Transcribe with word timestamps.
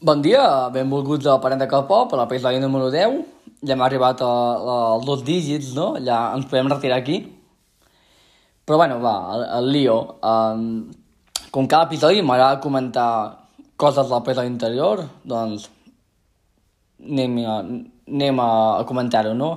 Bon 0.00 0.22
dia, 0.24 0.70
benvolguts 0.72 1.26
a 1.28 1.34
Parent 1.44 1.60
de 1.60 1.66
K-pop, 1.68 2.14
a 2.14 2.18
l'episodi 2.22 2.56
número 2.56 2.86
10. 2.88 3.18
Ja 3.68 3.74
hem 3.74 3.82
arribat 3.84 4.22
als 4.24 5.04
dos 5.04 5.20
dígits, 5.26 5.74
no? 5.76 5.90
Ja 6.00 6.30
ens 6.32 6.46
podem 6.48 6.70
retirar 6.72 6.96
aquí. 7.02 7.18
Però 8.64 8.78
bueno, 8.80 8.96
va, 9.04 9.12
el, 9.34 9.44
el 9.58 9.68
lío. 9.74 9.98
Um, 10.24 10.88
com 11.52 11.68
cada 11.68 11.84
episodi 11.90 12.24
m'agrada 12.24 12.62
comentar 12.64 13.44
coses 13.76 14.08
del 14.08 14.16
l'episodi 14.16 14.48
interior, 14.54 15.04
doncs 15.20 15.68
anem 17.04 17.36
a, 17.44 17.60
anem 18.08 18.40
a, 18.40 18.50
comentar-ho, 18.88 19.36
no? 19.36 19.52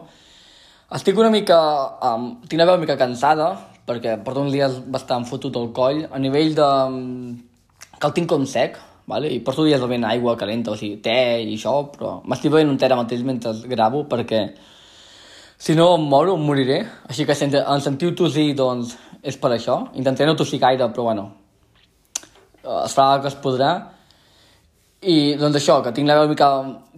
Estic 0.92 1.24
una 1.24 1.32
mica... 1.32 1.64
Um, 2.04 2.34
tinc 2.50 2.60
la 2.60 2.68
veu 2.68 2.76
una 2.76 2.84
mica 2.84 3.00
cansada, 3.00 3.54
perquè 3.88 4.20
porto 4.20 4.44
uns 4.44 4.52
dies 4.52 4.82
bastant 4.92 5.24
fotut 5.24 5.56
al 5.56 5.72
coll, 5.72 6.04
a 6.12 6.20
nivell 6.20 6.52
de... 6.60 6.74
que 7.96 8.10
el 8.12 8.20
tinc 8.20 8.28
com 8.28 8.44
sec, 8.44 8.90
vale? 9.08 9.32
i 9.34 9.40
porto 9.40 9.66
dies 9.66 9.82
bevent 9.82 10.06
aigua 10.10 10.38
calenta, 10.38 10.72
o 10.72 10.78
sigui, 10.80 11.00
te 11.04 11.16
i 11.44 11.56
això, 11.56 11.76
però 11.94 12.20
m'estic 12.28 12.52
bevent 12.52 12.72
un 12.72 12.78
te 12.78 12.88
ara 12.88 13.00
mateix 13.00 13.24
mentre 13.28 13.54
gravo, 13.72 14.06
perquè 14.10 14.44
si 15.64 15.76
no 15.76 15.94
em 15.96 16.04
moro, 16.12 16.36
em 16.36 16.44
moriré. 16.44 16.82
Així 17.08 17.24
que 17.26 17.36
si 17.36 17.46
em 17.48 17.80
sentiu 17.80 18.12
tossir, 18.20 18.50
doncs 18.58 18.98
és 19.24 19.38
per 19.40 19.54
això. 19.56 19.78
Intentaré 19.96 20.28
no 20.28 20.36
tossir 20.36 20.60
gaire, 20.60 20.90
però 20.92 21.06
bueno, 21.08 21.24
es 22.84 22.96
farà 22.98 23.16
el 23.16 23.24
que 23.24 23.32
es 23.32 23.40
podrà. 23.40 23.72
I 25.08 25.36
doncs 25.40 25.62
això, 25.62 25.80
que 25.84 25.96
tinc 25.96 26.08
la 26.08 26.20
veu 26.20 26.28
una 26.28 26.34
mica... 26.34 26.50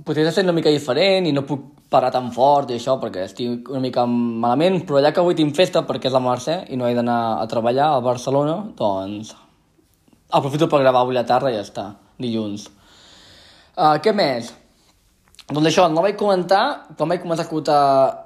Potser 0.05 0.25
sent 0.31 0.49
una 0.49 0.57
mica 0.57 0.73
diferent 0.73 1.29
i 1.29 1.33
no 1.35 1.45
puc 1.45 1.71
parar 1.93 2.09
tan 2.09 2.31
fort 2.33 2.73
i 2.73 2.79
això 2.79 2.97
perquè 3.01 3.27
estic 3.29 3.69
una 3.69 3.83
mica 3.83 4.07
malament, 4.09 4.81
però 4.89 5.01
ja 5.05 5.13
que 5.13 5.21
avui 5.21 5.37
tinc 5.37 5.53
festa 5.55 5.85
perquè 5.85 6.09
és 6.09 6.17
la 6.17 6.25
Mercè 6.25 6.63
i 6.73 6.81
no 6.81 6.89
he 6.89 6.97
d'anar 6.97 7.19
a 7.37 7.45
treballar 7.49 7.93
a 7.93 8.01
Barcelona, 8.03 8.63
doncs 8.77 9.35
aprofito 10.31 10.67
per 10.67 10.81
gravar 10.81 11.05
avui 11.05 11.15
la 11.15 11.25
tarda 11.27 11.51
i 11.51 11.57
ja 11.57 11.63
està, 11.65 11.89
dilluns. 12.21 12.69
Uh, 13.75 13.97
què 14.03 14.13
més? 14.15 14.53
Doncs 15.45 15.67
això, 15.69 15.83
no 15.93 16.01
vaig 16.01 16.15
comentar, 16.17 16.87
quan 16.97 17.11
vaig 17.11 17.21
començar 17.21 17.43
a 17.43 17.45
escoltar 17.45 17.81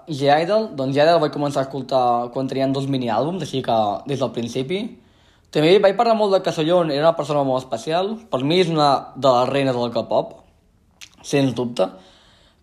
G-Idol, 0.08 0.70
doncs 0.80 0.96
G-Idol 0.96 1.20
vaig 1.20 1.34
començar 1.34 1.64
a 1.64 1.68
escoltar 1.68 2.04
quan 2.32 2.48
tenien 2.48 2.72
dos 2.72 2.88
mini-àlbums, 2.88 3.44
així 3.44 3.60
que 3.66 3.78
des 4.08 4.22
del 4.22 4.32
principi. 4.32 4.80
També 5.52 5.74
vaig 5.84 5.98
parlar 5.98 6.14
molt 6.16 6.38
de 6.38 6.40
Casollon, 6.46 6.94
era 6.94 7.10
una 7.10 7.18
persona 7.18 7.44
molt 7.44 7.66
especial, 7.66 8.14
per 8.32 8.40
mi 8.46 8.62
és 8.62 8.72
una 8.72 8.90
de 9.18 9.34
les 9.36 9.52
reines 9.52 9.76
del 9.76 9.92
K-pop, 9.92 10.32
sens 11.26 11.52
dubte. 11.58 11.90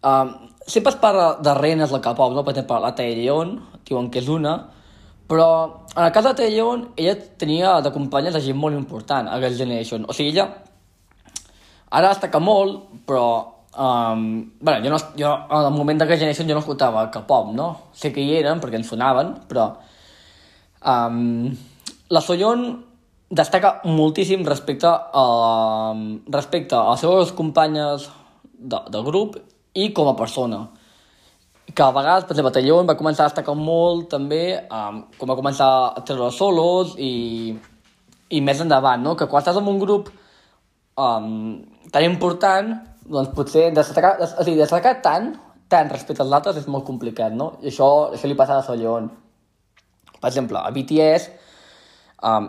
Uh, 0.01 0.49
sempre 0.65 0.95
es 0.95 0.99
parla 1.03 1.35
de 1.43 1.55
reines 1.59 1.93
del 1.93 2.01
K-pop, 2.01 2.33
no? 2.33 2.47
per 2.47 2.55
exemple, 2.55 2.81
la 2.81 2.95
Taeyong, 2.97 3.53
diuen 3.85 4.09
que 4.15 4.23
és 4.23 4.31
una, 4.33 4.57
però 5.27 5.49
en 5.97 6.05
el 6.05 6.13
cas 6.15 6.25
de 6.29 6.35
Taeyong, 6.39 6.87
ella 6.97 7.17
tenia 7.41 7.81
de 7.83 7.93
companyes 7.93 8.35
de 8.37 8.45
gent 8.45 8.59
molt 8.59 8.77
important 8.79 9.29
a 9.29 9.41
Girls' 9.43 9.59
Generation. 9.59 10.07
O 10.07 10.15
sigui, 10.15 10.35
ella 10.35 10.49
ara 11.91 12.15
destaca 12.15 12.43
molt, 12.43 13.05
però 13.07 13.29
Um, 13.77 14.53
bueno, 14.59 14.83
jo, 14.83 14.89
no, 14.89 14.97
jo 15.21 15.29
al 15.29 15.71
moment 15.71 15.99
de 16.01 16.07
Girls' 16.07 16.21
Generation 16.21 16.49
jo 16.49 16.55
no 16.57 16.63
escoltava 16.63 17.11
K-pop, 17.13 17.51
no? 17.53 17.67
Sé 17.93 18.09
que 18.09 18.23
hi 18.25 18.39
eren 18.39 18.57
perquè 18.63 18.79
ens 18.81 18.89
sonaven, 18.89 19.35
però 19.51 19.67
um, 20.81 21.51
la 22.09 22.23
Soyeon 22.25 22.65
destaca 23.29 23.83
moltíssim 23.85 24.47
respecte 24.49 24.89
a, 24.89 25.93
respecte 26.33 26.79
a 26.79 26.87
les 26.95 27.05
seves 27.05 27.35
companyes 27.37 28.09
de, 28.57 28.81
de 28.89 29.03
grup 29.05 29.37
i 29.75 29.91
com 29.93 30.09
a 30.09 30.17
persona 30.17 30.63
que 31.77 31.85
a 31.85 31.93
vegades, 31.93 32.25
per 32.25 32.33
exemple, 32.33 32.55
Tallón 32.57 32.87
va 32.89 32.97
començar 32.97 33.27
a 33.27 33.29
destacar 33.29 33.55
molt 33.59 34.09
també 34.09 34.43
um, 34.73 35.03
com 35.21 35.29
va 35.29 35.37
començar 35.37 35.69
a 35.93 36.03
treure 36.09 36.31
solos 36.33 36.95
i, 36.97 37.53
i 38.33 38.41
més 38.41 38.63
endavant, 38.65 39.03
no? 39.05 39.13
Que 39.13 39.29
quan 39.29 39.45
estàs 39.45 39.59
en 39.61 39.69
un 39.69 39.81
grup 39.83 40.09
um, 40.09 41.59
tan 41.93 42.07
important, 42.09 42.73
doncs 43.05 43.29
potser 43.37 43.69
destacar, 43.77 44.15
o 44.25 44.47
sigui, 44.47 44.57
destacar 44.57 44.95
tant, 45.05 45.35
tant 45.69 45.93
respecte 45.93 46.25
als 46.25 46.33
altres 46.39 46.63
és 46.63 46.69
molt 46.73 46.87
complicat, 46.89 47.37
no? 47.37 47.53
I 47.61 47.69
això, 47.69 47.91
això 48.17 48.31
li 48.31 48.39
passa 48.39 48.57
a 48.57 48.65
Solleon. 48.65 49.11
Per 50.17 50.31
exemple, 50.31 50.63
a 50.63 50.73
BTS 50.73 51.29
um, 52.25 52.49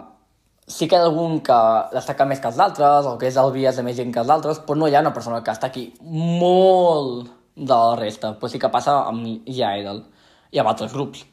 sí 0.71 0.87
que 0.87 0.95
hi 0.95 1.03
ha 1.03 1.09
algun 1.09 1.41
que 1.43 1.57
destaca 1.91 2.23
més 2.29 2.39
que 2.39 2.47
els 2.47 2.63
altres, 2.63 3.11
o 3.11 3.17
que 3.19 3.27
és 3.27 3.41
el 3.43 3.51
vies 3.51 3.75
de 3.75 3.83
més 3.83 3.99
gent 3.99 4.15
que 4.15 4.23
els 4.23 4.31
altres, 4.31 4.63
però 4.63 4.79
no 4.79 4.87
hi 4.87 4.95
ha 4.95 5.03
una 5.03 5.11
persona 5.15 5.43
que 5.43 5.51
està 5.51 5.67
aquí 5.67 5.89
molt 6.07 7.35
de 7.57 7.73
la 7.73 7.95
resta, 7.97 8.35
però 8.37 8.49
sí 8.51 8.59
que 8.61 8.69
passa 8.69 8.99
amb 9.09 9.25
Idol 9.49 10.03
i 10.53 10.61
amb 10.61 10.69
altres 10.69 10.93
grups. 10.93 11.25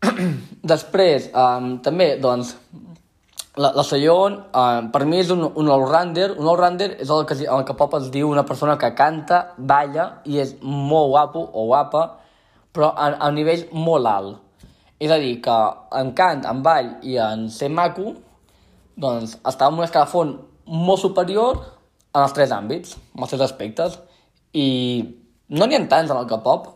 Després, 0.72 1.28
um, 1.36 1.74
també, 1.84 2.14
doncs, 2.22 2.54
la, 3.60 3.72
la 3.76 3.84
Sayon, 3.84 4.38
uh, 4.56 4.88
per 4.92 5.04
mi 5.04 5.20
és 5.20 5.30
un, 5.34 5.44
un 5.44 5.68
all-rounder. 5.68 6.30
Un 6.40 6.48
all-rounder 6.48 6.94
és 7.04 7.10
el 7.12 7.26
que, 7.28 7.36
el 7.44 7.66
que 7.68 7.76
pop 7.76 7.98
es 7.98 8.08
diu 8.14 8.30
una 8.30 8.46
persona 8.48 8.78
que 8.80 8.92
canta, 8.96 9.42
balla 9.58 10.08
i 10.24 10.40
és 10.40 10.56
molt 10.62 11.12
guapo 11.12 11.44
o 11.52 11.66
guapa, 11.68 12.06
però 12.72 12.94
a, 12.94 13.12
a 13.18 13.28
un 13.28 13.36
nivell 13.36 13.66
molt 13.76 14.08
alt. 14.08 14.38
És 15.00 15.12
a 15.12 15.18
dir, 15.20 15.38
que 15.44 15.58
en 15.96 16.14
cant, 16.16 16.44
en 16.48 16.64
ball 16.64 16.94
i 17.08 17.16
en 17.20 17.48
ser 17.52 17.70
maco, 17.72 18.14
doncs 19.00 19.36
està 19.48 19.68
en 19.68 19.78
un 19.80 19.86
escalafon 19.86 20.34
molt 20.70 21.00
superior 21.00 21.60
en 22.14 22.22
els 22.22 22.34
tres 22.36 22.52
àmbits, 22.52 22.96
en 23.16 23.24
els 23.24 23.32
tres 23.32 23.44
aspectes 23.46 23.96
i 24.52 24.68
no 25.50 25.66
n'hi 25.66 25.78
ha 25.78 25.86
tants 25.88 26.10
en 26.10 26.18
el 26.18 26.28
K-pop. 26.30 26.68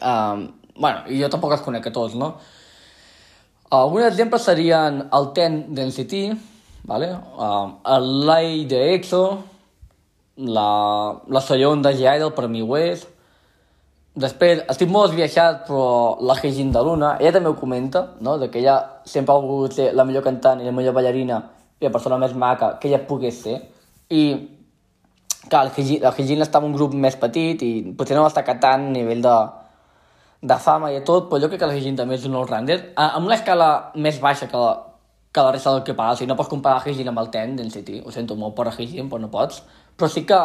Um, 0.00 0.48
bueno, 0.76 1.04
i 1.08 1.20
jo 1.20 1.28
tampoc 1.30 1.54
els 1.56 1.64
conec 1.64 1.86
a 1.86 1.94
tots, 1.94 2.16
no? 2.18 2.34
Alguns 3.70 4.08
exemples 4.08 4.42
serien 4.42 5.04
el 5.14 5.30
Ten 5.34 5.60
d'NCT, 5.74 6.24
vale? 6.90 7.12
um, 7.38 7.76
el 7.86 8.10
Lai 8.26 8.64
de 8.70 8.82
EXO, 8.96 9.22
la, 10.40 10.68
la 11.28 11.40
Soyeon 11.40 11.82
de 11.82 11.94
G-Idol 11.94 12.34
per 12.34 12.48
mi 12.48 12.62
ho 12.62 12.76
és. 12.78 13.06
Després, 14.20 14.64
estic 14.72 14.90
molt 14.90 15.12
esbiaixat, 15.12 15.62
però 15.68 16.18
la 16.26 16.34
Heijin 16.34 16.72
de 16.74 16.82
Luna, 16.82 17.12
ella 17.20 17.36
també 17.36 17.52
ho 17.52 17.58
comenta, 17.58 18.16
no? 18.20 18.38
de 18.38 18.50
que 18.50 18.58
ella 18.58 18.76
sempre 19.06 19.34
ha 19.34 19.38
volgut 19.38 19.76
ser 19.78 19.92
la 19.94 20.04
millor 20.04 20.24
cantant 20.26 20.60
i 20.60 20.66
la 20.66 20.74
millor 20.74 20.96
ballarina 20.96 21.38
i 21.78 21.86
la 21.86 21.92
persona 21.94 22.18
més 22.18 22.34
maca 22.34 22.74
que 22.80 22.90
ella 22.90 23.04
pogués 23.06 23.38
ser. 23.44 23.60
I 24.10 24.24
Clar, 25.48 25.70
el 25.72 26.12
Hijin 26.20 26.42
estava 26.44 26.68
un 26.68 26.74
grup 26.76 26.92
més 26.92 27.16
petit 27.16 27.62
i 27.64 27.70
potser 27.96 28.16
no 28.16 28.26
va 28.26 28.28
destacar 28.28 28.58
tant 28.60 28.90
a 28.90 28.92
nivell 28.92 29.22
de, 29.24 29.36
de 30.52 30.58
fama 30.60 30.90
i 30.92 31.00
tot, 31.06 31.30
però 31.30 31.40
jo 31.40 31.48
crec 31.48 31.62
que 31.62 31.68
el 31.70 31.78
Hijin 31.78 31.96
també 31.96 32.18
és 32.18 32.26
un 32.28 32.36
all-rounder, 32.36 32.78
amb 33.00 33.26
una 33.26 33.38
escala 33.38 33.70
més 33.96 34.20
baixa 34.20 34.50
que 34.50 34.60
la, 34.60 34.74
que 35.32 35.40
la 35.46 35.54
resta 35.56 35.72
del 35.72 35.82
que 35.86 35.94
paga. 35.96 36.12
O 36.12 36.20
sigui, 36.20 36.28
no 36.28 36.36
pots 36.36 36.52
comparar 36.52 36.84
Hijin 36.84 37.08
amb 37.08 37.22
el 37.22 37.30
Ten 37.32 37.56
d'NCT, 37.56 38.02
ho 38.04 38.12
sento 38.12 38.36
molt 38.36 38.56
per 38.58 38.68
a 38.68 38.74
Hijin, 38.76 39.08
però 39.08 39.22
no 39.22 39.32
pots. 39.32 39.62
Però 39.96 40.10
sí 40.12 40.26
que 40.28 40.40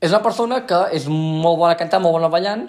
és 0.00 0.12
una 0.12 0.22
persona 0.22 0.62
que 0.68 0.80
és 0.94 1.08
molt 1.10 1.58
bona 1.58 1.74
cantant, 1.80 2.04
molt 2.04 2.18
bona 2.20 2.30
ballant, 2.30 2.66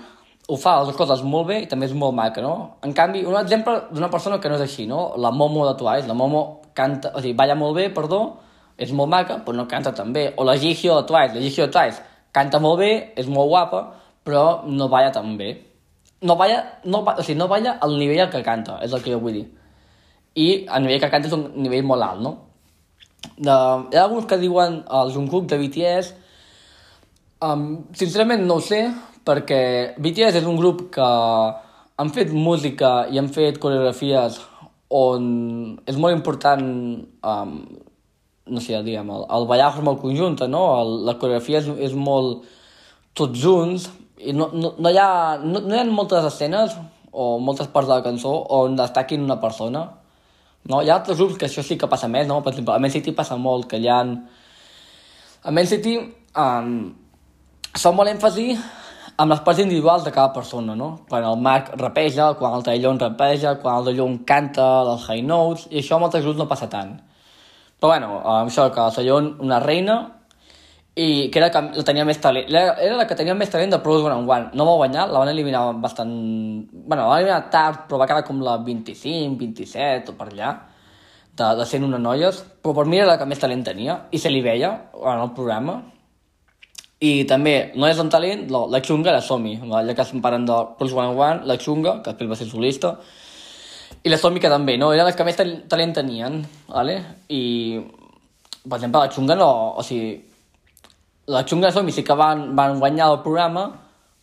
ho 0.47 0.55
fa 0.55 0.77
les 0.87 0.95
coses 0.95 1.21
molt 1.27 1.49
bé 1.49 1.61
i 1.65 1.67
també 1.67 1.89
és 1.89 1.93
molt 1.93 2.15
maca, 2.15 2.41
no? 2.41 2.79
En 2.87 2.93
canvi, 2.95 3.25
un 3.27 3.35
exemple 3.35 3.73
d'una 3.91 4.09
persona 4.09 4.39
que 4.39 4.49
no 4.49 4.55
és 4.55 4.63
així, 4.63 4.85
no? 4.87 5.11
La 5.19 5.31
Momo 5.35 5.65
de 5.67 5.73
Twice, 5.79 6.07
la 6.07 6.15
Momo 6.15 6.43
canta, 6.73 7.11
o 7.13 7.21
sigui, 7.21 7.35
balla 7.35 7.57
molt 7.59 7.75
bé, 7.75 7.89
perdó, 7.91 8.21
és 8.77 8.91
molt 8.93 9.09
maca, 9.09 9.39
però 9.45 9.57
no 9.57 9.67
canta 9.69 9.93
tan 9.95 10.13
bé. 10.13 10.29
O 10.38 10.45
la 10.45 10.57
Jihyo 10.57 11.01
Twice, 11.09 11.33
la 11.35 11.41
Jihyo 11.41 11.67
Twice 11.73 12.03
canta 12.33 12.59
molt 12.61 12.79
bé, 12.79 12.91
és 13.17 13.27
molt 13.27 13.49
guapa, 13.49 13.81
però 14.23 14.63
no 14.69 14.89
balla 14.91 15.11
tan 15.11 15.35
bé. 15.38 15.53
No 16.21 16.35
balla, 16.38 16.61
no, 16.85 17.01
o 17.01 17.23
sigui, 17.23 17.38
no 17.39 17.47
balla 17.49 17.77
al 17.81 17.97
nivell 17.97 18.29
que 18.33 18.43
canta, 18.45 18.79
és 18.85 18.93
el 18.93 19.03
que 19.03 19.13
jo 19.13 19.21
vull 19.23 19.39
dir. 19.39 19.45
I 20.38 20.47
el 20.65 20.85
nivell 20.85 21.01
que 21.01 21.09
canta 21.13 21.29
és 21.29 21.35
un 21.38 21.47
nivell 21.57 21.85
molt 21.89 22.05
alt, 22.05 22.21
no? 22.21 22.33
De, 23.38 23.53
hi 23.53 23.97
ha 23.97 24.05
alguns 24.05 24.27
que 24.29 24.38
diuen 24.41 24.83
el 24.99 25.13
Jungkook 25.13 25.49
de 25.49 25.57
BTS, 25.61 26.13
um, 27.45 27.67
sincerament 27.97 28.45
no 28.45 28.59
ho 28.59 28.63
sé, 28.63 28.83
perquè 29.27 29.61
BTS 29.97 30.41
és 30.41 30.47
un 30.47 30.59
grup 30.59 30.88
que 30.94 31.07
han 31.97 32.13
fet 32.13 32.31
música 32.33 33.07
i 33.11 33.17
han 33.17 33.29
fet 33.33 33.57
coreografies 33.61 34.38
on 34.94 35.25
és 35.89 35.97
molt 36.00 36.15
important 36.15 36.63
um, 37.27 37.57
no 38.49 38.63
sé, 38.63 38.77
diguem, 38.83 39.09
el, 39.13 39.25
el 39.38 39.47
ballar 39.49 39.71
és 39.73 39.83
molt 39.85 40.01
conjunta, 40.01 40.47
no? 40.51 40.63
El, 40.81 40.94
la 41.07 41.17
coreografia 41.19 41.61
és, 41.61 41.69
és 41.89 41.95
molt 41.97 42.45
tots 43.17 43.39
junts, 43.41 43.88
i 44.17 44.33
no, 44.33 44.49
no, 44.53 44.73
no, 44.77 44.89
hi 44.89 44.97
ha, 44.97 45.38
no, 45.44 45.61
no 45.61 45.75
hi 45.75 45.79
ha 45.79 45.85
moltes 45.89 46.25
escenes 46.25 46.73
o 47.11 47.38
moltes 47.41 47.69
parts 47.73 47.89
de 47.89 47.95
la 47.95 48.05
cançó 48.05 48.33
on 48.57 48.75
destaquin 48.77 49.23
una 49.23 49.39
persona. 49.41 49.85
No? 50.67 50.81
Hi 50.81 50.89
ha 50.89 50.97
altres 50.99 51.19
grups 51.19 51.38
que 51.39 51.47
això 51.47 51.63
sí 51.63 51.77
que 51.79 51.89
passa 51.89 52.09
més, 52.11 52.27
no? 52.29 52.41
Per 52.44 52.51
exemple, 52.53 52.75
a 52.75 52.81
Man 52.81 52.94
City 52.94 53.13
passa 53.17 53.38
molt, 53.39 53.69
que 53.71 53.79
hi 53.81 53.88
ha... 53.89 54.01
A 55.47 55.53
Man 55.53 55.69
City 55.69 55.95
um, 55.97 56.73
són 57.77 57.95
molt 57.95 58.11
èmfasi 58.11 58.50
amb 59.17 59.33
les 59.33 59.41
parts 59.45 59.61
individuals 59.63 60.03
de 60.05 60.13
cada 60.13 60.33
persona, 60.33 60.75
no? 60.77 60.89
Quan 61.09 61.25
el 61.25 61.39
Marc 61.41 61.71
rapeja, 61.79 62.33
quan 62.38 62.57
el 62.57 62.65
Taillon 62.65 63.00
rapeja, 63.01 63.55
quan 63.61 63.79
el 63.79 63.95
de 63.95 64.07
canta 64.25 64.67
les 64.91 65.07
high 65.07 65.25
notes, 65.25 65.67
i 65.71 65.79
això 65.81 65.97
amb 65.97 66.09
altres 66.09 66.25
grups 66.25 66.38
no 66.41 66.50
passa 66.50 66.69
tant. 66.69 66.97
Però 67.77 67.94
bueno, 67.94 68.21
això 68.39 68.69
que 68.74 68.85
Sallón, 68.91 69.35
una 69.45 69.59
reina, 69.62 69.97
i 70.97 71.29
que 71.29 71.38
era 71.38 71.51
que 71.53 71.62
la 71.77 71.83
tenia 71.85 72.06
més 72.09 72.18
talent. 72.18 72.47
Era, 72.50 72.95
la 72.97 73.06
que 73.06 73.15
tenia 73.18 73.35
més 73.38 73.51
talent 73.53 73.69
de 73.75 73.81
Pros 73.83 74.01
One 74.01 74.15
on 74.15 74.25
One. 74.25 74.50
No 74.57 74.65
va 74.65 74.79
guanyar, 74.79 75.06
la 75.12 75.21
van 75.21 75.29
eliminar 75.29 75.62
bastant... 75.83 76.09
Bueno, 76.71 77.03
la 77.03 77.12
van 77.12 77.21
eliminar 77.21 77.44
tard, 77.53 77.83
però 77.85 78.00
va 78.01 78.07
quedar 78.09 78.25
com 78.25 78.41
la 78.41 78.57
25, 78.65 79.38
27 79.38 80.13
o 80.13 80.18
per 80.18 80.31
allà. 80.31 80.56
de, 81.38 81.51
de 81.59 81.68
sent 81.69 81.85
una 81.85 82.00
noies, 82.01 82.41
però 82.63 82.74
per 82.79 82.88
mi 82.89 82.97
era 82.97 83.12
la 83.12 83.18
que 83.19 83.27
més 83.29 83.41
talent 83.41 83.62
tenia, 83.65 84.00
i 84.09 84.18
se 84.18 84.31
li 84.33 84.41
veia 84.41 84.71
en 84.97 85.21
el 85.21 85.31
programa. 85.38 85.77
I 86.97 87.27
també, 87.29 87.53
noies 87.77 88.00
amb 88.01 88.09
talent, 88.09 88.47
la, 88.50 88.63
la 88.74 88.81
Xunga, 88.81 89.13
la 89.13 89.21
Somi, 89.21 89.53
ja 89.62 89.94
que 89.94 90.01
estem 90.01 90.24
parlant 90.24 90.47
de 90.50 90.57
Plus 90.79 90.95
One 90.97 91.13
One, 91.13 91.45
la 91.45 91.59
Xunga, 91.62 92.00
que 92.01 92.09
després 92.15 92.31
va 92.31 92.39
ser 92.39 92.50
solista, 92.50 92.95
i 94.03 94.09
la 94.09 94.17
que 94.17 94.49
també, 94.49 94.77
no? 94.77 94.91
Eren 94.94 95.05
les 95.05 95.15
que 95.15 95.25
més 95.27 95.38
talent 95.38 95.94
tenien, 95.94 96.41
¿vale? 96.69 96.97
I, 97.29 97.79
per 98.63 98.77
exemple, 98.77 99.01
la 99.01 99.11
Xunga 99.11 99.35
no... 99.35 99.49
O 99.77 99.83
sigui, 99.83 100.15
la 101.27 101.44
Xunga 101.44 101.67
i 101.67 101.69
la 101.69 101.75
Somi 101.75 101.91
sí 101.91 102.03
que 102.03 102.15
van, 102.15 102.55
van 102.55 102.79
guanyar 102.79 103.09
el 103.11 103.21
programa, 103.23 103.65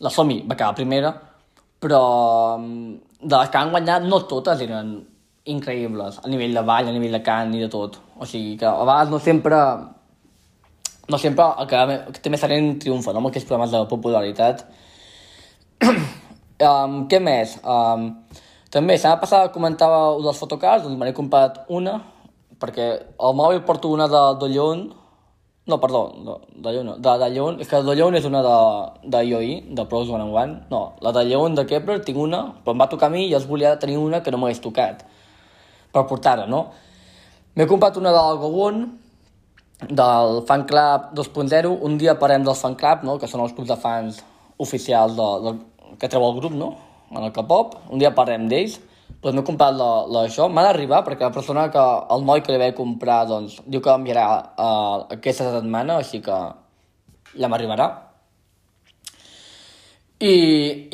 la 0.00 0.10
Somi 0.10 0.40
va 0.48 0.56
quedar 0.56 0.74
primera, 0.78 1.10
però 1.80 2.04
mm, 2.58 3.18
de 3.20 3.34
les 3.36 3.50
que 3.50 3.60
han 3.60 3.74
guanyat 3.74 4.06
no 4.08 4.22
totes 4.30 4.62
eren 4.64 4.94
increïbles, 5.44 6.22
a 6.24 6.30
nivell 6.32 6.56
de 6.56 6.62
ball, 6.64 6.88
a 6.88 6.94
nivell 6.94 7.18
de 7.18 7.20
cant 7.24 7.52
i 7.52 7.60
de 7.60 7.68
tot. 7.68 7.98
O 8.16 8.24
sigui 8.28 8.56
que 8.60 8.68
a 8.70 8.78
vegades 8.80 9.12
no 9.12 9.20
sempre 9.20 9.60
no 11.08 11.18
sempre 11.18 11.44
el 11.60 11.68
que, 11.68 11.98
que 12.14 12.22
té 12.24 12.32
més 12.32 12.40
talent 12.40 12.70
triomfa, 12.80 13.12
no? 13.12 13.20
amb 13.20 13.28
aquests 13.28 13.48
programes 13.48 13.74
de 13.74 13.82
popularitat. 13.90 14.64
um, 15.84 17.02
què 17.10 17.20
més? 17.20 17.58
Um, 17.60 18.08
també, 18.74 18.98
setmana 18.98 19.22
passada 19.22 19.52
comentava 19.54 20.02
dels 20.24 20.40
fotocars, 20.42 20.82
doncs 20.82 20.98
me 20.98 21.06
n'he 21.06 21.14
comprat 21.16 21.62
una, 21.70 22.00
perquè 22.60 22.90
al 23.22 23.34
mòbil 23.38 23.62
porto 23.68 23.92
una 23.94 24.08
de, 24.10 24.22
de 24.40 24.48
Llon, 24.50 24.84
no, 25.70 25.78
perdó, 25.80 26.02
de, 26.26 26.34
de 26.64 26.72
Llon, 26.74 26.90
de, 26.98 27.12
de 27.22 27.28
Llon, 27.36 27.60
és 27.62 27.70
que 27.70 27.80
de 27.86 27.94
Llon 27.96 28.18
és 28.18 28.26
una 28.28 28.42
de, 28.44 28.56
de 29.14 29.22
IOI, 29.30 29.52
de 29.78 29.84
Pros 29.90 30.10
One 30.10 30.26
One, 30.26 30.58
no, 30.72 30.82
la 31.06 31.14
de 31.14 31.22
Llon 31.30 31.54
de 31.54 31.66
Kepler 31.70 32.00
tinc 32.04 32.18
una, 32.20 32.42
però 32.64 32.74
em 32.74 32.82
va 32.82 32.90
tocar 32.90 33.12
a 33.12 33.14
mi 33.14 33.28
i 33.28 33.36
els 33.38 33.46
volia 33.48 33.76
tenir 33.78 34.00
una 34.02 34.24
que 34.24 34.34
no 34.34 34.42
m'hagués 34.42 34.62
tocat, 34.64 35.06
per 35.94 36.04
portar-la, 36.10 36.48
no? 36.50 36.66
M'he 37.54 37.68
comprat 37.70 37.96
una 38.00 38.10
del 38.10 38.40
Gowon, 38.42 38.82
del 39.86 40.40
fan 40.48 40.64
club 40.66 41.12
2.0, 41.14 41.70
un 41.86 41.98
dia 41.98 42.16
parem 42.18 42.42
del 42.42 42.56
fan 42.58 42.74
club, 42.74 43.04
no? 43.06 43.18
que 43.18 43.30
són 43.30 43.44
els 43.44 43.54
clubs 43.54 43.70
de 43.70 43.76
fans 43.78 44.18
oficials 44.58 45.14
de, 45.18 45.28
de, 45.44 45.54
que 46.00 46.10
treu 46.10 46.26
el 46.26 46.36
grup, 46.40 46.54
no? 46.58 46.72
En 47.14 47.22
el 47.22 47.32
K-pop, 47.32 47.78
un 47.90 48.02
dia 48.02 48.12
parlem 48.14 48.48
d'ells, 48.50 48.78
doncs 49.24 49.38
m'he 49.38 49.44
comprat 49.46 49.76
la, 49.76 49.90
la 50.12 50.24
això, 50.28 50.50
m'ha 50.52 50.64
d'arribar 50.66 51.00
perquè 51.06 51.24
la 51.24 51.32
persona 51.32 51.68
que, 51.72 51.84
el 52.14 52.24
noi 52.28 52.42
que 52.44 52.52
li 52.52 52.60
vaig 52.60 52.74
comprar, 52.76 53.22
doncs, 53.30 53.60
diu 53.66 53.80
que 53.84 53.92
enviarà 53.92 54.26
uh, 54.36 55.04
aquesta 55.16 55.48
setmana, 55.54 56.00
així 56.02 56.20
que 56.24 56.40
ja 57.34 57.48
m'arribarà. 57.48 57.88
I, 60.24 60.34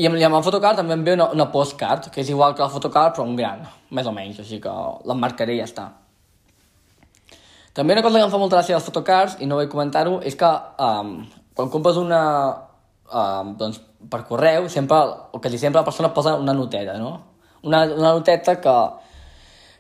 i 0.01 0.07
amb, 0.09 0.17
i 0.19 0.25
amb 0.27 0.39
el 0.39 0.45
photocard 0.47 0.79
també 0.81 0.95
em 0.97 1.03
ve 1.07 1.17
una, 1.19 1.31
una 1.35 1.51
postcard, 1.53 2.09
que 2.15 2.23
és 2.23 2.31
igual 2.31 2.55
que 2.55 2.65
la 2.65 2.73
photocard, 2.73 3.17
però 3.17 3.27
un 3.27 3.37
gran, 3.39 3.67
més 3.91 4.07
o 4.07 4.15
menys, 4.15 4.41
així 4.43 4.61
que 4.63 4.73
l'emmarcaré 5.11 5.59
i 5.59 5.61
ja 5.61 5.69
està. 5.69 5.91
També 7.75 7.95
una 7.95 8.03
cosa 8.03 8.19
que 8.19 8.25
em 8.27 8.33
fa 8.33 8.41
molta 8.41 8.59
gràcia 8.59 8.75
dels 8.77 8.87
photocards, 8.87 9.37
i 9.43 9.47
no 9.47 9.59
vull 9.59 9.71
comentar-ho, 9.71 10.19
és 10.27 10.39
que 10.39 10.49
um, 10.87 11.13
quan 11.55 11.71
compres 11.71 11.99
una, 12.01 12.23
um, 13.13 13.53
doncs, 13.59 13.81
per 14.11 14.25
correu, 14.29 14.69
sempre, 14.69 14.99
o 15.33 15.41
quasi 15.41 15.59
sempre 15.59 15.81
la 15.81 15.85
persona 15.85 16.13
posa 16.15 16.37
una 16.37 16.55
noteta, 16.57 16.97
no? 16.99 17.13
Una, 17.63 17.85
una 17.85 18.15
noteta 18.17 18.57
que, 18.61 18.77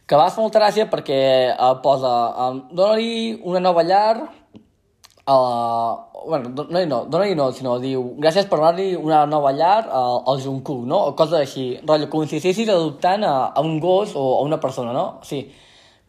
que 0.06 0.18
va 0.18 0.28
fer 0.28 0.42
molta 0.42 0.60
gràcia 0.60 0.90
perquè 0.92 1.20
uh, 1.54 1.78
posa 1.80 2.12
um, 2.48 2.60
dona-li 2.76 3.38
una 3.48 3.62
nova 3.64 3.86
llar 3.86 4.18
uh, 5.30 6.10
bueno, 6.26 6.50
dona-li 6.50 6.86
no, 6.86 7.04
dona 7.08 7.28
no, 7.34 7.48
sinó 7.56 7.78
diu 7.80 8.02
gràcies 8.20 8.48
per 8.48 8.58
donar-li 8.60 8.92
una 8.98 9.24
nova 9.26 9.52
llar 9.56 9.86
uh, 9.88 10.20
al 10.30 10.40
Jungkook, 10.42 10.84
no? 10.88 11.00
O 11.10 11.16
coses 11.16 11.38
així, 11.40 11.66
rotllo, 11.86 12.10
com 12.12 12.26
si 12.26 12.38
estiguessis 12.40 12.68
adoptant 12.68 13.24
a, 13.24 13.34
a 13.54 13.64
un 13.64 13.78
gos 13.80 14.14
o 14.14 14.24
a 14.38 14.44
una 14.44 14.60
persona, 14.60 14.92
no? 14.96 15.06
O 15.20 15.26
sigui, 15.26 15.48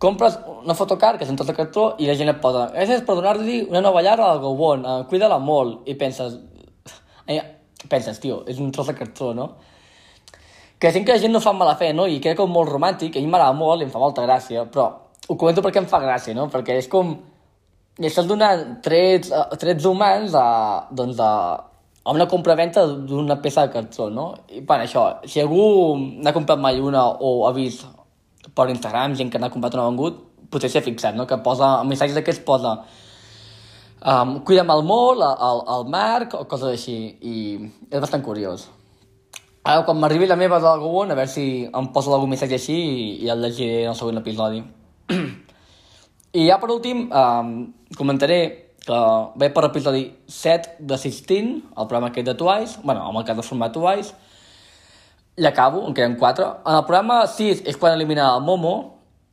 compres 0.02 0.38
una 0.64 0.76
fotocard 0.76 1.20
que 1.20 1.28
és 1.28 1.32
un 1.32 1.38
tot 1.38 1.48
de 1.48 1.56
cartró 1.56 1.92
i 2.02 2.08
la 2.10 2.16
gent 2.18 2.32
et 2.32 2.40
posa 2.42 2.72
gràcies 2.74 3.04
per 3.06 3.16
donar-li 3.20 3.62
una 3.70 3.84
nova 3.86 4.02
llar 4.04 4.18
al 4.20 4.42
Gobon, 4.44 4.86
uh, 4.86 5.04
cuida-la 5.10 5.40
molt, 5.40 5.86
i 5.86 5.96
penses... 6.00 6.40
Eh, 7.32 7.88
penses, 7.90 8.20
tio, 8.20 8.42
és 8.48 8.60
un 8.60 8.72
tros 8.72 8.90
de 8.92 8.96
cartró, 8.98 9.32
no? 9.38 9.48
Que 10.82 10.92
sent 10.92 11.06
que 11.06 11.14
la 11.14 11.22
gent 11.22 11.34
no 11.34 11.42
fa 11.44 11.54
mala 11.54 11.76
fe, 11.78 11.92
no? 11.94 12.08
I 12.10 12.20
crec 12.22 12.38
que 12.40 12.46
és 12.46 12.50
molt 12.52 12.70
romàntic, 12.70 13.16
a 13.16 13.22
mi 13.22 13.30
m'agrada 13.30 13.58
molt 13.58 13.82
i 13.82 13.88
em 13.88 13.94
fa 13.94 14.02
molta 14.02 14.26
gràcia, 14.26 14.66
però 14.72 14.88
ho 15.28 15.38
comento 15.38 15.62
perquè 15.62 15.82
em 15.82 15.90
fa 15.90 16.02
gràcia, 16.02 16.36
no? 16.38 16.48
Perquè 16.52 16.80
és 16.82 16.90
com... 16.92 17.14
I 18.02 18.08
estàs 18.08 18.26
donant 18.26 18.80
trets, 18.82 19.30
uh, 19.36 19.52
trets 19.62 19.86
humans 19.86 20.34
a, 20.38 20.46
doncs 20.96 21.20
a, 21.22 21.32
a 22.02 22.16
una 22.16 22.26
compraventa 22.32 22.86
d'una 22.88 23.38
peça 23.44 23.68
de 23.68 23.74
cartró, 23.76 24.10
no? 24.10 24.32
I, 24.50 24.64
bueno, 24.66 24.88
això, 24.88 25.06
si 25.30 25.44
algú 25.44 25.98
n'ha 26.00 26.34
comprat 26.34 26.62
mai 26.62 26.80
una 26.82 27.06
o 27.12 27.44
ha 27.46 27.54
vist 27.54 27.86
per 28.58 28.70
Instagram 28.72 29.14
gent 29.20 29.30
que 29.30 29.40
n'ha 29.42 29.52
comprat 29.54 29.78
una 29.78 29.90
vengut, 29.92 30.18
potser 30.52 30.72
s'ha 30.72 30.82
fixat, 30.84 31.16
no? 31.20 31.28
Que 31.30 31.38
posa, 31.46 31.76
el 31.84 31.92
missatge 31.92 32.18
d'aquests 32.18 32.46
posa 32.48 32.80
Um, 34.02 34.40
cuida'm 34.42 34.72
el 34.74 34.82
molt, 34.82 35.22
el, 35.22 35.60
el 35.76 35.84
Marc, 35.94 36.34
o 36.34 36.46
coses 36.50 36.72
així, 36.74 36.96
i 37.22 37.36
és 37.92 38.02
bastant 38.02 38.24
curiós. 38.26 38.66
Ara, 39.62 39.84
quan 39.86 40.00
m'arribi 40.02 40.26
la 40.26 40.40
meva 40.40 40.58
del 40.58 40.82
a 40.82 41.14
veure 41.14 41.28
si 41.30 41.70
em 41.70 41.88
posa 41.94 42.10
algun 42.16 42.32
missatge 42.32 42.58
així 42.58 42.74
i, 42.74 43.04
i 43.26 43.30
el 43.30 43.44
llegiré 43.46 43.84
en 43.84 43.92
el 43.92 43.96
següent 44.00 44.18
episodi. 44.18 44.64
I 46.40 46.48
ja 46.48 46.58
per 46.58 46.72
últim, 46.74 47.12
um, 47.12 47.52
comentaré 47.98 48.72
que 48.82 49.02
ve 49.38 49.52
per 49.54 49.68
l'episodi 49.68 50.08
7 50.26 50.80
de 50.80 50.98
16, 50.98 51.52
el 51.78 51.86
programa 51.86 52.10
aquest 52.10 52.26
de 52.26 52.36
Twice, 52.40 52.80
bueno, 52.82 53.06
amb 53.06 53.22
el 53.22 53.28
cas 53.28 53.38
de 53.38 53.46
format 53.46 53.76
Twice, 53.76 54.16
l'acabo, 55.38 55.86
en 55.88 55.94
queden 55.94 56.18
4. 56.18 56.48
En 56.66 56.80
el 56.80 56.88
programa 56.88 57.28
6 57.28 57.62
és 57.70 57.78
quan 57.78 57.94
elimina 57.94 58.32
el 58.34 58.42
Momo, 58.42 58.74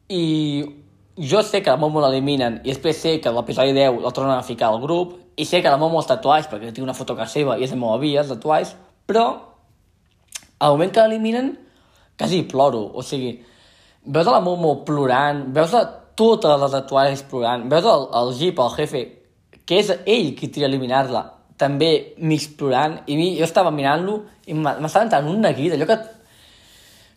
i 0.09 0.78
jo 1.19 1.43
sé 1.43 1.63
que 1.63 1.71
la 1.71 1.77
Momo 1.77 2.01
l'eliminen 2.01 2.61
i 2.63 2.71
després 2.71 3.01
sé 3.03 3.17
que 3.21 3.33
l'episodi 3.35 3.75
10 3.75 4.01
la 4.05 4.13
tornen 4.15 4.37
a 4.37 4.47
ficar 4.47 4.71
al 4.71 4.81
grup 4.81 5.17
i 5.37 5.45
sé 5.45 5.61
que 5.63 5.71
la 5.71 5.79
Momo 5.81 5.99
està 6.03 6.21
Twice 6.23 6.51
perquè 6.51 6.71
té 6.75 6.83
una 6.83 6.95
foto 6.95 7.17
que 7.19 7.27
seva 7.27 7.59
i 7.59 7.67
és 7.67 7.75
de 7.75 7.79
meva 7.79 7.99
vies 7.99 8.31
de 8.31 8.39
Twice, 8.39 8.77
però 9.07 9.27
al 10.59 10.75
moment 10.75 10.93
que 10.95 11.03
l'eliminen 11.03 11.53
quasi 12.19 12.43
ploro, 12.51 12.83
o 12.95 13.03
sigui, 13.03 13.37
veus 14.05 14.27
a 14.27 14.35
la 14.35 14.43
Momo 14.43 14.81
plorant, 14.87 15.45
veus 15.55 15.75
a 15.75 15.85
totes 16.19 16.61
les 16.63 16.87
Twice 16.91 17.27
plorant, 17.31 17.67
veus 17.71 17.87
el, 17.87 18.07
el 18.21 18.33
Jeep, 18.39 18.59
el 18.59 18.75
jefe, 18.75 19.03
que 19.65 19.79
és 19.83 19.93
ell 19.99 20.33
qui 20.39 20.51
tira 20.51 20.67
a 20.67 20.71
eliminar-la, 20.71 21.25
també 21.59 22.15
mig 22.19 22.47
plorant, 22.59 23.01
i 23.07 23.19
mi, 23.19 23.33
jo 23.39 23.47
estava 23.47 23.71
mirant-lo 23.75 24.21
i 24.47 24.55
m'estava 24.55 25.07
entrant 25.07 25.31
un 25.31 25.43
neguit, 25.47 25.75
allò 25.75 25.87
que 25.91 25.99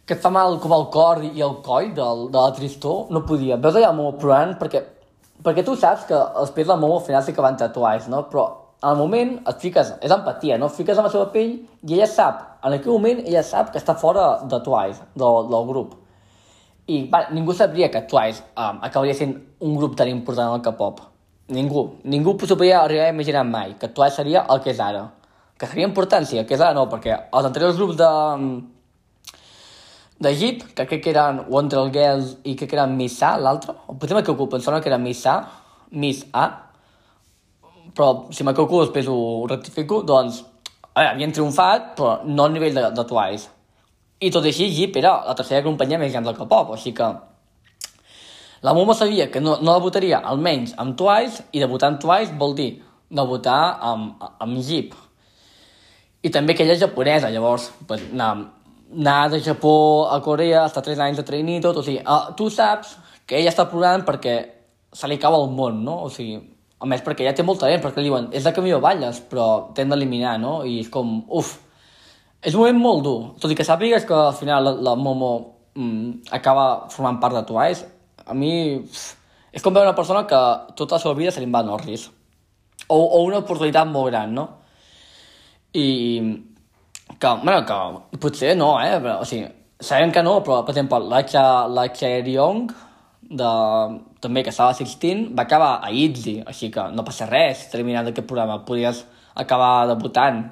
que 0.06 0.18
et 0.18 0.24
fa 0.24 0.32
mal 0.34 0.58
com 0.60 0.74
el 0.76 0.88
cor 0.94 1.22
i 1.24 1.44
el 1.46 1.60
coll 1.66 1.92
del, 1.98 2.26
de 2.34 2.40
la 2.40 2.56
tristor, 2.58 3.06
no 3.14 3.24
podia. 3.28 3.60
Veus 3.62 3.78
allà 3.78 3.92
Momo 3.96 4.16
plorant 4.20 4.58
perquè, 4.60 4.82
perquè 5.46 5.64
tu 5.68 5.76
saps 5.80 6.08
que 6.10 6.18
els 6.42 6.52
pets 6.56 6.72
de 6.72 6.78
Momo 6.80 6.98
al 7.00 7.06
final 7.06 7.24
sí 7.26 7.36
que 7.36 7.46
van 7.46 7.60
tatuats, 7.60 8.10
no? 8.12 8.26
Però 8.32 8.48
al 8.82 8.98
moment 8.98 9.36
et 9.48 9.62
fiques, 9.62 9.94
és 10.02 10.14
empatia, 10.14 10.58
no? 10.58 10.72
Et 10.72 10.80
fiques 10.82 10.98
amb 10.98 11.08
la 11.08 11.14
seva 11.14 11.30
pell 11.34 11.54
i 11.54 11.94
ella 11.94 12.10
sap, 12.10 12.42
en 12.66 12.78
aquell 12.78 12.96
moment 12.96 13.22
ella 13.22 13.44
sap 13.46 13.70
que 13.74 13.80
està 13.82 13.96
fora 13.98 14.26
de 14.50 14.60
Twice, 14.66 15.06
del, 15.22 15.48
del 15.54 15.70
grup. 15.70 15.96
I 16.90 17.04
va, 17.14 17.28
ningú 17.32 17.54
sabria 17.56 17.92
que 17.94 18.02
Twice 18.10 18.42
um, 18.58 18.82
acabaria 18.82 19.16
sent 19.16 19.38
un 19.62 19.78
grup 19.78 19.96
tan 20.00 20.10
important 20.10 20.58
el 20.58 20.66
K-pop. 20.66 21.06
Ningú. 21.54 21.86
Ningú 22.10 22.34
s'ho 22.42 22.58
podia 22.58 22.82
arribar 22.82 23.10
a 23.10 23.14
imaginar 23.14 23.46
mai, 23.46 23.76
que 23.78 23.92
Twice 23.94 24.18
seria 24.18 24.48
el 24.50 24.64
que 24.66 24.74
és 24.74 24.82
ara. 24.82 25.06
Que 25.62 25.70
seria 25.70 25.86
important, 25.86 26.26
sí, 26.26 26.40
el 26.42 26.48
que 26.50 26.58
és 26.58 26.64
ara 26.64 26.74
no, 26.74 26.88
perquè 26.90 27.14
els 27.22 27.48
anteriors 27.48 27.78
grups 27.78 28.00
de, 28.02 28.12
d'Egip, 30.22 30.68
que 30.76 30.86
crec 30.86 31.02
que 31.04 31.14
eren 31.14 31.42
Wonder 31.50 31.88
Girls 31.94 32.36
i 32.46 32.56
crec 32.56 32.70
que 32.72 32.78
era 32.78 32.88
Miss 32.90 33.22
A, 33.26 33.36
l'altre. 33.42 33.74
Potser 33.88 34.18
m'equivoco, 34.18 34.58
em 34.58 34.64
sembla 34.64 34.82
que 34.84 34.92
era 34.92 35.00
Miss 35.02 35.26
A, 35.26 35.40
Miss 35.92 36.26
A. 36.34 36.46
Però 37.96 38.12
si 38.32 38.46
m'equivoco 38.48 38.86
després 38.86 39.10
ho 39.10 39.18
rectifico, 39.50 40.04
doncs 40.08 40.44
veure, 40.96 41.10
havien 41.10 41.34
triomfat, 41.34 41.92
però 41.98 42.14
no 42.28 42.46
al 42.46 42.54
nivell 42.54 42.78
de, 42.78 42.86
de 42.96 43.08
Twice. 43.08 43.50
I 44.22 44.30
tot 44.30 44.46
i 44.46 44.54
així, 44.54 44.70
Jeep 44.70 44.98
era 45.02 45.18
la 45.26 45.36
tercera 45.36 45.66
companyia 45.66 46.00
més 46.00 46.14
gran 46.14 46.28
del 46.28 46.38
K-pop, 46.38 46.76
així 46.76 46.94
que 46.94 47.10
la 48.62 48.74
Momo 48.78 48.94
sabia 48.94 49.32
que 49.34 49.42
no, 49.42 49.56
no 49.58 49.74
debutaria 49.74 50.22
almenys 50.22 50.76
amb 50.78 50.94
Twice, 50.98 51.48
i 51.52 51.64
debutar 51.64 51.90
amb 51.90 52.02
Twice 52.04 52.38
vol 52.38 52.54
dir 52.58 52.72
debutar 53.10 53.80
amb, 53.82 54.22
amb 54.40 54.60
Jeep. 54.62 54.94
I 56.22 56.30
també 56.30 56.54
que 56.54 56.62
ella 56.64 56.76
és 56.78 56.84
japonesa, 56.84 57.32
llavors, 57.34 57.72
pues, 57.90 58.04
anar 58.14 58.36
anar 58.92 59.30
de 59.32 59.40
Japó 59.42 60.08
a 60.12 60.22
Corea, 60.22 60.66
estar 60.66 60.84
3 60.84 61.00
anys 61.00 61.22
de 61.22 61.24
trainee 61.28 61.60
i 61.60 61.64
tot, 61.64 61.78
o 61.78 61.84
sigui, 61.84 62.02
uh, 62.04 62.34
tu 62.38 62.50
saps 62.52 62.98
que 63.28 63.40
ella 63.40 63.52
està 63.52 63.68
plorant 63.72 64.04
perquè 64.08 64.36
se 64.92 65.08
li 65.08 65.16
acaba 65.16 65.40
el 65.40 65.52
món, 65.56 65.84
no? 65.86 66.02
O 66.06 66.10
sigui, 66.12 66.40
a 66.82 66.88
més 66.90 67.04
perquè 67.06 67.28
ja 67.28 67.34
té 67.38 67.46
molt 67.46 67.62
talent, 67.62 67.82
perquè 67.84 68.02
li 68.02 68.10
diuen, 68.10 68.28
és 68.36 68.44
de 68.44 68.54
camí 68.56 68.74
o 68.74 68.82
balles, 68.84 69.22
però 69.32 69.72
t'hem 69.76 69.92
d'eliminar, 69.92 70.38
no? 70.42 70.62
I 70.68 70.80
és 70.82 70.90
com, 70.92 71.20
uf, 71.30 71.56
és 72.42 72.56
un 72.56 72.64
moment 72.64 72.82
molt 72.82 73.04
dur, 73.06 73.18
tot 73.40 73.54
i 73.54 73.58
que 73.58 73.68
sàpigues 73.68 74.08
que 74.10 74.18
al 74.18 74.36
final 74.36 74.66
la, 74.66 74.76
la 74.90 74.96
Momo 74.98 75.32
mm, 75.76 76.32
acaba 76.38 76.88
formant 76.92 77.22
part 77.22 77.38
de 77.38 77.44
Twice, 77.48 77.86
a 78.26 78.36
mi 78.38 78.54
uf, 78.82 79.04
és 79.52 79.64
com 79.64 79.76
veure 79.76 79.92
una 79.92 79.98
persona 79.98 80.26
que 80.28 80.42
tota 80.80 80.98
la 80.98 81.04
seva 81.04 81.16
vida 81.18 81.32
se 81.32 81.44
li 81.44 81.52
va 81.52 81.62
a 81.62 81.70
Norris, 81.70 82.10
o, 82.88 82.98
o 82.98 83.22
una 83.24 83.44
oportunitat 83.46 83.88
molt 83.88 84.10
gran, 84.12 84.34
no? 84.36 84.48
I 85.78 85.88
que, 87.22 87.34
bueno, 87.44 87.66
que 87.66 88.18
potser 88.18 88.56
no, 88.58 88.74
eh? 88.82 88.98
Però, 89.00 89.20
o 89.22 89.28
sigui, 89.28 89.46
sabem 89.82 90.12
que 90.14 90.24
no, 90.26 90.40
però, 90.46 90.62
per 90.66 90.74
exemple, 90.74 91.00
la, 91.12 91.22
la 91.70 91.86
Chaeriong 91.94 92.72
de, 93.32 93.52
també 94.22 94.44
que 94.44 94.52
estava 94.52 94.74
assistint, 94.74 95.30
va 95.38 95.46
acabar 95.46 95.76
a 95.86 95.92
Itzy, 95.94 96.40
així 96.48 96.72
que 96.74 96.88
no 96.96 97.06
passa 97.08 97.30
res, 97.30 97.68
terminant 97.72 98.10
aquest 98.10 98.28
programa, 98.28 98.62
podies 98.68 99.06
acabar 99.36 99.88
debutant. 99.94 100.44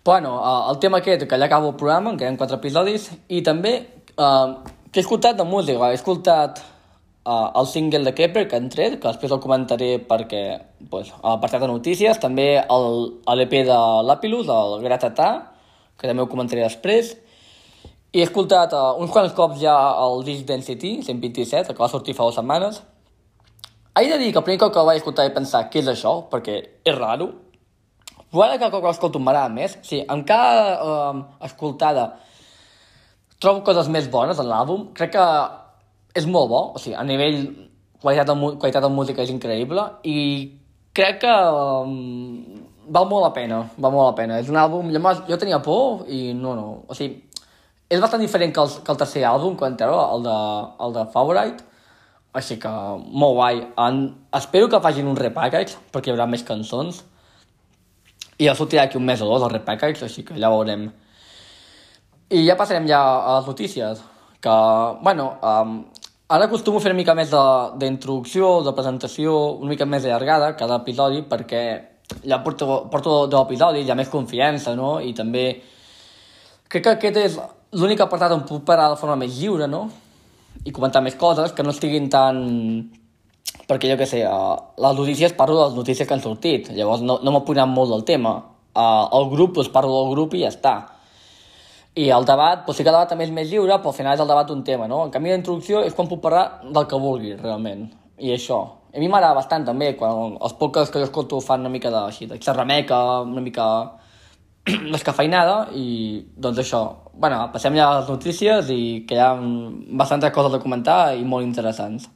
Però 0.00 0.16
bueno, 0.16 0.34
el 0.70 0.78
tema 0.80 0.98
aquest, 0.98 1.26
que 1.28 1.38
ja 1.38 1.46
acabo 1.46 1.70
el 1.70 1.76
programa, 1.76 2.10
en 2.10 2.18
queden 2.18 2.38
quatre 2.40 2.56
episodis, 2.56 3.10
i 3.28 3.42
també 3.44 3.74
eh, 3.76 4.46
que 4.90 5.00
he 5.00 5.04
escoltat 5.04 5.36
de 5.36 5.44
música, 5.44 5.90
he 5.90 5.98
escoltat 5.98 6.62
uh, 7.24 7.50
el 7.60 7.66
single 7.66 8.04
de 8.04 8.14
Kepler 8.14 8.46
que 8.48 8.56
han 8.56 8.68
tret, 8.72 8.98
que 9.00 9.08
després 9.08 9.32
el 9.32 9.42
comentaré 9.42 9.90
perquè 10.08 10.42
pues, 10.90 11.10
a 11.20 11.34
l'apartat 11.34 11.64
de 11.64 11.70
notícies, 11.70 12.20
també 12.22 12.52
l'EP 12.60 13.56
de 13.68 13.80
l'Apilus, 14.06 14.48
el 14.52 14.78
Gratatà, 14.84 15.30
que 16.00 16.08
també 16.08 16.24
ho 16.24 16.30
comentaré 16.30 16.64
després, 16.64 17.16
i 18.10 18.22
he 18.22 18.26
escoltat 18.26 18.72
uh, 18.74 18.96
uns 18.98 19.12
quants 19.14 19.34
cops 19.36 19.60
ja 19.60 19.76
el 20.06 20.24
disc 20.26 20.46
Density, 20.48 20.96
127, 21.06 21.74
que 21.74 21.82
va 21.82 21.90
sortir 21.92 22.16
fa 22.16 22.26
dues 22.26 22.40
setmanes. 22.40 22.80
He 23.98 24.08
de 24.08 24.16
dir 24.18 24.32
que 24.32 24.40
el 24.40 24.46
primer 24.46 24.62
cop 24.62 24.72
que 24.74 24.80
el 24.80 24.88
vaig 24.88 24.98
escoltar 25.02 25.28
i 25.28 25.34
pensar 25.34 25.66
què 25.70 25.82
és 25.82 25.90
això, 25.92 26.16
perquè 26.30 26.56
és 26.86 26.96
raro, 26.96 27.28
però 28.30 28.44
ara 28.46 28.58
cada 28.58 28.70
cop 28.70 28.82
que 28.84 28.90
l'escolto 28.90 29.22
m'agrada 29.22 29.50
més. 29.52 29.76
Sí, 29.86 30.00
amb 30.08 30.26
cada 30.26 30.76
uh, 30.82 31.22
escoltada 31.46 32.12
trobo 33.42 33.64
coses 33.66 33.88
més 33.90 34.06
bones 34.10 34.38
en 34.38 34.46
l'àlbum. 34.46 34.90
Crec 34.94 35.14
que 35.16 35.26
és 36.14 36.26
molt 36.26 36.50
bo, 36.50 36.62
o 36.74 36.80
sigui, 36.82 36.96
a 36.98 37.04
nivell 37.06 37.42
qualitat 38.00 38.26
de, 38.30 38.34
qualitat 38.58 38.82
de 38.82 38.90
música 38.92 39.22
és 39.22 39.32
increïble 39.32 39.84
i 40.08 40.18
crec 40.96 41.20
que 41.22 41.34
um, 41.84 42.60
val 42.90 43.08
molt 43.08 43.28
la 43.28 43.32
pena, 43.36 43.62
val 43.78 43.92
molt 43.94 44.10
la 44.10 44.16
pena. 44.18 44.38
És 44.42 44.50
un 44.50 44.58
àlbum, 44.58 44.90
jo, 44.94 45.12
jo 45.28 45.38
tenia 45.40 45.60
por 45.62 46.06
i 46.10 46.30
no, 46.36 46.54
no, 46.58 46.68
o 46.88 46.96
sigui, 46.96 47.22
és 47.90 48.02
bastant 48.02 48.22
diferent 48.22 48.54
que 48.54 48.62
el, 48.62 48.72
que 48.86 48.92
el 48.94 48.98
tercer 48.98 49.24
àlbum, 49.26 49.56
quan 49.58 49.74
entero, 49.74 49.98
el 50.14 50.24
de, 50.26 50.38
el 50.86 50.96
de 50.96 51.04
Favorite, 51.14 51.66
així 52.38 52.56
que 52.62 52.70
molt 52.70 53.36
guai. 53.38 53.62
En, 53.82 54.02
espero 54.38 54.68
que 54.70 54.82
facin 54.82 55.08
un 55.10 55.18
repackage, 55.18 55.78
perquè 55.90 56.10
hi 56.10 56.14
haurà 56.14 56.28
més 56.30 56.46
cançons, 56.46 57.02
i 58.40 58.46
ja 58.46 58.54
sortirà 58.56 58.86
aquí 58.86 58.96
un 58.96 59.04
mes 59.04 59.20
o 59.20 59.28
dos 59.28 59.42
el 59.44 59.52
repackage, 59.52 60.06
així 60.06 60.24
que 60.26 60.38
ja 60.38 60.52
veurem. 60.52 60.88
I 62.30 62.44
ja 62.46 62.56
passarem 62.56 62.86
ja 62.88 63.00
a 63.02 63.40
les 63.40 63.50
notícies, 63.50 64.04
que, 64.40 64.54
bueno, 65.02 65.32
um, 65.42 65.80
Ara 66.30 66.44
acostumo 66.46 66.78
a 66.78 66.80
fer 66.80 66.92
una 66.92 67.00
mica 67.00 67.14
més 67.18 67.32
d'introducció, 67.82 68.60
de, 68.60 68.68
de 68.68 68.72
presentació, 68.76 69.32
una 69.64 69.72
mica 69.72 69.86
més 69.90 70.04
allargada 70.06 70.52
cada 70.54 70.76
episodi, 70.78 71.24
perquè 71.26 71.62
ja 72.22 72.38
porto, 72.44 72.84
porto 72.92 73.14
deu 73.26 73.40
episodis, 73.40 73.82
hi 73.82 73.90
ha 73.90 73.96
més 73.98 74.12
confiança, 74.12 74.76
no? 74.78 74.92
I 75.02 75.10
també 75.18 75.42
crec 76.70 76.84
que 76.84 76.92
aquest 76.92 77.18
és 77.18 77.40
l'únic 77.74 78.04
apartat 78.04 78.36
on 78.36 78.44
puc 78.46 78.62
parar 78.68 78.86
de 78.92 79.00
forma 79.00 79.18
més 79.18 79.40
lliure, 79.40 79.66
no? 79.66 79.88
I 80.62 80.70
comentar 80.76 81.02
més 81.02 81.18
coses, 81.18 81.50
que 81.50 81.66
no 81.66 81.74
estiguin 81.74 82.06
tan... 82.14 82.38
Perquè 83.66 83.90
jo 83.90 83.98
què 83.98 84.06
sé, 84.06 84.22
uh, 84.22 84.54
les 84.86 85.02
notícies 85.02 85.34
parlo 85.34 85.58
de 85.58 85.66
les 85.66 85.76
notícies 85.82 86.06
que 86.06 86.14
han 86.14 86.22
sortit, 86.22 86.70
llavors 86.78 87.02
no, 87.02 87.18
no 87.26 87.34
m'ho 87.34 87.66
molt 87.66 87.90
del 87.90 88.06
tema. 88.06 88.36
Uh, 88.70 89.10
el 89.18 89.30
grup, 89.34 89.58
doncs 89.58 89.74
parlo 89.74 89.98
del 89.98 90.14
grup 90.14 90.38
i 90.38 90.46
ja 90.46 90.54
està 90.54 90.76
i 91.98 92.10
el 92.14 92.24
debat, 92.26 92.62
doncs 92.66 92.78
sí 92.78 92.84
que 92.84 92.90
el 92.90 92.94
debat 92.94 93.08
també 93.10 93.26
és 93.26 93.32
més 93.34 93.48
lliure, 93.50 93.78
però 93.82 93.90
al 93.90 93.96
final 93.96 94.14
és 94.14 94.20
el 94.22 94.28
debat 94.30 94.46
d'un 94.46 94.62
tema, 94.66 94.86
no? 94.90 95.02
En 95.04 95.14
canvi, 95.14 95.32
d'introducció 95.32 95.82
és 95.86 95.94
quan 95.94 96.08
puc 96.10 96.20
parlar 96.22 96.44
del 96.62 96.86
que 96.86 97.00
vulgui, 97.00 97.34
realment. 97.40 97.88
I 98.20 98.34
això. 98.36 98.60
A 98.94 98.98
mi 98.98 99.08
m'agrada 99.08 99.38
bastant, 99.38 99.64
també, 99.66 99.92
quan 99.98 100.36
els 100.40 100.54
podcasts 100.58 100.92
que 100.92 101.02
jo 101.02 101.08
escolto 101.08 101.40
fan 101.42 101.64
una 101.64 101.72
mica 101.72 101.90
de, 101.90 102.04
així, 102.12 102.28
de 102.30 102.38
xerrameca, 102.42 103.00
una 103.26 103.42
mica 103.42 103.66
descafeinada, 104.94 105.70
i 105.74 106.22
doncs 106.36 106.62
això. 106.62 106.84
bueno, 107.20 107.40
passem 107.52 107.74
ja 107.76 107.88
a 107.88 107.98
les 107.98 108.08
notícies 108.08 108.70
i 108.70 109.04
que 109.08 109.18
hi 109.18 109.20
ha 109.20 109.34
bastantes 109.98 110.32
coses 110.32 110.54
a 110.54 110.62
comentar 110.62 111.00
i 111.16 111.24
molt 111.24 111.44
interessants. 111.44 112.08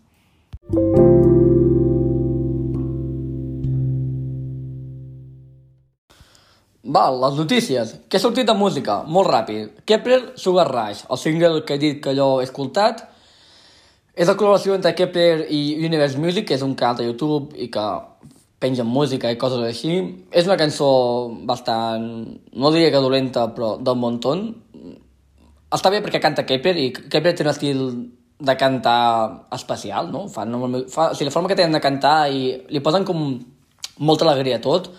Val, 6.94 7.16
les 7.18 7.34
notícies. 7.40 7.94
Què 8.06 8.18
ha 8.20 8.22
sortit 8.22 8.46
de 8.46 8.54
música? 8.54 9.00
Molt 9.10 9.26
ràpid. 9.32 9.82
Kepler, 9.88 10.20
Sugar 10.38 10.68
Rush, 10.68 11.02
el 11.10 11.18
single 11.18 11.64
que 11.66 11.74
he 11.74 11.82
dit 11.82 12.00
que 12.04 12.12
jo 12.14 12.28
he 12.38 12.44
escoltat. 12.46 13.00
És 14.14 14.28
la 14.30 14.36
col·laboració 14.38 14.76
entre 14.76 14.92
Kepler 14.94 15.48
i 15.50 15.62
Universe 15.88 16.20
Music, 16.22 16.46
que 16.46 16.54
és 16.54 16.62
un 16.62 16.76
canal 16.78 17.00
de 17.00 17.06
YouTube 17.08 17.56
i 17.58 17.66
que 17.74 17.86
penja 18.62 18.86
música 18.86 19.32
i 19.32 19.38
coses 19.40 19.64
així. 19.66 19.96
És 20.30 20.46
una 20.46 20.58
cançó 20.60 20.90
bastant, 21.48 22.04
no 22.52 22.70
diria 22.74 22.92
que 22.94 23.02
dolenta, 23.02 23.48
però 23.56 23.72
del 23.88 23.98
montón. 23.98 24.44
Està 25.74 25.90
bé 25.90 25.98
perquè 26.04 26.20
canta 26.22 26.46
Kepler 26.46 26.76
i 26.78 26.92
Kepler 26.94 27.34
té 27.34 27.42
un 27.42 27.50
estil 27.50 27.82
de 28.38 28.54
cantar 28.60 29.48
especial, 29.56 30.12
no? 30.14 30.28
Fa, 30.30 30.46
no, 30.46 30.62
fa, 30.92 31.08
o 31.10 31.18
sigui, 31.18 31.26
la 31.26 31.34
forma 31.34 31.50
que 31.50 31.58
tenen 31.58 31.74
de 31.74 31.82
cantar 31.82 32.28
i 32.30 32.54
li 32.70 32.84
posen 32.84 33.08
com 33.08 33.26
molta 33.98 34.28
alegria 34.28 34.60
a 34.60 34.62
tot 34.62 34.92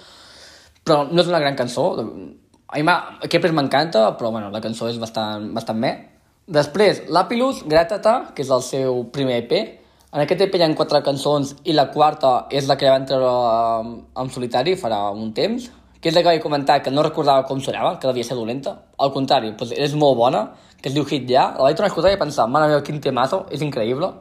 però 0.85 1.05
no 1.09 1.21
és 1.23 1.29
una 1.31 1.41
gran 1.41 1.57
cançó. 1.57 1.87
A 1.97 2.81
mi 2.81 3.29
Kepler 3.29 3.53
m'encanta, 3.53 4.11
però 4.19 4.31
bueno, 4.31 4.51
la 4.53 4.61
cançó 4.61 4.89
és 4.89 4.99
bastant, 5.01 5.49
bastant 5.55 5.79
me. 5.81 5.93
Després, 6.45 7.07
Lapilus, 7.09 7.63
Gratata, 7.65 8.31
que 8.35 8.43
és 8.45 8.51
el 8.53 8.61
seu 8.61 9.03
primer 9.13 9.39
EP. 9.43 9.55
En 10.13 10.21
aquest 10.21 10.45
EP 10.45 10.53
hi 10.55 10.61
ha 10.63 10.69
quatre 10.77 11.01
cançons 11.03 11.55
i 11.65 11.73
la 11.73 11.87
quarta 11.91 12.45
és 12.53 12.69
la 12.69 12.77
que 12.77 12.91
van 12.91 13.07
treure 13.09 13.31
en, 13.81 13.95
en 14.21 14.29
solitari 14.31 14.75
farà 14.79 15.09
un 15.11 15.33
temps, 15.35 15.65
que 15.99 16.11
és 16.11 16.15
la 16.15 16.21
que 16.21 16.29
vaig 16.29 16.43
comentar 16.43 16.77
que 16.85 16.93
no 16.93 17.03
recordava 17.03 17.47
com 17.49 17.59
sonava, 17.59 17.95
que 17.99 18.07
devia 18.07 18.23
ser 18.23 18.37
dolenta. 18.37 18.75
Al 19.01 19.11
contrari, 19.11 19.55
doncs 19.57 19.73
és 19.73 19.97
molt 19.97 20.19
bona, 20.21 20.45
que 20.81 20.91
es 20.91 20.95
diu 20.95 21.03
Hit 21.09 21.25
Ja. 21.31 21.49
La 21.57 21.65
vaig 21.65 21.79
tornar 21.79 21.89
a 21.89 21.93
escoltar 21.93 22.13
i 22.13 22.21
pensar, 22.21 22.45
mare 22.47 22.69
meva, 22.69 22.85
quin 22.85 23.01
temazo, 23.01 23.47
és 23.49 23.65
increïble. 23.65 24.11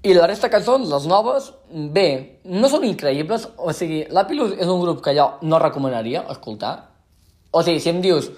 I 0.00 0.14
la 0.16 0.26
resta 0.26 0.48
de 0.48 0.54
cançons, 0.54 0.88
les 0.88 1.06
noves, 1.10 1.50
bé, 1.92 2.06
no 2.48 2.68
són 2.72 2.86
increïbles, 2.88 3.42
o 3.60 3.72
sigui, 3.76 4.06
l'Apilus 4.08 4.54
és 4.56 4.68
un 4.72 4.80
grup 4.80 5.02
que 5.04 5.12
jo 5.16 5.26
no 5.44 5.58
recomanaria 5.60 6.22
escoltar. 6.32 6.72
O 7.52 7.60
sigui, 7.66 7.82
si 7.84 7.90
em 7.92 7.98
dius, 8.00 8.30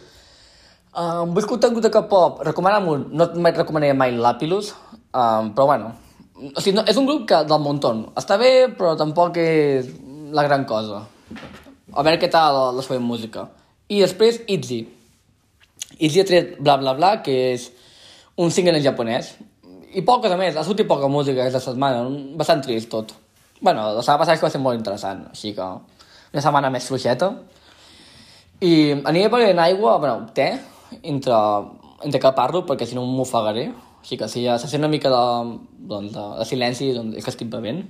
uh, 0.97 1.23
vull 1.23 1.45
escoltar 1.45 1.71
un 1.71 1.77
grup 1.77 1.87
de 1.87 1.93
K-pop, 1.95 2.41
recomana'm 2.49 2.89
un, 2.91 3.05
no 3.15 3.29
et 3.31 3.61
recomanaria 3.61 3.95
mai 3.95 4.11
l'Apilus, 4.17 4.73
um, 5.15 5.53
però 5.55 5.69
bueno, 5.71 5.93
o 6.51 6.59
sigui, 6.59 6.75
no, 6.81 6.83
és 6.91 6.99
un 6.99 7.07
grup 7.07 7.29
que 7.31 7.39
del 7.47 7.63
muntó. 7.63 7.95
Està 8.19 8.41
bé, 8.41 8.51
però 8.75 8.97
tampoc 8.99 9.39
és 9.39 9.87
la 10.35 10.43
gran 10.49 10.67
cosa. 10.67 11.05
A 11.93 12.03
veure 12.03 12.19
què 12.19 12.31
tal 12.33 12.57
la, 12.57 12.67
la 12.75 12.83
seva 12.83 12.99
música. 13.05 13.47
I 13.87 14.03
després, 14.03 14.43
Itzy. 14.51 14.83
Itzy 16.01 16.23
ha 16.23 16.27
tret 16.27 16.57
Bla 16.59 16.75
Bla 16.83 16.97
Bla, 16.99 17.15
que 17.23 17.39
és 17.53 17.71
un 18.41 18.51
single 18.51 18.81
en 18.81 18.87
japonès, 18.89 19.37
i 19.93 20.03
poca 20.07 20.31
a 20.33 20.39
més, 20.41 20.57
ha 20.57 20.65
sortit 20.65 20.89
poca 20.89 21.09
música 21.11 21.43
aquesta 21.43 21.61
setmana, 21.61 22.05
bastant 22.39 22.63
trist 22.65 22.91
tot. 22.91 23.13
bueno, 23.61 23.83
la 23.95 24.03
setmana 24.03 24.19
passada 24.19 24.43
va 24.43 24.51
ser 24.51 24.61
molt 24.61 24.79
interessant, 24.79 25.27
així 25.31 25.53
que 25.55 25.63
una 26.33 26.43
setmana 26.43 26.71
més 26.71 26.87
fluixeta. 26.89 27.29
I 28.63 28.73
aniré 29.05 29.29
prenent 29.31 29.61
aigua, 29.63 29.99
bueno, 30.03 30.27
té, 30.35 30.49
entre, 31.03 31.39
entre 32.03 32.21
que 32.21 32.33
parlo, 32.35 32.65
perquè 32.67 32.87
si 32.87 32.99
no 32.99 33.05
m'ofegaré. 33.07 33.69
Així 34.03 34.19
que 34.19 34.27
si 34.27 34.43
ja 34.43 34.57
se 34.59 34.67
sent 34.67 34.83
una 34.83 34.91
mica 34.91 35.11
de, 35.13 35.59
doncs, 35.79 36.11
de, 36.15 36.25
de 36.41 36.47
silenci, 36.49 36.91
doncs 36.97 37.19
és 37.19 37.25
que 37.25 37.31
estic 37.31 37.51
bevent. 37.53 37.85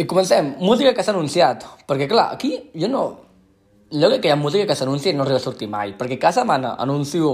I 0.00 0.06
comencem. 0.08 0.54
Música 0.64 0.94
que 0.96 1.04
s'ha 1.04 1.12
anunciat. 1.12 1.66
Perquè, 1.88 2.08
clar, 2.08 2.30
aquí 2.38 2.54
jo 2.72 2.88
no 2.88 3.04
jo 3.90 4.08
crec 4.08 4.20
que 4.22 4.28
hi 4.28 4.34
ha 4.34 4.38
música 4.38 4.66
que 4.66 4.76
s'anuncia 4.78 5.10
i 5.10 5.16
no 5.16 5.24
arriba 5.24 5.40
a 5.40 5.42
sortir 5.42 5.68
mai, 5.68 5.94
perquè 5.98 6.18
cada 6.18 6.40
setmana 6.40 6.76
anuncio 6.78 7.32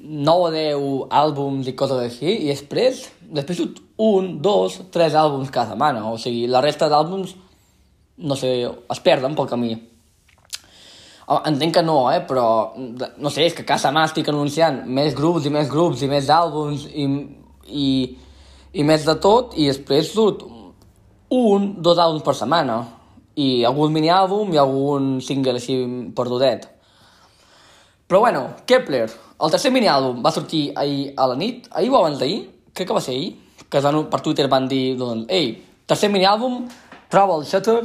9 0.00 0.44
o 0.44 0.50
10 0.52 1.16
àlbums 1.22 1.68
i 1.68 1.74
coses 1.76 2.00
així, 2.00 2.30
i 2.44 2.50
després, 2.50 3.04
després 3.32 3.60
un, 4.00 4.34
dos, 4.42 4.80
tres 4.92 5.14
àlbums 5.14 5.52
cada 5.52 5.72
setmana, 5.72 6.06
o 6.10 6.18
sigui, 6.20 6.46
la 6.50 6.62
resta 6.64 6.88
d'àlbums, 6.92 7.34
no 8.24 8.36
sé, 8.38 8.54
es 8.64 9.02
perden 9.04 9.36
pel 9.36 9.50
camí. 9.50 9.74
Entenc 11.24 11.78
que 11.78 11.82
no, 11.82 12.10
eh, 12.12 12.20
però, 12.28 12.74
no 12.76 13.30
sé, 13.32 13.46
és 13.46 13.54
que 13.56 13.64
cada 13.64 13.80
setmana 13.80 14.10
estic 14.10 14.28
anunciant 14.28 14.82
més 14.84 15.14
grups 15.16 15.46
i 15.48 15.52
més 15.52 15.70
grups 15.72 16.02
i 16.04 16.10
més 16.10 16.28
àlbums 16.28 16.84
i, 16.92 17.06
i, 17.68 17.88
i 18.72 18.84
més 18.84 19.06
de 19.08 19.16
tot, 19.24 19.56
i 19.56 19.70
després 19.70 20.12
surt 20.12 20.44
un, 21.32 21.70
dos 21.80 21.98
àlbums 21.98 22.26
per 22.26 22.36
setmana 22.36 22.82
i 23.40 23.64
algun 23.66 23.92
mini-àlbum 23.94 24.52
i 24.54 24.60
algun 24.60 25.18
single 25.24 25.56
així 25.58 25.76
perdudet. 26.16 26.68
Però 28.06 28.20
bueno, 28.20 28.46
Kepler, 28.66 29.08
el 29.40 29.50
tercer 29.50 29.72
mini-àlbum 29.74 30.22
va 30.22 30.32
sortir 30.34 30.68
ahir 30.76 31.12
a 31.16 31.26
la 31.30 31.38
nit, 31.40 31.66
ahir 31.72 31.90
o 31.90 31.98
abans 31.98 32.20
d'ahir, 32.20 32.44
crec 32.74 32.88
que 32.88 32.96
va 32.96 33.02
ser 33.02 33.16
ahir, 33.16 33.32
que 33.70 33.80
van, 33.80 34.04
per 34.10 34.20
Twitter 34.22 34.46
van 34.50 34.68
dir, 34.70 34.96
doncs, 35.00 35.26
ei, 35.32 35.54
tercer 35.88 36.10
mini-àlbum, 36.12 36.62
troba 37.10 37.38
el 37.40 37.46
Shutter, 37.48 37.80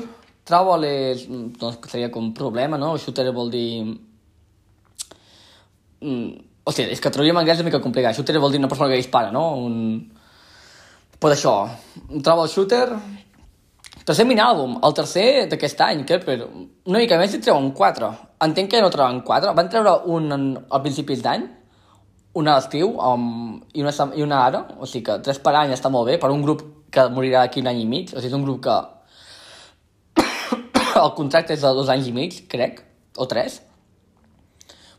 troba 0.50 0.78
les... 0.82 1.26
doncs 1.30 1.80
seria 1.92 2.10
com 2.14 2.32
problema, 2.36 2.78
no? 2.82 2.96
Shooter 2.98 3.30
vol 3.36 3.52
dir... 3.54 3.70
Mm, 6.02 6.30
o 6.66 6.74
sigui, 6.74 6.94
és 6.94 7.02
que 7.02 7.12
traduir 7.14 7.34
en 7.34 7.42
anglès 7.42 7.58
és 7.58 7.64
una 7.64 7.72
mica 7.72 7.82
complicat. 7.84 8.18
Shooter 8.18 8.42
vol 8.42 8.54
dir 8.54 8.62
una 8.62 8.70
persona 8.72 8.90
que 8.92 9.00
dispara, 9.00 9.32
no? 9.36 9.46
Un... 9.66 9.78
Pues 11.20 11.36
això, 11.36 11.54
troba 12.24 12.46
el 12.46 12.52
shooter, 12.54 12.86
Tercer 14.10 14.26
mini-àlbum, 14.26 14.80
el 14.82 14.94
tercer 14.98 15.24
d'aquest 15.52 15.82
any, 15.86 16.00
que 16.10 16.18
per 16.24 16.40
una 16.42 16.98
mica 16.98 17.18
més 17.22 17.36
i 17.38 17.40
treuen 17.46 17.68
quatre. 17.78 18.08
Entenc 18.42 18.72
que 18.72 18.80
no 18.82 18.88
treuen 18.90 19.20
quatre. 19.28 19.52
Van 19.54 19.68
treure 19.70 19.92
un 20.10 20.34
en, 20.34 20.46
al 20.58 20.82
principis 20.82 21.22
d'any, 21.22 21.44
una 22.42 22.56
a 22.56 22.58
l'estiu 22.58 22.96
um, 22.98 23.60
i, 23.70 23.84
una, 23.84 23.94
i 24.18 24.26
una 24.26 24.40
ara, 24.48 24.64
o 24.82 24.90
sigui 24.90 25.04
que 25.12 25.20
tres 25.28 25.38
per 25.46 25.54
any 25.60 25.76
està 25.76 25.92
molt 25.94 26.10
bé, 26.10 26.16
per 26.18 26.32
un 26.34 26.42
grup 26.42 26.64
que 26.90 27.04
morirà 27.14 27.44
aquí 27.46 27.62
un 27.62 27.70
any 27.70 27.84
i 27.84 27.86
mig, 27.92 28.10
o 28.10 28.18
sigui, 28.18 28.32
és 28.32 28.40
un 28.40 28.48
grup 28.48 28.64
que 28.66 28.80
el 31.04 31.14
contracte 31.20 31.54
és 31.54 31.62
de 31.68 31.76
dos 31.78 31.94
anys 31.94 32.10
i 32.10 32.16
mig, 32.18 32.40
crec, 32.50 32.82
o 33.14 33.30
tres. 33.30 33.60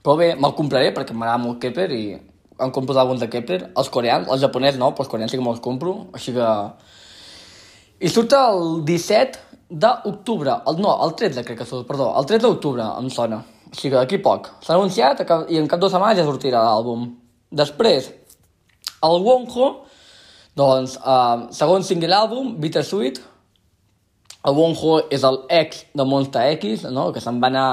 Però 0.05 0.15
bé, 0.23 0.37
me'l 0.39 0.55
compraré 0.63 0.95
perquè 0.95 1.19
m'agrada 1.19 1.43
molt 1.49 1.59
Kepler 1.67 1.91
i 1.99 2.05
em 2.15 2.71
compro 2.71 2.95
alguns 2.95 3.27
de 3.27 3.33
Kepler. 3.35 3.61
Els 3.75 3.91
coreans, 3.91 4.31
els 4.31 4.47
japonesos 4.47 4.79
no, 4.79 4.95
però 4.95 5.09
els 5.09 5.11
coreans 5.17 5.35
sí 5.35 5.43
que 5.43 5.51
me'ls 5.51 5.67
compro, 5.67 5.99
així 6.15 6.39
que... 6.39 6.49
I 8.01 8.09
surt 8.09 8.33
el 8.33 8.85
17 8.89 9.39
d'octubre, 9.71 10.55
el, 10.67 10.79
no, 10.81 10.95
el 11.05 11.13
13 11.15 11.45
crec 11.45 11.59
que 11.61 11.67
surt, 11.69 11.87
perdó, 11.89 12.09
el 12.17 12.27
13 12.27 12.47
d'octubre 12.47 12.87
em 12.97 13.11
sona. 13.13 13.43
O 13.71 13.77
sigui 13.77 13.93
que 13.93 13.99
d'aquí 13.99 14.19
poc. 14.25 14.49
S'ha 14.65 14.75
anunciat 14.75 15.21
i 15.53 15.59
en 15.61 15.69
cap 15.69 15.83
de 15.83 15.91
setmanes 15.93 16.19
ja 16.19 16.25
sortirà 16.27 16.63
l'àlbum. 16.65 17.05
Després, 17.61 18.09
el 19.05 19.21
Wonho, 19.27 19.69
doncs, 20.57 20.97
uh, 21.05 21.51
segon 21.55 21.85
single 21.87 22.17
àlbum, 22.17 22.55
Bittersweet. 22.63 23.21
El 24.49 24.57
Wonho 24.57 24.97
és 25.13 25.27
el 25.29 25.43
ex 25.61 25.85
de 25.93 26.07
Monster 26.09 26.47
X, 26.57 26.89
no? 26.89 27.11
que 27.13 27.21
se'n 27.21 27.41
va 27.43 27.53
anar... 27.53 27.71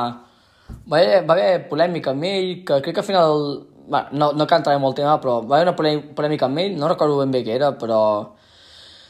Va 0.91 0.99
haver, 0.99 1.21
va 1.23 1.37
haver 1.37 1.69
polèmica 1.71 2.11
amb 2.11 2.27
ell, 2.27 2.51
que 2.67 2.81
crec 2.83 2.99
que 2.99 3.03
al 3.05 3.07
final... 3.07 3.45
Bueno, 3.87 4.11
no, 4.11 4.33
no 4.35 4.47
cantaré 4.51 4.75
molt 4.83 4.97
el 4.97 5.05
tema, 5.05 5.15
però 5.23 5.39
va 5.47 5.61
haver 5.61 5.69
una 5.69 6.03
polèmica 6.19 6.49
amb 6.49 6.59
ell, 6.59 6.75
no 6.75 6.91
recordo 6.91 7.21
ben 7.23 7.31
bé 7.31 7.45
què 7.47 7.55
era, 7.55 7.71
però... 7.79 8.01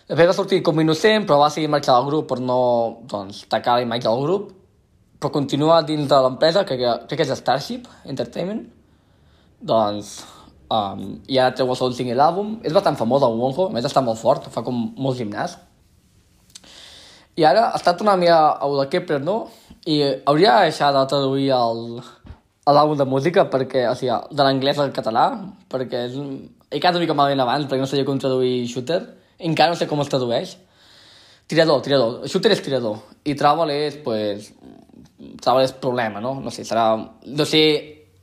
Després 0.08 0.30
va 0.30 0.36
sortir 0.36 0.62
com 0.64 0.80
innocent, 0.80 1.26
però 1.28 1.42
va 1.42 1.50
seguir 1.52 1.68
marxar 1.68 1.98
del 1.98 2.08
grup 2.08 2.30
per 2.30 2.40
no 2.40 2.60
doncs, 3.12 3.44
tacar 3.52 3.76
la 3.76 3.88
imatge 3.88 4.08
del 4.08 4.24
grup 4.24 4.54
però 5.20 5.32
continua 5.34 5.82
dins 5.82 6.08
de 6.10 6.18
l'empresa, 6.22 6.64
que 6.66 6.78
crec 6.78 7.14
que 7.18 7.26
és 7.26 7.38
Starship 7.40 7.88
Entertainment, 8.06 8.62
doncs 9.60 10.20
um, 10.70 11.18
ja 11.30 11.50
treu 11.58 11.72
el 11.74 11.80
segon 11.80 11.96
single 11.98 12.22
àlbum, 12.22 12.58
és 12.62 12.76
bastant 12.76 13.00
famós 13.00 13.26
el 13.26 13.38
Wonho, 13.40 13.70
a 13.70 13.74
més 13.74 13.88
està 13.90 14.04
molt 14.06 14.22
fort, 14.22 14.46
fa 14.54 14.62
com 14.66 14.92
molt 14.94 15.18
gimnàs. 15.18 15.58
I 17.38 17.46
ara 17.46 17.72
està 17.78 17.96
tornant 17.98 18.22
a 18.30 18.70
de 18.78 18.88
Kepler, 18.94 19.22
no? 19.22 19.48
I 19.90 20.02
hauria 20.26 20.58
de 20.58 20.70
deixar 20.70 20.92
de 20.94 21.04
traduir 21.10 21.50
l'àlbum 21.50 22.98
de 22.98 23.06
música 23.10 23.46
perquè, 23.50 23.88
o 23.90 23.96
sigui, 23.98 24.14
de 24.38 24.46
l'anglès 24.46 24.82
al 24.82 24.94
català, 24.94 25.30
perquè 25.70 26.06
és 26.10 26.18
he 26.70 26.82
quedat 26.82 26.98
una 26.98 27.06
mica 27.06 27.16
malament 27.16 27.42
abans 27.42 27.66
perquè 27.66 27.80
no 27.80 27.90
sabia 27.90 28.06
com 28.06 28.18
traduir 28.20 28.68
shooter, 28.68 29.02
encara 29.40 29.74
no 29.74 29.80
sé 29.80 29.88
com 29.88 30.02
es 30.02 30.10
tradueix. 30.12 30.58
Tirador, 31.48 31.82
tirador. 31.82 32.26
Shooter 32.28 32.52
és 32.52 32.64
tirador. 32.64 32.98
I 33.24 33.36
travel 33.40 33.72
és, 33.72 33.96
pues, 34.04 34.52
troba 35.42 35.64
el 35.64 35.74
problema, 35.82 36.20
no? 36.24 36.36
No 36.44 36.52
sé, 36.52 36.66
serà... 36.68 36.90
No 37.26 37.46
sé, 37.48 37.64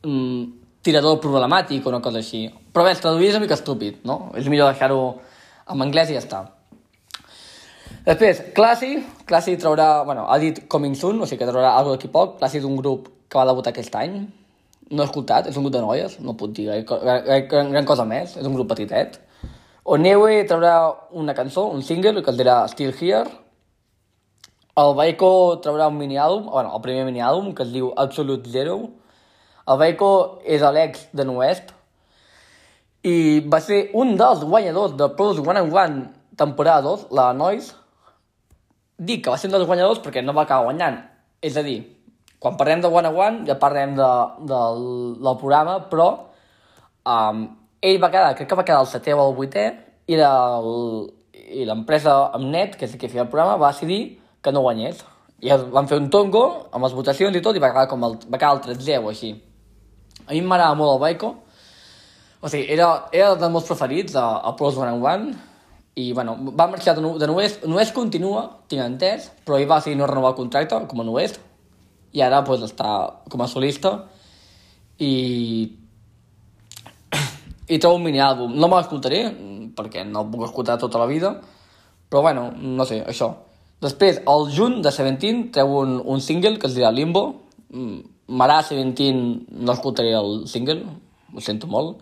mm, 0.04 0.42
tirador 0.84 1.20
problemàtic 1.22 1.86
o 1.86 1.92
una 1.92 2.02
cosa 2.04 2.20
així. 2.20 2.44
Però 2.74 2.84
bé, 2.84 2.92
traduir 3.00 3.30
és 3.30 3.38
una 3.38 3.46
mica 3.46 3.56
estúpid, 3.56 4.02
no? 4.04 4.34
És 4.36 4.50
millor 4.52 4.72
deixar-ho 4.72 5.00
en 5.72 5.86
anglès 5.86 6.12
i 6.12 6.18
ja 6.18 6.22
està. 6.22 6.44
Després, 8.04 8.42
Classy. 8.56 8.98
Classy 9.24 9.56
traurà... 9.56 10.04
Bueno, 10.04 10.26
ha 10.28 10.38
dit 10.38 10.66
Coming 10.68 10.96
Soon, 11.00 11.22
o 11.22 11.28
sigui 11.28 11.40
que 11.40 11.48
traurà 11.48 11.72
alguna 11.78 11.96
d'aquí 11.96 12.12
poc. 12.12 12.36
Classy 12.42 12.60
és 12.60 12.68
un 12.68 12.76
grup 12.76 13.08
que 13.30 13.40
va 13.40 13.48
debutar 13.48 13.72
aquest 13.72 13.96
any. 13.96 14.18
No 14.90 15.02
he 15.02 15.08
escoltat, 15.08 15.48
és 15.48 15.56
un 15.56 15.64
grup 15.64 15.78
de 15.78 15.80
noies, 15.80 16.18
no 16.20 16.36
puc 16.36 16.52
dir 16.52 16.66
gran, 16.68 17.24
gran, 17.48 17.70
gran 17.72 17.86
cosa 17.88 18.04
més, 18.04 18.36
és 18.36 18.44
un 18.44 18.52
grup 18.52 18.68
petitet. 18.74 19.16
Onewe 19.84 20.44
traurà 20.48 20.76
una 21.12 21.34
cançó, 21.36 21.66
un 21.68 21.82
single, 21.82 22.22
que 22.24 22.32
es 22.32 22.38
dirà 22.38 22.62
Still 22.72 22.94
Here, 22.96 23.28
el 24.80 24.94
Baiko 24.98 25.28
traurà 25.62 25.86
un 25.86 25.98
mini-àlbum, 26.00 26.48
bueno, 26.50 26.72
el 26.74 26.80
primer 26.82 27.04
mini-àlbum, 27.06 27.52
que 27.54 27.62
es 27.62 27.70
diu 27.70 27.92
Absolute 28.00 28.50
Zero. 28.50 28.78
El 29.70 29.78
Baiko 29.78 30.08
és 30.42 30.64
l'ex 30.74 31.04
de 31.14 31.26
Nuest 31.28 31.70
i 33.06 33.44
va 33.52 33.60
ser 33.60 33.90
un 33.94 34.16
dels 34.18 34.42
guanyadors 34.42 34.96
de 34.98 35.08
Pros 35.14 35.38
One 35.44 35.60
and 35.60 35.76
One 35.76 36.02
temporada 36.40 36.82
2, 36.88 37.06
la 37.14 37.28
Noise. 37.36 37.76
Dic 38.98 39.22
que 39.22 39.30
va 39.30 39.38
ser 39.38 39.52
un 39.52 39.54
dels 39.58 39.68
guanyadors 39.68 40.00
perquè 40.02 40.24
no 40.24 40.34
va 40.34 40.42
acabar 40.48 40.72
guanyant. 40.72 40.98
És 41.44 41.54
a 41.60 41.62
dir, 41.62 41.78
quan 42.42 42.56
parlem 42.58 42.82
de 42.82 42.90
One 42.90 43.12
and 43.12 43.20
One 43.26 43.46
ja 43.46 43.60
parlem 43.60 43.94
de, 44.00 44.10
de, 44.48 44.62
del 45.20 45.38
programa, 45.38 45.78
però 45.92 46.08
um, 47.06 47.46
ell 47.84 48.00
va 48.02 48.10
quedar, 48.12 48.34
crec 48.38 48.48
que 48.48 48.58
va 48.58 48.64
quedar 48.66 48.82
el 48.84 48.90
setè 48.90 49.12
o 49.14 49.22
el 49.28 49.34
vuitè, 49.36 49.64
i 50.08 51.64
l'empresa 51.68 52.14
Amnet, 52.36 52.78
que 52.78 52.88
és 52.88 52.94
el 52.94 53.00
que 53.00 53.10
feia 53.12 53.24
el 53.24 53.32
programa, 53.32 53.58
va 53.60 53.72
decidir 53.72 54.18
que 54.42 54.52
no 54.52 54.64
guanyés. 54.64 55.02
I 55.44 55.52
van 55.72 55.88
fer 55.90 55.98
un 56.00 56.10
tongo 56.12 56.44
amb 56.72 56.86
les 56.86 56.94
votacions 56.96 57.36
i 57.36 57.42
tot 57.44 57.56
i 57.56 57.62
va 57.62 57.72
quedar, 57.72 57.88
com 57.90 58.04
el, 58.08 58.16
va 58.28 58.40
quedar 58.40 58.54
el 58.56 58.62
13 58.64 59.00
o 59.02 59.10
així. 59.12 59.34
A 60.24 60.32
mi 60.32 60.40
m'agrada 60.40 60.76
molt 60.78 60.94
el 60.94 61.02
Baiko. 61.02 61.34
O 62.44 62.50
sigui, 62.52 62.66
era, 62.72 63.08
era 63.12 63.34
dels 63.40 63.52
meus 63.52 63.68
preferits 63.68 64.16
a, 64.20 64.24
a 64.44 64.54
Pros 64.56 64.78
One 64.80 64.92
and 64.92 65.04
One. 65.04 65.34
I, 66.00 66.12
bueno, 66.12 66.34
va 66.58 66.66
marxar 66.68 66.96
de, 66.96 67.04
de 67.20 67.28
Nuest. 67.28 67.64
Nuest 67.70 67.94
continua, 67.96 68.44
tinc 68.68 68.82
entès, 68.84 69.30
però 69.44 69.60
ell 69.60 69.68
va 69.70 69.80
seguir 69.84 70.00
no 70.00 70.08
renovar 70.10 70.34
el 70.34 70.40
contracte 70.40 70.80
com 70.90 71.00
a 71.00 71.06
Nuest. 71.08 71.40
I 72.14 72.24
ara, 72.24 72.42
pues, 72.46 72.64
està 72.64 72.90
com 73.30 73.44
a 73.44 73.48
solista. 73.50 73.96
I... 74.98 75.12
I 77.68 77.78
trobo 77.80 77.96
un 77.96 78.04
mini-àlbum. 78.04 78.54
No 78.60 78.68
me 78.68 78.76
l'escoltaré, 78.76 79.24
perquè 79.76 80.04
no 80.08 80.26
puc 80.30 80.46
escoltar 80.48 80.78
tota 80.80 81.00
la 81.00 81.08
vida. 81.10 81.34
Però, 82.10 82.22
bueno, 82.22 82.50
no 82.52 82.84
sé, 82.88 83.00
això. 83.08 83.30
Després, 83.84 84.20
al 84.30 84.48
juny 84.54 84.80
de 84.84 84.92
Seventeen 84.94 85.48
treu 85.52 85.78
un, 85.80 85.96
un 86.00 86.20
single 86.24 86.58
que 86.58 86.68
es 86.70 86.76
dirà 86.76 86.92
Limbo. 86.94 87.24
Mm, 87.74 88.02
Marà 88.40 88.60
Seventeen 88.64 89.46
no 89.50 89.74
escoltaré 89.74 90.14
el 90.16 90.44
single, 90.48 90.84
ho 91.34 91.42
sento 91.44 91.68
molt. 91.68 92.00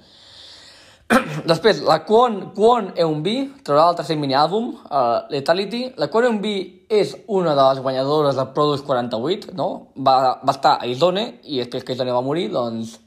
Després, 1.50 1.82
la 1.86 1.98
Kwon, 2.06 2.38
Kwon 2.56 2.92
Eunbi 3.02 3.36
traurà 3.66 3.88
el 3.90 3.98
tercer 3.98 4.16
mini-àlbum, 4.20 4.68
uh, 4.86 5.24
Lethality. 5.32 5.82
La 6.00 6.08
Kwon 6.12 6.28
Eunbi 6.30 6.56
és 6.92 7.16
una 7.26 7.56
de 7.58 7.68
les 7.70 7.82
guanyadores 7.82 8.38
de 8.38 8.46
Produce 8.54 8.86
48, 8.86 9.54
no? 9.58 9.68
Va, 9.96 10.16
va 10.42 10.54
estar 10.54 10.76
a 10.78 10.90
Izone 10.90 11.26
i 11.42 11.62
després 11.62 11.84
que 11.86 11.96
Izone 11.96 12.14
va 12.14 12.24
morir, 12.24 12.50
doncs... 12.54 12.98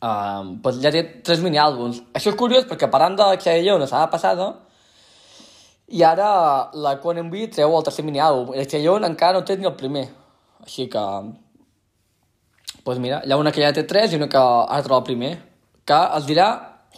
Uh, 0.00 0.56
pues 0.64 0.78
ja 0.80 0.88
té 0.94 1.02
tres 1.24 1.42
mini-àlbums. 1.44 2.00
Això 2.16 2.32
és 2.32 2.38
curiós 2.40 2.64
perquè 2.64 2.88
parlant 2.88 3.18
de 3.18 3.26
Xavier 3.36 3.76
la 3.76 3.88
setmana 3.88 4.08
passada, 4.12 4.46
i 5.90 6.04
ara 6.06 6.70
la 6.72 6.94
Quantum 7.02 7.30
B 7.32 7.48
treu 7.50 7.72
el 7.74 7.84
tercer 7.84 8.04
mini-àlbum. 8.06 8.54
El 8.54 8.68
Cheyenne 8.70 9.08
encara 9.10 9.38
no 9.38 9.44
té 9.44 9.56
ni 9.58 9.66
el 9.66 9.74
primer. 9.74 10.06
Així 10.62 10.86
que... 10.88 11.02
Pues 12.84 13.00
mira, 13.02 13.18
hi 13.26 13.32
ha 13.34 13.38
una 13.40 13.50
que 13.52 13.60
ja 13.64 13.72
té 13.74 13.82
tres 13.90 14.14
i 14.14 14.20
una 14.20 14.28
que 14.30 14.38
ara 14.40 14.84
troba 14.86 15.02
el 15.02 15.08
primer. 15.08 15.32
Que 15.84 15.98
es 16.16 16.28
dirà 16.28 16.46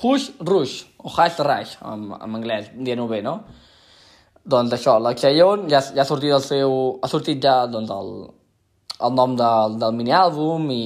Hush 0.03 0.29
Rush, 0.45 0.77
o 1.01 1.09
Hush 1.09 1.41
Rush, 1.41 1.75
en, 1.89 2.05
en 2.19 2.37
anglès, 2.39 2.69
dient-ho 2.77 3.09
bé, 3.09 3.23
no? 3.25 3.39
Doncs 4.45 4.77
això, 4.77 4.99
la 5.01 5.15
Cheyenne 5.17 5.73
ja, 5.73 5.81
ja 5.81 6.05
ha 6.05 6.09
sortit 6.09 6.37
el 6.37 6.45
seu... 6.45 6.79
Ha 7.01 7.09
sortit 7.09 7.41
ja, 7.43 7.63
doncs, 7.73 7.91
el, 7.97 8.15
el 9.09 9.17
nom 9.17 9.41
del, 9.41 9.81
del 9.81 10.01
mini-àlbum 10.03 10.69
i... 10.77 10.85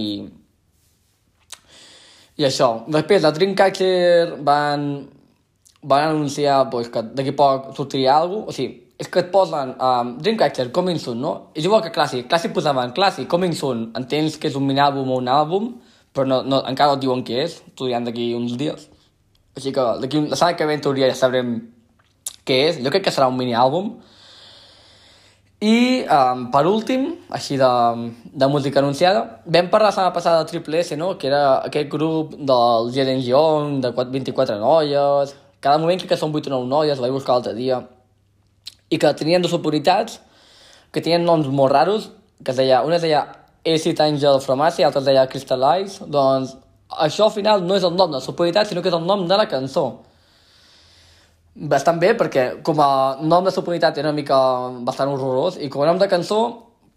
I 2.37 2.49
això. 2.49 2.71
Després, 2.93 3.23
la 3.25 3.33
Dreamcatcher 3.33 4.37
van, 4.45 4.89
van 5.83 6.09
anunciar 6.11 6.67
pues, 6.71 6.91
que 6.93 7.03
d'aquí 7.17 7.33
poc 7.37 7.71
sortiria 7.77 8.19
alguna 8.19 8.45
cosa, 8.45 8.53
o 8.53 8.57
sigui, 8.57 8.83
és 8.97 9.09
que 9.13 9.21
et 9.21 9.31
posen 9.33 9.75
um, 9.77 10.15
Dreamcatcher, 10.21 10.71
Coming 10.73 11.01
Soon, 11.01 11.21
no? 11.21 11.33
És 11.55 11.67
igual 11.69 11.83
que 11.85 11.93
Clàssic. 11.93 12.29
Clàssic 12.31 12.55
posaven 12.57 12.95
Clàssic, 12.97 13.29
Coming 13.29 13.53
Soon, 13.57 13.91
entens 13.99 14.39
que 14.41 14.49
és 14.49 14.57
un 14.57 14.65
mini-àlbum 14.69 15.11
o 15.13 15.19
un 15.21 15.29
àlbum, 15.33 15.71
però 16.17 16.25
no, 16.29 16.41
no, 16.49 16.63
encara 16.69 16.95
no 16.95 16.97
et 16.97 17.05
diuen 17.05 17.25
què 17.25 17.43
és, 17.45 17.59
t'ho 17.77 17.91
diran 17.91 18.09
d'aquí 18.09 18.31
uns 18.37 18.57
dies. 18.57 18.87
Així 19.57 19.73
que 19.73 19.85
d'aquí 20.01 20.23
la 20.25 20.37
setmana 20.37 20.57
que 20.57 20.69
ve 20.69 20.77
en 20.77 20.85
teoria 20.85 21.11
ja 21.13 21.19
sabrem 21.19 21.53
què 22.49 22.61
és. 22.71 22.81
Jo 22.85 22.93
crec 22.93 23.05
que 23.09 23.13
serà 23.13 23.29
un 23.29 23.37
mini-àlbum. 23.37 23.95
I, 25.61 26.05
um, 26.05 26.51
per 26.53 26.67
últim, 26.69 27.07
així 27.33 27.57
de, 27.57 27.69
de 28.29 28.49
música 28.53 28.83
anunciada, 28.83 29.41
vam 29.47 29.71
parlar 29.73 29.89
la 29.89 29.95
setmana 29.95 30.13
passada 30.13 30.43
de 30.43 30.51
Triple 30.51 30.83
S, 30.83 30.97
no? 31.01 31.15
que 31.17 31.31
era 31.31 31.63
aquest 31.65 31.89
grup 31.89 32.35
del 32.37 32.91
Jeden 32.93 33.23
Young, 33.25 33.81
de 33.81 33.91
24 33.91 34.59
noies, 34.61 35.33
cada 35.65 35.79
moment 35.79 35.97
crec 35.97 36.13
que 36.13 36.19
són 36.21 36.35
8 36.35 36.53
o 36.53 36.59
9 36.59 36.69
noies, 36.69 37.01
vaig 37.01 37.15
buscar 37.15 37.39
l'altre 37.39 37.55
dia, 37.57 37.81
i 38.93 38.99
que 39.01 39.15
tenien 39.17 39.41
dues 39.41 39.57
oportunitats, 39.57 40.21
que 40.93 41.01
tenien 41.01 41.25
noms 41.25 41.49
molt 41.49 41.73
raros, 41.73 42.11
que 42.45 42.53
es 42.53 42.61
deia, 42.61 42.83
una 42.85 43.01
es 43.01 43.09
deia 43.09 43.25
Acid 43.65 44.01
Angel 44.05 44.43
Pharmacy, 44.45 44.85
l'altra 44.85 45.01
es 45.01 45.09
deia 45.09 45.25
Crystallize, 45.27 46.05
doncs 46.05 46.53
això 47.01 47.31
al 47.31 47.33
final 47.33 47.65
no 47.65 47.81
és 47.81 47.89
el 47.89 47.97
nom 47.97 48.13
de 48.13 48.21
la 48.21 48.25
superioritat, 48.25 48.69
sinó 48.69 48.85
que 48.85 48.93
és 48.93 48.99
el 49.01 49.09
nom 49.09 49.25
de 49.27 49.41
la 49.41 49.49
cançó. 49.49 50.05
Bastant 51.57 51.97
bé, 51.97 52.13
perquè 52.13 52.63
com 52.65 52.81
a 52.85 53.17
nom 53.25 53.45
de 53.45 53.53
superioritat 53.55 53.97
era 53.97 54.11
una 54.11 54.19
mica 54.19 54.37
bastant 54.85 55.09
horrorós, 55.09 55.57
i 55.57 55.71
com 55.73 55.81
a 55.83 55.87
nom 55.89 56.01
de 56.01 56.09
cançó 56.11 56.41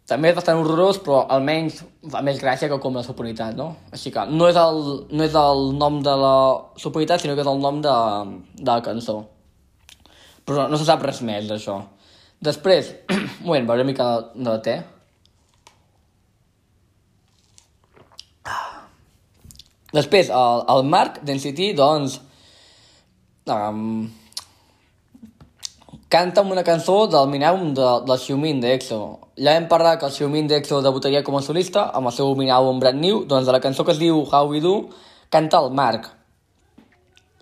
també 0.09 0.31
és 0.31 0.35
bastant 0.35 0.57
horrorós, 0.59 0.97
però 1.05 1.21
almenys 1.31 1.83
fa 2.11 2.23
més 2.25 2.39
gràcia 2.41 2.67
que 2.67 2.79
com 2.81 2.95
la 2.97 3.05
superioritat, 3.05 3.55
no? 3.55 3.69
Així 3.93 4.11
que 4.11 4.25
no 4.27 4.47
és 4.49 4.57
el, 4.57 4.79
no 5.13 5.23
és 5.23 5.35
el 5.37 5.65
nom 5.77 5.99
de 6.03 6.15
la 6.17 6.35
superioritat, 6.81 7.21
sinó 7.21 7.37
que 7.37 7.45
és 7.45 7.51
el 7.51 7.61
nom 7.61 7.79
de, 7.85 7.95
de 8.57 8.69
la 8.71 8.81
cançó. 8.83 9.19
Però 10.49 10.65
no 10.67 10.79
se 10.81 10.87
sap 10.87 11.05
res 11.05 11.21
més 11.23 11.47
d'això. 11.47 11.77
Després, 12.41 12.93
un 13.13 13.27
moment, 13.47 13.67
beuré 13.69 13.85
una 13.85 13.91
mica 13.91 14.07
de, 14.33 14.47
de 14.47 14.57
te. 14.65 14.75
Després, 19.93 20.33
el, 20.33 20.65
el 20.73 20.89
Marc 20.89 21.21
d'NCT, 21.25 21.69
doncs, 21.77 22.17
um, 23.49 24.09
canta 26.09 26.41
amb 26.41 26.51
una 26.51 26.63
cançó 26.65 27.03
del 27.07 27.27
minàlbum 27.29 27.73
de, 27.77 27.87
del 28.07 28.17
Xiumin 28.17 28.59
d'EXO. 28.63 28.99
Ja 29.37 29.53
hem 29.55 29.67
parlat 29.69 29.99
que 30.01 30.07
el 30.09 30.13
Xiumin 30.15 30.47
d'EXO 30.49 30.81
debutaria 30.81 31.21
com 31.23 31.37
a 31.37 31.41
solista 31.45 31.85
amb 31.93 32.09
el 32.09 32.15
seu 32.15 32.33
minàlbum 32.37 32.79
Brand 32.81 32.97
New, 32.99 33.23
doncs 33.29 33.45
de 33.45 33.53
la 33.53 33.61
cançó 33.61 33.85
que 33.85 33.93
es 33.93 34.01
diu 34.01 34.23
How 34.23 34.49
We 34.49 34.61
Do, 34.63 34.73
canta 35.29 35.61
el 35.61 35.69
Marc. 35.77 36.09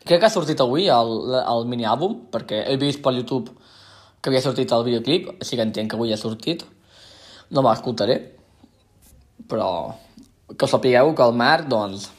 Crec 0.03 0.19
que 0.19 0.27
ha 0.27 0.31
sortit 0.31 0.59
avui 0.63 0.89
el, 0.91 1.13
el 1.39 1.65
miniàlbum, 1.71 2.19
perquè 2.31 2.65
he 2.67 2.75
vist 2.79 3.01
per 3.03 3.15
YouTube 3.15 3.55
que 4.19 4.31
havia 4.31 4.43
sortit 4.43 4.71
el 4.75 4.83
videoclip, 4.83 5.31
així 5.39 5.55
que 5.55 5.63
entenc 5.63 5.91
que 5.91 5.99
avui 5.99 6.11
ha 6.11 6.19
sortit. 6.19 6.65
No 7.51 7.63
me 7.63 7.71
l'escoltaré, 7.71 8.19
però 9.47 9.69
que 10.59 10.67
sapigueu 10.67 11.13
que 11.15 11.23
el 11.23 11.35
Marc, 11.39 11.67
doncs, 11.71 12.09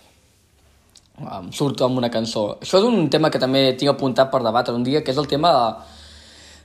surt 1.53 1.81
amb 1.85 2.01
una 2.01 2.13
cançó. 2.13 2.55
Això 2.61 2.81
és 2.81 2.89
un 2.89 3.09
tema 3.13 3.29
que 3.33 3.41
també 3.41 3.67
tinc 3.77 3.93
apuntat 3.93 4.33
per 4.33 4.41
debatre 4.45 4.77
un 4.77 4.85
dia, 4.87 5.05
que 5.05 5.13
és 5.13 5.21
el 5.21 5.29
tema 5.29 5.53
de, 5.53 5.98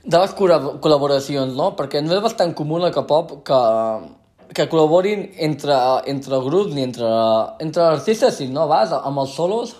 de 0.04 0.20
les 0.20 0.34
col·laboracions, 0.36 1.54
no? 1.56 1.70
Perquè 1.78 2.02
no 2.04 2.12
és 2.16 2.22
bastant 2.24 2.52
comú 2.56 2.78
la 2.80 2.92
K-pop 2.92 3.38
que, 3.46 3.60
que 4.52 4.68
col·laborin 4.68 5.24
entre, 5.46 5.78
entre 6.12 6.40
grups 6.44 6.74
ni 6.76 6.84
entre, 6.84 7.08
entre 7.64 7.86
artistes, 7.94 8.36
si 8.38 8.50
no 8.52 8.68
vas, 8.68 8.92
amb 8.92 9.24
els 9.24 9.32
solos, 9.38 9.74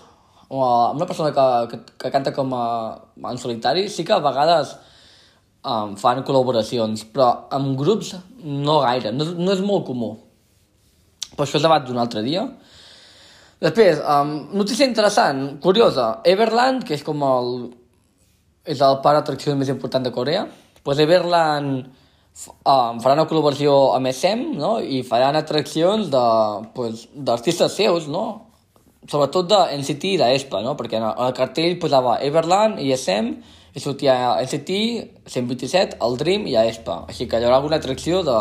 o 0.49 0.63
amb 0.65 0.99
una 1.01 1.07
persona 1.09 1.31
que, 1.33 1.45
que, 1.71 1.79
que 2.01 2.11
canta 2.13 2.33
com 2.33 2.53
a, 2.57 2.65
en 3.29 3.41
solitari, 3.41 3.87
sí 3.89 4.05
que 4.05 4.13
a 4.17 4.21
vegades 4.23 4.75
um, 5.65 5.95
fan 5.99 6.23
col·laboracions, 6.25 7.05
però 7.13 7.29
amb 7.53 7.75
grups 7.79 8.15
no 8.41 8.79
gaire, 8.85 9.13
no, 9.13 9.29
no 9.37 9.53
és 9.53 9.63
molt 9.65 9.85
comú. 9.89 10.15
Per 11.35 11.45
això 11.45 11.59
és 11.59 11.65
debat 11.65 11.85
d'un 11.85 11.99
altre 12.01 12.23
dia. 12.25 12.45
Després, 13.61 14.01
um, 14.01 14.35
notícia 14.57 14.87
interessant, 14.87 15.59
curiosa, 15.63 16.15
Everland, 16.27 16.85
que 16.87 16.97
és 16.97 17.05
com 17.05 17.21
el... 17.25 17.57
és 18.65 18.81
el 18.81 18.99
parc 19.03 19.21
d'atracció 19.21 19.55
més 19.57 19.69
important 19.71 20.03
de 20.05 20.13
Corea, 20.13 20.45
pues 20.85 20.99
Everland 21.01 21.85
um, 21.85 22.99
farà 23.01 23.13
una 23.15 23.27
col·laboració 23.29 23.75
amb 23.95 24.11
SM, 24.11 24.55
no? 24.59 24.77
i 24.81 25.03
faran 25.07 25.37
atraccions 25.39 26.09
d'artistes 26.13 27.69
pues, 27.69 27.77
seus, 27.77 28.09
no? 28.11 28.25
sobretot 29.09 29.49
de 29.49 29.59
NCT 29.77 30.15
i 30.15 30.17
d'ESPA, 30.21 30.63
no? 30.65 30.73
perquè 30.79 30.97
en 30.99 31.07
el 31.11 31.35
cartell 31.37 31.77
posava 31.81 32.17
Everland 32.25 32.81
i 32.81 32.91
SM, 32.95 33.35
i 33.75 33.83
sortia 33.83 34.15
NCT, 34.41 34.77
127, 35.27 35.99
el 36.05 36.15
Dream 36.17 36.45
i 36.47 36.55
ESPA. 36.55 37.01
Així 37.11 37.27
que 37.27 37.39
hi 37.39 37.45
haurà 37.45 37.59
alguna 37.59 37.81
atracció 37.81 38.23
de... 38.23 38.37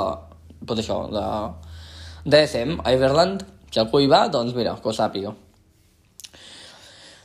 pues 0.64 0.80
això, 0.80 1.00
de, 1.12 1.24
de 2.30 2.44
SM 2.46 2.78
a 2.84 2.94
Everland, 2.94 3.42
si 3.70 3.82
algú 3.82 4.00
hi 4.00 4.06
va, 4.08 4.28
doncs 4.30 4.54
mira, 4.56 4.76
que 4.80 4.88
ho 4.88 4.94
sàpiga. 4.94 5.34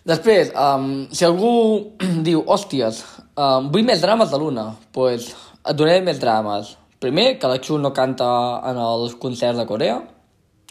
Després, 0.07 0.51
um, 0.55 1.07
si 1.11 1.25
algú 1.27 1.51
diu, 2.27 2.43
hòsties, 2.47 3.01
um, 3.35 3.69
vull 3.73 3.87
més 3.87 4.03
drames 4.03 4.31
de 4.31 4.39
l'una, 4.39 4.69
doncs 4.71 4.93
pues, 4.95 5.29
et 5.59 5.75
donaré 5.75 5.99
més 6.05 6.21
drames. 6.21 6.75
Primer, 6.99 7.33
que 7.39 7.47
la 7.47 7.59
Chun 7.63 7.83
no 7.83 7.93
canta 7.95 8.27
en 8.67 8.79
els 8.79 9.15
concerts 9.19 9.59
de 9.59 9.67
Corea. 9.67 9.99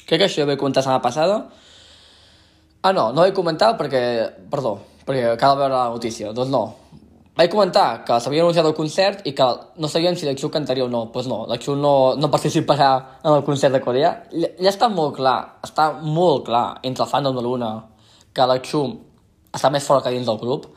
Crec 0.04 0.20
que 0.20 0.26
això 0.28 0.42
ja 0.42 0.48
vaig 0.48 0.60
comentar 0.60 0.82
la 0.82 0.86
setmana 0.86 1.04
passada. 1.04 1.38
Ah, 2.82 2.92
no, 2.92 3.10
no 3.12 3.24
vaig 3.24 3.34
comentar 3.36 3.74
perquè... 3.78 4.02
Perdó, 4.52 4.76
perquè 5.08 5.34
cal 5.40 5.56
veure 5.60 5.74
la 5.74 5.88
notícia. 5.92 6.32
Doncs 6.36 6.52
no, 6.52 6.62
vaig 7.38 7.52
comentar 7.52 8.02
que 8.04 8.16
s'havia 8.20 8.44
anunciat 8.44 8.66
el 8.68 8.76
concert 8.76 9.26
i 9.28 9.32
que 9.36 9.48
no 9.78 9.88
sabíem 9.88 10.16
si 10.16 10.28
l'Axu 10.28 10.50
cantaria 10.52 10.84
o 10.84 10.92
no. 10.92 11.06
Doncs 11.06 11.14
pues 11.14 11.28
no, 11.30 11.42
l'Axu 11.48 11.76
no, 11.76 11.94
no 12.20 12.32
participarà 12.32 12.90
en 13.22 13.32
el 13.34 13.44
concert 13.46 13.76
de 13.76 13.82
Corea. 13.84 14.14
Ja 14.32 14.72
està 14.72 14.88
molt 14.92 15.16
clar, 15.20 15.38
està 15.64 15.92
molt 16.02 16.46
clar 16.48 16.66
entre 16.82 17.06
el 17.06 17.12
fandom 17.12 17.36
de 17.36 17.44
l'una 17.44 17.72
que 18.36 18.46
l'Axu 18.46 18.84
està 19.54 19.70
més 19.72 19.86
fora 19.86 20.04
que 20.04 20.12
dins 20.14 20.28
del 20.28 20.40
grup. 20.40 20.68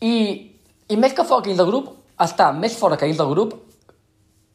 I, 0.00 0.14
I 0.88 0.96
més 0.96 1.14
que 1.14 1.26
fora 1.26 1.42
que 1.42 1.52
dins 1.52 1.60
del 1.60 1.70
grup, 1.70 1.90
està 2.18 2.50
més 2.52 2.76
fora 2.78 2.98
que 2.98 3.06
dins 3.06 3.18
del 3.18 3.30
grup 3.30 3.56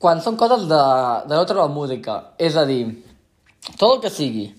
quan 0.03 0.19
són 0.19 0.35
coses 0.35 0.65
de, 0.67 0.81
de 1.29 1.35
no 1.35 1.45
treure 1.47 1.71
música. 1.71 2.17
És 2.37 2.57
a 2.59 2.65
dir, 2.67 2.81
tot 3.77 3.89
el 3.89 4.01
que 4.03 4.11
sigui 4.11 4.49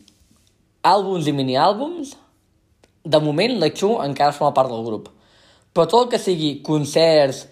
àlbums 0.85 1.29
i 1.29 1.35
mini-àlbums, 1.37 2.15
de 3.05 3.21
moment 3.21 3.59
l'Axu 3.61 3.99
encara 4.01 4.33
forma 4.33 4.57
part 4.57 4.73
del 4.73 4.85
grup 4.87 5.11
però 5.75 5.89
tot 5.91 6.05
el 6.05 6.11
que 6.13 6.23
sigui 6.23 6.51
concerts 6.63 7.43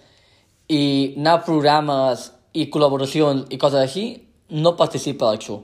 i 0.71 0.83
anar 1.19 1.35
a 1.37 1.43
programes 1.43 2.29
i 2.55 2.69
col·laboracions 2.71 3.51
i 3.51 3.59
coses 3.59 3.83
així, 3.83 4.05
no 4.63 4.77
participa 4.79 5.27
a 5.27 5.33
l'Axu. 5.33 5.59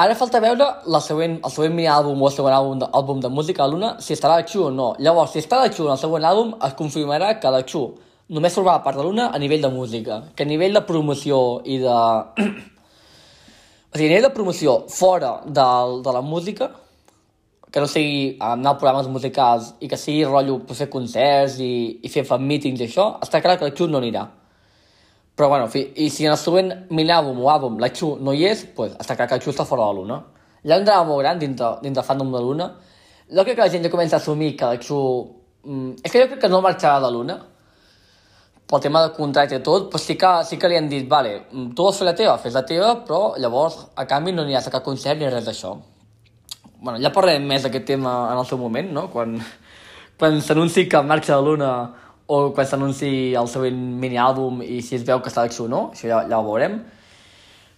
Ara 0.00 0.14
falta 0.16 0.38
veure 0.40 0.66
la 0.88 0.98
següent, 1.04 1.34
el 1.44 1.52
següent 1.52 1.74
mini 1.76 1.88
àlbum 1.92 2.22
o 2.22 2.28
el 2.30 2.32
següent 2.32 2.54
àlbum 2.56 2.78
de, 2.80 2.86
àlbum 2.96 3.18
de 3.20 3.28
música 3.28 3.66
a 3.66 3.68
l'una, 3.68 3.90
si 4.00 4.14
estarà 4.14 4.38
l'Axu 4.38 4.62
o 4.64 4.70
no. 4.72 4.94
Llavors, 5.04 5.34
si 5.34 5.42
està 5.42 5.58
l'Axu 5.60 5.84
en 5.84 5.92
el 5.92 6.00
següent 6.00 6.24
àlbum, 6.24 6.54
es 6.64 6.76
confirmarà 6.78 7.34
que 7.42 7.52
l'Axu 7.52 7.82
només 8.32 8.56
formarà 8.56 8.80
part 8.86 8.96
de 8.96 9.04
l'una 9.04 9.26
a 9.28 9.40
nivell 9.42 9.60
de 9.60 9.68
música, 9.74 10.22
que 10.32 10.46
a 10.46 10.48
nivell 10.48 10.78
de 10.78 10.82
promoció 10.88 11.42
i 11.68 11.76
de... 11.84 11.98
o 13.92 13.98
sigui, 13.98 14.06
a 14.06 14.08
nivell 14.14 14.28
de 14.30 14.32
promoció 14.38 14.78
fora 14.88 15.34
de, 15.44 15.68
de 16.08 16.16
la 16.16 16.24
música, 16.24 16.70
que 17.68 17.84
no 17.84 17.92
sigui 17.92 18.38
anar 18.40 18.72
a 18.72 18.80
programes 18.80 19.12
musicals 19.12 19.74
i 19.84 19.92
que 19.92 20.00
sigui 20.00 20.24
rotllo 20.24 20.62
per 20.64 20.80
fer 20.80 20.88
concerts 20.88 21.60
i, 21.60 21.72
i 22.00 22.08
fer 22.08 22.24
fan 22.24 22.48
meetings 22.48 22.80
i 22.80 22.88
això, 22.88 23.10
està 23.20 23.44
clar 23.44 23.60
que 23.60 23.68
la 23.68 23.76
Xu 23.76 23.92
no 23.92 24.00
anirà. 24.00 24.30
Però 25.40 25.48
bueno, 25.48 25.70
fi, 25.72 25.80
i 25.96 26.10
si 26.12 26.26
en 26.28 26.34
el 26.34 26.36
següent 26.36 26.66
mini-àlbum 26.92 27.38
o 27.40 27.46
àlbum 27.48 27.78
la 27.80 27.88
Xu 27.96 28.10
no 28.20 28.34
hi 28.36 28.44
és, 28.44 28.66
pues, 28.76 28.92
clar 29.00 29.16
que 29.24 29.38
la 29.38 29.40
Xu 29.40 29.54
està 29.54 29.64
fora 29.64 29.86
de 29.88 29.96
l'una. 29.96 30.18
Hi 30.60 30.74
ha 30.74 30.76
un 30.76 30.84
drama 30.84 31.06
molt 31.08 31.22
gran 31.22 31.38
dintre, 31.40 31.70
dintre 31.80 32.04
fandom 32.04 32.34
de 32.34 32.42
l'una. 32.44 32.66
Jo 33.32 33.44
crec 33.46 33.56
que 33.56 33.62
la 33.62 33.72
gent 33.72 33.86
ja 33.86 33.90
comença 33.94 34.18
a 34.18 34.20
assumir 34.20 34.50
que 34.60 34.68
la 34.68 34.76
Xu... 34.76 34.98
Mm, 35.64 35.94
és 36.04 36.12
que 36.12 36.20
jo 36.20 36.26
crec 36.34 36.42
que 36.42 36.50
no 36.52 36.60
marxarà 36.60 37.00
de 37.00 37.10
l'una, 37.14 37.38
pel 38.68 38.82
tema 38.84 39.00
de 39.06 39.14
contracte 39.16 39.56
i 39.56 39.64
tot, 39.64 39.88
però 39.88 40.02
sí 40.04 40.18
que, 40.20 40.34
sí 40.44 40.58
que 40.60 40.68
li 40.68 40.76
han 40.76 40.92
dit, 40.92 41.08
vale, 41.08 41.38
mm, 41.48 41.72
tu 41.72 41.88
vols 41.88 42.02
fer 42.02 42.10
la 42.10 42.14
teva, 42.20 42.36
fes 42.44 42.60
la 42.60 42.66
teva, 42.68 42.92
però 43.08 43.22
llavors 43.40 43.80
a 43.96 44.04
canvi 44.12 44.36
no 44.36 44.44
aniràs 44.44 44.68
a 44.68 44.74
cap 44.76 44.84
concert 44.84 45.18
ni 45.18 45.32
res 45.32 45.48
d'això 45.48 45.72
bueno, 46.80 46.98
ja 47.00 47.12
parlarem 47.12 47.44
més 47.46 47.64
d'aquest 47.64 47.86
tema 47.92 48.12
en 48.32 48.38
el 48.40 48.46
seu 48.48 48.58
moment, 48.58 48.92
no? 48.92 49.08
Quan, 49.12 49.36
quan 50.18 50.40
s'anunci 50.44 50.86
que 50.88 51.02
marxa 51.04 51.36
de 51.36 51.44
l'una 51.44 51.72
o 52.30 52.38
quan 52.54 52.68
s'anunci 52.68 53.10
el 53.38 53.48
següent 53.50 53.78
mini-àlbum 54.02 54.62
i 54.62 54.80
si 54.86 54.96
es 54.98 55.04
veu 55.06 55.22
que 55.22 55.30
està 55.32 55.42
d'acció 55.42 55.66
o 55.66 55.70
no, 55.72 55.82
això 55.94 56.08
ja, 56.10 56.20
ja 56.30 56.38
ho 56.38 56.46
veurem. 56.46 56.78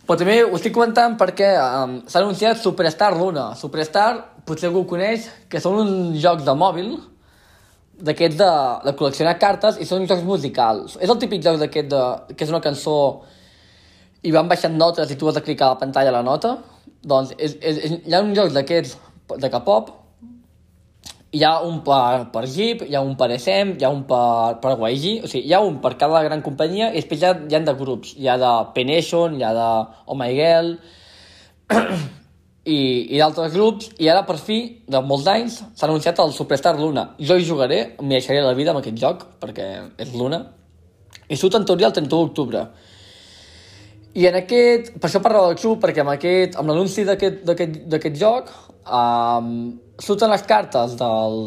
Però 0.02 0.18
també 0.18 0.40
ho 0.44 0.50
estic 0.58 0.74
comentant 0.74 1.14
perquè 1.20 1.52
um, 1.62 1.94
s'ha 2.10 2.20
anunciat 2.20 2.60
Superstar 2.60 3.12
Luna. 3.16 3.52
Superstar, 3.56 4.08
potser 4.44 4.68
algú 4.68 4.82
coneix, 4.90 5.28
que 5.48 5.62
són 5.62 5.78
uns 5.84 6.18
jocs 6.20 6.44
de 6.44 6.56
mòbil 6.58 6.90
d'aquests 8.02 8.40
de, 8.40 8.50
de 8.88 8.96
col·leccionar 8.98 9.38
cartes 9.40 9.78
i 9.80 9.86
són 9.86 10.08
jocs 10.10 10.26
musicals. 10.26 10.98
És 11.00 11.08
el 11.08 11.20
típic 11.22 11.44
joc 11.44 11.60
d'aquest 11.62 11.88
de, 11.92 12.02
que 12.34 12.44
és 12.44 12.52
una 12.52 12.62
cançó 12.64 12.96
i 14.26 14.34
van 14.34 14.50
baixant 14.50 14.74
notes 14.76 15.10
i 15.10 15.16
tu 15.18 15.30
has 15.30 15.38
de 15.38 15.44
clicar 15.46 15.70
a 15.70 15.76
la 15.76 15.80
pantalla 15.80 16.14
la 16.14 16.26
nota 16.26 16.56
doncs 17.02 17.32
és, 17.38 17.56
és, 17.60 17.78
és, 17.78 17.94
hi 18.06 18.14
ha 18.14 18.22
un 18.22 18.34
joc 18.36 18.52
d'aquests 18.54 18.94
de 19.42 19.50
K-pop, 19.50 19.90
hi 21.32 21.42
ha 21.48 21.52
un 21.64 21.80
per, 21.80 22.28
per 22.32 22.44
Jeep, 22.44 22.82
hi 22.84 22.94
ha 22.94 23.00
un 23.00 23.14
per 23.16 23.30
SM, 23.38 23.76
hi 23.80 23.84
ha 23.86 23.90
un 23.92 24.02
per, 24.08 24.58
per 24.60 24.74
YG, 24.76 25.22
o 25.24 25.30
sigui, 25.30 25.46
hi 25.48 25.54
ha 25.56 25.62
un 25.64 25.78
per 25.80 25.94
cada 26.00 26.20
gran 26.26 26.42
companyia 26.44 26.90
i 26.92 27.00
després 27.00 27.22
hi 27.22 27.28
ha, 27.28 27.36
hi 27.48 27.56
ha 27.56 27.60
de 27.64 27.74
grups, 27.78 28.12
hi 28.20 28.28
ha 28.28 28.36
de 28.40 28.50
Penation, 28.76 29.38
hi 29.38 29.46
ha 29.48 29.52
de 29.56 29.68
Oh 30.12 30.18
My 30.18 30.28
Girl, 30.36 30.74
i, 32.76 32.78
i 33.08 33.16
d'altres 33.16 33.54
grups, 33.56 33.88
i 33.96 34.10
ara 34.12 34.26
per 34.28 34.36
fi, 34.36 34.58
de 34.84 35.00
molts 35.00 35.30
anys, 35.32 35.62
s'ha 35.72 35.88
anunciat 35.88 36.20
el 36.22 36.34
Superstar 36.36 36.74
Luna. 36.78 37.08
Jo 37.18 37.38
hi 37.40 37.48
jugaré, 37.48 37.80
m'hi 38.02 38.18
deixaré 38.18 38.44
la 38.44 38.52
vida 38.58 38.74
amb 38.74 38.82
aquest 38.82 39.00
joc, 39.00 39.24
perquè 39.40 39.68
és 40.04 40.12
Luna, 40.12 40.44
i 41.32 41.38
surt 41.40 41.56
en 41.56 41.64
teoria 41.64 41.88
el 41.88 41.96
31 41.96 42.28
d'octubre. 42.28 42.66
I 44.20 44.28
en 44.28 44.36
aquest, 44.42 44.92
per 45.00 45.08
això 45.08 45.22
parlo 45.24 45.46
del 45.46 45.56
Xu, 45.56 45.78
perquè 45.80 46.04
amb 46.04 46.12
aquest, 46.12 46.60
amb 46.60 46.68
l'anunci 46.68 47.06
d'aquest 47.08 48.20
joc, 48.20 48.52
um, 48.86 49.52
surten 50.02 50.32
les 50.32 50.42
cartes 50.48 50.96
del, 51.00 51.38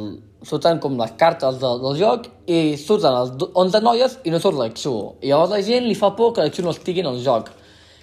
surten 0.45 0.80
com 0.84 0.98
les 1.00 1.13
cartes 1.19 1.60
del, 1.62 1.82
del 1.84 2.00
joc 2.00 2.30
i 2.45 2.78
surten 2.80 3.15
les 3.15 3.48
11 3.54 3.82
noies 3.86 4.17
i 4.24 4.34
no 4.34 4.39
surt 4.41 4.60
l'Exu. 4.60 4.95
I 5.21 5.32
llavors 5.34 5.54
la 5.56 5.62
gent 5.65 5.88
li 5.89 5.98
fa 5.98 6.13
por 6.17 6.34
que 6.36 6.45
l'Exu 6.45 6.65
no 6.65 6.74
estigui 6.76 7.04
en 7.04 7.12
el 7.12 7.21
joc, 7.26 7.50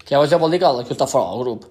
que 0.03 0.15
llavors 0.15 0.33
ja 0.33 0.41
vol 0.43 0.53
dir 0.53 0.63
que 0.63 0.73
l'Exu 0.79 0.97
està 0.97 1.09
fora 1.11 1.31
del 1.33 1.45
grup. 1.45 1.69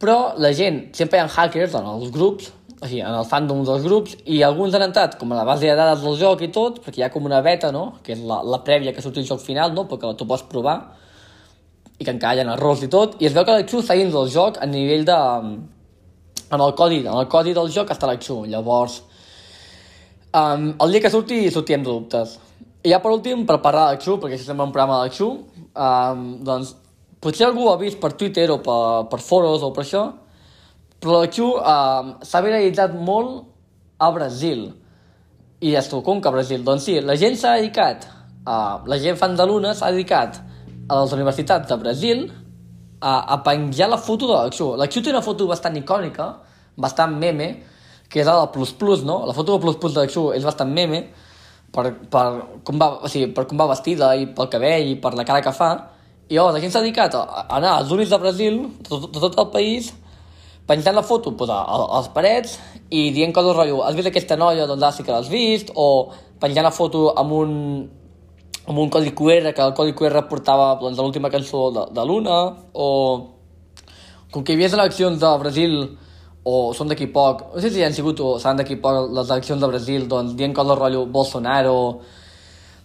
Però 0.00 0.32
la 0.40 0.54
gent, 0.56 0.86
sempre 0.96 1.18
hi 1.18 1.22
ha 1.22 1.28
hackers 1.28 1.76
en 1.76 1.86
els 1.86 2.10
grups, 2.14 2.48
o 2.80 2.86
sigui, 2.86 3.02
en 3.04 3.12
el 3.12 3.26
fandom 3.28 3.60
dels 3.68 3.82
grups, 3.84 4.14
i 4.24 4.40
alguns 4.42 4.74
han 4.74 4.86
entrat 4.86 5.18
com 5.20 5.32
a 5.32 5.36
la 5.36 5.44
base 5.44 5.68
de 5.68 5.74
dades 5.76 6.00
del 6.00 6.16
joc 6.16 6.40
i 6.46 6.48
tot, 6.54 6.80
perquè 6.84 7.02
hi 7.02 7.04
ha 7.04 7.10
com 7.12 7.26
una 7.28 7.42
beta, 7.44 7.68
no?, 7.74 8.00
que 8.02 8.14
és 8.16 8.22
la, 8.24 8.40
la 8.40 8.62
prèvia 8.64 8.94
que 8.96 9.04
surt 9.04 9.20
el 9.20 9.28
joc 9.28 9.42
final, 9.44 9.74
no?, 9.76 9.84
perquè 9.90 10.14
tu 10.16 10.26
pots 10.28 10.46
provar, 10.48 10.78
i 12.00 12.06
que 12.06 12.14
encara 12.14 12.40
hi 12.40 12.46
ha 12.46 12.54
errors 12.54 12.80
i 12.86 12.88
tot, 12.88 13.18
i 13.20 13.28
es 13.28 13.36
veu 13.36 13.44
que 13.44 13.58
l'Exu 13.58 13.82
està 13.82 13.98
dins 13.98 14.16
del 14.16 14.32
joc 14.32 14.56
a 14.56 14.68
nivell 14.70 15.04
de... 15.04 15.18
en 16.50 16.60
el 16.60 16.74
codi, 16.74 17.00
en 17.06 17.14
el 17.14 17.28
codi 17.30 17.54
del 17.54 17.70
joc 17.72 17.94
està 17.94 18.10
l'Exu, 18.10 18.42
llavors... 18.50 19.00
Um, 20.30 20.68
el 20.78 20.92
dia 20.94 21.02
que 21.02 21.10
surti, 21.10 21.40
sortirem 21.50 21.82
dubtes. 21.82 22.36
I 22.86 22.92
ja 22.92 23.00
per 23.02 23.10
últim, 23.10 23.42
per 23.48 23.56
parlar 23.64 23.88
d'Acxu, 23.90 24.14
perquè 24.22 24.36
això 24.36 24.46
sembla 24.46 24.68
un 24.68 24.74
programa 24.74 25.00
d'Acxu, 25.02 25.26
um, 25.74 26.20
doncs 26.46 26.76
potser 27.20 27.48
algú 27.48 27.66
ho 27.66 27.72
ha 27.72 27.80
vist 27.80 27.98
per 28.00 28.12
Twitter 28.14 28.46
o 28.54 28.60
per, 28.62 29.08
per 29.10 29.18
foros 29.20 29.64
o 29.66 29.72
per 29.74 29.82
això, 29.82 30.04
però 31.02 31.18
l'Acxu 31.18 31.48
um, 31.58 32.14
s'ha 32.22 32.42
viralitzat 32.46 32.94
molt 32.94 33.42
a 33.98 34.12
Brasil. 34.14 34.68
I 35.60 35.74
ja 35.74 35.82
tu, 35.84 35.98
com 36.06 36.22
que 36.22 36.30
a 36.30 36.34
Brasil? 36.34 36.62
Doncs 36.64 36.86
sí, 36.86 37.00
la 37.04 37.18
gent 37.20 37.34
s'ha 37.36 37.56
dedicat, 37.58 38.06
uh, 38.46 38.80
la 38.86 39.00
gent 39.02 39.18
fan 39.18 39.34
de 39.36 39.48
l'una 39.50 39.74
s'ha 39.74 39.90
dedicat 39.90 40.38
a 40.90 41.02
les 41.02 41.12
universitats 41.18 41.68
de 41.68 41.78
Brasil 41.82 42.24
a, 43.00 43.34
a 43.34 43.42
penjar 43.42 43.88
la 43.88 43.98
foto 43.98 44.28
de 44.28 44.36
l'Acxu. 44.36 44.74
L'Acxu 44.76 45.02
té 45.02 45.12
una 45.12 45.24
foto 45.24 45.48
bastant 45.48 45.76
icònica, 45.80 46.28
bastant 46.80 47.16
meme, 47.16 47.50
que 48.10 48.20
és 48.22 48.28
la 48.28 48.36
del 48.40 48.50
Plus 48.54 48.74
Plus, 48.76 49.04
no? 49.06 49.22
La 49.26 49.34
foto 49.36 49.54
del 49.54 49.62
Plus 49.64 49.78
Plus 49.80 49.96
de 49.96 50.04
l'Acxu 50.04 50.30
és 50.36 50.44
bastant 50.44 50.70
meme, 50.70 51.04
per, 51.72 51.86
per, 52.10 52.26
com 52.66 52.80
va, 52.80 52.90
o 53.00 53.10
sigui, 53.10 53.30
per 53.34 53.46
com 53.48 53.60
va 53.60 53.70
vestida 53.70 54.12
i 54.18 54.26
pel 54.34 54.50
cabell 54.52 54.90
i 54.90 54.98
per 55.00 55.14
la 55.18 55.26
cara 55.26 55.42
que 55.44 55.54
fa. 55.54 55.70
I 56.30 56.36
llavors 56.36 56.56
la 56.56 56.62
gent 56.62 56.74
s'ha 56.74 56.82
dedicat 56.84 57.16
a 57.16 57.46
anar 57.56 57.76
als 57.78 57.90
únics 57.94 58.10
de 58.12 58.18
Brasil, 58.22 58.60
de 58.78 58.88
tot, 58.88 59.08
de 59.14 59.22
tot 59.22 59.38
el 59.42 59.48
país, 59.54 59.92
penjant 60.70 60.94
la 60.94 61.06
foto 61.06 61.32
pues, 61.36 61.50
a, 61.50 61.62
a, 61.62 61.78
a 61.86 62.02
les 62.02 62.10
parets 62.14 62.58
i 62.90 63.08
dient 63.14 63.32
coses 63.34 63.56
rotllo, 63.56 63.80
has 63.86 63.96
vist 63.98 64.10
aquesta 64.10 64.38
noia? 64.38 64.68
Doncs 64.70 64.86
ah, 64.86 64.92
sí 64.94 65.06
que 65.06 65.14
l'has 65.14 65.30
vist, 65.30 65.72
o 65.74 66.10
penjant 66.42 66.66
la 66.66 66.74
foto 66.74 67.08
amb 67.18 67.34
un, 67.34 67.56
amb 68.66 68.78
un 68.78 68.90
codi 68.92 69.14
QR, 69.16 69.52
que 69.54 69.64
el 69.64 69.74
codi 69.74 69.94
QR 69.96 70.26
portava 70.28 70.74
doncs, 70.80 70.98
l'última 70.98 71.30
cançó 71.30 71.70
de, 71.74 71.86
de 71.94 72.06
Luna, 72.06 72.38
o 72.74 72.88
com 74.30 74.44
que 74.44 74.52
hi 74.52 74.58
havia 74.58 74.70
eleccions 74.76 75.18
de 75.18 75.32
Brasil 75.42 75.76
o 76.44 76.72
són 76.76 76.88
d'aquí 76.88 77.10
poc, 77.12 77.42
no 77.54 77.60
sé 77.60 77.70
si 77.72 77.82
han 77.84 77.94
sigut 77.96 78.20
o 78.24 78.38
seran 78.40 78.60
d'aquí 78.60 78.78
poc 78.80 79.10
les 79.12 79.28
eleccions 79.28 79.60
de 79.60 79.68
Brasil, 79.68 80.06
doncs 80.08 80.36
dient 80.38 80.54
coses 80.56 80.78
rotllo 80.78 81.04
Bolsonaro, 81.12 81.76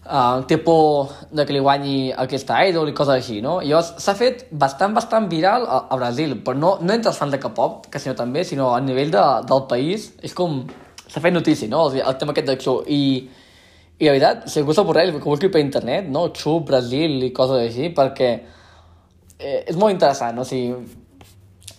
uh, 0.05 0.41
té 0.49 0.57
por 0.57 1.13
de 1.31 1.45
que 1.45 1.55
li 1.55 1.61
guanyi 1.63 1.99
aquesta 2.25 2.59
idol 2.67 2.89
i 2.91 2.95
coses 2.97 3.15
així, 3.15 3.39
no? 3.45 3.59
I 3.61 3.71
llavors 3.71 3.93
s'ha 4.03 4.15
fet 4.17 4.47
bastant, 4.51 4.95
bastant 4.97 5.29
viral 5.31 5.67
a, 5.67 5.85
a 5.89 5.99
Brasil, 6.01 6.35
però 6.43 6.57
no, 6.57 6.73
no 6.81 6.97
entre 6.97 7.13
els 7.13 7.21
fans 7.21 7.31
de 7.31 7.39
K-pop, 7.39 7.87
que 7.91 8.01
sinó 8.01 8.15
també, 8.17 8.43
sinó 8.43 8.73
a 8.75 8.81
nivell 8.83 9.13
de, 9.13 9.23
del 9.47 9.65
país, 9.71 10.11
és 10.23 10.35
com... 10.35 10.63
s'ha 11.07 11.21
fet 11.21 11.33
notícia, 11.33 11.69
no? 11.71 11.87
El, 11.87 12.01
el 12.01 12.19
tema 12.19 12.35
aquest 12.35 12.49
d'acció, 12.49 12.79
i, 12.91 13.01
i 13.99 14.07
la 14.07 14.15
veritat, 14.15 14.47
si 14.51 14.59
algú 14.59 14.73
s'avorreix, 14.75 15.13
que 15.15 15.23
busqui 15.29 15.49
per 15.51 15.61
internet, 15.63 16.09
no? 16.11 16.27
Xu, 16.35 16.59
Brasil 16.67 17.21
i 17.23 17.31
coses 17.35 17.61
així, 17.63 17.91
perquè 17.95 18.31
eh, 19.39 19.61
és 19.61 19.77
molt 19.79 19.95
interessant, 19.95 20.35
no? 20.35 20.43
O 20.43 20.49
sigui, 20.49 20.75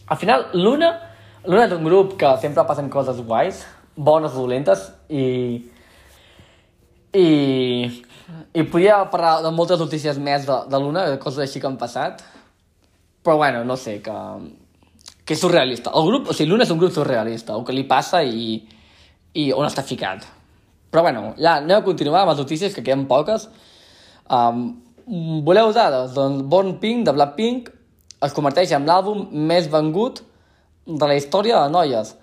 al 0.07 0.21
final, 0.21 0.49
l'una 0.57 0.95
L'una 1.47 1.69
és 1.69 1.73
un 1.77 1.85
grup 1.87 2.17
que 2.19 2.31
sempre 2.43 2.65
passen 2.67 2.89
coses 2.91 3.21
guais, 3.23 3.63
bones 3.95 4.35
o 4.35 4.43
dolentes, 4.43 4.91
i... 5.09 5.25
I... 7.15 7.27
I 8.59 8.65
podia 8.67 8.97
parlar 9.13 9.37
de 9.45 9.53
moltes 9.55 9.79
notícies 9.79 10.17
més 10.19 10.43
de, 10.49 10.55
de 10.67 10.79
l'una, 10.83 11.05
coses 11.23 11.45
així 11.45 11.61
que 11.63 11.69
han 11.69 11.77
passat, 11.79 12.25
però 13.23 13.37
bueno, 13.39 13.63
no 13.65 13.77
sé, 13.79 14.01
que... 14.03 14.17
Que 15.27 15.35
és 15.35 15.43
surrealista. 15.43 15.93
El 15.99 16.07
grup, 16.11 16.31
o 16.31 16.35
sigui, 16.35 16.51
l'una 16.51 16.67
és 16.67 16.73
un 16.75 16.81
grup 16.83 16.95
surrealista, 16.95 17.55
el 17.55 17.63
que 17.67 17.77
li 17.77 17.87
passa 17.87 18.25
i... 18.27 18.59
I 19.37 19.51
on 19.53 19.69
està 19.69 19.85
ficat. 19.85 20.25
Però 20.91 21.03
bueno, 21.07 21.21
ja 21.41 21.53
anem 21.61 21.79
a 21.79 21.85
continuar 21.85 22.23
amb 22.23 22.31
les 22.33 22.43
notícies, 22.43 22.75
que 22.75 22.85
queden 22.85 23.07
poques. 23.11 23.49
Um, 24.31 24.69
voleu 25.47 25.73
dades? 25.75 26.15
Doncs 26.17 26.45
Born 26.51 26.71
Pink, 26.83 27.07
de 27.07 27.13
Blackpink, 27.17 27.63
es 28.25 28.35
converteix 28.37 28.73
en 28.73 28.87
l'àlbum 28.89 29.19
més 29.49 29.65
vengut 29.73 30.15
de 30.87 31.07
la 31.07 31.17
història 31.19 31.65
de 31.65 31.71
noies, 31.75 32.15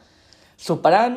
superant 0.57 1.15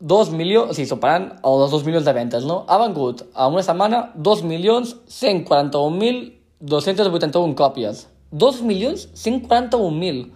2 0.00 0.30
milions, 0.32 0.70
o 0.70 0.74
sigui, 0.74 0.88
superant 0.88 1.28
els 1.44 1.70
2 1.72 1.84
milions 1.86 2.04
de 2.08 2.12
ventes, 2.16 2.44
no? 2.48 2.64
Ha 2.66 2.78
vengut 2.80 3.22
en 3.28 3.52
una 3.54 3.62
setmana 3.62 4.10
2 4.16 4.42
milions 4.48 4.96
141.281 5.12 7.54
còpies. 7.58 8.06
2 8.32 8.62
milions 8.64 9.08
141.000. 9.14 10.30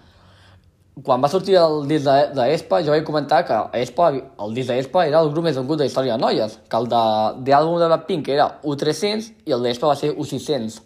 Quan 1.02 1.22
va 1.24 1.28
sortir 1.28 1.56
el 1.58 1.88
disc 1.90 2.06
d'Espa, 2.06 2.78
jo 2.86 2.94
vaig 2.94 3.02
comentar 3.06 3.42
que 3.48 3.56
Espa, 3.80 4.12
el 4.14 4.54
disc 4.54 4.70
d'Espa 4.70 5.08
era 5.08 5.24
el 5.24 5.32
grup 5.32 5.48
més 5.48 5.58
vengut 5.58 5.80
de 5.80 5.88
història 5.90 6.14
de 6.14 6.22
noies, 6.22 6.60
que 6.70 6.78
el 6.78 6.86
d'àlbum 6.86 7.74
de, 7.74 7.82
de 7.82 7.90
Blackpink 7.90 8.30
era 8.30 8.48
U300 8.62 9.32
i 9.48 9.56
el 9.56 9.66
d'Espa 9.66 9.90
va 9.90 9.98
ser 9.98 10.12
U600. 10.14 10.78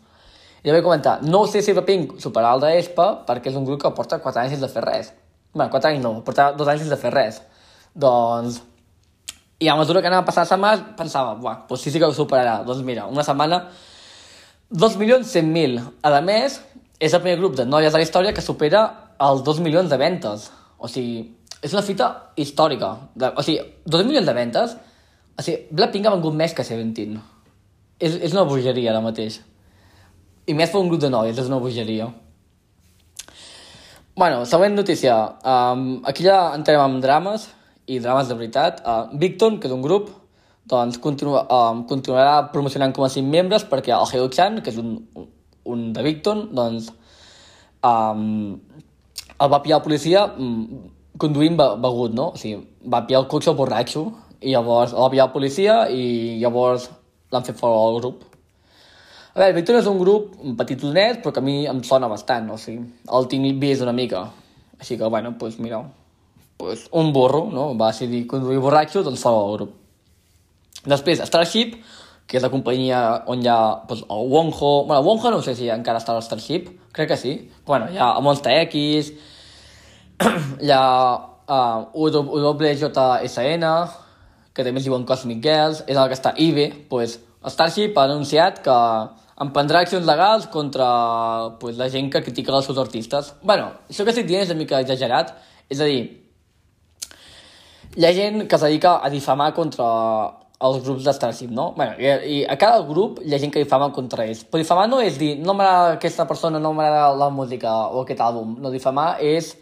I 0.64 0.70
jo 0.70 0.74
vaig 0.74 0.86
comentar, 0.86 1.18
no 1.22 1.44
sé 1.46 1.60
si 1.60 1.76
Blackpink 1.76 2.16
superarà 2.24 2.56
el 2.56 2.64
d'Espa 2.64 3.10
perquè 3.28 3.52
és 3.52 3.60
un 3.60 3.68
grup 3.68 3.84
que 3.84 3.92
porta 3.96 4.22
4 4.24 4.46
anys 4.46 4.56
sense 4.56 4.72
fer 4.72 4.86
res 4.88 5.12
bueno, 5.52 5.70
4 5.70 5.90
anys 5.90 6.02
no, 6.02 6.12
portava 6.24 6.56
dos 6.56 6.68
anys 6.68 6.84
sense 6.86 6.98
fer 7.00 7.12
res. 7.14 7.42
Doncs... 7.94 8.62
I 9.58 9.66
a 9.66 9.74
mesura 9.74 9.98
que 9.98 10.06
anava 10.06 10.22
passant 10.22 10.46
setmanes, 10.46 10.84
pensava, 10.94 11.32
buah, 11.34 11.64
doncs 11.66 11.82
sí, 11.82 11.90
sí 11.90 11.98
que 11.98 12.06
ho 12.06 12.14
superarà. 12.14 12.60
Doncs 12.66 12.84
mira, 12.86 13.08
una 13.10 13.24
setmana, 13.26 13.64
2.100.000. 14.70 15.80
A 16.06 16.20
més, 16.22 16.60
és 17.02 17.14
el 17.14 17.24
primer 17.24 17.40
grup 17.40 17.56
de 17.58 17.66
noies 17.66 17.90
de 17.90 17.98
la 17.98 18.06
història 18.06 18.34
que 18.36 18.44
supera 18.44 18.84
els 19.24 19.42
2 19.46 19.60
milions 19.64 19.90
de 19.90 19.98
ventes. 20.00 20.48
O 20.78 20.90
sigui, 20.90 21.24
és 21.62 21.74
una 21.74 21.82
fita 21.82 22.08
històrica. 22.38 22.94
De, 23.18 23.32
o 23.34 23.44
sigui, 23.44 23.60
2 23.86 24.06
milions 24.06 24.28
de 24.28 24.36
ventes, 24.36 24.76
o 25.38 25.44
sigui, 25.44 25.66
Blackpink 25.74 26.06
ha 26.06 26.14
vengut 26.14 26.36
més 26.38 26.54
que 26.54 26.66
Seventeen. 26.66 27.18
És, 27.98 28.14
és 28.14 28.34
una 28.34 28.46
bogeria 28.46 28.92
ara 28.92 29.02
mateix. 29.02 29.40
I 30.48 30.54
més 30.56 30.70
per 30.72 30.80
un 30.80 30.88
grup 30.90 31.02
de 31.02 31.10
noies, 31.12 31.36
és 31.38 31.50
una 31.50 31.60
bogeria. 31.62 32.08
Bueno, 34.18 34.42
següent 34.50 34.74
notícia. 34.74 35.14
Um, 35.46 36.00
aquí 36.08 36.24
ja 36.26 36.54
entrem 36.56 36.80
amb 36.82 37.02
drames, 37.02 37.46
i 37.88 37.98
drames 38.02 38.28
de 38.28 38.36
veritat. 38.38 38.82
Uh, 38.84 39.18
Victon, 39.18 39.58
que 39.58 39.68
és 39.68 39.74
un 39.74 39.82
grup, 39.84 40.10
doncs 40.68 40.98
continua, 41.02 41.44
um, 41.48 41.84
continuarà 41.88 42.48
promocionant 42.52 42.92
com 42.96 43.06
a 43.06 43.12
5 43.12 43.30
membres 43.32 43.64
perquè 43.68 43.94
el 43.96 44.08
Hyo-chan, 44.10 44.60
que 44.64 44.72
és 44.74 44.80
un, 44.80 44.98
un 45.64 45.86
de 45.96 46.04
Victon, 46.04 46.48
doncs 46.56 46.90
um, 47.80 48.58
el 49.38 49.50
va 49.52 49.60
pillar 49.62 49.78
la 49.78 49.84
policia 49.84 50.24
um, 50.36 50.88
conduint 51.18 51.58
begut, 51.58 52.14
no? 52.14 52.32
O 52.34 52.40
sigui, 52.40 52.62
va 52.86 53.04
pillar 53.06 53.24
el 53.24 53.28
cotxe 53.30 53.54
borratxo 53.58 54.06
i 54.40 54.54
llavors 54.54 54.94
el 54.94 55.02
va 55.02 55.10
pillar 55.12 55.28
la 55.28 55.34
policia 55.34 55.76
i 55.90 56.38
llavors 56.42 56.88
l'han 57.32 57.46
fet 57.46 57.58
fora 57.58 57.78
del 57.84 58.00
grup. 58.00 58.24
A 59.34 59.42
veure, 59.42 59.54
Victor 59.54 59.78
és 59.78 59.86
un 59.86 59.98
grup 60.00 60.32
petitonet, 60.58 61.20
però 61.22 61.30
que 61.34 61.42
a 61.42 61.46
mi 61.46 61.60
em 61.70 61.82
sona 61.86 62.08
bastant, 62.10 62.48
o 62.50 62.56
sigui, 62.58 62.80
el 63.14 63.28
tinc 63.30 63.60
vist 63.62 63.84
una 63.84 63.94
mica. 63.94 64.24
Així 64.78 64.96
que, 64.96 65.06
bueno, 65.06 65.30
doncs 65.30 65.38
pues, 65.38 65.58
mira, 65.62 65.82
pues, 66.58 66.88
un 66.90 67.12
burro, 67.12 67.44
no? 67.52 67.68
Va 67.78 67.92
decidir 67.92 68.26
conduir 68.30 68.58
borratxo, 68.62 69.04
doncs 69.06 69.22
fora 69.22 69.44
del 69.44 69.54
grup. 69.58 69.76
Després, 70.88 71.22
Starship, 71.28 71.76
que 72.28 72.36
és 72.36 72.44
la 72.44 72.50
companyia 72.52 73.00
on 73.32 73.40
hi 73.40 73.48
ha 73.48 73.86
pues, 73.88 74.02
el 74.04 74.26
Wonho... 74.28 74.72
Bueno, 74.84 75.00
Wonho 75.00 75.30
no 75.32 75.40
sé 75.42 75.54
si 75.56 75.70
encara 75.72 76.02
està 76.02 76.12
al 76.12 76.22
Starship, 76.22 76.68
crec 76.92 77.08
que 77.14 77.16
sí. 77.16 77.32
Bueno, 77.66 77.88
hi 77.88 77.96
ha 77.96 78.12
el 78.18 78.24
Monster 78.26 78.52
X, 78.66 79.14
hi 80.66 80.70
ha 80.74 80.82
uh, 81.48 81.88
WJSN, 81.96 83.70
que 84.52 84.66
també 84.66 84.82
es 84.82 84.88
diuen 84.90 85.06
Cosmic 85.08 85.40
Girls, 85.40 85.80
és 85.86 85.96
el 85.96 86.10
que 86.10 86.18
està 86.18 86.34
IBE, 86.36 86.68
pues, 86.90 87.16
Starship 87.48 87.96
ha 87.96 88.04
anunciat 88.10 88.60
que 88.60 88.76
emprendrà 89.40 89.80
accions 89.86 90.04
legals 90.04 90.48
contra 90.52 90.88
pues, 91.62 91.78
la 91.78 91.88
gent 91.88 92.10
que 92.12 92.22
critica 92.26 92.52
els 92.52 92.66
seus 92.68 92.78
artistes. 92.82 93.32
bueno, 93.42 93.70
això 93.88 94.04
que 94.04 94.12
estic 94.12 94.26
dient 94.26 94.42
és 94.42 94.50
una 94.50 94.58
mica 94.58 94.82
exagerat, 94.84 95.32
és 95.70 95.80
a 95.80 95.88
dir, 95.88 96.02
hi 97.96 98.04
ha 98.04 98.12
gent 98.12 98.44
que 98.44 98.56
es 98.56 98.66
dedica 98.66 98.98
a 99.00 99.08
difamar 99.08 99.54
contra 99.54 99.86
els 100.58 100.82
grups 100.82 101.04
de 101.06 101.12
Starship, 101.14 101.50
no? 101.54 101.70
Bueno, 101.76 101.94
i, 102.02 102.08
i 102.08 102.38
a 102.42 102.56
cada 102.58 102.82
grup 102.86 103.20
hi 103.22 103.34
ha 103.34 103.38
gent 103.38 103.52
que 103.54 103.62
difama 103.62 103.92
contra 103.94 104.24
ells. 104.26 104.42
Però 104.42 104.58
difamar 104.58 104.88
no 104.90 104.98
és 105.02 105.18
dir, 105.20 105.36
no 105.38 105.54
m'agrada 105.54 105.94
aquesta 105.94 106.26
persona, 106.26 106.58
no 106.62 106.72
m'agrada 106.74 107.12
la 107.18 107.28
música 107.30 107.74
o 107.92 108.02
aquest 108.02 108.22
àlbum. 108.24 108.56
No, 108.62 108.72
difamar 108.74 109.12
és 109.22 109.52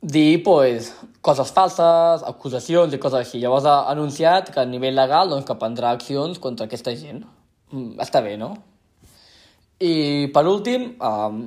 dir, 0.00 0.42
pues, 0.44 0.90
coses 1.24 1.52
falses, 1.56 2.26
acusacions 2.28 2.92
i 2.92 3.00
coses 3.00 3.22
així. 3.22 3.40
Llavors 3.40 3.68
ha 3.68 3.78
anunciat 3.92 4.52
que 4.52 4.60
a 4.60 4.68
nivell 4.68 4.96
legal 4.96 5.32
doncs, 5.32 5.48
que 5.48 5.56
prendrà 5.60 5.94
accions 5.96 6.40
contra 6.44 6.68
aquesta 6.68 6.92
gent. 6.96 7.24
Mm, 7.72 7.96
està 8.04 8.20
bé, 8.24 8.36
no? 8.40 8.52
I 9.80 10.28
per 10.34 10.44
últim, 10.44 10.90
um, 11.00 11.40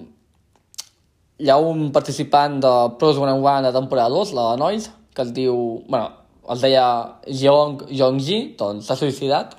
hi 1.38 1.54
ha 1.54 1.60
un 1.62 1.92
participant 1.94 2.58
de 2.66 2.74
Pros 2.98 3.22
One 3.22 3.38
and 3.38 3.46
One 3.46 3.70
de 3.70 3.78
temporada 3.78 4.10
2, 4.10 4.34
la 4.34 4.50
de 4.52 4.62
Nois, 4.66 4.90
que 5.14 5.22
es 5.22 5.34
diu... 5.38 5.84
bueno, 5.86 6.23
es 6.52 6.64
deia 6.64 6.86
Jeong 7.28 7.86
Jongji, 7.92 8.40
doncs 8.60 8.90
s'ha 8.90 8.98
suïcidat. 9.00 9.56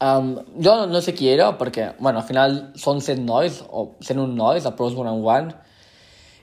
Um, 0.00 0.32
jo 0.56 0.74
no, 0.78 0.86
no 0.88 1.02
sé 1.04 1.12
qui 1.12 1.28
era, 1.28 1.50
perquè, 1.60 1.90
bueno, 2.00 2.22
al 2.22 2.26
final 2.26 2.56
són 2.80 3.02
100 3.04 3.26
nois, 3.26 3.60
o 3.68 3.90
101 4.00 4.32
nois 4.34 4.64
de 4.64 4.72
Pros 4.78 4.96
One 4.96 5.12
and 5.12 5.26
One, 5.26 5.54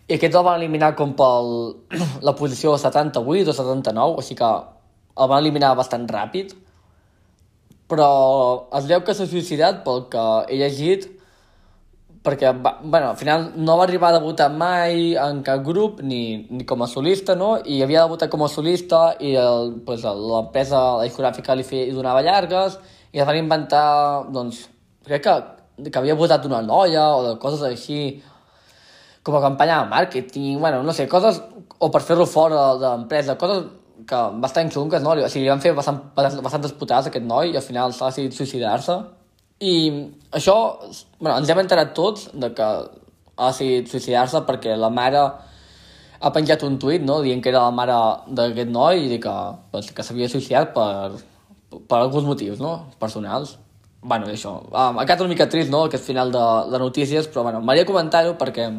i 0.07 0.15
aquests 0.15 0.37
el 0.37 0.45
van 0.45 0.61
eliminar 0.61 0.93
com 0.95 1.15
pel 1.17 1.51
la 2.27 2.35
posició 2.37 2.77
78 2.77 3.51
o 3.51 3.57
79, 3.57 4.21
o 4.21 4.23
sigui 4.23 4.39
que 4.43 4.53
el 5.17 5.31
van 5.33 5.41
eliminar 5.41 5.73
bastant 5.75 6.05
ràpid 6.07 6.53
però 7.87 8.07
es 8.77 8.87
veu 8.87 9.01
que 9.03 9.15
s'ha 9.15 9.27
suïcidat 9.29 9.83
pel 9.85 10.05
que 10.11 10.23
he 10.51 10.59
llegit 10.59 11.07
perquè, 12.23 12.51
va, 12.63 12.77
bueno, 12.81 13.09
al 13.11 13.17
final 13.17 13.51
no 13.55 13.77
va 13.77 13.85
arribar 13.85 14.09
a 14.09 14.17
debutar 14.19 14.49
mai 14.53 15.15
en 15.21 15.41
cap 15.45 15.63
grup, 15.65 16.01
ni, 16.01 16.47
ni 16.49 16.65
com 16.65 16.83
a 16.83 16.87
solista, 16.87 17.35
no? 17.35 17.57
I 17.65 17.81
havia 17.83 18.05
debutat 18.05 18.31
com 18.31 18.43
a 18.43 18.49
solista 18.51 19.01
i 19.19 19.35
el, 19.39 19.75
pues, 19.85 20.05
l'empresa, 20.05 20.81
la 20.99 21.07
discogràfica 21.07 21.55
li, 21.55 21.65
li 21.71 21.95
donava 21.95 22.23
llargues 22.25 22.79
i 23.13 23.21
es 23.21 23.27
van 23.27 23.39
inventar, 23.39 23.87
doncs, 24.33 24.65
crec 25.07 25.25
que, 25.27 25.35
que 25.89 25.99
havia 25.99 26.17
votat 26.19 26.45
una 26.49 26.61
noia 26.61 27.07
o 27.15 27.23
de 27.29 27.35
coses 27.41 27.63
així, 27.67 28.21
com 29.23 29.35
a 29.35 29.43
campanya 29.43 29.81
de 29.83 29.91
màrqueting, 29.91 30.59
bueno, 30.59 30.83
no 30.83 30.95
sé, 30.95 31.07
coses, 31.11 31.41
o 31.79 31.91
per 31.91 32.01
fer-lo 32.01 32.25
fora 32.29 32.73
de 32.79 32.87
l'empresa, 32.87 33.35
coses 33.39 33.65
que 34.07 34.19
bastant 34.41 34.69
xungues, 34.71 35.01
no? 35.01 35.15
O 35.15 35.29
sigui, 35.29 35.45
li 35.45 35.51
van 35.51 35.61
fer 35.63 35.73
bastant, 35.75 36.01
bastantes 36.15 36.73
putades 36.77 37.07
a 37.07 37.11
aquest 37.11 37.25
noi 37.25 37.51
i 37.51 37.57
al 37.57 37.65
final 37.65 37.95
s'ha 37.95 38.11
decidit 38.11 38.37
suïcidar-se. 38.37 38.97
I 39.59 39.73
això, 40.37 40.55
bueno, 41.19 41.37
ens 41.39 41.49
hem 41.49 41.61
enterat 41.63 41.93
tots 41.97 42.27
de 42.33 42.51
que 42.53 42.65
ha 43.37 43.51
decidit 43.51 43.89
suïcidar-se 43.89 44.43
perquè 44.45 44.75
la 44.77 44.89
mare 44.93 45.21
ha 46.17 46.31
penjat 46.33 46.63
un 46.65 46.77
tuit, 46.81 47.01
no?, 47.01 47.21
dient 47.21 47.41
que 47.41 47.49
era 47.49 47.63
la 47.67 47.73
mare 47.73 47.95
d'aquest 48.37 48.69
noi 48.73 49.05
i 49.15 49.19
que, 49.21 49.35
pues, 49.71 49.91
que 49.93 50.05
s'havia 50.05 50.29
suïcidat 50.29 50.73
per, 50.73 51.17
per 51.89 51.99
alguns 51.99 52.25
motius, 52.25 52.61
no?, 52.61 52.91
personals. 52.99 53.57
bueno, 54.01 54.27
això. 54.29 54.53
Um, 54.71 54.99
ha 54.99 55.05
quedat 55.05 55.21
una 55.25 55.33
mica 55.33 55.49
trist, 55.49 55.69
no?, 55.73 55.83
aquest 55.85 56.05
final 56.05 56.31
de, 56.31 56.45
de 56.71 56.79
notícies, 56.79 57.27
però, 57.27 57.43
bueno, 57.43 57.59
m'agradaria 57.59 57.89
comentar-ho 57.89 58.37
perquè 58.37 58.69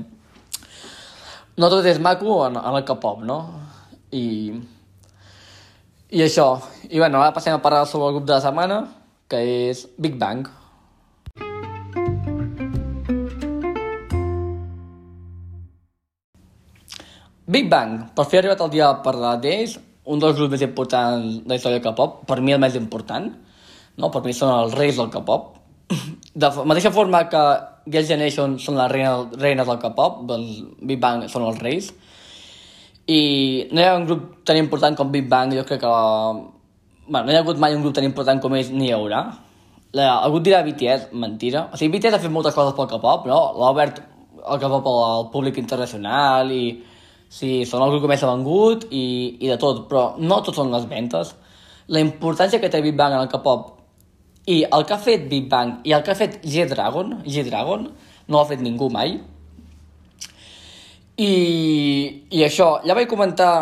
no 1.59 1.69
tot 1.69 1.87
és 1.91 1.99
maco 1.99 2.41
en, 2.47 2.57
en 2.57 2.79
el 2.79 2.85
K-pop, 2.87 3.23
no? 3.27 3.39
I 4.15 4.25
i 6.09 6.23
això. 6.25 6.47
I 6.89 7.03
bueno, 7.03 7.21
ara 7.21 7.35
passem 7.37 7.53
a 7.53 7.61
parlar 7.61 7.85
sobre 7.87 8.09
el 8.09 8.15
grup 8.17 8.29
de 8.29 8.33
la 8.33 8.41
setmana, 8.41 8.79
que 9.29 9.43
és 9.69 9.85
Big 9.99 10.17
Bang. 10.19 10.47
Big 17.49 17.71
Bang, 17.73 18.11
per 18.13 18.27
fi 18.29 18.37
ha 18.37 18.43
arribat 18.43 18.61
el 18.61 18.73
dia 18.75 18.91
de 18.91 19.01
parlar 19.05 19.39
d'ells, 19.41 19.79
un 20.13 20.21
dels 20.21 20.35
grups 20.37 20.53
més 20.53 20.65
importants 20.67 21.39
de 21.41 21.49
la 21.49 21.57
història 21.57 21.79
del 21.79 21.87
K-pop, 21.87 22.19
per 22.29 22.43
mi 22.45 22.53
el 22.53 22.61
més 22.61 22.75
important, 22.77 23.31
no? 23.97 24.11
per 24.13 24.21
mi 24.27 24.35
són 24.37 24.53
els 24.53 24.75
reis 24.77 24.99
del 25.01 25.09
K-pop. 25.15 25.55
De 26.45 26.51
mateixa 26.69 26.93
forma 26.93 27.23
que 27.33 27.41
Girls' 27.89 28.11
Generation 28.13 28.59
són 28.61 28.77
les 28.77 28.93
reines, 28.93 29.33
reines 29.41 29.71
del 29.71 29.81
K-pop, 29.81 30.19
doncs 30.29 30.59
Big 30.91 31.01
Bang 31.01 31.25
són 31.33 31.47
els 31.49 31.63
reis. 31.65 31.89
I 33.09 33.23
no 33.73 33.81
hi 33.81 33.87
ha 33.87 33.97
un 33.97 34.05
grup 34.11 34.27
tan 34.45 34.61
important 34.61 34.99
com 34.99 35.09
Big 35.15 35.25
Bang, 35.33 35.57
jo 35.57 35.65
crec 35.65 35.81
que... 35.87 35.95
Bueno, 37.09 37.25
no 37.25 37.33
hi 37.33 37.39
ha 37.39 37.41
hagut 37.47 37.57
mai 37.65 37.73
un 37.73 37.81
grup 37.81 37.97
tan 37.97 38.05
important 38.05 38.45
com 38.45 38.59
ells, 38.59 38.69
ni 38.77 38.91
hi 38.91 38.93
haurà. 38.93 39.23
La, 39.97 40.11
algú 40.19 40.43
dirà 40.45 40.61
BTS, 40.69 41.15
mentira. 41.17 41.71
O 41.73 41.81
sigui, 41.81 41.97
BTS 41.97 42.21
ha 42.21 42.23
fet 42.27 42.37
moltes 42.37 42.53
coses 42.53 42.77
pel 42.77 42.93
K-pop, 42.93 43.25
no? 43.33 43.41
L'ha 43.57 43.73
obert 43.73 44.05
el 44.45 44.61
K-pop 44.61 44.93
al 44.93 45.29
públic 45.33 45.65
internacional 45.65 46.53
i... 46.53 46.63
Sí, 47.29 47.65
són 47.69 47.85
el 47.85 47.93
grup 47.93 48.07
que 48.07 48.13
més 48.13 48.23
ha 48.25 48.33
vengut 48.33 48.87
i, 48.91 49.05
i 49.45 49.51
de 49.51 49.59
tot, 49.61 49.85
però 49.91 50.05
no 50.19 50.41
tots 50.45 50.57
són 50.61 50.73
les 50.73 50.87
ventes. 50.89 51.35
La 51.93 52.01
importància 52.05 52.61
que 52.61 52.71
té 52.73 52.81
Big 52.85 52.97
Bang 52.97 53.17
en 53.17 53.25
el 53.25 53.33
K-pop 53.33 53.75
i 54.49 54.63
el 54.65 54.85
que 54.89 54.97
ha 54.97 55.03
fet 55.03 55.27
Big 55.29 55.49
Bang 55.51 55.83
i 55.85 55.93
el 55.97 56.05
que 56.05 56.13
ha 56.15 56.19
fet 56.19 56.41
G-Dragon, 56.45 57.19
G-Dragon, 57.27 57.91
no 58.29 58.39
ho 58.39 58.45
ha 58.45 58.49
fet 58.49 58.65
ningú 58.65 58.89
mai, 58.93 59.19
i, 61.19 61.31
I 62.31 62.45
això, 62.47 62.79
ja 62.87 62.95
vaig 62.95 63.09
comentar 63.11 63.53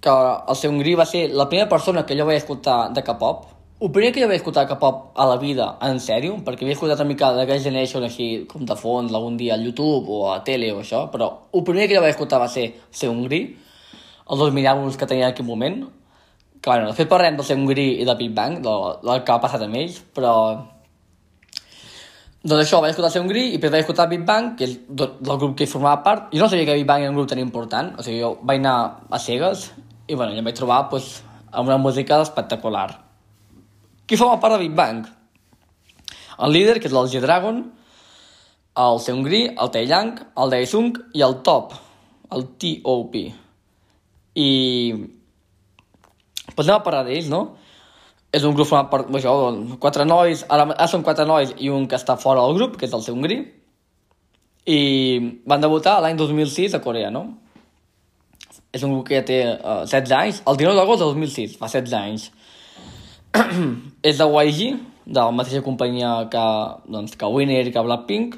que 0.00 0.12
el 0.12 0.56
seu 0.56 0.70
Seungri 0.70 0.94
va 0.96 1.04
ser 1.04 1.26
la 1.36 1.44
primera 1.50 1.68
persona 1.68 2.06
que 2.08 2.16
jo 2.16 2.24
vaig 2.24 2.38
escoltar 2.40 2.88
de 2.96 3.02
K-pop. 3.04 3.42
Primer 3.80 4.10
que 4.12 4.20
jo 4.20 4.26
vaig 4.28 4.42
escoltar 4.42 4.66
K-pop 4.68 5.14
a 5.16 5.24
la 5.24 5.38
vida, 5.40 5.66
en 5.80 5.96
sèrio, 6.04 6.34
perquè 6.44 6.66
havia 6.66 6.74
escoltat 6.76 7.00
una 7.00 7.08
mica 7.08 7.30
de 7.32 7.46
Girls' 7.48 7.64
Generation 7.64 8.04
així 8.04 8.26
com 8.50 8.66
de 8.68 8.74
fons 8.76 9.14
algun 9.16 9.38
dia 9.40 9.54
al 9.54 9.64
YouTube 9.64 10.12
o 10.12 10.26
a 10.34 10.42
tele 10.44 10.68
o 10.74 10.82
això, 10.82 11.06
però 11.08 11.30
el 11.56 11.64
primer 11.64 11.86
que 11.88 11.96
jo 11.96 12.02
vaig 12.04 12.12
escoltar 12.12 12.42
va 12.42 12.48
ser 12.52 12.66
Seungri, 12.92 13.40
els 14.28 14.42
dos 14.42 14.52
àlbums 14.52 15.00
que 15.00 15.08
tenia 15.08 15.30
en 15.30 15.32
aquell 15.32 15.48
moment, 15.48 15.80
que 16.60 16.68
bueno, 16.68 16.90
de 16.90 16.98
fet 16.98 17.08
parlem 17.08 17.40
del 17.40 17.48
Seungri 17.48 17.88
i 18.02 18.04
de 18.04 18.18
Big 18.20 18.36
Bang, 18.36 18.60
del, 18.60 18.86
del 19.00 19.24
que 19.24 19.32
ha 19.32 19.40
passat 19.40 19.64
amb 19.64 19.80
ells, 19.80 19.96
però 20.12 20.36
doncs 22.40 22.66
això, 22.66 22.84
vaig 22.84 22.92
escoltar 22.92 23.14
Ser 23.16 23.26
Gris 23.28 23.50
i 23.50 23.56
després 23.56 23.72
vaig 23.78 23.82
escoltar 23.86 24.10
Big 24.12 24.28
Bang, 24.28 24.54
que 24.56 24.68
és 24.68 24.78
del 24.88 25.36
grup 25.40 25.56
que 25.56 25.66
formava 25.68 26.04
part. 26.04 26.30
Jo 26.32 26.44
no 26.44 26.52
sabia 26.52 26.68
que 26.68 26.76
Big 26.78 26.86
Bang 26.88 27.08
era 27.08 27.16
un 27.16 27.16
grup 27.16 27.28
tan 27.32 27.40
important, 27.40 27.94
o 27.96 28.04
sigui, 28.04 28.20
jo 28.20 28.38
vaig 28.44 28.60
anar 28.60 28.78
a 29.08 29.18
cegues 29.20 29.70
i 30.06 30.16
bueno, 30.16 30.32
ja 30.32 30.44
em 30.44 30.48
vaig 30.48 30.56
trobar 30.56 30.86
pues, 30.92 31.22
amb 31.52 31.68
una 31.68 31.80
música 31.80 32.20
espectacular. 32.20 33.09
Qui 34.10 34.18
forma 34.18 34.40
part 34.42 34.56
de 34.56 34.64
Big 34.64 34.74
Bang? 34.74 35.04
El 36.42 36.50
líder, 36.56 36.80
que 36.82 36.90
és 36.90 36.96
el 36.98 37.06
G-Dragon, 37.12 37.62
el 38.82 39.00
Seungri, 39.04 39.44
el 39.54 39.70
Taeyang, 39.70 40.16
el 40.42 40.50
Daesung 40.50 40.96
i 41.14 41.22
el 41.22 41.38
Top, 41.46 41.76
el 42.34 42.48
T.O.P. 42.58 43.22
I... 44.34 44.50
Pues 46.50 46.66
anem 46.66 46.80
a 46.80 46.82
parlar 46.82 47.04
d'ells, 47.06 47.30
no? 47.30 47.44
és 48.30 48.44
un 48.46 48.54
grup 48.54 48.68
format 48.70 48.90
per 48.90 49.18
això, 49.18 49.32
quatre 49.82 50.06
nois, 50.06 50.44
ara, 50.54 50.68
ara 50.76 50.88
són 50.90 51.02
quatre 51.06 51.26
nois 51.26 51.50
i 51.58 51.70
un 51.74 51.88
que 51.90 51.98
està 51.98 52.14
fora 52.20 52.44
del 52.46 52.58
grup, 52.60 52.76
que 52.78 52.86
és 52.86 52.94
el 52.94 53.02
Seungri, 53.02 53.40
i 54.70 54.80
van 55.50 55.62
debutar 55.62 55.98
l'any 56.02 56.18
2006 56.18 56.76
a 56.78 56.82
Corea, 56.84 57.10
no? 57.10 57.24
És 58.70 58.84
un 58.86 58.92
grup 58.94 59.08
que 59.08 59.18
ja 59.18 59.24
té 59.26 59.40
uh, 59.56 59.82
16 59.82 60.14
anys, 60.14 60.42
el 60.46 60.60
19 60.60 60.78
d'agost 60.78 61.02
de 61.02 61.08
2006, 61.10 61.56
fa 61.58 61.70
16 61.72 61.96
anys. 61.98 62.28
és 64.10 64.18
de 64.18 64.26
YG, 64.26 64.76
de 65.06 65.20
la 65.20 65.30
mateixa 65.34 65.64
companyia 65.66 66.12
que, 66.30 66.44
doncs, 66.90 67.16
que 67.18 67.30
Winner 67.30 67.64
i 67.66 67.74
que 67.74 67.84
Blackpink, 67.86 68.36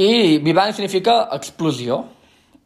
i 0.00 0.38
Vivant 0.42 0.74
significa 0.74 1.20
explosió, 1.36 2.00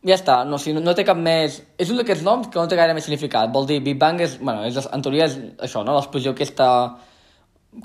ja 0.07 0.15
està, 0.15 0.39
no, 0.49 0.59
si 0.63 0.73
no, 0.73 0.81
no 0.81 0.95
té 0.97 1.05
cap 1.05 1.19
més... 1.19 1.59
És 1.77 1.91
un 1.93 1.99
d'aquests 2.01 2.25
noms 2.25 2.49
que 2.49 2.59
no 2.61 2.71
té 2.71 2.79
gaire 2.79 2.95
més 2.97 3.05
significat. 3.05 3.51
Vol 3.53 3.67
dir, 3.69 3.81
Big 3.85 3.99
Bang 4.01 4.23
és, 4.25 4.39
bueno, 4.41 4.63
és, 4.65 4.79
en 4.79 5.05
teoria 5.05 5.27
és 5.29 5.37
això, 5.67 5.83
no? 5.85 5.97
L'explosió 5.97 6.33
aquesta 6.33 6.69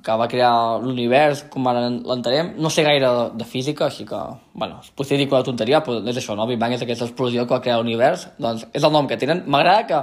que 0.06 0.16
va 0.16 0.30
crear 0.32 0.80
l'univers, 0.80 1.44
com 1.52 1.66
ara 1.68 1.82
l'entenem. 1.90 2.54
No 2.64 2.72
sé 2.72 2.86
gaire 2.86 3.10
de, 3.10 3.26
de 3.42 3.48
física, 3.50 3.90
així 3.90 4.06
que, 4.08 4.20
bueno, 4.56 4.80
potser 4.96 5.20
dic 5.20 5.34
una 5.34 5.44
tonteria, 5.44 5.82
però 5.84 6.00
és 6.08 6.22
això, 6.22 6.38
no? 6.40 6.48
Big 6.48 6.62
Bang 6.62 6.78
és 6.78 6.86
aquesta 6.86 7.10
explosió 7.10 7.48
que 7.48 7.58
va 7.58 7.64
crear 7.66 7.82
l'univers, 7.82 8.30
doncs 8.40 8.68
és 8.72 8.86
el 8.86 8.94
nom 8.96 9.10
que 9.10 9.20
tenen. 9.20 9.44
M'agrada 9.52 9.88
que, 9.90 10.00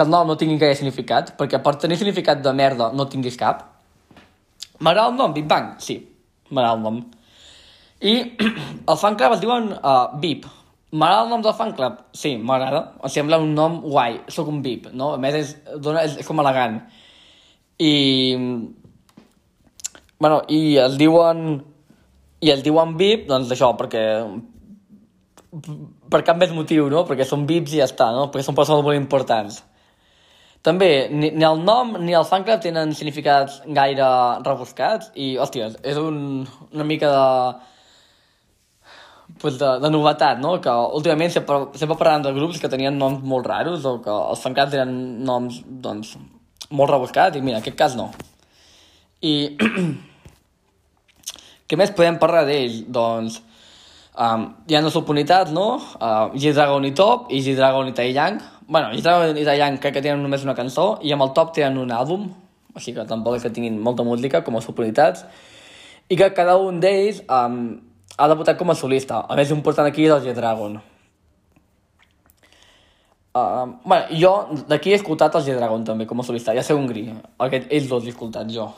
que 0.00 0.06
el 0.08 0.12
nom 0.12 0.30
no 0.32 0.38
tingui 0.40 0.56
gaire 0.56 0.78
significat, 0.78 1.34
perquè 1.36 1.60
per 1.60 1.74
tenir 1.82 1.98
significat 2.00 2.40
de 2.40 2.54
merda 2.56 2.88
no 2.96 3.04
tinguis 3.12 3.36
cap. 3.36 3.66
M'agrada 4.80 5.12
el 5.12 5.18
nom, 5.18 5.34
Big 5.36 5.44
Bang? 5.50 5.74
Sí, 5.84 5.98
m'agrada 6.48 6.78
el 6.78 6.86
nom. 6.86 7.02
I 8.00 8.14
el 8.90 8.96
fan 8.96 9.20
club 9.20 9.36
es 9.36 9.44
diuen 9.44 9.68
uh, 9.76 10.08
VIP, 10.22 10.48
M'agrada 10.90 11.22
el 11.22 11.28
nom 11.30 11.42
del 11.42 11.54
fan 11.54 11.70
club? 11.78 12.00
Sí, 12.18 12.32
m'agrada. 12.36 12.80
Em 12.98 13.10
sembla 13.14 13.38
un 13.38 13.52
nom 13.54 13.76
guai. 13.84 14.16
Soc 14.26 14.48
un 14.50 14.58
VIP, 14.64 14.88
no? 14.90 15.12
A 15.14 15.20
més, 15.22 15.36
és, 15.38 15.52
dona, 15.78 16.02
és, 16.02 16.16
és 16.18 16.26
com 16.26 16.42
elegant. 16.42 16.80
I... 17.78 17.92
Bueno, 20.18 20.40
i 20.50 20.80
es 20.82 20.96
diuen... 20.98 21.60
I 22.42 22.50
es 22.56 22.64
diuen 22.66 22.96
VIP, 22.98 23.28
doncs 23.30 23.52
això, 23.54 23.70
perquè... 23.78 24.02
Per 26.10 26.22
cap 26.26 26.40
més 26.40 26.50
motiu, 26.56 26.88
no? 26.90 27.04
Perquè 27.06 27.26
són 27.26 27.46
VIPs 27.46 27.76
i 27.76 27.82
ja 27.82 27.86
està, 27.86 28.10
no? 28.16 28.26
Perquè 28.32 28.48
són 28.48 28.58
persones 28.58 28.82
molt 28.86 28.98
importants. 28.98 29.60
També, 30.66 31.08
ni, 31.08 31.30
ni 31.32 31.44
el 31.46 31.62
nom 31.64 31.94
ni 32.04 32.12
el 32.12 32.26
fan 32.28 32.44
club 32.44 32.60
tenen 32.60 32.92
significats 32.96 33.62
gaire 33.76 34.08
rebuscats 34.44 35.08
i, 35.16 35.32
hòstia, 35.40 35.70
és 35.80 36.00
un, 36.00 36.18
una 36.74 36.84
mica 36.84 37.08
de 37.14 37.28
pues 39.40 39.56
de, 39.58 39.70
de 39.80 39.90
novetat, 39.90 40.38
no? 40.42 40.58
Que 40.60 40.72
últimament 40.96 41.32
sempre, 41.32 41.62
sempre 41.80 41.96
parlant 41.96 42.26
de 42.26 42.34
grups 42.36 42.60
que 42.60 42.68
tenien 42.68 42.98
noms 43.00 43.24
molt 43.24 43.48
raros 43.48 43.86
o 43.88 43.96
que 44.04 44.12
els 44.12 44.42
fancats 44.44 44.74
tenen 44.74 45.24
noms, 45.24 45.62
doncs, 45.64 46.16
molt 46.70 46.92
rebuscats 46.92 47.38
i 47.38 47.42
mira, 47.44 47.58
en 47.58 47.64
aquest 47.64 47.78
cas 47.78 47.96
no. 47.96 48.10
I 49.24 49.56
què 51.68 51.78
més 51.80 51.94
podem 51.96 52.20
parlar 52.20 52.44
d'ells? 52.48 52.82
Doncs 52.88 53.40
um, 54.14 54.48
hi 54.68 54.76
ha 54.76 54.84
dues 54.84 54.96
subunitats, 54.96 55.54
no? 55.56 55.68
Uh, 55.96 56.30
G-Dragon 56.36 56.88
i 56.88 56.94
Top 56.96 57.32
i 57.32 57.40
G-Dragon 57.44 57.90
i 57.90 57.96
Taeyang. 57.96 58.40
Bueno, 58.70 58.92
G-Dragon 58.94 59.34
i 59.34 59.44
Taeyang 59.44 59.80
crec 59.82 59.96
que 59.98 60.02
tenen 60.04 60.22
només 60.22 60.44
una 60.46 60.54
cançó 60.54 61.00
i 61.02 61.10
amb 61.10 61.26
el 61.26 61.32
Top 61.34 61.50
tenen 61.56 61.80
un 61.82 61.90
àlbum, 61.90 62.28
així 62.78 62.94
que 62.94 63.02
tampoc 63.10 63.34
és 63.36 63.42
que 63.42 63.50
tinguin 63.50 63.80
molta 63.82 64.06
música 64.06 64.44
com 64.46 64.54
a 64.54 64.62
subunitats 64.62 65.24
i 66.06 66.18
que 66.18 66.28
cada 66.36 66.54
un 66.62 66.78
d'ells 66.82 67.24
um, 67.26 67.56
ha 68.14 68.28
debutat 68.30 68.58
com 68.58 68.70
a 68.70 68.76
solista. 68.78 69.24
A 69.26 69.34
més, 69.38 69.50
important 69.50 69.90
aquí 69.90 70.06
del 70.06 70.22
G-Dragon. 70.22 70.78
Uh, 73.30 73.66
bueno, 73.82 74.06
jo 74.22 74.30
d'aquí 74.70 74.94
he 74.94 75.00
escoltat 75.00 75.34
el 75.38 75.44
G-Dragon 75.48 75.84
també 75.90 76.06
com 76.06 76.22
a 76.22 76.26
solista, 76.26 76.54
ja 76.54 76.62
sé 76.66 76.74
un 76.74 76.86
gri, 76.90 77.08
aquest, 77.42 77.66
ells 77.74 77.90
dos 77.90 78.06
he 78.06 78.14
escoltat 78.14 78.54
jo. 78.54 78.68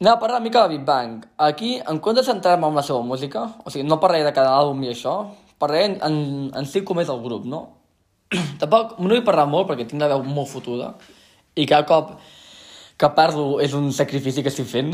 Anem 0.00 0.14
a 0.14 0.18
parlar 0.22 0.38
una 0.38 0.46
mica 0.46 0.62
de 0.62 0.76
Big 0.76 0.86
Bang. 0.86 1.26
Aquí, 1.36 1.74
en 1.76 1.98
comptes 1.98 2.24
de 2.24 2.32
centrar-me 2.32 2.70
en 2.70 2.78
la 2.78 2.86
seva 2.86 3.02
música, 3.02 3.44
o 3.66 3.70
sigui, 3.70 3.84
no 3.86 4.00
parlaré 4.00 4.24
de 4.24 4.32
cada 4.32 4.54
àlbum 4.56 4.86
i 4.86 4.94
això, 4.94 5.18
parlaré 5.58 5.90
en, 5.90 5.98
en, 6.06 6.16
en 6.56 6.70
si 6.70 6.86
com 6.86 7.02
és 7.02 7.10
el 7.12 7.20
grup, 7.26 7.44
no? 7.44 7.79
Tampoc 8.60 8.98
no 9.00 9.10
vull 9.10 9.24
parlar 9.26 9.48
molt 9.50 9.68
perquè 9.70 9.86
tinc 9.88 10.02
la 10.02 10.10
veu 10.12 10.22
molt 10.26 10.50
fotuda 10.50 10.92
i 11.58 11.66
cada 11.66 11.86
cop 11.88 12.14
que 13.00 13.08
parlo 13.16 13.58
és 13.64 13.72
un 13.74 13.88
sacrifici 13.96 14.42
que 14.44 14.52
estic 14.52 14.68
fent, 14.68 14.92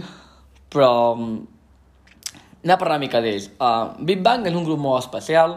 però 0.71 0.91
anem 1.17 2.75
a 2.75 2.79
parlar 2.79 2.97
una 2.97 3.03
mica 3.03 3.21
d'ells. 3.23 3.49
Uh, 3.59 3.99
Big 4.07 4.23
Bang 4.23 4.47
és 4.47 4.55
un 4.55 4.65
grup 4.67 4.79
molt 4.79 5.03
especial. 5.03 5.57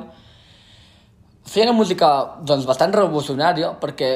Feien 1.45 1.69
una 1.69 1.77
música 1.77 2.09
doncs, 2.41 2.65
bastant 2.69 2.93
revolucionària 2.95 3.71
perquè 3.82 4.11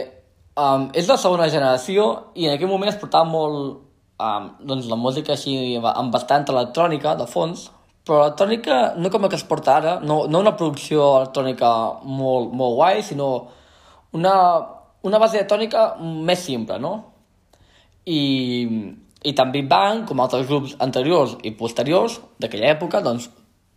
um, 0.57 0.89
és 0.97 1.07
la 1.09 1.17
segona 1.21 1.49
generació 1.53 2.33
i 2.33 2.49
en 2.49 2.57
aquell 2.57 2.71
moment 2.73 2.91
es 2.91 2.99
portava 3.01 3.29
molt 3.29 3.83
um, 4.17 4.49
doncs, 4.65 4.89
la 4.89 4.97
música 4.99 5.37
així 5.37 5.77
amb 5.77 6.13
bastant 6.13 6.49
electrònica 6.49 7.15
de 7.21 7.29
fons, 7.29 7.69
però 8.03 8.23
electrònica 8.25 8.79
no 8.99 9.11
com 9.11 9.23
la 9.23 9.29
que 9.31 9.39
es 9.39 9.45
porta 9.47 9.77
ara, 9.77 9.93
no, 10.03 10.23
no 10.27 10.41
una 10.43 10.55
producció 10.59 11.05
electrònica 11.21 11.69
molt, 12.03 12.51
molt 12.53 12.75
guai, 12.79 13.03
sinó 13.03 13.29
una, 14.13 14.33
una 15.07 15.21
base 15.23 15.39
electrònica 15.39 15.93
més 16.01 16.43
simple, 16.43 16.79
no? 16.83 16.95
I, 18.05 18.19
i 19.23 19.35
Big 19.53 19.69
Bang, 19.71 20.03
com 20.07 20.19
altres 20.19 20.49
grups 20.49 20.75
anteriors 20.83 21.37
i 21.43 21.53
posteriors 21.55 22.19
d'aquella 22.43 22.73
època, 22.75 22.99
doncs 23.01 23.29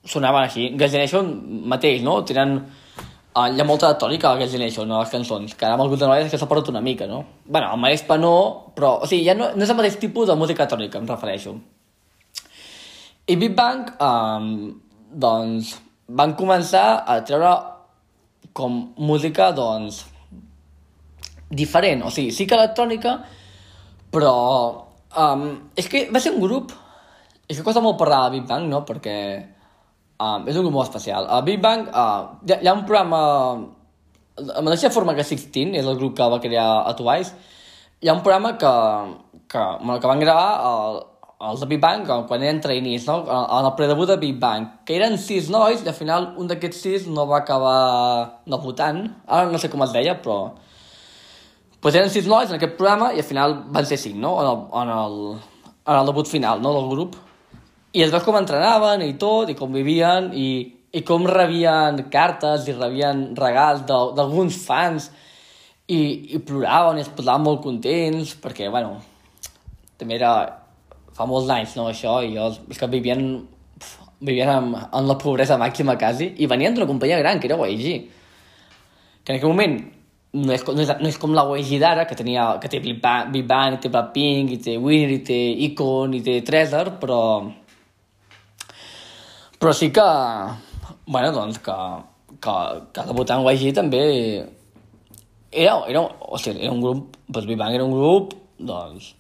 sonaven 0.07 0.47
així. 0.47 0.73
Gas 0.79 0.91
Generation 0.91 1.31
mateix, 1.71 2.03
no? 2.03 2.21
Tenen 2.27 2.59
Uh, 3.37 3.51
hi 3.53 3.61
ha 3.61 3.65
molta 3.69 3.91
tònica 4.01 4.31
a 4.31 4.39
Girls' 4.39 4.55
Generation, 4.55 4.93
a 4.97 5.03
les 5.03 5.11
cançons, 5.13 5.51
que 5.53 5.65
ara 5.67 5.75
amb 5.77 5.83
alguns 5.85 6.01
de 6.01 6.07
nosaltres 6.07 6.31
que 6.33 6.39
s'ha 6.41 6.47
perdut 6.49 6.71
una 6.71 6.81
mica, 6.81 7.05
no? 7.11 7.19
bueno, 7.45 7.69
el 7.75 7.81
Marespa 7.83 8.17
no, 8.17 8.31
però, 8.73 8.95
o 9.05 9.09
sigui, 9.11 9.27
ja 9.27 9.35
no, 9.37 9.51
no 9.53 9.67
és 9.67 9.73
el 9.75 9.77
mateix 9.77 9.99
tipus 10.01 10.31
de 10.31 10.37
música 10.41 10.65
tònica, 10.71 10.97
em 10.97 11.11
refereixo. 11.11 11.53
I 13.27 13.37
Big 13.37 13.57
Bang, 13.59 13.91
um, 13.99 14.51
doncs, 15.11 15.75
van 16.09 16.37
començar 16.39 17.03
a 17.07 17.19
treure 17.27 17.55
com 18.57 18.79
música, 18.99 19.51
doncs, 19.53 20.05
diferent, 21.51 22.05
o 22.07 22.13
sigui, 22.15 22.31
sí 22.35 22.47
que 22.47 22.55
electrònica, 22.55 23.19
però 24.15 24.37
um, 25.19 25.45
és 25.75 25.91
que 25.91 26.07
va 26.15 26.23
ser 26.23 26.37
un 26.37 26.41
grup, 26.45 26.73
que 27.47 27.63
costa 27.67 27.83
molt 27.83 27.99
parlar 27.99 28.27
de 28.27 28.39
Big 28.39 28.49
Bang, 28.49 28.71
no?, 28.71 28.85
perquè 28.87 29.19
Um, 30.17 30.47
és 30.49 30.57
un 30.57 30.65
grup 30.65 30.73
molt 30.73 30.89
especial. 30.89 31.27
A 31.29 31.43
Big 31.45 31.61
Bang 31.61 31.91
uh, 31.93 32.39
hi, 32.41 32.55
ha, 32.55 32.57
hi 32.63 32.69
ha 32.71 32.73
un 32.73 32.87
programa 32.89 33.19
amb 34.37 34.49
la 34.49 34.63
mateixa 34.65 34.89
forma 34.93 35.13
que 35.17 35.25
Sixteen, 35.25 35.75
és 35.77 35.85
el 35.85 35.99
grup 36.01 36.15
que 36.17 36.29
va 36.33 36.39
crear 36.41 36.65
a 36.89 36.95
Twice, 36.97 37.35
hi 38.01 38.09
ha 38.09 38.15
un 38.17 38.23
programa 38.25 38.55
que, 38.57 38.73
que, 39.45 39.65
bueno, 39.83 39.99
que 40.01 40.09
van 40.09 40.23
gravar 40.25 40.49
el, 40.71 40.99
els 41.37 41.61
de 41.61 41.67
Big 41.69 41.81
Bang 41.81 42.07
quan 42.07 42.43
eren 42.43 42.61
trainees, 42.65 43.07
no? 43.07 43.19
en 43.29 43.67
el 43.67 43.75
predebut 43.77 44.09
de 44.09 44.17
Big 44.17 44.39
Bang, 44.41 44.69
que 44.89 44.97
eren 44.97 45.19
sis 45.21 45.51
nois 45.53 45.83
i 45.85 45.91
al 45.91 45.97
final 45.97 46.31
un 46.41 46.49
d'aquests 46.49 46.81
sis 46.81 47.09
no 47.13 47.27
va 47.29 47.43
acabar 47.43 48.41
debutant, 48.49 49.03
ara 49.27 49.51
no 49.53 49.61
sé 49.61 49.69
com 49.69 49.85
es 49.85 49.93
deia, 49.93 50.17
però 50.23 50.55
pues 51.81 51.95
eren 51.95 52.11
sis 52.11 52.27
nois 52.27 52.49
en 52.49 52.57
aquest 52.57 52.79
programa 52.79 53.13
i 53.13 53.21
al 53.21 53.29
final 53.29 53.59
van 53.69 53.87
ser 53.87 54.01
cinc, 54.01 54.17
no? 54.17 54.33
En 54.41 54.49
el, 54.49 54.65
en 54.81 54.95
el, 54.97 55.21
en 55.85 56.01
el 56.01 56.09
debut 56.09 56.27
final 56.27 56.63
no? 56.65 56.73
del 56.75 56.89
grup. 56.91 57.21
I 57.93 58.03
es 58.03 58.11
veus 58.11 58.25
com 58.25 58.37
entrenaven 58.41 59.05
i 59.05 59.13
tot, 59.21 59.53
i 59.53 59.55
com 59.55 59.73
vivien, 59.77 60.33
i, 60.35 60.49
i 60.93 61.05
com 61.07 61.29
rebien 61.29 62.01
cartes 62.13 62.67
i 62.67 62.75
rebien 62.75 63.29
regals 63.37 63.85
d'alguns 63.87 64.59
fans, 64.65 65.11
i, 65.87 66.01
i 66.35 66.41
ploraven 66.43 66.99
i 66.99 67.05
es 67.05 67.13
posaven 67.13 67.45
molt 67.45 67.63
contents, 67.63 68.35
perquè, 68.43 68.67
bueno, 68.73 68.97
també 70.01 70.17
era 70.19 70.33
fa 71.17 71.27
molts 71.29 71.51
anys, 71.53 71.75
no, 71.79 71.89
això, 71.91 72.19
i 72.25 72.35
jo, 72.37 72.51
és 72.71 72.81
que 72.81 72.89
vivien, 72.93 73.27
vivien 74.21 74.53
en, 74.53 74.73
en 74.77 75.09
la 75.09 75.19
pobresa 75.21 75.59
màxima 75.61 75.97
quasi, 76.01 76.35
i 76.37 76.49
venien 76.51 76.77
d'una 76.77 76.89
companyia 76.89 77.21
gran, 77.23 77.41
que 77.41 77.49
era 77.49 77.59
YG, 77.67 78.09
que 79.25 79.33
en 79.33 79.39
aquell 79.39 79.53
moment 79.53 79.79
no 80.37 80.53
és, 80.53 80.65
no 80.69 80.83
és, 80.83 80.91
no 81.01 81.09
és 81.09 81.19
com 81.21 81.33
la 81.35 81.45
YG 81.57 81.79
d'ara, 81.81 82.05
que, 82.09 82.17
tenia, 82.19 82.49
que 82.61 82.69
té 82.69 82.81
Big 82.85 83.01
Bang, 83.03 83.31
Big 83.33 83.47
Bang, 83.49 83.79
i 83.79 83.81
té 83.81 83.91
Blackpink, 83.93 84.53
i 84.53 84.61
té 84.63 84.77
Winner, 84.77 85.15
i 85.17 85.23
té 85.25 85.39
Icon, 85.71 86.17
i 86.19 86.23
té 86.25 86.41
Treasure, 86.47 86.99
però 87.01 87.23
però 89.57 89.73
sí 89.73 89.89
que, 89.89 90.05
bueno, 91.07 91.33
doncs 91.33 91.59
que, 91.65 91.77
que, 92.45 92.57
que 92.93 93.07
debutar 93.09 93.41
en 93.41 93.49
YG 93.49 93.73
també 93.79 94.03
era, 95.51 95.79
era, 95.89 96.03
o 96.05 96.37
sigui, 96.39 96.61
era 96.61 96.75
un 96.75 96.83
grup, 96.85 97.17
doncs 97.25 97.49
Big 97.49 97.57
Bang 97.59 97.75
era 97.75 97.87
un 97.87 97.97
grup, 97.97 98.37
doncs, 98.59 99.15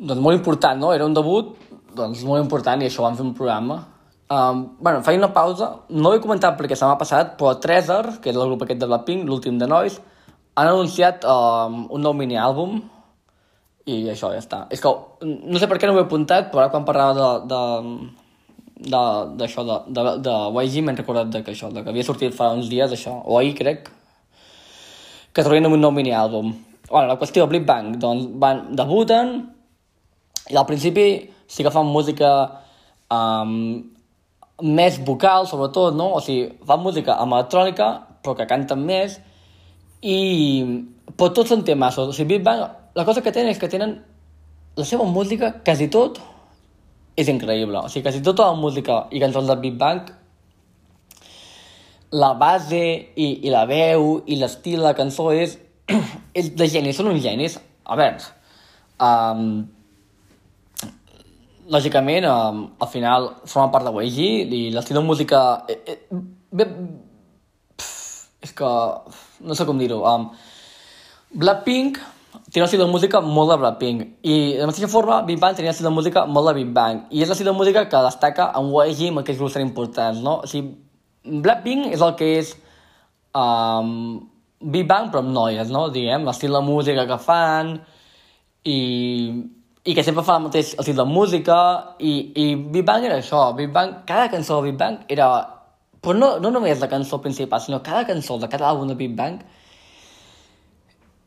doncs 0.00 0.22
molt 0.24 0.38
important, 0.38 0.80
no? 0.80 0.92
Era 0.96 1.06
un 1.06 1.14
debut, 1.16 1.52
doncs 1.96 2.22
molt 2.24 2.42
important, 2.42 2.80
i 2.80 2.88
això 2.88 3.04
vam 3.04 3.18
fer 3.18 3.26
un 3.26 3.34
programa. 3.36 3.82
Um, 4.30 4.62
bueno, 4.78 5.02
faig 5.02 5.18
una 5.18 5.32
pausa, 5.34 5.72
no 5.90 6.10
ho 6.10 6.16
he 6.16 6.22
comentat 6.22 6.56
perquè 6.58 6.78
se 6.78 6.86
m'ha 6.86 6.98
passat, 7.00 7.34
però 7.38 7.56
Treasure, 7.60 8.16
que 8.22 8.30
és 8.30 8.38
el 8.38 8.46
grup 8.46 8.62
aquest 8.64 8.80
de 8.80 8.88
Blackpink, 8.88 9.26
l'últim 9.26 9.58
de 9.58 9.66
Nois, 9.68 9.98
han 10.54 10.70
anunciat 10.70 11.26
um, 11.26 11.82
un 11.90 12.04
nou 12.06 12.14
mini-àlbum, 12.16 12.78
i 13.90 14.00
això 14.12 14.30
ja 14.30 14.40
està. 14.40 14.64
És 14.70 14.80
que 14.82 14.92
no 15.26 15.58
sé 15.58 15.66
per 15.66 15.80
què 15.80 15.88
no 15.88 15.96
ho 15.96 16.00
he 16.00 16.06
apuntat, 16.06 16.50
però 16.52 16.64
ara 16.64 16.72
quan 16.72 16.86
parlava 16.86 17.34
de, 17.50 17.60
de, 18.86 19.02
d'això, 19.40 19.66
de, 19.66 19.78
de, 19.90 20.04
de, 20.06 20.16
de 20.28 20.36
YG 20.62 20.84
m'he 20.86 20.96
recordat 20.96 21.32
de 21.34 21.42
que 21.44 21.54
això, 21.54 21.72
de 21.74 21.82
que 21.82 21.90
havia 21.90 22.06
sortit 22.06 22.36
fa 22.36 22.52
uns 22.54 22.70
dies 22.70 22.94
això, 22.94 23.16
o 23.26 23.38
ahir 23.40 23.56
crec, 23.58 23.90
que 25.34 25.46
traien 25.46 25.66
un 25.66 25.80
nou 25.80 25.94
mini-àlbum. 25.94 26.54
Bueno, 26.90 27.06
la 27.06 27.18
qüestió, 27.18 27.46
Big 27.50 27.66
Bang, 27.66 27.96
doncs 28.02 28.30
van, 28.42 28.68
debuten, 28.78 29.40
i 30.48 30.56
al 30.56 30.66
principi 30.66 31.06
sí 31.50 31.64
que 31.66 31.72
fan 31.74 31.88
música 31.90 32.30
um, 33.12 33.82
més 34.62 35.00
vocal, 35.04 35.46
sobretot, 35.50 35.96
no? 35.96 36.12
O 36.16 36.22
sigui, 36.24 36.48
fan 36.66 36.82
música 36.84 37.16
amb 37.20 37.36
electrònica, 37.36 37.90
però 38.22 38.36
que 38.38 38.48
canten 38.48 38.84
més, 38.86 39.18
i... 40.00 40.18
però 41.16 41.30
tots 41.36 41.52
són 41.52 41.64
temes. 41.66 41.98
O 41.98 42.10
sigui, 42.12 42.36
Big 42.36 42.46
Bang, 42.46 42.64
la 42.96 43.06
cosa 43.08 43.24
que 43.24 43.32
tenen 43.34 43.52
és 43.54 43.60
que 43.60 43.70
tenen 43.72 43.98
la 44.78 44.86
seva 44.86 45.06
música, 45.08 45.52
quasi 45.64 45.90
tot, 45.92 46.20
és 47.18 47.28
increïble. 47.32 47.82
O 47.82 47.90
sigui, 47.90 48.04
quasi 48.06 48.22
tota 48.24 48.50
la 48.52 48.58
música 48.58 49.04
i 49.10 49.22
cançons 49.22 49.50
del 49.50 49.60
Big 49.64 49.76
Bang, 49.80 50.12
la 52.10 52.32
base 52.34 52.82
i, 53.14 53.26
i 53.46 53.50
la 53.52 53.66
veu 53.70 54.16
i 54.26 54.38
l'estil 54.38 54.80
de 54.80 54.86
la 54.88 54.96
cançó 54.98 55.28
és, 55.32 55.58
és 56.38 56.54
de 56.58 56.70
genis, 56.70 56.98
són 56.98 57.12
uns 57.12 57.22
genis. 57.24 57.58
A 57.90 57.96
veure, 57.98 58.22
um, 59.02 59.62
lògicament, 61.70 62.26
um, 62.26 62.62
al 62.82 62.88
final 62.90 63.28
forma 63.46 63.70
part 63.72 63.86
de 63.86 63.92
YG 64.04 64.50
i 64.50 64.62
l'estil 64.74 64.98
de 64.98 65.04
música... 65.06 65.40
Eh, 65.70 65.78
eh, 65.86 65.98
bé, 66.50 66.66
és 68.42 68.54
que... 68.56 68.70
no 69.40 69.54
sé 69.54 69.66
com 69.68 69.78
dir-ho. 69.78 70.00
Um, 70.04 70.30
Blackpink 71.30 72.00
té 72.50 72.60
un 72.60 72.66
estil 72.66 72.82
de 72.82 72.88
música 72.90 73.20
molt 73.22 73.52
de 73.52 73.58
Blackpink 73.60 74.02
i 74.26 74.34
de 74.56 74.64
la 74.64 74.66
mateixa 74.70 74.90
forma 74.90 75.20
Big 75.26 75.38
Bang 75.42 75.54
tenia 75.54 75.70
un 75.70 75.74
estil 75.74 75.86
de 75.86 75.94
música 75.94 76.24
molt 76.26 76.50
de 76.50 76.54
Big 76.58 76.72
Bang 76.74 77.04
i 77.14 77.22
és 77.22 77.30
l'estil 77.30 77.46
de 77.46 77.54
música 77.54 77.84
que 77.90 78.02
destaca 78.06 78.50
en 78.58 78.72
YG 78.74 79.10
amb 79.10 79.22
aquells 79.22 79.38
grups 79.38 79.54
tan 79.54 79.66
importants, 79.66 80.18
no? 80.26 80.40
O 80.42 80.50
sigui, 80.50 80.74
Blackpink 81.22 81.94
és 81.94 82.02
el 82.02 82.16
que 82.18 82.32
és 82.40 82.52
um, 83.38 84.18
Big 84.60 84.90
Bang 84.90 85.12
però 85.12 85.22
amb 85.22 85.32
noies, 85.36 85.70
no? 85.70 85.86
Diguem, 85.94 86.26
l'estil 86.26 86.58
de 86.58 86.62
música 86.66 87.06
que 87.06 87.20
fan 87.22 87.76
i, 88.66 88.78
i 89.84 89.94
que 89.96 90.04
sempre 90.04 90.24
fa 90.26 90.36
el 90.36 90.44
mateix 90.48 90.74
estil 90.78 90.98
de 90.98 91.06
música 91.08 91.56
i, 91.98 92.12
i 92.36 92.44
Big 92.56 92.84
Bang 92.84 93.06
era 93.08 93.16
això, 93.20 93.46
Big 93.56 93.72
Bang, 93.72 94.02
cada 94.08 94.28
cançó 94.32 94.60
de 94.60 94.70
Big 94.70 94.78
Bang 94.80 95.06
era 95.08 95.30
però 96.00 96.16
no, 96.16 96.28
no 96.40 96.50
només 96.52 96.80
la 96.80 96.88
cançó 96.88 97.20
principal, 97.20 97.60
sinó 97.60 97.82
cada 97.84 98.06
cançó 98.08 98.38
de 98.40 98.48
cada 98.48 98.68
àlbum 98.70 98.88
de 98.92 98.96
Big 98.96 99.16
Bang 99.16 99.40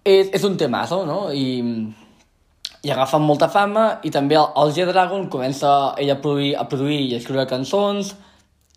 és, 0.04 0.30
és 0.34 0.44
un 0.44 0.58
temazo, 0.58 1.04
no? 1.06 1.32
I, 1.32 1.64
i 2.84 2.92
agafen 2.92 3.24
molta 3.24 3.50
fama 3.54 3.86
i 4.04 4.12
també 4.14 4.38
el, 4.38 4.50
el 4.60 4.74
G-Dragon 4.76 5.30
comença 5.34 5.94
ell 6.02 6.12
a 6.14 6.20
produir, 6.22 6.54
a 6.60 6.68
produir 6.70 7.00
i 7.06 7.14
a 7.14 7.22
escriure 7.22 7.48
cançons 7.50 8.14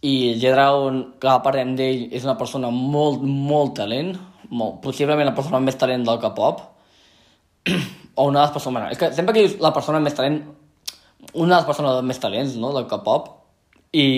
i 0.06 0.14
el 0.32 0.40
G-Dragon, 0.40 1.02
que 1.20 1.36
parlem 1.44 1.74
d'ell, 1.76 2.06
és 2.14 2.24
una 2.24 2.36
persona 2.38 2.70
molt, 2.70 3.24
molt 3.24 3.74
talent, 3.80 4.14
molt, 4.52 4.80
possiblement 4.84 5.26
la 5.26 5.34
persona 5.36 5.60
més 5.64 5.76
talent 5.80 6.04
del 6.06 6.20
K-pop, 6.22 6.60
o 8.16 8.26
una 8.26 8.40
de 8.40 8.46
les 8.46 8.54
persones... 8.56 8.80
Bueno, 8.80 8.92
és 8.92 8.98
que 8.98 9.12
sempre 9.14 9.34
que 9.34 9.44
dius 9.44 9.60
la 9.62 9.72
persona 9.76 10.00
més 10.02 10.16
talent, 10.16 10.40
una 11.34 11.52
de 11.52 11.60
les 11.60 11.68
persones 11.68 12.02
més 12.08 12.20
talents, 12.20 12.56
no?, 12.60 12.72
del 12.76 12.88
K-pop, 12.90 13.30
i... 13.92 14.08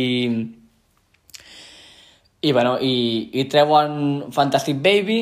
I, 2.38 2.52
bueno, 2.54 2.76
i, 2.78 2.94
i 3.34 3.44
treuen 3.50 4.28
Fantastic 4.30 4.78
Baby, 4.78 5.18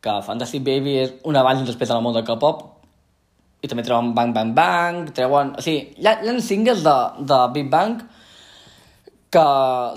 que 0.00 0.14
Fantastic 0.24 0.64
Baby 0.64 0.94
és 1.02 1.10
un 1.28 1.36
abans 1.36 1.60
i 1.60 1.66
un 1.66 1.68
després 1.68 1.90
en 1.92 1.98
el 1.98 2.04
món 2.06 2.16
del 2.16 2.24
K-pop, 2.24 2.62
i 3.60 3.68
també 3.68 3.84
treuen 3.84 4.14
Bang 4.16 4.32
Bang 4.32 4.54
Bang, 4.56 5.10
treuen... 5.16 5.52
O 5.60 5.64
sigui, 5.64 5.90
hi 6.00 6.08
ha, 6.08 6.16
hi 6.24 6.32
ha 6.32 6.38
singles 6.40 6.80
de, 6.86 6.96
de 7.28 7.40
Big 7.52 7.68
Bang 7.72 8.00
que 9.30 9.44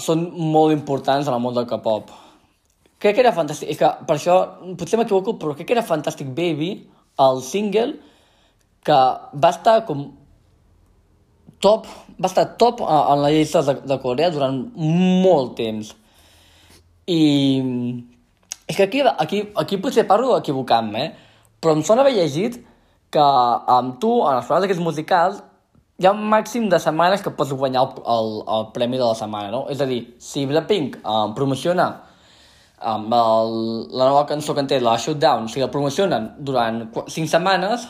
són 0.03 0.27
molt 0.35 0.75
importants 0.75 1.29
en 1.29 1.33
el 1.33 1.41
món 1.41 1.55
del 1.55 1.69
K-pop. 1.69 2.11
Crec 2.99 3.15
que 3.15 3.23
era 3.23 3.33
fantàstic, 3.35 3.71
és 3.73 3.79
que 3.79 3.87
per 4.07 4.17
això, 4.17 4.35
potser 4.79 4.99
m'equivoco, 4.99 5.37
però 5.39 5.55
crec 5.55 5.71
que 5.71 5.75
era 5.77 5.85
Fantastic 5.87 6.29
Baby, 6.35 6.73
el 7.19 7.41
single, 7.45 7.99
que 8.83 8.99
va 9.43 9.51
estar 9.53 9.83
com 9.87 10.07
top, 11.63 11.87
va 12.19 12.29
estar 12.29 12.45
top 12.59 12.81
en 12.83 13.21
la 13.23 13.31
llista 13.31 13.61
de, 13.63 13.77
de 13.87 13.99
Corea 14.03 14.31
durant 14.33 14.59
molt 14.75 15.55
temps. 15.59 15.93
I 17.07 17.21
és 18.67 18.77
que 18.77 18.83
aquí, 18.83 19.01
aquí, 19.03 19.41
aquí 19.59 19.77
potser 19.77 20.07
parlo 20.07 20.37
equivocant-me, 20.37 21.05
eh? 21.05 21.33
però 21.59 21.75
em 21.75 21.83
sona 21.83 22.03
haver 22.03 22.15
llegit 22.15 22.59
que 23.13 23.23
amb 23.23 23.99
tu, 24.01 24.11
en 24.25 24.39
els 24.39 24.47
programes 24.47 24.65
d'aquests 24.65 24.83
musicals, 24.83 25.41
hi 25.99 26.07
ha 26.07 26.13
un 26.15 26.23
màxim 26.31 26.65
de 26.71 26.79
setmanes 26.81 27.21
que 27.21 27.31
pots 27.37 27.53
guanyar 27.53 27.83
el, 27.85 27.99
el, 28.15 28.31
el 28.55 28.65
premi 28.75 28.97
de 28.97 29.05
la 29.05 29.15
setmana, 29.15 29.51
no? 29.53 29.65
És 29.71 29.83
a 29.83 29.87
dir, 29.87 30.01
si 30.19 30.47
Blackpink 30.49 30.97
um, 31.03 31.35
promociona 31.37 31.85
amb 32.83 33.13
el, 33.15 33.57
la 33.95 34.07
nova 34.09 34.25
cançó 34.29 34.53
que 34.55 34.63
en 34.63 34.69
té, 34.69 34.79
la 34.83 34.97
Shutdown, 34.99 35.47
si 35.49 35.63
la 35.63 35.71
promocionen 35.71 36.31
durant 36.43 36.83
5 36.93 37.29
setmanes, 37.31 37.87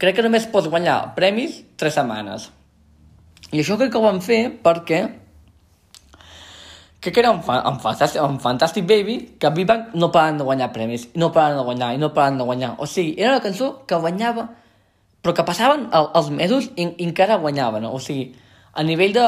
crec 0.00 0.16
que 0.16 0.24
només 0.24 0.48
pots 0.52 0.70
guanyar 0.72 1.14
premis 1.16 1.62
3 1.80 1.98
setmanes. 2.00 2.50
I 3.50 3.62
això 3.62 3.76
crec 3.80 3.90
que 3.92 3.98
ho 3.98 4.04
van 4.04 4.20
fer 4.22 4.44
perquè 4.62 5.00
crec 7.00 7.14
que 7.16 7.22
era 7.24 7.32
un, 7.32 7.40
fa, 7.42 7.62
un, 7.68 7.80
Fantastic, 7.80 8.22
un 8.22 8.38
Fantastic 8.40 8.86
Baby 8.86 9.16
que 9.40 9.50
Big 9.56 9.66
Bang 9.66 9.94
no 9.94 10.12
paraven 10.12 10.38
de 10.38 10.44
guanyar 10.44 10.70
premis, 10.72 11.08
no 11.16 11.32
paraven 11.32 11.58
de 11.58 11.64
guanyar, 11.64 11.94
i 11.96 11.98
no 11.98 12.12
paraven 12.14 12.38
de 12.38 12.44
guanyar. 12.44 12.74
O 12.78 12.86
sigui, 12.86 13.16
era 13.18 13.32
una 13.32 13.42
cançó 13.42 13.72
que 13.88 13.96
guanyava, 13.96 14.50
però 15.22 15.34
que 15.34 15.44
passaven 15.48 15.88
el, 15.92 16.08
els 16.14 16.30
mesos 16.30 16.70
i, 16.76 16.86
i 16.86 17.08
encara 17.08 17.40
guanyaven. 17.40 17.88
O 17.88 17.98
sigui, 17.98 18.30
a 18.72 18.84
nivell 18.86 19.16
de, 19.16 19.26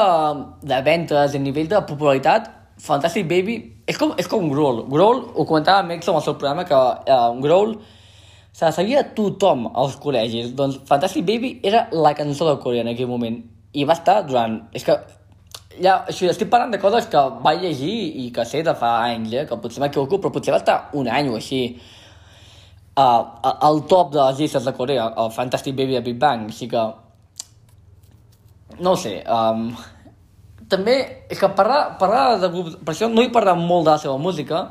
de 0.61 0.81
ventes, 0.85 1.35
a 1.35 1.41
nivell 1.41 1.67
de 1.69 1.81
popularitat, 1.89 2.51
Fantastic 2.79 3.27
Baby 3.27 3.57
és 3.87 3.97
com, 3.99 4.13
és 4.19 4.29
com 4.31 4.45
Growl. 4.51 4.85
Growl, 4.91 5.25
ho 5.35 5.45
comentava 5.45 5.83
amb 5.83 5.91
en 5.91 5.99
el 5.99 6.21
seu 6.23 6.35
programa, 6.35 6.63
que 6.65 6.75
uh, 6.75 7.41
Growl 7.43 7.75
se 8.53 8.65
la 8.65 8.71
sabia 8.71 9.03
tothom 9.17 9.67
als 9.73 9.97
col·legis. 9.99 10.53
Doncs 10.55 10.79
Fantastic 10.87 11.25
Baby 11.25 11.59
era 11.63 11.87
la 11.91 12.13
cançó 12.13 12.47
de 12.49 12.59
Corea 12.61 12.85
en 12.85 12.93
aquell 12.93 13.09
moment. 13.09 13.41
I 13.73 13.85
va 13.89 13.97
estar 13.97 14.21
durant... 14.27 14.59
És 14.73 14.85
que 14.85 14.95
ja, 15.81 16.03
això, 16.05 16.29
estic 16.29 16.51
parlant 16.51 16.71
de 16.71 16.79
coses 16.81 17.07
que 17.09 17.21
vaig 17.43 17.63
llegir 17.65 17.95
i 18.21 18.29
que 18.35 18.45
sé 18.45 18.61
de 18.63 18.75
fa 18.77 18.93
anys, 19.09 19.33
eh? 19.33 19.45
que 19.49 19.57
potser 19.57 19.81
m'equivoco, 19.81 20.21
però 20.21 20.31
potser 20.35 20.53
va 20.53 20.61
estar 20.61 20.77
un 20.99 21.09
any 21.09 21.31
o 21.31 21.39
així 21.39 21.63
uh, 22.93 23.23
al 23.53 23.81
top 23.89 24.13
de 24.13 24.21
les 24.21 24.43
llistes 24.43 24.69
de 24.69 24.75
Corea, 24.77 25.09
el 25.17 25.33
Fantastic 25.33 25.75
Baby 25.75 25.97
de 25.97 26.03
Big 26.05 26.21
Bang, 26.21 26.45
així 26.53 26.69
que... 26.69 26.85
No 28.79 28.93
ho 28.93 28.97
sé, 28.97 29.19
um, 29.29 29.67
també 30.69 31.25
és 31.29 31.39
que 31.39 31.49
parlar, 31.57 31.97
parlar 31.99 32.39
de 32.41 32.49
grups... 32.53 32.77
Per 32.83 32.93
això 32.93 33.09
no 33.09 33.21
vull 33.21 33.31
parlar 33.33 33.55
molt 33.59 33.87
de 33.87 33.93
la 33.93 34.01
seva 34.01 34.17
música, 34.21 34.65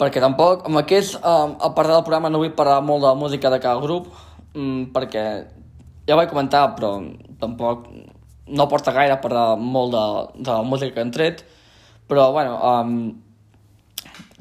perquè 0.00 0.22
tampoc, 0.22 0.64
amb 0.68 0.80
aquest, 0.80 1.18
um, 1.20 1.56
a 1.60 1.72
parlar 1.76 1.98
del 1.98 2.06
programa 2.06 2.30
no 2.32 2.40
vull 2.42 2.54
parlar 2.56 2.80
molt 2.84 3.04
de 3.04 3.08
la 3.10 3.18
música 3.18 3.52
de 3.52 3.60
cada 3.60 3.80
grup, 3.82 4.08
um, 4.54 4.86
perquè 4.94 5.24
ja 6.06 6.14
ho 6.14 6.20
vaig 6.20 6.32
comentar, 6.32 6.64
però 6.76 6.94
tampoc 7.40 7.84
no 8.50 8.68
porta 8.68 8.94
gaire 8.96 9.18
per 9.20 9.28
parlar 9.28 9.58
molt 9.60 9.92
de, 9.94 10.04
de 10.40 10.50
la 10.50 10.62
música 10.66 10.94
que 10.94 11.04
han 11.04 11.12
tret, 11.14 11.44
però, 12.08 12.30
bueno, 12.34 12.56
um, 12.56 12.94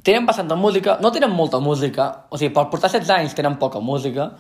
tenen 0.02 0.26
bastanta 0.26 0.56
música, 0.56 0.98
no 1.04 1.12
tenen 1.12 1.36
molta 1.36 1.60
música, 1.60 2.10
o 2.32 2.40
sigui, 2.40 2.54
per 2.56 2.70
portar 2.72 2.90
16 2.90 3.14
anys 3.20 3.38
tenen 3.38 3.60
poca 3.62 3.84
música, 3.84 4.32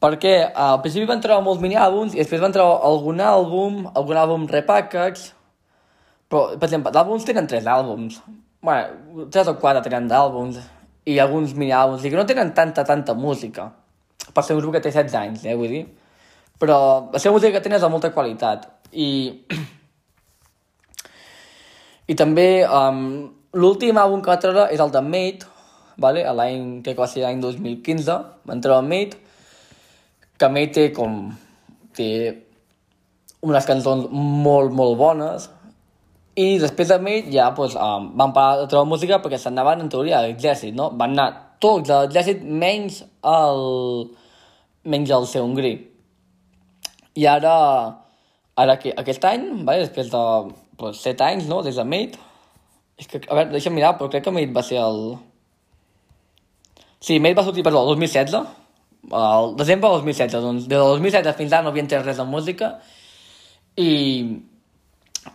perquè 0.00 0.36
uh, 0.44 0.76
al 0.76 0.80
principi 0.84 1.08
van 1.08 1.24
treure 1.24 1.42
molts 1.44 1.64
mini-àlbums 1.64 2.14
i 2.14 2.22
després 2.22 2.44
van 2.44 2.54
treure 2.54 2.78
algun 2.86 3.20
àlbum, 3.24 3.84
algun 3.96 4.20
àlbum 4.20 4.48
repackage, 4.52 5.39
però, 6.30 6.52
per 6.54 6.68
exemple, 6.68 6.92
d'àlbums 6.94 7.26
tenen 7.26 7.48
3 7.50 7.66
àlbums, 7.66 8.20
bueno, 8.62 9.26
3 9.34 9.50
o 9.50 9.56
4 9.58 9.82
tenen 9.82 10.06
d'àlbums, 10.10 10.60
i 11.10 11.18
alguns 11.18 11.56
mini-àlbums, 11.58 12.04
i 12.04 12.12
que 12.12 12.18
no 12.18 12.26
tenen 12.28 12.52
tanta, 12.54 12.84
tanta 12.86 13.16
música, 13.18 13.66
per 14.30 14.44
ser 14.46 14.54
un 14.54 14.62
grup 14.62 14.76
que 14.76 14.84
té 14.84 14.92
16 14.92 15.16
anys, 15.18 15.46
eh, 15.48 15.56
vull 15.58 15.74
dir, 15.74 15.82
però 16.60 16.76
la 17.10 17.18
seva 17.18 17.34
música 17.34 17.56
que 17.56 17.64
tenen 17.64 17.80
és 17.80 17.86
de 17.86 17.90
molta 17.90 18.12
qualitat, 18.14 18.68
i, 18.92 19.08
i 22.12 22.18
també 22.18 22.62
um, 22.66 23.00
l'últim 23.56 23.98
àlbum 23.98 24.22
que 24.22 24.30
va 24.30 24.38
treure 24.42 24.68
és 24.70 24.82
el 24.82 24.92
de 24.94 25.02
Mate, 25.02 25.48
vale? 26.00 26.22
l'any 26.22 26.76
que 26.86 26.94
va 26.98 27.08
ser 27.10 27.24
l'any 27.24 27.42
2015, 27.42 28.18
van 28.46 28.62
treure 28.62 28.86
Mate, 28.86 29.18
que 30.38 30.52
Mate 30.52 30.76
té 30.76 30.86
com... 30.94 31.24
té 31.96 32.10
unes 33.40 33.64
cançons 33.64 34.04
molt, 34.12 34.68
molt 34.76 34.98
bones, 35.00 35.46
i 36.40 36.58
després 36.62 36.90
de 36.90 36.98
Mate 37.04 37.32
ja 37.34 37.50
pues, 37.56 37.76
um, 37.76 38.10
van 38.18 38.34
parar 38.36 38.62
de 38.62 38.68
treure 38.72 38.88
música 38.88 39.20
perquè 39.22 39.38
s'anaven 39.40 39.84
en 39.84 39.92
teoria 39.92 40.18
a 40.18 40.26
l'exèrcit, 40.26 40.74
no? 40.76 40.90
Van 40.96 41.16
anar 41.16 41.30
tots 41.62 41.92
a 41.92 42.04
l'exèrcit 42.04 42.42
menys 42.42 43.02
el, 43.26 43.64
menys 44.88 45.12
el 45.16 45.26
seu 45.30 45.44
hongrí. 45.46 45.74
I 47.20 47.26
ara 47.26 47.56
Ara, 48.60 48.76
que, 48.76 48.92
aquest 48.98 49.24
any, 49.24 49.44
vale, 49.64 49.86
després 49.86 50.10
de 50.12 50.22
pues, 50.80 51.00
7 51.00 51.24
anys, 51.24 51.48
no?, 51.48 51.62
des 51.64 51.78
de 51.78 51.84
Mate, 51.86 52.18
és 53.00 53.08
que, 53.08 53.20
a 53.24 53.36
veure, 53.38 53.52
deixa'm 53.54 53.76
mirar, 53.76 53.94
però 53.96 54.10
crec 54.12 54.26
que 54.26 54.34
Mate 54.34 54.52
va 54.56 54.64
ser 54.66 54.80
el... 54.82 55.00
Sí, 57.00 57.16
Mate 57.22 57.38
va 57.38 57.44
sortir, 57.46 57.64
perdó, 57.64 57.84
el 57.86 57.94
2016, 57.94 58.36
el 59.20 59.54
desembre 59.56 59.88
del 59.88 60.02
2016, 60.02 60.44
doncs 60.44 60.66
des 60.66 60.76
del 60.76 60.92
2016 60.98 61.38
fins 61.38 61.54
ara 61.56 61.64
no 61.64 61.72
havia 61.72 61.86
entès 61.86 62.04
res 62.04 62.20
de 62.20 62.26
música, 62.28 62.74
i, 63.80 63.88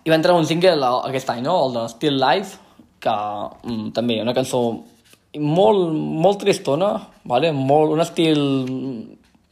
i 0.03 0.09
va 0.09 0.17
entrar 0.17 0.35
un 0.37 0.47
single 0.49 0.91
aquest 1.05 1.29
any, 1.33 1.43
no?, 1.45 1.55
el 1.67 1.75
de 1.75 1.85
Still 1.93 2.19
Life, 2.21 2.57
que 3.01 3.13
mm, 3.13 3.89
també 3.95 4.19
una 4.23 4.33
cançó 4.37 4.61
molt, 5.39 5.89
molt 6.25 6.41
tristona, 6.41 6.91
vale? 7.27 7.51
molt, 7.51 7.93
un 7.93 8.03
estil 8.03 8.39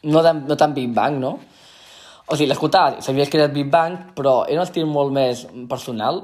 no 0.04 0.24
tan, 0.24 0.46
no 0.48 0.58
tan 0.60 0.74
Big 0.74 0.94
Bang, 0.94 1.20
no? 1.20 1.34
O 2.24 2.38
sigui, 2.38 2.48
l'escoltava, 2.50 3.02
sabies 3.04 3.30
que 3.30 3.40
era 3.40 3.52
Big 3.52 3.70
Bang, 3.72 3.98
però 4.16 4.44
era 4.48 4.62
un 4.62 4.68
estil 4.68 4.88
molt 4.88 5.12
més 5.14 5.44
personal 5.70 6.22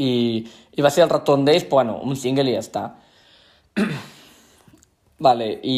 i, 0.00 0.40
i 0.76 0.82
va 0.82 0.90
ser 0.90 1.04
el 1.04 1.12
retorn 1.12 1.44
d'ells, 1.44 1.66
però 1.68 1.82
bueno, 1.82 1.98
un 2.02 2.16
single 2.16 2.48
i 2.48 2.56
ja 2.56 2.64
està. 2.64 2.86
vale, 5.26 5.52
i 5.62 5.76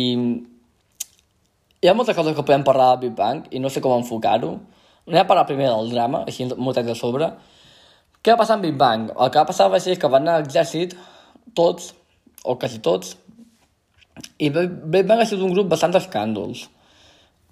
hi 1.82 1.90
ha 1.90 1.96
moltes 1.98 2.14
coses 2.14 2.36
que 2.36 2.46
podem 2.46 2.62
parlar 2.62 2.92
de 2.94 3.08
Big 3.08 3.16
Bang 3.18 3.48
i 3.50 3.58
no 3.62 3.70
sé 3.70 3.82
com 3.82 3.96
enfocar-ho. 3.98 4.54
Anem 5.08 5.24
a 5.24 5.26
parlar 5.26 5.48
primer 5.48 5.66
del 5.66 5.90
drama, 5.90 6.22
així 6.30 6.46
molt 6.54 6.78
de 6.78 6.94
sobre. 6.94 7.32
Què 8.22 8.34
va 8.34 8.38
passar 8.44 8.54
amb 8.54 8.62
Big 8.68 8.76
Bang? 8.78 9.08
El 9.10 9.32
que 9.32 9.40
va 9.40 9.48
passar 9.48 9.66
va 9.70 9.80
ser 9.82 9.96
que 9.98 10.10
van 10.10 10.22
anar 10.22 10.36
a 10.38 10.42
l'exèrcit 10.44 10.94
tots, 11.58 11.88
o 12.46 12.54
quasi 12.54 12.78
tots, 12.78 13.16
i 14.38 14.50
Big 14.50 15.08
Bang 15.08 15.18
ha 15.18 15.26
sigut 15.26 15.48
un 15.48 15.56
grup 15.56 15.72
bastant 15.72 15.94
d'escàndols. 15.96 16.68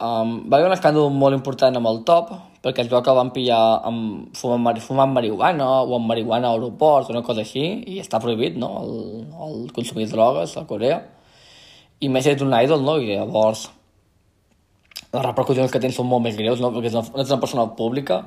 Um, 0.00 0.36
va 0.46 0.60
haver 0.60 0.68
un 0.70 0.76
escàndol 0.76 1.10
molt 1.12 1.36
important 1.36 1.74
amb 1.76 1.90
el 1.90 1.98
top, 2.08 2.30
perquè 2.62 2.84
es 2.84 2.92
veu 2.92 3.02
que 3.02 3.16
van 3.18 3.32
pillar 3.34 3.58
amb, 3.90 4.30
fumant, 4.38 4.62
mari, 4.68 4.80
fumant 4.84 5.10
marihuana 5.12 5.66
o 5.82 5.98
amb 5.98 6.08
marihuana 6.08 6.48
a 6.48 6.56
aeroports 6.56 7.10
una 7.10 7.24
cosa 7.26 7.42
així, 7.42 7.66
i 7.90 7.98
està 8.00 8.22
prohibit, 8.22 8.54
no?, 8.62 8.70
el, 8.84 8.94
el 9.48 9.58
consumir 9.74 10.06
drogues 10.12 10.54
a 10.56 10.64
Corea. 10.70 11.02
I 12.00 12.08
més 12.08 12.30
és 12.30 12.46
un 12.46 12.54
idol, 12.62 12.86
no?, 12.86 12.96
i 13.02 13.10
llavors 13.10 13.66
les 15.10 15.26
repercussions 15.26 15.72
que 15.72 15.80
tens 15.82 15.96
són 15.98 16.08
molt 16.10 16.24
més 16.26 16.38
greus, 16.38 16.62
no?, 16.62 16.70
perquè 16.74 16.90
és 16.92 16.96
una, 16.96 17.04
és 17.22 17.30
una 17.32 17.40
persona 17.42 17.66
pública. 17.78 18.22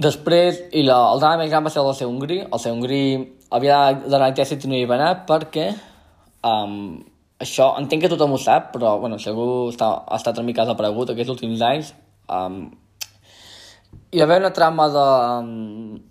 Després, 0.00 0.60
i 0.78 0.84
la, 0.86 0.98
el 1.12 1.22
drama 1.22 1.42
més 1.42 1.50
gran 1.50 1.64
va 1.66 1.72
ser 1.72 1.80
el 1.82 1.88
del 1.90 1.96
seu 1.98 2.10
Hongri. 2.10 2.38
El 2.46 2.60
seu 2.62 2.76
Hongri 2.76 3.00
havia 3.50 3.80
d'anar 3.98 4.20
a 4.20 4.28
l'exèrcit 4.28 4.64
i 4.64 4.70
no 4.70 4.78
hi 4.78 4.86
va 4.88 4.96
anar 4.96 5.10
perquè 5.28 5.66
um, 6.46 7.00
això 7.42 7.72
entenc 7.80 8.06
que 8.06 8.12
tothom 8.12 8.36
ho 8.36 8.38
sap, 8.38 8.70
però 8.76 8.94
bueno, 9.02 9.18
si 9.18 9.28
algú 9.32 9.48
està, 9.72 9.90
ha 10.06 10.20
estat 10.20 10.38
una 10.38 10.46
mica 10.46 10.62
desaparegut 10.62 11.10
aquests 11.10 11.34
últims 11.34 11.66
anys, 11.66 11.90
um, 12.30 12.62
hi 14.12 14.22
va 14.22 14.28
haver 14.28 14.40
una 14.44 14.54
trama 14.54 14.88
de... 14.94 15.08
Um, 15.40 16.06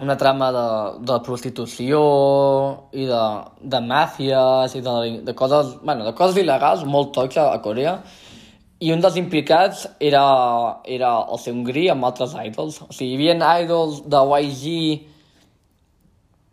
una 0.00 0.14
trama 0.16 0.46
de, 0.48 0.66
de 1.04 1.16
prostitució 1.26 1.98
i 2.96 3.02
de, 3.04 3.24
de 3.74 3.80
màfies 3.84 4.72
i 4.78 4.80
de, 4.80 4.94
de, 5.26 5.34
coses, 5.36 5.74
bueno, 5.82 6.06
de 6.06 6.14
coses 6.16 6.40
il·legals 6.40 6.86
molt 6.88 7.10
tocs 7.12 7.36
a 7.36 7.58
Corea 7.60 7.98
i 8.80 8.92
un 8.94 9.02
dels 9.04 9.16
implicats 9.20 9.86
era, 10.00 10.24
era 10.88 11.12
el 11.28 11.40
seu 11.42 11.54
Hongrí 11.54 11.88
amb 11.92 12.06
altres 12.08 12.32
idols. 12.32 12.80
O 12.86 12.92
sigui, 12.92 13.12
hi 13.12 13.30
havia 13.32 13.56
idols 13.64 14.02
de 14.08 14.22
YG 14.40 15.10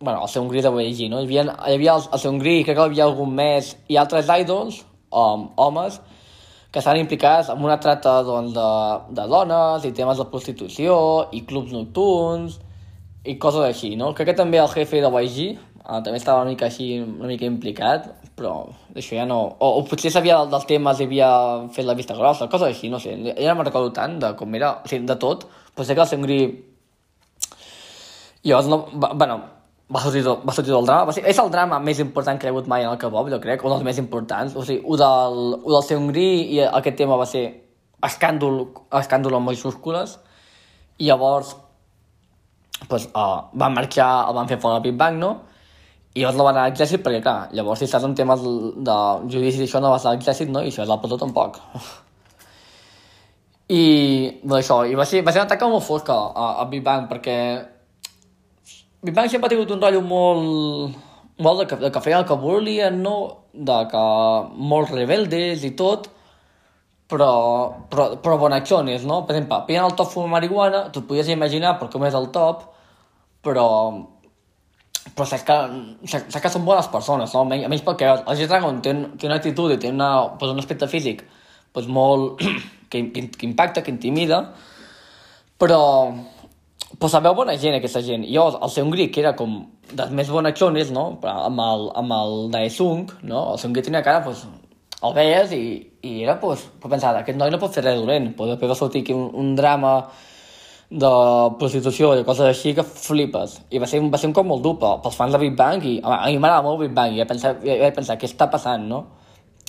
bueno, 0.00 0.22
el 0.22 0.28
seu 0.28 0.42
Hongrí 0.42 0.62
de 0.62 0.70
YG, 0.70 1.08
no? 1.10 1.20
Hi 1.20 1.26
havia, 1.26 1.42
hi 1.66 1.74
havia 1.74 1.96
el, 1.96 2.04
el 2.12 2.20
seu 2.22 2.30
Hongrí, 2.30 2.62
crec 2.64 2.76
que 2.76 2.84
hi 2.84 2.90
havia 2.92 3.08
algun 3.08 3.34
més, 3.34 3.72
i 3.90 3.98
altres 3.98 4.30
idols, 4.30 4.82
um, 5.10 5.48
homes, 5.58 5.98
que 6.70 6.78
estan 6.82 7.00
implicats 7.00 7.48
en 7.50 7.64
una 7.64 7.78
trata 7.82 8.20
doncs, 8.22 8.52
de, 8.54 8.68
de 9.16 9.26
dones 9.32 9.86
i 9.88 9.92
temes 9.96 10.20
de 10.20 10.28
prostitució 10.30 10.98
i 11.34 11.42
clubs 11.48 11.72
nocturns 11.74 12.60
i 13.24 13.38
coses 13.40 13.64
així, 13.64 13.94
no? 13.98 14.12
Crec 14.14 14.32
que 14.32 14.38
també 14.38 14.60
el 14.62 14.70
jefe 14.70 15.02
de 15.02 15.10
YG 15.10 15.56
uh, 15.56 15.98
també 16.04 16.20
estava 16.20 16.44
una 16.44 16.52
mica 16.52 16.68
així, 16.68 16.92
una 17.02 17.32
mica 17.32 17.48
implicat, 17.48 18.12
però 18.38 18.54
això 18.94 19.18
ja 19.18 19.26
no... 19.28 19.40
O, 19.58 19.74
o 19.80 19.84
potser 19.88 20.12
sabia 20.14 20.38
del, 20.38 20.52
dels 20.54 20.66
temes 20.70 21.02
i 21.02 21.08
havia 21.08 21.28
fet 21.74 21.86
la 21.88 21.96
vista 21.98 22.16
grossa, 22.16 22.48
coses 22.52 22.70
així, 22.70 22.90
no 22.92 23.00
sé. 23.02 23.16
Ja 23.34 23.50
no 23.50 23.58
me'n 23.58 23.68
recordo 23.68 23.92
tant 23.96 24.18
de 24.22 24.32
com 24.38 24.54
era, 24.54 24.76
o 24.84 24.90
sigui, 24.90 25.06
de 25.08 25.18
tot, 25.20 25.46
però 25.74 25.86
sé 25.86 25.98
que 25.98 26.04
el 26.04 26.10
seu 26.10 26.20
Hongrí... 26.22 26.40
Llavors, 28.46 28.68
no, 28.70 28.84
bueno, 28.94 29.40
va 29.92 30.02
sortir, 30.04 30.22
va 30.24 30.54
sortir 30.54 30.72
del 30.72 30.86
drama. 30.86 31.08
Va 31.08 31.14
ser, 31.16 31.24
és 31.28 31.38
el 31.42 31.50
drama 31.52 31.80
més 31.82 32.00
important 32.04 32.38
que 32.38 32.46
hi 32.46 32.50
ha 32.50 32.54
hagut 32.54 32.68
mai 32.70 32.84
en 32.84 32.92
el 32.92 33.00
K-pop, 33.00 33.30
jo 33.32 33.40
crec, 33.42 33.64
un 33.64 33.74
dels 33.74 33.86
més 33.86 34.00
importants. 34.02 34.56
O 34.56 34.64
sigui, 34.64 34.84
un 34.84 35.00
del, 35.00 35.38
un 35.58 35.72
del 35.74 35.84
seu 35.86 36.00
Hongrí 36.00 36.28
i 36.54 36.62
aquest 36.68 36.98
tema 37.00 37.18
va 37.20 37.26
ser 37.28 37.44
escàndol, 38.06 38.62
escàndol 39.00 39.38
amb 39.38 39.50
majúscules. 39.50 40.18
I 40.98 41.10
llavors, 41.10 41.56
pues, 42.88 43.08
uh, 43.14 43.48
van 43.58 43.74
marxar, 43.74 44.10
el 44.28 44.38
van 44.38 44.50
fer 44.50 44.60
fora 44.62 44.78
del 44.78 44.90
Big 44.90 44.98
Bang, 45.00 45.18
no? 45.18 45.32
I 46.18 46.24
llavors 46.24 46.38
no 46.38 46.44
van 46.48 46.56
anar 46.56 46.66
a 46.66 46.70
l'exèrcit 46.72 47.02
perquè, 47.04 47.20
clar, 47.22 47.48
llavors 47.54 47.78
si 47.78 47.86
estàs 47.86 48.02
en 48.08 48.14
temes 48.18 48.42
de 48.88 48.98
judici 49.30 49.62
i 49.62 49.66
això 49.68 49.78
no 49.82 49.92
vas 49.94 50.06
a 50.06 50.16
l'exèrcit, 50.16 50.50
no? 50.50 50.64
I 50.64 50.72
això 50.72 50.82
és 50.82 50.90
la 50.90 50.98
presó 50.98 51.18
tampoc. 51.20 51.60
I, 53.68 53.82
doncs 54.42 54.64
això, 54.64 54.80
i 54.88 54.96
va 54.98 55.06
ser, 55.06 55.22
va 55.22 55.34
ser 55.34 55.44
una 55.44 55.50
taca 55.52 55.68
molt 55.70 55.86
fosca 55.86 56.16
a, 56.16 56.48
a 56.64 56.66
Big 56.72 56.82
Bang, 56.82 57.06
perquè 57.10 57.36
Big 59.04 59.14
Bang 59.14 59.30
sempre 59.30 59.46
ha 59.46 59.52
tingut 59.52 59.70
un 59.76 59.82
rotllo 59.84 60.02
molt, 60.02 60.96
molt 61.38 61.62
de, 61.62 61.66
que, 61.70 61.76
de 61.84 61.92
que 61.94 62.02
feia 62.02 62.18
el 62.18 62.26
que 62.26 62.38
volien, 62.40 62.98
no? 63.04 63.16
De 63.52 63.78
que 63.92 64.04
molt 64.72 64.90
rebeldes 64.90 65.62
i 65.68 65.74
tot, 65.78 66.08
però, 67.12 67.30
però, 67.92 68.10
però 68.24 68.40
bonachones, 68.40 69.06
no? 69.06 69.22
Per 69.28 69.36
exemple, 69.36 69.60
pillen 69.68 69.86
el 69.86 69.96
top 70.00 70.10
fumar 70.16 70.38
marihuana, 70.38 70.88
tu 70.90 71.04
podies 71.06 71.30
imaginar 71.30 71.76
per 71.78 71.92
com 71.92 72.08
és 72.08 72.16
el 72.18 72.32
top, 72.34 72.66
però 73.44 73.68
però 75.18 75.26
saps 75.26 75.44
que, 75.44 75.58
saps 76.14 76.40
que 76.40 76.54
són 76.54 76.64
bones 76.64 76.86
persones, 76.92 77.34
no? 77.34 77.42
A 77.42 77.68
menys 77.68 77.82
perquè 77.86 78.08
el 78.14 78.38
G-Dragon 78.38 78.78
té, 78.86 78.94
té 79.18 79.26
una 79.26 79.40
actitud 79.42 79.74
i 79.74 79.78
té 79.82 79.90
una, 79.90 80.12
pues, 80.38 80.54
un 80.54 80.62
aspecte 80.62 80.88
físic 80.90 81.26
pues, 81.74 81.90
molt... 81.90 82.38
que, 82.88 83.10
que, 83.12 83.46
impacta, 83.46 83.82
que 83.82 83.90
intimida, 83.90 84.54
però 85.60 85.80
pues, 86.98 87.12
la 87.12 87.20
veu 87.20 87.34
bona 87.36 87.56
gent, 87.60 87.76
aquesta 87.78 88.02
gent. 88.04 88.24
Jo, 88.32 88.48
el 88.62 88.72
seu 88.72 88.88
Gri, 88.92 89.10
que 89.12 89.20
era 89.20 89.34
com 89.36 89.58
dels 89.88 90.14
més 90.14 90.30
bonachones, 90.32 90.92
no? 90.94 91.10
Amb 91.28 91.60
el, 91.64 91.84
amb 92.00 92.16
el 92.16 92.38
Daesung, 92.54 93.12
no? 93.28 93.44
El 93.52 93.60
seu 93.60 93.74
Gri 93.74 93.84
tenia 93.84 94.04
cara, 94.06 94.22
pues, 94.24 94.46
el 94.98 95.14
veies 95.14 95.52
i, 95.54 95.62
i 96.02 96.14
era, 96.24 96.38
pues, 96.40 96.64
pues 96.80 96.94
pensar, 96.94 97.14
aquest 97.20 97.38
noi 97.38 97.52
no 97.52 97.60
pot 97.60 97.76
fer 97.76 97.84
res 97.84 98.00
dolent, 98.00 98.32
pues, 98.38 98.54
després 98.54 98.72
va 98.72 98.78
sortir 98.78 99.04
aquí 99.04 99.16
un, 99.16 99.28
un 99.36 99.54
drama 99.58 99.92
de 100.88 101.10
prostitució 101.60 102.14
i 102.16 102.24
coses 102.24 102.48
així 102.48 102.72
que 102.76 102.84
flipes. 102.86 103.58
I 103.70 103.80
va 103.82 103.86
ser, 103.90 104.00
va 104.08 104.20
ser 104.20 104.30
un 104.30 104.34
cop 104.36 104.46
molt 104.48 104.64
dur 104.64 104.74
pels 104.80 105.16
fans 105.16 105.34
de 105.36 105.40
Big 105.42 105.56
Bang 105.56 105.84
i 105.84 105.98
a 106.00 106.24
mi 106.26 106.38
m'agrada 106.40 106.64
molt 106.64 106.80
Big 106.80 106.94
Bang 106.96 107.14
i 107.14 107.20
vaig 107.20 107.28
pensar, 107.28 107.58
vaig 107.60 107.94
pensar 107.96 108.16
què 108.16 108.28
està 108.30 108.48
passant, 108.50 108.88
no? 108.88 109.04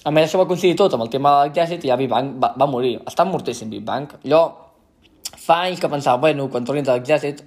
A 0.07 0.13
més, 0.15 0.30
això 0.30 0.39
va 0.39 0.47
coincidir 0.47 0.78
tot 0.80 0.93
amb 0.95 1.03
el 1.03 1.11
tema 1.11 1.34
de 1.36 1.49
l'exèrcit 1.49 1.84
i 1.84 1.91
ja 1.91 1.97
Big 1.99 2.09
Bang 2.09 2.38
va, 2.39 2.53
va 2.55 2.67
morir. 2.72 2.95
Està 3.07 3.26
mortíssim 3.28 3.72
Big 3.72 3.84
Bang. 3.84 4.13
Jo 4.24 4.45
fa 5.36 5.65
anys 5.65 5.82
que 5.84 5.89
pensava, 5.91 6.22
bueno, 6.24 6.47
quan 6.49 6.63
tornin 6.67 6.88
de 6.88 6.95
l'exèrcit 6.95 7.43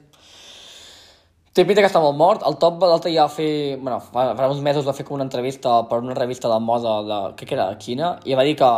té 1.53 1.65
pinta 1.65 1.81
que 1.81 1.89
està 1.89 2.01
molt 2.01 2.17
mort. 2.17 2.45
El 2.49 2.59
Top 2.61 2.77
l'altre 2.85 3.13
ja 3.13 3.25
va 3.25 3.33
fer... 3.33 3.79
Bueno, 3.81 4.03
fa, 4.05 4.35
fa 4.37 4.51
uns 4.53 4.61
mesos 4.61 4.85
va 4.85 4.93
fer 4.97 5.09
com 5.09 5.17
una 5.17 5.25
entrevista 5.25 5.81
per 5.89 6.03
una 6.05 6.17
revista 6.19 6.53
de 6.53 6.61
moda 6.61 6.99
de... 7.09 7.23
Què 7.41 7.49
era? 7.57 7.71
De 7.73 7.81
Xina. 7.81 8.19
I 8.29 8.37
va 8.37 8.45
dir 8.45 8.59
que 8.61 8.73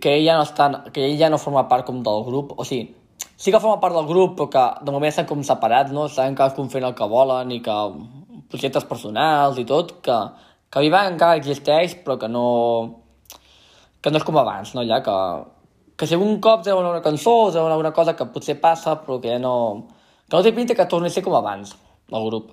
que 0.00 0.14
ell 0.18 0.24
ja 0.26 0.36
no, 0.36 0.44
està, 0.46 0.68
que 0.92 1.04
ell 1.06 1.16
ja 1.18 1.30
no 1.32 1.40
forma 1.40 1.64
part 1.70 1.86
com 1.86 2.02
del 2.04 2.24
grup, 2.26 2.52
o 2.58 2.64
sigui, 2.66 2.92
sí 3.38 3.52
que 3.52 3.60
forma 3.62 3.78
part 3.80 3.94
del 3.94 4.08
grup, 4.08 4.34
però 4.36 4.48
que 4.50 4.84
de 4.84 4.92
moment 4.92 5.12
estan 5.12 5.26
com 5.30 5.42
separats, 5.46 5.92
no? 5.94 6.08
Estan 6.10 6.34
cadascun 6.34 6.70
fent 6.72 6.84
el 6.88 6.96
que 6.98 7.06
volen 7.06 7.52
i 7.54 7.60
que 7.62 7.76
projectes 8.50 8.86
personals 8.88 9.60
i 9.62 9.64
tot, 9.68 10.00
que, 10.02 10.16
que 10.72 10.82
Viva 10.82 11.04
encara 11.06 11.38
existeix, 11.38 11.94
però 12.02 12.16
que 12.18 12.28
no, 12.32 12.46
que 14.02 14.10
no 14.10 14.18
és 14.18 14.26
com 14.26 14.40
abans, 14.42 14.74
no? 14.74 14.82
Ja 14.88 14.98
que, 15.06 15.16
que 15.94 16.08
si 16.10 16.18
un 16.18 16.40
cop 16.42 16.64
treuen 16.66 16.88
una 16.90 17.04
cançó 17.04 17.34
o 17.44 17.50
treuen 17.54 17.70
alguna 17.70 17.94
cosa 17.94 18.16
que 18.18 18.26
potser 18.34 18.58
passa, 18.60 18.96
però 19.04 19.20
que 19.22 19.38
no, 19.38 19.54
que 20.26 20.34
no 20.34 20.42
té 20.42 20.52
pinta 20.56 20.74
que 20.74 20.88
torni 20.90 21.06
a 21.06 21.14
ser 21.14 21.22
com 21.22 21.36
abans, 21.38 21.76
el 22.10 22.26
grup. 22.26 22.50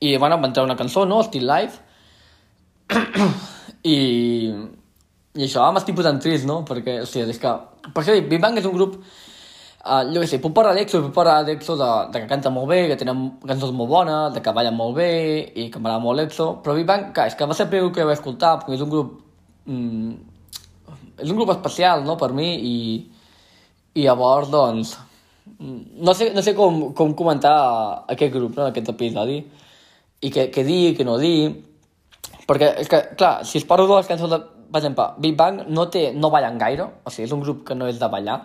I, 0.00 0.16
bueno, 0.16 0.40
van 0.42 0.52
treure 0.56 0.72
una 0.72 0.78
cançó, 0.80 1.06
no?, 1.06 1.22
Still 1.22 1.46
Life, 1.46 1.78
i, 3.94 3.96
i 5.38 5.46
això 5.46 5.70
m'estic 5.70 5.94
posant 6.02 6.18
trist, 6.18 6.50
no?, 6.50 6.64
perquè, 6.66 6.98
o 7.04 7.08
sigui, 7.08 7.30
és 7.30 7.40
que, 7.40 7.54
per 7.92 8.02
això 8.02 8.18
dic, 8.18 8.26
Big 8.32 8.42
Bang 8.42 8.58
és 8.58 8.66
un 8.66 8.74
grup 8.74 8.98
Uh, 9.86 10.00
jo 10.10 10.18
què 10.18 10.26
sé, 10.26 10.38
puc 10.42 10.50
parlar 10.50 10.72
d'Exo, 10.74 10.98
puc 11.04 11.12
parlar 11.14 11.44
d'Exo 11.46 11.76
de, 11.78 11.88
de 12.10 12.22
que 12.22 12.26
canta 12.26 12.50
molt 12.50 12.66
bé, 12.72 12.78
que 12.90 12.96
tenen 12.98 13.20
cançons 13.46 13.70
molt 13.76 13.90
bones, 13.92 14.32
de 14.34 14.40
que 14.42 14.54
ballen 14.56 14.74
molt 14.74 14.96
bé 14.96 15.10
i 15.54 15.68
que 15.70 15.78
m'agrada 15.78 16.02
molt 16.02 16.18
l'Exo, 16.18 16.46
però 16.64 16.74
Big 16.74 16.88
Bang, 16.88 17.12
que 17.14 17.26
és 17.30 17.36
que 17.38 17.46
va 17.46 17.54
ser 17.54 17.68
el 17.68 17.70
primer 17.70 17.92
que 17.94 18.06
vaig 18.08 18.18
escoltar, 18.18 18.56
perquè 18.58 18.74
és 18.74 18.82
un 18.82 18.90
grup... 18.90 19.12
Mm, 19.70 20.16
és 21.22 21.30
un 21.30 21.38
grup 21.38 21.52
especial, 21.54 22.02
no?, 22.08 22.16
per 22.18 22.32
mi, 22.34 22.48
i, 22.70 22.72
i 23.94 24.08
llavors, 24.08 24.50
doncs, 24.50 24.96
no 25.60 26.16
sé, 26.18 26.32
no 26.34 26.42
sé 26.42 26.56
com, 26.58 26.82
com 26.98 27.14
comentar 27.22 27.54
aquest 28.16 28.34
grup, 28.34 28.58
no?, 28.58 28.66
aquest 28.72 28.90
episodi, 28.90 29.38
i 30.18 30.32
què, 30.34 30.48
què 30.50 30.66
dir, 30.66 30.80
què 30.98 31.06
no 31.06 31.14
dir, 31.22 31.52
perquè, 32.50 32.74
és 32.82 32.90
que, 32.90 33.04
clar, 33.14 33.36
si 33.46 33.62
es 33.62 33.70
parlo 33.70 33.86
de 33.86 34.00
les 34.00 34.10
cançons 34.10 34.34
de, 34.34 34.42
per 34.66 34.82
exemple, 34.82 35.08
Big 35.22 35.38
Bang 35.38 35.62
no, 35.70 35.86
té, 35.94 36.08
no 36.18 36.34
ballen 36.34 36.58
gaire, 36.58 36.90
o 37.06 37.14
sigui, 37.14 37.30
és 37.30 37.38
un 37.38 37.46
grup 37.46 37.62
que 37.70 37.78
no 37.78 37.86
és 37.86 38.02
de 38.02 38.10
ballar, 38.10 38.40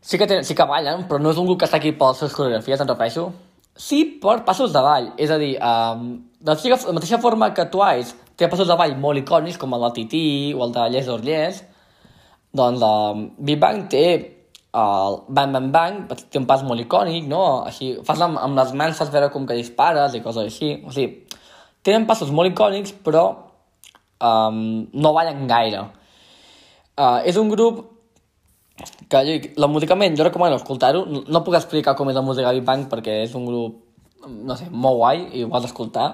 sí 0.00 0.18
que, 0.18 0.26
tenen, 0.26 0.44
sí 0.44 0.56
que 0.56 0.66
ballen, 0.66 1.06
però 1.08 1.20
no 1.20 1.32
és 1.32 1.38
un 1.40 1.46
grup 1.48 1.60
que 1.60 1.68
està 1.68 1.78
aquí 1.80 1.92
per 1.92 2.12
les 2.12 2.22
seves 2.22 2.34
coreografies, 2.36 2.80
em 2.80 2.88
refereixo. 2.88 3.28
Sí, 3.76 4.02
per 4.22 4.40
passos 4.44 4.72
de 4.74 4.82
ball. 4.84 5.12
És 5.20 5.30
a 5.30 5.38
dir, 5.40 5.54
um, 5.62 6.10
de 6.40 6.56
la 6.56 6.94
mateixa 6.96 7.20
forma 7.22 7.52
que 7.54 7.68
Twice 7.70 8.16
té 8.36 8.48
passos 8.48 8.68
de 8.68 8.76
ball 8.76 8.96
molt 8.96 9.20
icònics, 9.20 9.58
com 9.60 9.74
el 9.76 9.86
del 9.86 9.96
Tití 9.98 10.26
o 10.56 10.64
el 10.64 10.72
de 10.72 10.88
Les 10.96 11.08
Orlles, 11.08 11.62
doncs 12.56 12.82
um, 12.82 13.26
Big 13.38 13.60
Bang 13.60 13.88
té 13.92 14.04
el 14.72 15.16
Bang 15.28 15.52
Bang 15.52 15.70
Bang, 15.74 16.00
té 16.30 16.38
un 16.38 16.46
pas 16.46 16.62
molt 16.62 16.80
icònic, 16.80 17.26
no? 17.28 17.62
Així, 17.66 17.92
fas 18.06 18.20
amb, 18.22 18.38
amb 18.38 18.58
les 18.58 18.72
mans, 18.78 18.96
fas 18.98 19.10
veure 19.10 19.30
com 19.34 19.46
que 19.46 19.58
dispares 19.58 20.14
i 20.14 20.22
coses 20.22 20.46
així. 20.46 20.76
O 20.86 20.94
sigui, 20.94 21.26
tenen 21.86 22.06
passos 22.06 22.30
molt 22.30 22.52
icònics, 22.52 22.94
però 23.04 23.24
um, 24.22 24.86
no 24.92 25.14
ballen 25.16 25.46
gaire. 25.50 25.86
Uh, 26.94 27.18
és 27.26 27.38
un 27.40 27.50
grup 27.50 27.82
que 29.10 29.22
jo, 29.26 29.36
la 29.60 29.68
musicament 29.70 30.16
jo 30.16 30.26
recomano 30.26 30.58
escoltar-ho, 30.60 31.04
no, 31.06 31.44
puc 31.44 31.56
explicar 31.58 31.96
com 31.98 32.10
és 32.10 32.18
la 32.18 32.24
música 32.24 32.52
Big 32.54 32.66
Bang 32.66 32.88
perquè 32.90 33.22
és 33.24 33.34
un 33.38 33.46
grup, 33.48 33.80
no 34.26 34.56
sé, 34.56 34.68
molt 34.70 35.00
guai 35.00 35.24
i 35.34 35.44
ho 35.44 35.54
has 35.56 35.66
d'escoltar, 35.66 36.08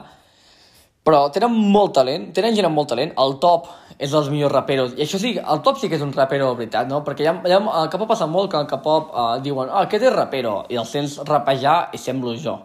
però 1.07 1.27
tenen 1.31 1.53
molt 1.55 1.93
talent, 1.95 2.31
tenen 2.35 2.57
gent 2.57 2.67
amb 2.67 2.75
molt 2.75 2.89
talent, 2.91 3.13
el 3.23 3.37
top 3.43 3.69
és 3.97 4.11
dels 4.11 4.31
millors 4.33 4.53
raperos, 4.53 4.97
i 4.99 5.05
això 5.05 5.21
sí, 5.23 5.37
el 5.39 5.61
top 5.63 5.79
sí 5.79 5.91
que 5.91 5.95
és 6.01 6.03
un 6.03 6.11
rapero 6.17 6.49
de 6.51 6.59
veritat, 6.59 6.89
no? 6.91 7.05
Perquè 7.07 7.29
ja, 7.29 7.37
ja 7.47 7.61
el 7.61 7.93
K-pop 7.93 8.11
passa 8.11 8.27
molt 8.27 8.51
que 8.51 8.59
el 8.59 8.67
K-pop 8.67 9.13
uh, 9.13 9.29
diuen, 9.45 9.71
ah, 9.71 9.85
aquest 9.87 10.09
és 10.09 10.17
rapero, 10.17 10.57
i 10.73 10.81
el 10.81 10.89
sents 10.91 11.21
rapejar 11.29 11.77
i 11.95 12.01
semblo 12.03 12.35
jo. 12.43 12.57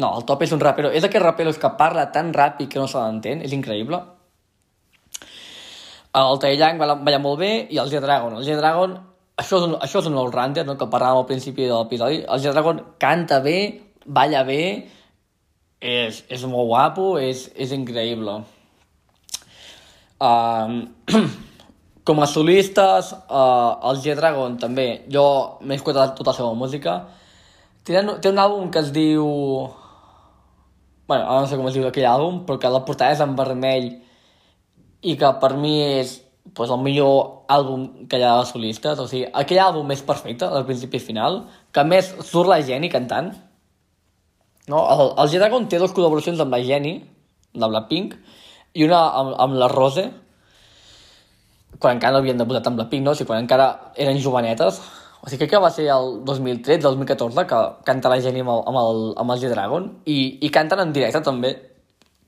No, 0.00 0.14
el 0.16 0.24
top 0.24 0.46
és 0.46 0.54
un 0.56 0.62
rapero, 0.64 0.88
és 0.94 1.04
aquest 1.04 1.26
rapero 1.26 1.52
que 1.52 1.72
parla 1.76 2.06
tan 2.14 2.32
ràpid 2.32 2.70
que 2.72 2.80
no 2.80 2.88
se 2.88 2.96
l'entén, 2.96 3.44
és 3.44 3.52
increïble. 3.52 4.00
El 6.16 6.40
Taeyang 6.42 6.80
va, 6.80 6.94
va 6.96 7.18
molt 7.22 7.38
bé, 7.38 7.52
i 7.68 7.78
el 7.78 7.90
G-Dragon. 7.92 8.40
El 8.40 8.48
G-Dragon 8.48 8.96
això 9.40 9.58
és 9.60 9.66
un, 9.66 9.76
això 9.80 10.02
és 10.02 10.08
un 10.10 10.18
all-rounder, 10.20 10.66
no? 10.68 10.76
que 10.78 10.88
parlàvem 10.92 11.22
al 11.22 11.28
principi 11.28 11.66
de 11.66 11.74
l'episodi. 11.74 12.22
El 12.28 12.42
G-Dragon 12.44 12.82
canta 13.00 13.40
bé, 13.44 13.58
balla 14.04 14.42
bé, 14.44 14.62
és, 15.80 16.24
és 16.28 16.44
molt 16.48 16.68
guapo, 16.68 17.14
és, 17.18 17.46
és 17.56 17.72
increïble. 17.76 18.36
Um, 20.20 20.76
com 22.06 22.20
a 22.20 22.28
solistes, 22.28 23.14
uh, 23.16 23.80
el 23.88 24.02
G-Dragon 24.04 24.58
també, 24.60 24.88
jo 25.12 25.24
m'he 25.64 25.80
escoltat 25.80 26.16
tota 26.18 26.34
la 26.34 26.38
seva 26.42 26.52
música. 26.58 27.00
Té, 27.86 27.96
té 27.96 28.32
un 28.32 28.40
àlbum 28.44 28.68
que 28.70 28.84
es 28.84 28.92
diu... 28.92 29.24
bueno, 31.08 31.24
no 31.26 31.46
sé 31.48 31.56
com 31.58 31.66
es 31.66 31.74
diu 31.74 31.88
aquell 31.88 32.06
àlbum, 32.06 32.44
però 32.46 32.60
que 32.60 32.70
la 32.70 32.84
portada 32.86 33.16
és 33.16 33.22
en 33.24 33.32
vermell 33.38 33.88
i 35.00 35.16
que 35.18 35.30
per 35.40 35.56
mi 35.56 35.78
és 35.82 36.18
pues, 36.54 36.70
el 36.70 36.80
millor 36.82 37.44
àlbum 37.48 38.08
que 38.08 38.18
hi 38.18 38.24
ha 38.24 38.36
de 38.40 38.48
solistes. 38.48 38.98
O 38.98 39.06
sigui, 39.10 39.26
aquell 39.42 39.62
àlbum 39.62 39.92
és 39.94 40.02
perfecte, 40.06 40.48
del 40.50 40.66
principi 40.68 41.00
i 41.00 41.04
final, 41.04 41.42
que 41.72 41.84
més 41.86 42.10
surt 42.26 42.50
la 42.50 42.60
Jenny 42.66 42.90
cantant. 42.92 43.32
No? 44.70 44.84
El, 44.94 45.04
el 45.18 45.32
G-Dragon 45.32 45.68
té 45.70 45.80
dues 45.82 45.94
col·laboracions 45.96 46.40
amb 46.42 46.54
la 46.54 46.62
Jenny, 46.64 46.98
de 47.54 47.70
Blackpink, 47.72 48.16
i 48.78 48.86
una 48.86 49.00
amb, 49.18 49.34
amb 49.46 49.58
la 49.58 49.70
Rose, 49.72 50.06
quan 51.80 51.96
encara 51.96 52.14
no 52.14 52.22
havien 52.22 52.38
debutat 52.38 52.68
amb 52.68 52.80
Blackpink, 52.80 53.04
no? 53.06 53.14
o 53.14 53.18
sigui, 53.18 53.30
quan 53.30 53.42
encara 53.44 53.70
eren 53.98 54.20
jovenetes. 54.22 54.80
O 55.20 55.28
sigui, 55.28 55.42
crec 55.42 55.54
que 55.54 55.62
va 55.62 55.72
ser 55.74 55.88
el 55.92 56.22
2013, 56.28 56.80
2014, 56.86 57.44
que 57.48 57.58
canta 57.88 58.12
la 58.12 58.20
Jenny 58.22 58.44
amb 58.44 58.54
el, 58.54 58.62
amb 58.70 58.80
el, 58.84 59.02
amb 59.20 59.34
el 59.34 59.42
G-Dragon, 59.42 59.90
i, 60.06 60.20
i 60.46 60.54
canten 60.54 60.86
en 60.86 60.94
directe 60.96 61.22
també. 61.26 61.56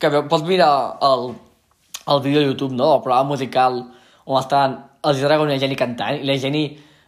Que 0.01 0.09
pots 0.27 0.43
mirar 0.43 0.99
el, 1.05 1.29
el 2.11 2.23
vídeo 2.25 2.41
de 2.41 2.47
YouTube, 2.51 2.73
no?, 2.75 2.95
el 2.97 3.03
programa 3.05 3.29
musical 3.29 3.85
on 4.25 4.39
estaven 4.39 4.77
els 5.09 5.21
Dragon 5.23 5.49
i 5.49 5.55
la 5.55 5.61
Jenny 5.61 5.77
cantant, 5.79 6.19
i 6.21 6.27
la 6.27 6.37
Jenny 6.39 6.63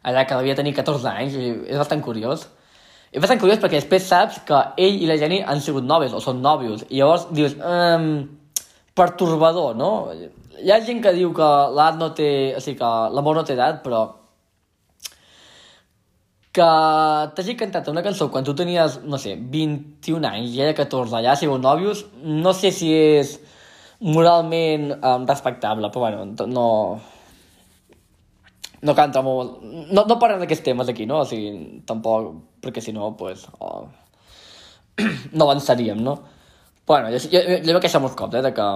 allà 0.06 0.26
que 0.28 0.38
devia 0.38 0.56
tenir 0.58 0.76
14 0.78 1.12
anys, 1.12 1.38
i 1.40 1.52
és 1.72 1.80
bastant 1.80 2.04
curiós. 2.06 2.48
És 3.12 3.22
bastant 3.24 3.40
curiós 3.42 3.62
perquè 3.62 3.80
després 3.80 4.08
saps 4.10 4.42
que 4.48 4.60
ell 4.82 5.00
i 5.02 5.08
la 5.10 5.18
Jenny 5.22 5.40
han 5.42 5.64
sigut 5.64 5.88
nòvios, 5.88 6.14
o 6.14 6.22
són 6.24 6.44
nòvios, 6.44 6.86
i 6.90 7.00
llavors 7.00 7.30
dius, 7.32 7.56
um, 7.58 8.10
pertorbador, 8.96 9.74
no? 9.80 9.92
Hi 10.62 10.72
ha 10.72 10.84
gent 10.84 11.02
que 11.04 11.16
diu 11.16 11.34
que 11.36 11.48
l'edat 11.72 11.98
no 12.00 12.12
té... 12.16 12.30
O 12.56 12.62
sigui, 12.64 12.78
que 12.80 12.92
l'amor 13.16 13.40
no 13.40 13.44
té 13.48 13.56
edat, 13.58 13.82
però 13.84 14.06
que 16.56 16.68
t'hagi 17.36 17.58
cantat 17.60 17.90
una 17.92 18.04
cançó 18.04 18.30
quan 18.32 18.46
tu 18.48 18.54
tenies, 18.56 19.02
no 19.04 19.18
sé, 19.20 19.34
21 19.36 20.24
anys 20.30 20.54
i 20.56 20.62
ella 20.64 20.76
14, 20.78 21.18
allà 21.18 21.34
sigut 21.36 21.60
nòvios, 21.60 22.06
no 22.24 22.54
sé 22.56 22.72
si 22.72 22.94
és 22.96 23.34
moralment 24.00 24.92
um, 25.00 25.28
respectable, 25.28 25.90
però 25.90 26.08
bueno, 26.08 26.48
no... 26.48 26.68
No 28.86 28.94
canta 28.94 29.22
molt... 29.26 29.62
No, 29.64 30.04
no 30.06 30.18
parlem 30.22 30.44
d'aquests 30.44 30.66
temes 30.66 30.90
aquí, 30.92 31.08
no? 31.10 31.24
O 31.24 31.26
sigui, 31.26 31.82
tampoc, 31.88 32.34
perquè 32.62 32.84
si 32.84 32.94
no, 32.94 33.14
pues... 33.18 33.48
Oh, 33.60 33.88
no 35.34 35.48
avançaríem, 35.48 36.02
no? 36.04 36.20
Bueno, 36.86 37.10
jo, 37.10 37.24
jo, 37.32 37.42
jo 37.66 37.74
m'he 37.74 37.82
queixat 37.82 38.04
molts 38.04 38.18
cops, 38.20 38.38
eh, 38.38 38.44
de 38.46 38.52
que 38.54 38.68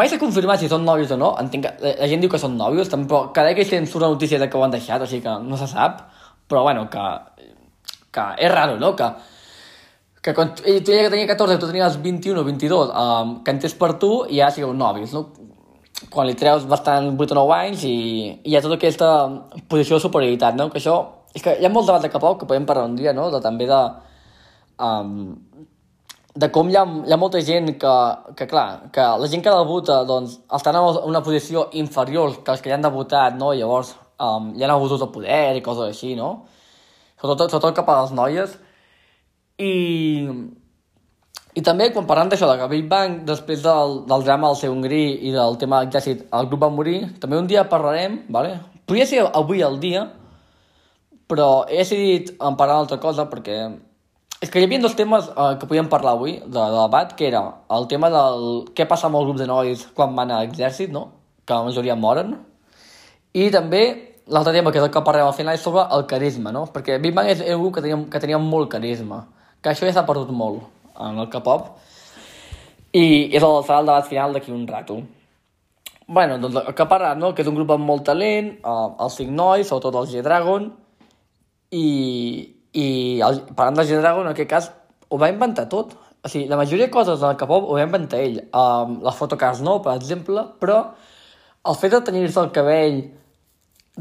mai 0.00 0.08
s'ha 0.08 0.16
confirmat 0.20 0.62
si 0.62 0.70
són 0.70 0.86
nòvios 0.88 1.12
o 1.12 1.18
no, 1.20 1.34
entenc 1.42 1.66
que 1.66 1.72
la, 1.84 1.92
la 2.00 2.08
gent 2.08 2.22
diu 2.24 2.30
que 2.32 2.40
són 2.40 2.56
nòvios, 2.56 2.88
però 2.94 3.26
cada 3.36 3.52
que 3.52 3.66
surt 3.68 4.00
la 4.00 4.08
notícia 4.14 4.38
de 4.40 4.48
que 4.48 4.56
ho 4.56 4.64
han 4.64 4.72
deixat, 4.72 5.04
sigui 5.10 5.26
que 5.26 5.34
no 5.44 5.58
se 5.60 5.68
sap, 5.68 6.06
però 6.48 6.62
bueno, 6.64 6.86
que, 6.88 7.04
que 8.16 8.26
és 8.38 8.52
raro, 8.54 8.78
no?, 8.80 8.94
que, 8.96 9.10
que 10.22 10.34
quan 10.36 10.52
ell, 10.62 10.82
tu 10.86 10.94
ja 10.94 11.10
tenia 11.10 11.26
14 11.26 11.58
tu 11.58 11.68
tenies 11.68 11.96
21 11.98 12.38
o 12.38 12.44
22, 12.46 12.92
um, 12.94 13.32
que 13.42 13.50
entés 13.50 13.74
per 13.74 13.96
tu 14.02 14.12
i 14.30 14.38
ja 14.38 14.52
sigueu 14.54 14.70
nòvios, 14.74 15.14
no? 15.16 15.26
Quan 16.12 16.28
li 16.28 16.36
treus 16.38 16.64
bastant 16.70 17.10
8 17.18 17.34
o 17.34 17.40
9 17.40 17.56
anys 17.56 17.82
i, 17.88 17.96
i 18.30 18.52
hi 18.52 18.56
ha 18.56 18.62
tota 18.62 18.78
aquesta 18.78 19.08
posició 19.70 19.98
de 19.98 20.06
superioritat, 20.06 20.58
no? 20.58 20.70
Que 20.70 20.78
això... 20.78 20.96
És 21.32 21.42
que 21.42 21.56
hi 21.58 21.66
ha 21.66 21.72
molts 21.72 21.88
debats 21.88 22.04
de 22.04 22.10
cap 22.12 22.24
que 22.38 22.46
podem 22.46 22.66
parlar 22.68 22.86
un 22.90 22.96
dia, 22.98 23.14
no? 23.16 23.30
De, 23.34 23.40
també 23.42 23.66
de... 23.66 23.82
Um, 24.82 25.12
de 26.34 26.48
com 26.52 26.70
hi 26.70 26.76
ha, 26.78 26.84
hi 27.06 27.12
ha 27.12 27.18
molta 27.20 27.42
gent 27.44 27.74
que, 27.80 27.92
que, 28.38 28.46
clar, 28.48 28.90
que 28.94 29.04
la 29.20 29.28
gent 29.28 29.42
que 29.44 29.52
debuta, 29.52 29.98
doncs, 30.08 30.38
estan 30.56 30.78
en 30.78 31.02
una 31.08 31.20
posició 31.24 31.66
inferior 31.76 32.38
que 32.44 32.54
els 32.54 32.62
que 32.62 32.70
ja 32.70 32.78
han 32.78 32.86
debutat, 32.86 33.36
no? 33.40 33.52
I 33.52 33.60
llavors 33.60 33.94
um, 34.22 34.52
hi 34.56 34.64
ha 34.64 34.70
abusos 34.72 35.02
de 35.02 35.10
poder 35.12 35.56
i 35.58 35.64
coses 35.64 35.90
així, 35.90 36.14
no? 36.16 36.46
Sobretot, 37.20 37.50
sobretot 37.50 37.80
cap 37.80 37.90
a 37.90 38.02
les 38.02 38.14
noies. 38.16 38.54
I, 39.62 40.32
i 41.54 41.62
també, 41.64 41.90
quan 41.94 42.08
parlant 42.08 42.32
d'això, 42.32 42.48
de 42.56 42.66
Big 42.72 42.88
Bang, 42.90 43.20
després 43.28 43.62
del, 43.64 44.02
del 44.08 44.26
drama 44.26 44.50
del 44.50 44.58
seu 44.60 44.74
Hongrí 44.74 45.04
i 45.28 45.32
del 45.34 45.58
tema 45.60 45.82
l'exèrcit, 45.84 46.26
el 46.32 46.50
grup 46.50 46.64
va 46.64 46.72
morir, 46.72 46.98
també 47.22 47.38
un 47.38 47.50
dia 47.50 47.68
parlarem, 47.70 48.22
vale? 48.32 48.56
Podria 48.88 49.06
ser 49.06 49.22
avui 49.28 49.62
el 49.62 49.78
dia, 49.82 50.06
però 51.30 51.64
he 51.68 51.80
decidit 51.80 52.34
en 52.40 52.58
parlar 52.58 52.80
d'altra 52.80 52.98
cosa 53.00 53.28
perquè 53.30 53.58
és 54.42 54.50
que 54.50 54.58
hi 54.58 54.66
havia 54.66 54.82
dos 54.82 54.96
temes 54.98 55.28
eh, 55.30 55.52
que 55.60 55.68
podíem 55.70 55.88
parlar 55.88 56.16
avui, 56.16 56.40
de, 56.42 56.50
de 56.50 56.70
debat, 56.74 57.12
que 57.16 57.28
era 57.28 57.44
el 57.70 57.86
tema 57.88 58.10
del 58.10 58.48
què 58.74 58.88
passa 58.90 59.06
amb 59.06 59.20
el 59.20 59.28
grup 59.28 59.38
de 59.38 59.46
nois 59.46 59.84
quan 59.94 60.16
van 60.18 60.32
a 60.34 60.40
l'exèrcit, 60.42 60.90
no? 60.90 61.10
que 61.46 61.54
la 61.54 61.68
majoria 61.68 61.94
moren, 61.98 62.34
i 63.34 63.48
també 63.54 63.82
l'altre 64.26 64.52
tema, 64.54 64.72
que 64.72 64.78
és 64.80 64.84
el 64.86 64.90
que 64.94 65.02
parlem 65.06 65.28
al 65.28 65.36
final, 65.36 65.54
és 65.54 65.62
sobre 65.62 65.84
el 65.94 66.04
carisma, 66.10 66.52
no? 66.54 66.66
Perquè 66.70 66.98
Big 67.02 67.14
Bang 67.14 67.30
és 67.30 67.40
un 67.42 67.62
grup 67.62 67.76
que 67.76 67.84
tenia, 67.84 67.98
que 68.10 68.20
tenia 68.22 68.38
molt 68.38 68.70
carisma, 68.70 69.24
que 69.62 69.70
això 69.70 69.86
ja 69.86 69.94
s'ha 69.94 70.06
perdut 70.08 70.32
molt 70.34 70.66
en 71.00 71.18
el 71.22 71.28
K-pop, 71.32 71.68
i 72.92 73.04
és 73.32 73.42
el, 73.42 73.58
serà 73.64 73.80
el 73.80 73.88
debat 73.88 74.08
final 74.08 74.34
d'aquí 74.34 74.52
un 74.52 74.66
rato. 74.68 75.02
bueno, 76.12 76.36
doncs 76.38 76.56
el 76.60 76.74
que 76.74 76.84
parlat, 76.84 77.16
no? 77.16 77.32
Que 77.32 77.40
és 77.40 77.48
un 77.48 77.54
grup 77.54 77.70
amb 77.72 77.86
molt 77.88 78.04
talent, 78.04 78.50
eh, 78.58 78.88
els 79.00 79.14
cinc 79.16 79.30
nois, 79.32 79.66
sobretot 79.66 79.94
el 80.02 80.08
G-Dragon, 80.10 80.66
i, 81.72 81.86
i 82.72 82.86
el, 83.24 83.38
parlant 83.56 83.78
de 83.78 83.86
G-Dragon, 83.88 84.26
en 84.26 84.32
aquest 84.34 84.50
cas, 84.50 84.68
ho 85.08 85.20
va 85.22 85.30
inventar 85.32 85.68
tot. 85.72 85.94
O 86.22 86.28
sigui, 86.28 86.50
la 86.50 86.58
majoria 86.60 86.86
de 86.86 86.92
coses 86.92 87.22
del 87.22 87.38
K-pop 87.40 87.64
ho 87.70 87.78
va 87.78 87.86
inventar 87.86 88.20
ell. 88.20 88.42
Um, 88.52 88.98
les 89.06 89.16
fotocards 89.16 89.62
no, 89.64 89.78
per 89.84 89.94
exemple, 89.96 90.44
però 90.60 90.82
el 91.70 91.78
fet 91.80 91.94
de 91.94 92.02
tenir-se 92.10 92.42
el 92.42 92.52
cabell 92.52 93.00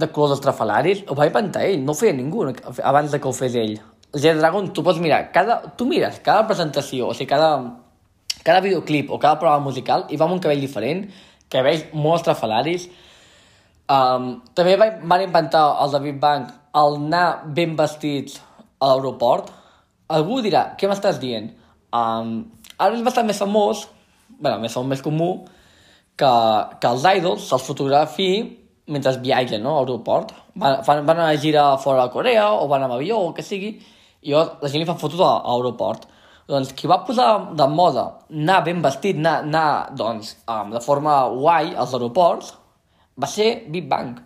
de 0.02 0.08
colors 0.12 0.38
estrafalaris 0.40 1.06
ho 1.08 1.16
va 1.16 1.28
inventar 1.30 1.64
ell, 1.68 1.82
no 1.86 1.94
ho 1.94 2.00
feia 2.00 2.16
ningú 2.16 2.46
abans 2.48 3.12
de 3.12 3.20
que 3.20 3.28
ho 3.30 3.34
fes 3.36 3.56
ell. 3.60 3.80
G-Dragon, 4.12 4.74
tu 4.76 4.84
pots 4.84 5.00
mirar, 5.00 5.30
cada, 5.32 5.62
tu 5.78 5.86
mires 5.88 6.20
cada 6.24 6.44
presentació, 6.50 7.08
o 7.12 7.16
sigui, 7.16 7.30
cada, 7.32 7.52
cada 8.44 8.60
videoclip 8.64 9.12
o 9.12 9.20
cada 9.20 9.40
programa 9.40 9.64
musical 9.70 10.04
i 10.12 10.20
va 10.20 10.28
amb 10.28 10.36
un 10.36 10.44
cabell 10.44 10.60
diferent, 10.60 11.06
cabells 11.52 11.86
molt 11.94 12.20
estrafalaris. 12.20 12.90
Um, 13.92 14.42
també 14.56 14.76
van 14.80 15.24
inventar 15.24 15.64
el 15.84 15.96
de 15.96 16.04
Big 16.04 16.20
Bang 16.20 16.52
el 16.76 16.98
anar 17.00 17.26
ben 17.56 17.76
vestits 17.80 18.40
a 18.80 18.92
l'aeroport, 18.92 19.50
algú 20.12 20.42
dirà, 20.44 20.74
què 20.80 20.90
m'estàs 20.92 21.20
dient? 21.22 21.52
Um, 21.96 22.52
ara 22.78 22.96
és 22.96 23.04
bastant 23.06 23.28
més 23.28 23.40
famós, 23.40 23.86
bueno, 24.40 24.60
més 24.64 24.76
famós, 24.76 24.90
més 24.92 25.04
comú, 25.06 25.32
que, 26.20 26.34
que 26.82 26.92
els 26.92 27.08
idols 27.18 27.48
se'ls 27.48 27.68
fotografi 27.68 28.32
mentre 28.92 29.16
viatgen 29.24 29.64
no, 29.64 29.78
a 29.78 29.82
l'aeroport. 29.86 30.36
Van, 30.56 30.82
van, 30.88 31.06
van 31.08 31.24
a 31.24 31.32
gira 31.40 31.66
fora 31.80 32.08
de 32.08 32.14
Corea 32.16 32.50
o 32.60 32.68
van 32.72 32.84
amb 32.88 32.98
avió 32.98 33.20
o 33.24 33.34
que 33.36 33.46
sigui, 33.46 33.76
i 34.22 34.34
la 34.34 34.70
gent 34.70 34.82
li 34.82 34.88
fa 34.90 34.98
fotos 35.02 35.22
a, 35.22 35.32
a 35.42 35.54
l'aeroport. 35.56 36.08
Doncs 36.50 36.74
qui 36.78 36.90
va 36.90 37.02
posar 37.08 37.30
de 37.58 37.68
moda 37.72 38.06
anar 38.30 38.60
ben 38.66 38.82
vestit, 38.84 39.18
anar, 39.18 39.38
anar 39.46 39.94
doncs, 39.98 40.36
um, 40.50 40.74
de 40.74 40.82
forma 40.84 41.22
guai 41.32 41.72
als 41.76 41.94
aeroports, 41.96 42.54
va 43.18 43.30
ser 43.30 43.50
Big 43.72 43.88
Bang. 43.90 44.18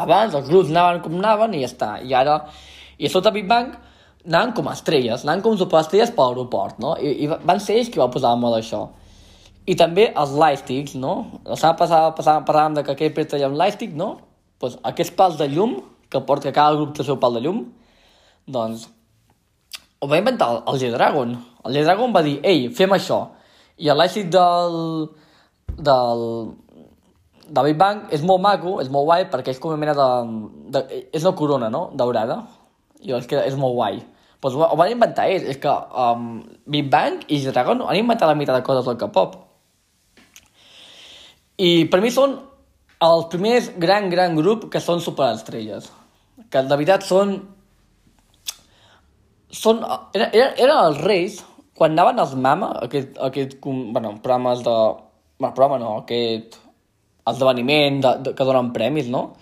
Abans 0.00 0.34
els 0.34 0.48
grups 0.48 0.72
anaven 0.72 1.00
com 1.04 1.16
anaven 1.20 1.54
i 1.54 1.62
ja 1.62 1.70
està. 1.70 1.90
I 2.02 2.14
ara 2.18 2.38
i 2.98 3.10
sota 3.10 3.32
Big 3.34 3.46
Bang 3.50 3.72
anaven 4.24 4.54
com 4.56 4.68
estrelles, 4.72 5.24
anaven 5.24 5.44
com 5.44 5.56
superestrelles 5.60 6.12
per 6.16 6.28
l'aeroport, 6.28 6.78
no? 6.82 6.94
I, 6.98 7.24
I 7.24 7.30
van 7.32 7.62
ser 7.62 7.78
ells 7.78 7.90
qui 7.92 8.02
va 8.02 8.10
posar 8.12 8.34
de 8.34 8.42
moda 8.42 8.60
això. 8.62 8.86
I 9.64 9.76
també 9.80 10.10
els 10.12 10.34
lightsticks, 10.36 10.98
no? 11.00 11.14
La 11.46 11.56
setmana 11.56 11.78
passada, 11.80 12.12
passada 12.18 12.44
parlàvem 12.48 12.82
que 12.84 12.92
aquell 12.92 13.14
pet 13.16 13.32
tenia 13.32 13.48
un 13.48 13.56
lightstick, 13.60 13.94
no? 13.96 14.10
Pues 14.60 14.76
aquests 14.90 15.14
pals 15.16 15.38
de 15.40 15.48
llum, 15.52 15.78
que 16.12 16.20
porta 16.28 16.52
cada 16.52 16.76
grup 16.76 16.98
el 17.00 17.08
seu 17.08 17.16
pal 17.20 17.38
de 17.38 17.44
llum, 17.46 17.64
doncs 18.46 18.88
ho 20.04 20.08
va 20.10 20.20
inventar 20.20 20.50
el, 20.68 20.78
G-Dragon. 20.80 21.30
El 21.64 21.76
G-Dragon 21.78 22.12
va 22.12 22.22
dir, 22.26 22.36
ei, 22.44 22.66
fem 22.76 22.92
això. 22.92 23.22
I 23.80 23.88
lightstick 23.96 24.28
del, 24.32 24.74
del, 25.78 26.24
del 27.48 27.70
Big 27.70 27.78
Bang 27.80 28.12
és 28.12 28.24
molt 28.26 28.42
maco, 28.44 28.76
és 28.82 28.90
molt 28.92 29.08
guai, 29.08 29.24
perquè 29.32 29.54
és 29.54 29.62
com 29.62 29.72
una 29.72 29.80
mena 29.80 29.94
de... 29.96 30.08
de 30.76 30.84
és 31.08 31.24
una 31.24 31.34
corona, 31.38 31.70
no?, 31.72 31.86
daurada 31.96 32.42
i 33.04 33.12
és 33.16 33.26
que 33.28 33.40
és 33.40 33.56
molt 33.60 33.76
guai. 33.78 34.02
Pues 34.40 34.56
ho, 34.56 34.60
ho 34.64 34.76
van 34.76 34.92
inventar 34.92 35.26
ells, 35.30 35.48
és 35.54 35.60
que 35.60 35.72
um, 35.72 36.42
Big 36.68 36.90
Bang 36.92 37.24
i 37.32 37.40
Dragon 37.48 37.80
han 37.86 38.00
inventat 38.00 38.28
la 38.28 38.36
meitat 38.36 38.60
de 38.60 38.66
coses 38.66 38.84
del 38.88 39.00
K-pop. 39.00 39.38
I 41.64 41.86
per 41.88 42.00
mi 42.02 42.10
són 42.12 42.36
els 43.04 43.28
primers 43.32 43.70
gran, 43.80 44.08
gran 44.12 44.36
grup 44.36 44.68
que 44.72 44.82
són 44.82 45.00
superestrelles. 45.04 45.90
Que 46.50 46.64
de 46.64 46.76
veritat 46.76 47.06
són... 47.06 47.38
són 49.54 49.82
eren, 49.86 50.28
eren, 50.32 50.54
eren 50.58 50.76
els 50.76 51.00
reis 51.04 51.40
quan 51.74 51.94
anaven 51.94 52.20
als 52.22 52.34
Mama, 52.38 52.70
aquest, 52.86 53.18
aquest 53.18 53.58
bueno, 53.62 54.14
programes 54.22 54.62
de... 54.62 54.76
Bueno, 55.38 55.54
programa 55.54 55.78
no, 55.82 55.96
aquest 56.04 56.60
esdeveniment 57.26 58.00
de, 58.04 58.12
de, 58.22 58.34
que 58.36 58.46
donen 58.46 58.70
premis, 58.72 59.08
no? 59.10 59.32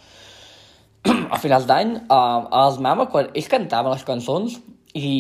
a 1.35 1.39
finals 1.43 1.67
d'any, 1.69 1.97
uh, 2.07 2.47
a 2.49 2.65
les 2.71 2.79
Mama, 2.81 3.09
quan 3.13 3.29
ells 3.35 3.51
cantaven 3.53 3.93
les 3.93 4.07
cançons 4.07 4.57
i, 4.97 5.11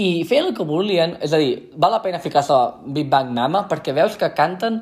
i 0.00 0.08
feien 0.26 0.48
el 0.48 0.56
que 0.56 0.66
volien, 0.66 1.14
és 1.22 1.34
a 1.36 1.40
dir, 1.40 1.68
val 1.78 1.94
la 1.94 2.02
pena 2.02 2.22
ficar-se 2.24 2.58
Big 2.96 3.10
Bang 3.12 3.30
Mama 3.36 3.66
perquè 3.70 3.94
veus 3.94 4.18
que 4.18 4.32
canten 4.34 4.80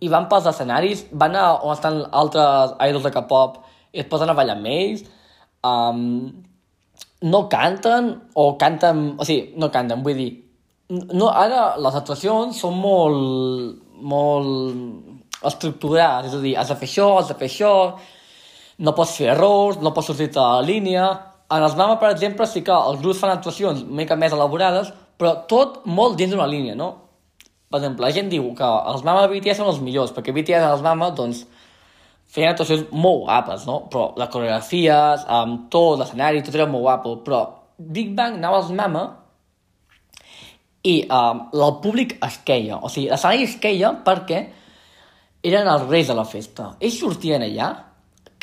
i 0.00 0.08
van 0.12 0.30
pels 0.30 0.48
escenaris, 0.48 1.04
van 1.12 1.36
a 1.36 1.50
on 1.60 1.74
estan 1.74 2.00
altres 2.12 2.74
idols 2.86 3.04
de 3.08 3.12
K-pop 3.12 3.60
i 3.92 4.02
es 4.02 4.08
posen 4.10 4.30
a 4.30 4.38
ballar 4.38 4.56
amb 4.56 4.70
ells, 4.70 5.04
um, 5.66 6.00
no 7.24 7.46
canten 7.48 8.10
o 8.34 8.48
canten, 8.60 9.14
o 9.18 9.24
sigui, 9.24 9.54
no 9.60 9.70
canten, 9.72 10.02
vull 10.04 10.18
dir, 10.18 10.32
no, 10.90 11.30
ara 11.30 11.74
les 11.80 11.96
actuacions 11.96 12.58
són 12.60 12.76
molt, 12.76 13.78
molt 14.04 15.44
estructurades, 15.48 16.32
és 16.32 16.36
a 16.38 16.42
dir, 16.42 16.56
has 16.60 16.72
de 16.72 16.76
fer 16.80 16.88
això, 16.90 17.08
has 17.18 17.30
de 17.32 17.38
fer 17.40 17.48
això, 17.48 17.72
no 18.84 18.94
pots 18.96 19.14
fer 19.18 19.30
errors, 19.32 19.80
no 19.80 19.94
pots 19.94 20.12
sortir 20.12 20.32
de 20.34 20.42
la 20.42 20.64
línia... 20.64 21.06
En 21.54 21.62
els 21.62 21.74
Mama, 21.76 21.98
per 22.00 22.08
exemple, 22.10 22.46
sí 22.48 22.62
que 22.64 22.72
els 22.72 23.02
grups 23.02 23.18
fan 23.20 23.30
actuacions 23.30 23.82
una 23.84 23.98
mica 23.98 24.16
més 24.18 24.32
elaborades, 24.32 24.88
però 25.20 25.34
tot 25.46 25.82
molt 25.86 26.16
dins 26.18 26.32
d'una 26.32 26.46
línia, 26.50 26.72
no? 26.74 26.88
Per 27.68 27.78
exemple, 27.78 28.02
la 28.02 28.10
gent 28.16 28.30
diu 28.32 28.46
que 28.56 28.70
els 28.90 29.04
Mama 29.04 29.26
de 29.26 29.28
BTS 29.30 29.60
són 29.60 29.68
els 29.70 29.78
millors, 29.84 30.14
perquè 30.16 30.32
BTS 30.34 30.64
els 30.72 30.82
Mama, 30.82 31.10
doncs, 31.14 31.44
feien 32.34 32.50
actuacions 32.50 32.88
molt 32.90 33.24
guapes, 33.24 33.66
no? 33.68 33.84
Però 33.92 34.08
les 34.18 34.30
coreografies, 34.32 35.26
amb 35.30 35.68
tot 35.72 36.00
l'escenari, 36.00 36.42
tot 36.42 36.56
era 36.58 36.66
molt 36.70 36.86
guapo, 36.88 37.14
però 37.26 37.44
Big 37.78 38.12
Bang 38.16 38.40
anava 38.40 38.60
als 38.62 38.72
Mama 38.74 39.04
i 40.84 40.98
um, 41.06 41.46
el 41.54 41.78
públic 41.84 42.18
es 42.26 42.40
queia, 42.46 42.80
o 42.82 42.90
sigui, 42.92 43.08
l'escenari 43.12 43.46
es 43.46 43.56
queia 43.62 43.94
perquè 44.04 44.42
eren 45.44 45.68
els 45.68 45.86
reis 45.88 46.10
de 46.10 46.16
la 46.16 46.26
festa. 46.28 46.72
Ells 46.80 46.98
sortien 47.00 47.44
allà 47.44 47.70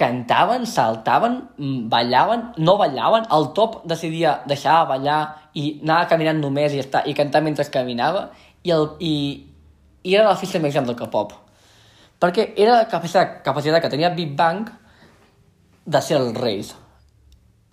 cantaven, 0.02 0.66
saltaven, 0.66 1.38
mm, 1.58 1.90
ballaven, 1.90 2.48
no 2.58 2.78
ballaven, 2.80 3.28
el 3.36 3.52
top 3.58 3.84
decidia 3.86 4.40
deixar 4.50 4.80
de 4.82 4.90
ballar 4.96 5.22
i 5.54 5.80
anava 5.84 6.08
caminant 6.10 6.42
només 6.42 6.74
i, 6.74 6.80
estar, 6.82 7.04
i 7.06 7.14
cantar 7.14 7.44
mentre 7.46 7.68
caminava 7.70 8.30
i, 8.64 8.72
el, 8.72 8.88
i, 9.00 9.14
i 10.02 10.16
era 10.16 10.32
la 10.32 10.40
festa 10.40 10.62
més 10.64 10.74
gran 10.74 10.88
del 10.88 10.98
K-pop. 10.98 11.36
Perquè 12.22 12.52
era 12.62 12.78
la 12.78 12.88
capacitat, 12.90 13.40
capacitat 13.46 13.82
que 13.82 13.90
tenia 13.90 14.14
Big 14.14 14.36
Bang 14.38 14.68
de 15.86 16.02
ser 16.06 16.20
els 16.20 16.38
reis. 16.38 16.76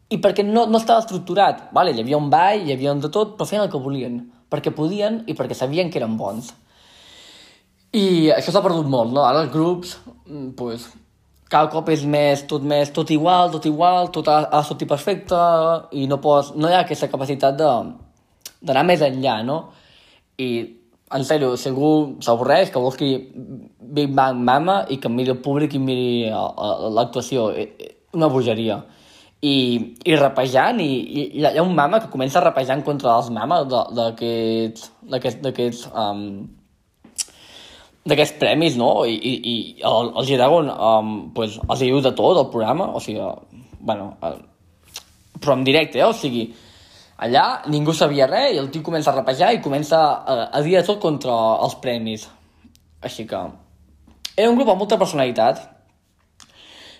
I 0.08 0.16
perquè 0.24 0.44
no, 0.46 0.64
no 0.66 0.80
estava 0.80 1.02
estructurat. 1.04 1.66
Vale, 1.76 1.92
hi 1.92 2.00
havia 2.00 2.20
un 2.20 2.30
ball, 2.32 2.64
hi 2.64 2.72
havia 2.72 2.94
un 2.96 3.02
de 3.04 3.10
tot, 3.12 3.36
però 3.36 3.48
feien 3.48 3.66
el 3.66 3.72
que 3.72 3.80
volien. 3.82 4.22
Perquè 4.48 4.72
podien 4.72 5.20
i 5.28 5.36
perquè 5.36 5.56
sabien 5.56 5.92
que 5.92 6.00
eren 6.00 6.16
bons. 6.16 6.54
I 7.92 8.30
això 8.32 8.52
s'ha 8.52 8.64
perdut 8.64 8.88
molt, 8.88 9.12
no? 9.12 9.26
Ara 9.28 9.44
els 9.44 9.52
grups, 9.52 9.98
mm, 10.24 10.50
pues, 10.56 10.88
cada 11.48 11.68
cop 11.72 11.88
és 11.92 12.04
més, 12.04 12.46
tot 12.48 12.64
més, 12.64 12.90
tot 12.92 13.10
igual, 13.10 13.52
tot 13.52 13.64
igual, 13.68 14.08
tot 14.12 14.28
ha, 14.28 14.40
ha 14.52 14.62
sortit 14.64 14.88
perfecte 14.88 15.36
i 15.92 16.06
no, 16.08 16.20
pots, 16.20 16.54
no 16.56 16.68
hi 16.68 16.76
ha 16.76 16.82
aquesta 16.84 17.08
capacitat 17.08 17.56
de 17.56 17.70
d'anar 18.60 18.82
més 18.84 19.04
enllà, 19.04 19.38
no? 19.46 19.58
I 20.38 20.48
en 21.14 21.24
sèrio, 21.24 21.56
si 21.56 21.68
algú 21.70 22.18
s'avorreix, 22.24 22.70
que 22.72 22.82
busqui 22.82 23.08
Big 23.80 24.14
Bang 24.14 24.36
Mama 24.44 24.84
i 24.92 24.98
que 25.00 25.08
miri 25.12 25.30
el 25.32 25.42
públic 25.44 25.74
i 25.74 25.82
miri 25.82 26.28
l'actuació. 26.28 27.50
Eh, 27.52 27.68
eh, 27.78 27.94
una 28.16 28.28
bogeria. 28.32 28.76
I, 29.44 29.56
i 30.08 30.16
rapejant, 30.18 30.80
i, 30.82 30.92
i 30.98 31.24
hi 31.38 31.44
ha 31.46 31.62
un 31.62 31.74
mama 31.76 32.00
que 32.02 32.10
comença 32.10 32.42
rapejant 32.42 32.82
contra 32.82 33.12
els 33.20 33.28
mames 33.30 33.68
d'aquests 33.70 34.88
um, 35.92 36.22
d'aquests 38.08 38.38
premis, 38.40 38.74
no? 38.80 39.04
I, 39.06 39.14
i, 39.14 39.34
i 39.52 39.54
el, 39.86 40.10
el 40.16 40.26
G-Dragon 40.26 40.72
um, 40.72 41.12
pues, 41.36 41.60
els 41.68 41.80
diu 41.84 42.00
de 42.02 42.12
tot, 42.18 42.40
el 42.40 42.48
programa, 42.50 42.88
o 42.96 42.98
sigui, 43.04 43.22
bueno, 43.78 44.16
el, 44.26 44.40
però 45.38 45.54
en 45.54 45.62
directe, 45.68 46.00
eh? 46.00 46.08
o 46.08 46.16
sigui, 46.16 46.48
allà 47.18 47.46
ningú 47.66 47.94
sabia 47.94 48.28
res 48.30 48.54
i 48.54 48.60
el 48.62 48.70
tio 48.70 48.84
comença 48.86 49.10
a 49.12 49.16
rapejar 49.16 49.52
i 49.54 49.62
comença 49.64 49.98
a, 49.98 50.36
a 50.54 50.62
dir 50.62 50.78
tot 50.86 51.00
contra 51.02 51.34
els 51.64 51.78
premis. 51.82 52.28
Així 53.02 53.26
que... 53.26 53.42
Era 54.38 54.50
un 54.52 54.56
grup 54.58 54.68
amb 54.70 54.78
molta 54.78 54.98
personalitat, 55.00 55.64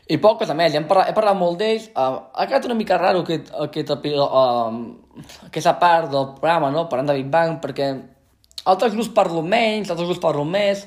i 0.09 0.17
poques 0.17 0.49
a 0.49 0.55
més, 0.57 0.73
hem 0.73 0.87
parlat, 0.89 1.11
he 1.11 1.15
parlat 1.17 1.37
molt 1.37 1.59
d'ells. 1.61 1.91
Uh, 1.93 2.17
ha 2.33 2.47
quedat 2.49 2.65
una 2.65 2.77
mica 2.79 2.97
raro 2.97 3.21
aquest, 3.27 3.51
aquest, 3.67 3.91
uh, 4.09 4.71
aquesta 5.51 5.75
part 5.81 6.09
del 6.15 6.31
programa, 6.39 6.71
no? 6.73 6.87
parlant 6.89 7.11
de 7.11 7.17
Big 7.19 7.29
Bang, 7.33 7.59
perquè 7.61 7.91
altres 8.73 8.95
grups 8.97 9.11
parlo 9.13 9.43
menys, 9.45 9.93
altres 9.93 10.09
grups 10.09 10.23
parlo 10.23 10.47
més. 10.49 10.87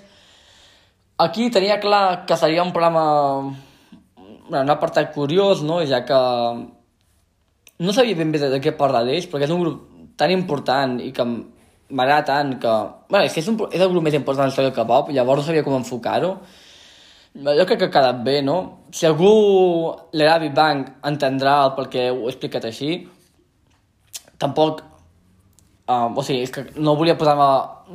Aquí 1.21 1.51
tenia 1.53 1.77
clar 1.83 2.25
que 2.25 2.37
seria 2.37 2.65
un 2.65 2.73
programa 2.73 3.03
bueno, 4.17 4.63
un 4.65 4.73
apartat 4.73 5.13
curiós, 5.13 5.61
no? 5.61 5.83
ja 5.85 6.01
que 6.01 6.21
no 7.81 7.93
sabia 7.93 8.17
ben 8.17 8.31
bé 8.33 8.41
de, 8.41 8.59
què 8.61 8.75
parlar 8.77 9.03
d'ells, 9.07 9.27
perquè 9.29 9.47
és 9.47 9.53
un 9.53 9.63
grup 9.63 9.79
tan 10.19 10.33
important 10.33 10.99
i 11.01 11.09
que 11.15 11.25
m'agrada 11.91 12.27
tant 12.27 12.57
que... 12.61 12.73
Bueno, 13.09 13.25
és 13.25 13.33
que 13.33 13.41
és, 13.41 13.47
un, 13.49 13.57
és 13.71 13.81
el 13.81 13.89
grup 13.89 14.05
més 14.05 14.17
important 14.17 14.45
de 14.45 14.49
la 14.49 14.53
història 14.53 14.69
del 14.69 14.77
K-pop, 14.77 15.09
llavors 15.15 15.41
no 15.41 15.47
sabia 15.47 15.65
com 15.65 15.77
enfocar-ho. 15.79 16.35
Jo 17.31 17.65
crec 17.65 17.79
que 17.79 17.87
ha 17.87 17.93
quedat 17.95 18.21
bé, 18.25 18.41
no? 18.43 18.57
Si 18.93 19.07
algú 19.07 19.31
l'era 20.13 20.37
Big 20.43 20.53
Bang 20.55 20.85
entendrà 21.07 21.61
el 21.65 21.73
per 21.77 21.87
què 21.91 22.09
ho 22.11 22.25
he 22.25 22.31
explicat 22.33 22.67
així, 22.69 22.95
tampoc... 24.41 24.87
Uh, 25.91 26.07
o 26.15 26.23
sigui, 26.23 26.45
és 26.45 26.51
que 26.53 26.63
no 26.79 26.93
volia 26.95 27.17
posar-me... 27.19 27.47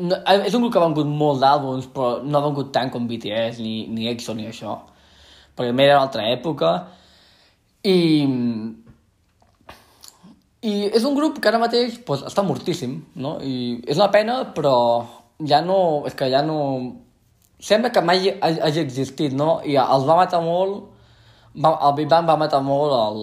No, 0.03 0.19
és 0.35 0.53
un 0.57 0.65
grup 0.65 0.73
que 0.75 0.81
ha 0.81 0.89
vengut 0.89 1.09
molt 1.09 1.41
d'àlbums, 1.41 1.87
però 1.95 2.19
no 2.27 2.41
ha 2.41 2.49
vengut 2.49 2.75
tant 2.75 2.91
com 2.93 3.07
BTS, 3.09 3.63
ni, 3.65 3.87
ni 3.93 4.11
EXO, 4.11 4.35
ni 4.37 4.51
això. 4.51 4.75
Perquè 5.57 5.73
a 5.73 5.85
era 5.87 6.01
una 6.01 6.09
altra 6.09 6.27
època. 6.33 6.73
I... 7.87 7.97
I 10.67 10.75
és 10.91 11.05
un 11.07 11.15
grup 11.15 11.39
que 11.39 11.51
ara 11.51 11.61
mateix 11.63 12.01
pues, 12.07 12.25
està 12.27 12.43
mortíssim, 12.43 12.99
no? 13.23 13.37
I 13.43 13.83
és 13.87 13.99
una 14.01 14.11
pena, 14.15 14.41
però 14.57 14.77
ja 15.47 15.61
no... 15.63 15.79
És 16.09 16.17
que 16.19 16.31
ja 16.33 16.43
no 16.47 16.59
sembla 17.63 17.93
que 17.93 18.03
mai 18.05 18.31
hagi 18.41 18.83
existit, 18.83 19.35
no? 19.37 19.61
I 19.65 19.79
els 19.81 20.07
va 20.09 20.19
matar 20.19 20.43
molt, 20.45 20.89
va, 21.57 21.77
el 21.89 21.95
Big 22.01 22.09
Bang 22.11 22.27
va 22.29 22.37
matar 22.41 22.61
molt 22.65 22.93
el, 22.97 23.23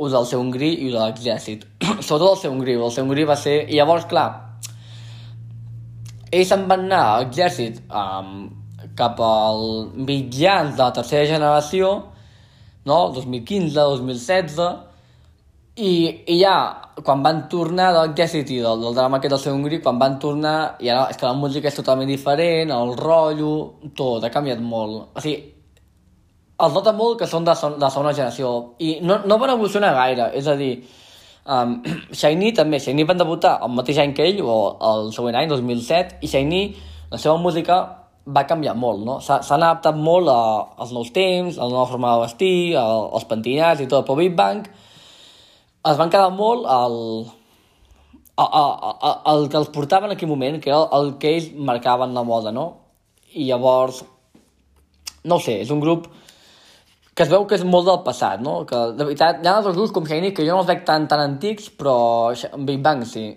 ús 0.00 0.14
del 0.14 0.28
seu 0.28 0.40
ungrí 0.40 0.70
i 0.86 0.92
de 0.92 1.00
l'exèrcit. 1.00 1.66
Sobretot 2.06 2.30
el 2.30 2.38
seu 2.44 2.54
ungrí, 2.54 2.76
el 2.78 2.94
seu 2.94 3.04
ungrí 3.04 3.26
va 3.28 3.36
ser... 3.36 3.58
I 3.68 3.80
llavors, 3.80 4.06
clar, 4.10 4.28
ells 6.30 6.48
se'n 6.52 6.66
van 6.70 6.86
anar 6.86 7.02
a 7.04 7.18
l'exèrcit 7.24 7.82
um, 7.88 8.46
cap 8.98 9.20
al 9.24 9.90
mitjans 9.96 10.76
de 10.76 10.82
la 10.84 10.92
tercera 10.96 11.26
generació, 11.28 11.90
no? 12.88 13.00
2015, 13.16 13.74
2016, 13.76 14.60
i, 15.80 15.92
i 16.28 16.36
ja, 16.40 16.54
quan 17.04 17.22
van 17.24 17.46
tornar 17.48 17.90
de 17.94 18.02
l'exèrcit 18.04 18.50
i 18.52 18.58
del, 18.60 18.82
del 18.84 18.96
drama 18.96 19.18
aquest 19.18 19.32
del 19.34 19.42
seu 19.42 19.56
ungrí, 19.56 19.78
quan 19.82 19.98
van 20.00 20.18
tornar, 20.20 20.56
i 20.84 20.90
ara 20.92 21.06
és 21.12 21.18
que 21.20 21.26
la 21.28 21.36
música 21.38 21.70
és 21.70 21.78
totalment 21.78 22.10
diferent, 22.10 22.72
el 22.74 22.92
rotllo, 22.98 23.54
tot, 23.96 24.24
ha 24.24 24.32
canviat 24.32 24.60
molt. 24.60 25.14
O 25.16 25.24
sigui, 25.24 25.38
els 26.60 26.76
nota 26.76 26.92
molt 26.96 27.20
que 27.20 27.28
són 27.30 27.46
de, 27.48 27.54
de 27.54 27.92
segona 27.92 28.12
generació, 28.16 28.50
i 28.84 28.98
no, 29.06 29.22
no 29.24 29.38
van 29.40 29.54
evolucionar 29.54 29.94
gaire, 29.96 30.28
és 30.36 30.50
a 30.50 30.56
dir, 30.60 30.74
um, 31.46 31.78
Shiny 32.20 32.52
també, 32.58 32.82
Shiny 32.82 33.06
van 33.08 33.22
debutar 33.22 33.56
el 33.64 33.72
mateix 33.78 34.02
any 34.04 34.12
que 34.16 34.28
ell, 34.28 34.44
o 34.44 34.58
el 34.92 35.08
següent 35.16 35.40
any, 35.40 35.48
2007, 35.48 36.20
i 36.20 36.30
Shiny, 36.30 36.62
la 37.10 37.22
seva 37.22 37.38
música 37.40 37.80
va 38.30 38.44
canviar 38.46 38.76
molt, 38.76 39.00
no? 39.06 39.16
S'han 39.24 39.64
adaptat 39.64 39.96
molt 39.96 40.28
a, 40.28 40.38
als 40.84 40.92
nous 40.92 41.08
temps, 41.16 41.56
a 41.56 41.64
la 41.64 41.72
nova 41.72 41.88
forma 41.88 42.12
de 42.14 42.26
vestir, 42.26 42.54
a, 42.76 42.84
als 43.16 43.26
pentinats 43.30 43.80
i 43.80 43.88
tot, 43.88 44.04
però 44.04 44.20
Big 44.20 44.36
Bang 44.36 44.68
es 45.86 45.96
van 45.96 46.10
quedar 46.12 46.30
molt 46.34 46.66
al, 46.68 46.96
el 48.40 49.48
que 49.48 49.58
els 49.60 49.70
portava 49.72 50.08
en 50.08 50.14
aquell 50.16 50.30
moment, 50.30 50.60
que 50.60 50.72
era 50.72 50.82
el, 50.96 51.14
que 51.20 51.34
ells 51.36 51.50
marcaven 51.56 52.14
la 52.16 52.24
moda, 52.24 52.52
no? 52.52 52.66
I 53.32 53.46
llavors, 53.48 54.02
no 55.24 55.38
sé, 55.40 55.60
és 55.64 55.70
un 55.70 55.80
grup 55.80 56.08
que 57.14 57.24
es 57.26 57.30
veu 57.30 57.44
que 57.44 57.58
és 57.58 57.64
molt 57.68 57.88
del 57.88 58.00
passat, 58.06 58.40
no? 58.40 58.62
Que, 58.68 58.80
de 58.96 59.04
veritat, 59.04 59.42
hi 59.42 59.48
ha 59.48 59.58
altres 59.58 59.76
grups 59.76 59.92
com 59.92 60.06
Shiny 60.08 60.32
que 60.36 60.46
jo 60.46 60.54
no 60.54 60.62
els 60.62 60.70
veig 60.70 60.84
tan, 60.88 61.06
tan 61.10 61.20
antics, 61.20 61.68
però 61.76 61.96
Big 62.64 62.80
Bang 62.84 63.04
sí. 63.08 63.28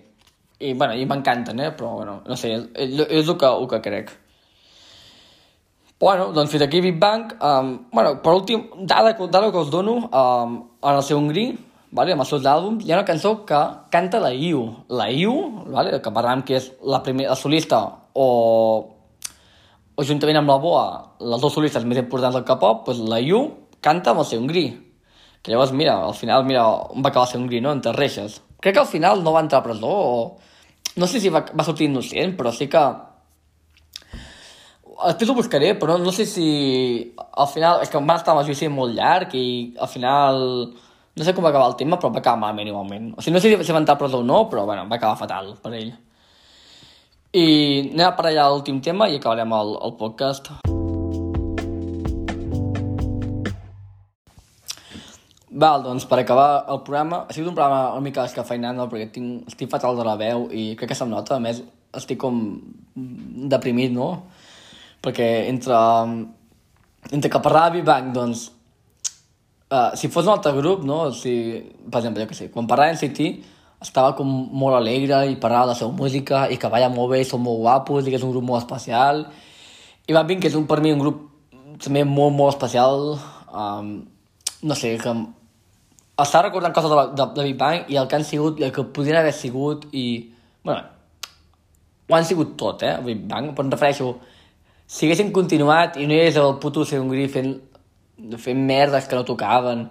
I, 0.64 0.72
bueno, 0.72 0.94
i 0.96 1.04
m'encanten, 1.04 1.58
eh? 1.60 1.72
Però, 1.76 1.96
bueno, 1.98 2.20
no 2.24 2.36
sé, 2.40 2.54
és, 2.54 2.94
és 3.04 3.26
el, 3.28 3.36
que, 3.36 3.50
el 3.50 3.68
que 3.68 3.80
crec. 3.84 4.14
Bueno, 6.00 6.30
doncs 6.36 6.54
fins 6.54 6.64
aquí 6.64 6.80
Big 6.80 6.96
Bang. 7.02 7.34
Um, 7.42 7.74
bueno, 7.92 8.16
per 8.22 8.32
últim, 8.32 8.64
dada, 8.88 9.12
dada 9.26 9.50
que 9.50 9.60
us 9.60 9.70
dono, 9.74 9.98
um, 10.06 10.56
en 10.80 10.94
el 10.94 11.02
seu 11.04 11.18
Hongrí, 11.18 11.48
vale? 11.94 12.14
amb 12.14 12.24
els 12.24 12.32
seus 12.32 12.46
àlbums, 12.50 12.84
hi 12.84 12.92
ha 12.92 12.98
una 12.98 13.06
cançó 13.08 13.36
que 13.48 13.60
canta 13.94 14.20
la 14.22 14.32
Iu. 14.34 14.64
La 14.90 15.08
Iu, 15.14 15.34
vale? 15.70 16.00
que 16.02 16.14
parlàvem 16.14 16.42
que 16.46 16.58
és 16.58 16.70
la, 16.82 17.00
primera, 17.06 17.32
la 17.32 17.38
solista 17.38 17.80
o, 18.12 18.28
o 19.94 20.06
juntament 20.06 20.40
amb 20.40 20.50
la 20.50 20.58
Boa, 20.62 20.86
les 21.22 21.44
dues 21.44 21.54
solistes 21.54 21.86
més 21.86 22.00
importants 22.02 22.34
del 22.34 22.46
K-pop, 22.48 22.82
doncs 22.88 23.04
la 23.10 23.22
Iu 23.22 23.44
canta 23.84 24.12
amb 24.12 24.24
el 24.24 24.28
seu 24.28 24.42
gri. 24.50 24.66
Que 25.44 25.52
llavors, 25.52 25.74
mira, 25.76 25.98
al 26.00 26.16
final, 26.16 26.44
mira, 26.48 26.64
on 26.90 27.04
va 27.04 27.12
acabar 27.12 27.28
el 27.28 27.34
seu 27.34 27.46
gri, 27.46 27.60
no? 27.60 27.72
Entre 27.76 27.92
reixes. 27.92 28.40
Crec 28.64 28.78
que 28.78 28.80
al 28.80 28.88
final 28.88 29.22
no 29.22 29.34
va 29.34 29.44
entrar 29.44 29.60
a 29.60 29.66
presó 29.66 29.90
o... 29.90 30.14
No 30.96 31.08
sé 31.10 31.18
si 31.20 31.28
va, 31.28 31.42
va 31.52 31.66
sortir 31.66 31.90
innocent, 31.90 32.32
però 32.38 32.52
sí 32.54 32.70
que... 32.72 32.84
Després 35.04 35.30
ho 35.30 35.36
buscaré, 35.36 35.74
però 35.76 35.98
no, 35.98 36.08
no 36.08 36.14
sé 36.16 36.24
si 36.24 36.46
al 37.18 37.50
final... 37.52 37.82
És 37.84 37.92
que 37.92 38.00
va 38.00 38.16
estar 38.16 38.32
amb 38.32 38.40
el 38.40 38.48
judici 38.48 38.70
molt 38.72 38.96
llarg 38.96 39.34
i 39.36 39.44
al 39.76 39.90
final 39.90 40.40
no 41.14 41.22
sé 41.22 41.32
com 41.34 41.44
va 41.46 41.50
acabar 41.52 41.68
el 41.70 41.76
tema, 41.78 41.96
però 41.96 42.10
va 42.10 42.18
acabar 42.18 42.40
malament 42.42 42.68
igualment. 42.68 43.12
O 43.14 43.22
sigui, 43.22 43.36
no 43.36 43.40
sé 43.42 43.54
si 43.54 43.72
va 43.72 43.78
entrar 43.78 43.94
a 43.94 44.00
presó 44.00 44.18
o 44.18 44.26
no, 44.26 44.48
però 44.50 44.64
bueno, 44.66 44.88
va 44.90 44.96
acabar 44.96 45.18
fatal 45.20 45.52
per 45.62 45.70
ell. 45.78 45.92
I 47.34 47.44
anem 47.92 48.06
a 48.08 48.14
per 48.18 48.26
allà 48.30 48.48
l'últim 48.50 48.80
tema 48.82 49.06
i 49.10 49.20
acabarem 49.20 49.54
el, 49.54 49.70
el 49.86 49.94
podcast. 50.00 50.50
Val, 55.54 55.84
doncs 55.84 56.08
per 56.10 56.18
acabar 56.18 56.64
el 56.74 56.82
programa, 56.82 57.22
ha 57.28 57.34
sigut 57.34 57.52
un 57.52 57.54
programa 57.54 57.92
una 57.94 58.02
mica 58.02 58.24
escafeinant, 58.26 58.74
no? 58.74 58.88
perquè 58.90 59.06
tinc, 59.14 59.46
estic 59.52 59.70
fatal 59.70 59.94
de 59.94 60.06
la 60.06 60.16
veu 60.18 60.48
i 60.50 60.72
crec 60.74 60.90
que 60.90 60.98
se'm 60.98 61.12
nota, 61.14 61.38
a 61.38 61.42
més 61.42 61.62
estic 61.94 62.18
com 62.18 62.40
deprimit, 63.54 63.94
no? 63.94 64.08
Perquè 65.04 65.46
entre, 65.46 65.78
entre 67.12 67.30
que 67.30 67.44
parlava 67.44 67.76
Big 67.76 67.86
Bang, 67.86 68.10
doncs 68.16 68.48
Uh, 69.74 69.90
si 69.98 70.06
fos 70.12 70.28
un 70.28 70.36
altre 70.36 70.52
grup, 70.54 70.84
no? 70.86 71.08
Si, 71.10 71.32
per 71.90 71.98
exemple, 71.98 72.22
jo 72.22 72.30
que 72.30 72.36
sé, 72.38 72.46
quan 72.54 72.68
parlava 72.70 72.94
NCT 72.94 73.24
estava 73.82 74.12
com 74.14 74.28
molt 74.54 74.76
alegre 74.78 75.24
i 75.26 75.34
parlava 75.40 75.66
de 75.66 75.72
la 75.72 75.78
seva 75.78 75.90
música 75.90 76.44
i 76.46 76.58
que 76.60 76.70
balla 76.70 76.92
molt 76.92 77.10
bé, 77.10 77.24
són 77.26 77.42
molt 77.42 77.58
guapos 77.64 78.06
i 78.06 78.12
que 78.12 78.20
és 78.20 78.26
un 78.26 78.30
grup 78.30 78.46
molt 78.46 78.62
especial. 78.62 79.24
I 80.06 80.14
va 80.14 80.22
que 80.28 80.46
és 80.46 80.54
un, 80.54 80.68
per 80.70 80.78
mi 80.84 80.92
un 80.94 81.02
grup 81.02 81.24
també 81.82 82.04
molt, 82.04 82.36
molt 82.36 82.54
especial. 82.54 83.16
Um, 83.50 83.90
no 84.62 84.78
sé, 84.78 84.94
que 85.02 85.12
està 86.22 86.44
recordant 86.44 86.74
coses 86.76 86.94
de, 86.94 87.02
de, 87.18 87.28
de 87.34 87.48
Big 87.48 87.58
Bang 87.58 87.90
i 87.90 87.98
el 87.98 88.06
que 88.06 88.20
han 88.20 88.24
sigut 88.24 88.62
el 88.62 88.72
que 88.72 88.86
podrien 88.94 89.18
haver 89.18 89.34
sigut 89.34 89.88
i... 89.92 90.30
bueno, 90.62 90.84
ho 92.08 92.14
han 92.14 92.24
sigut 92.24 92.54
tot, 92.60 92.82
eh, 92.86 92.96
Big 93.02 93.26
Bang, 93.26 93.50
però 93.56 93.66
em 93.66 93.74
refereixo 93.74 94.14
si 94.86 95.08
haguessin 95.08 95.32
continuat 95.34 95.98
i 95.98 96.06
no 96.06 96.14
hi 96.14 96.22
hagués 96.22 96.38
el 96.38 96.58
puto 96.62 96.84
Seungri 96.86 97.26
fent 97.32 97.56
fent 98.40 98.60
merdes 98.66 99.08
que 99.08 99.16
no 99.18 99.24
tocaven 99.26 99.88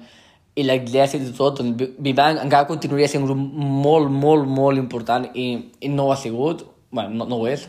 i 0.56 0.66
l'exèrcit 0.66 1.24
i 1.26 1.34
tot, 1.34 1.58
doncs 1.60 1.96
Big 1.98 2.16
Bang 2.16 2.38
encara 2.42 2.70
continuaria 2.70 3.10
sent 3.10 3.24
un 3.24 3.32
grup 3.32 3.64
molt, 3.84 4.12
molt, 4.12 4.46
molt 4.46 4.78
important 4.78 5.26
i, 5.34 5.48
i 5.82 5.90
no 5.90 6.08
ho 6.08 6.14
ha 6.14 6.20
sigut, 6.22 6.62
bueno, 6.94 7.10
no, 7.18 7.28
no 7.30 7.42
ho 7.42 7.50
és. 7.50 7.66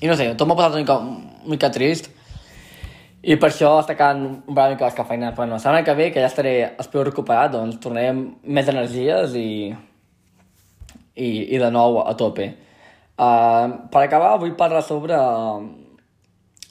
I 0.00 0.08
no 0.08 0.16
sé, 0.18 0.30
tot 0.34 0.48
m'ha 0.48 0.56
passat 0.58 0.74
una 0.74 0.82
mica, 0.82 0.98
una 1.02 1.54
mica 1.54 1.70
trist 1.74 2.08
i 3.22 3.36
per 3.38 3.52
això 3.52 3.76
està 3.78 3.94
quedant 3.94 4.24
un 4.24 4.32
una 4.50 4.70
mica 4.72 4.88
descafeinat. 4.88 5.36
Bueno, 5.36 5.54
la 5.54 5.62
setmana 5.62 5.84
que 5.84 5.94
ve, 5.94 6.10
que 6.10 6.20
ja 6.20 6.26
estaré, 6.26 6.54
espero 6.80 7.04
recuperat, 7.06 7.52
doncs 7.52 7.78
tornarem 7.78 8.24
més 8.42 8.68
energies 8.68 9.36
i, 9.38 9.70
i, 11.14 11.28
i 11.54 11.60
de 11.60 11.70
nou 11.70 12.00
a 12.02 12.16
tope. 12.18 12.48
Uh, 13.12 13.86
per 13.92 14.02
acabar, 14.02 14.38
vull 14.42 14.56
parlar 14.58 14.82
sobre 14.82 15.20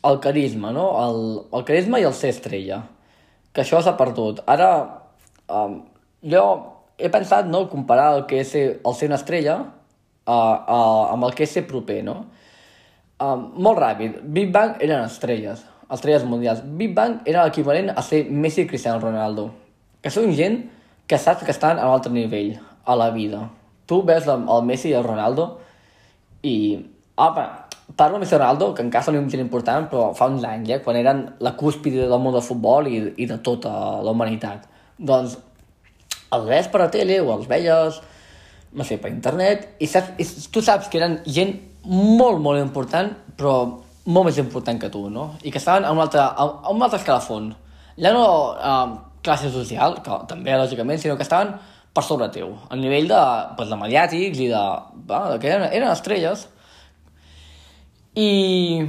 el 0.07 0.19
carisma, 0.23 0.71
no? 0.75 0.87
El, 1.03 1.21
el 1.59 1.65
carisma 1.67 2.01
i 2.01 2.07
el 2.07 2.17
ser 2.17 2.33
estrella. 2.35 2.83
Que 3.51 3.63
això 3.65 3.81
s'ha 3.83 3.97
perdut. 3.99 4.41
Ara, 4.49 4.69
um, 5.51 5.81
jo 6.23 6.43
he 6.97 7.09
pensat, 7.13 7.47
no?, 7.49 7.65
comparar 7.69 8.11
el 8.17 8.27
que 8.29 8.41
és 8.41 8.53
ser, 8.53 8.65
el 8.85 8.97
ser 8.97 9.09
una 9.09 9.19
estrella 9.19 9.57
uh, 9.61 10.31
uh, 10.31 11.11
amb 11.11 11.27
el 11.27 11.35
que 11.37 11.47
és 11.47 11.57
ser 11.57 11.65
proper, 11.69 12.01
no? 12.05 12.21
um, 13.21 13.47
molt 13.61 13.79
ràpid. 13.79 14.19
Big 14.33 14.51
Bang 14.53 14.77
eren 14.83 15.05
estrelles, 15.05 15.63
estrelles 15.91 16.25
mundials. 16.27 16.63
Big 16.77 16.95
Bang 16.97 17.21
era 17.29 17.45
l'equivalent 17.45 17.91
a 17.93 18.03
ser 18.05 18.25
Messi 18.29 18.65
i 18.65 18.69
Cristiano 18.69 19.01
Ronaldo, 19.03 19.49
que 20.01 20.13
són 20.13 20.33
gent 20.37 20.63
que 21.07 21.19
saps 21.19 21.45
que 21.45 21.53
estan 21.53 21.79
a 21.79 21.87
un 21.87 21.97
altre 21.97 22.13
nivell, 22.13 22.55
a 22.85 22.95
la 22.97 23.11
vida. 23.11 23.49
Tu 23.85 23.99
el, 24.07 24.29
el 24.29 24.63
Messi 24.65 24.89
i 24.89 24.97
el 24.97 25.03
Ronaldo 25.03 25.59
i... 26.43 26.87
Apa, 27.21 27.60
parlo 27.95 28.17
de 28.17 28.23
Messi 28.23 28.35
i 28.35 28.37
Ronaldo, 28.37 28.71
que 28.75 28.83
encara 28.85 29.05
són 29.05 29.17
un 29.19 29.29
gent 29.31 29.43
important, 29.43 29.87
però 29.91 30.11
fa 30.17 30.27
uns 30.31 30.45
anys, 30.47 30.69
eh, 30.69 30.79
quan 30.83 30.99
eren 30.99 31.23
la 31.39 31.55
cúspide 31.59 32.07
del 32.07 32.21
món 32.21 32.35
del 32.35 32.45
futbol 32.45 32.87
i, 32.87 33.01
i 33.17 33.27
de 33.29 33.37
tota 33.43 33.71
la 34.03 34.13
humanitat. 34.13 34.67
Doncs 34.97 35.37
els 36.31 36.47
veies 36.47 36.69
per 36.71 36.83
la 36.83 36.89
tele 36.93 37.19
o 37.21 37.33
els 37.35 37.47
veies, 37.49 37.99
no 38.77 38.87
sé, 38.87 38.97
per 39.01 39.11
internet, 39.11 39.67
i, 39.79 39.89
saps, 39.91 40.15
i 40.21 40.51
tu 40.53 40.63
saps 40.63 40.87
que 40.91 41.01
eren 41.01 41.19
gent 41.25 41.57
molt, 41.83 42.39
molt 42.39 42.61
important, 42.61 43.11
però 43.37 43.55
molt 44.05 44.29
més 44.29 44.39
important 44.41 44.79
que 44.79 44.89
tu, 44.93 45.07
no? 45.09 45.31
I 45.43 45.51
que 45.51 45.59
estaven 45.61 45.85
a 45.85 45.91
un 45.93 45.99
altre, 46.01 46.21
a, 46.21 46.47
un 46.71 46.81
altre 46.81 47.01
escalafon. 47.01 47.51
Ja 48.01 48.13
no 48.15 48.25
eh, 48.55 48.95
classe 49.25 49.51
social, 49.53 49.99
que 50.05 50.23
també, 50.29 50.55
lògicament, 50.57 51.01
sinó 51.01 51.17
que 51.17 51.27
estaven 51.27 51.53
per 51.91 52.03
sobre 52.07 52.29
teu, 52.31 52.55
a 52.71 52.77
nivell 52.79 53.09
de, 53.11 53.21
pues, 53.57 53.69
de 53.69 53.77
mediàtics 53.77 54.39
i 54.39 54.47
de... 54.53 54.63
Va, 55.09 55.21
que 55.41 55.49
eren, 55.51 55.67
eren 55.67 55.91
estrelles. 55.91 56.47
I, 58.15 58.83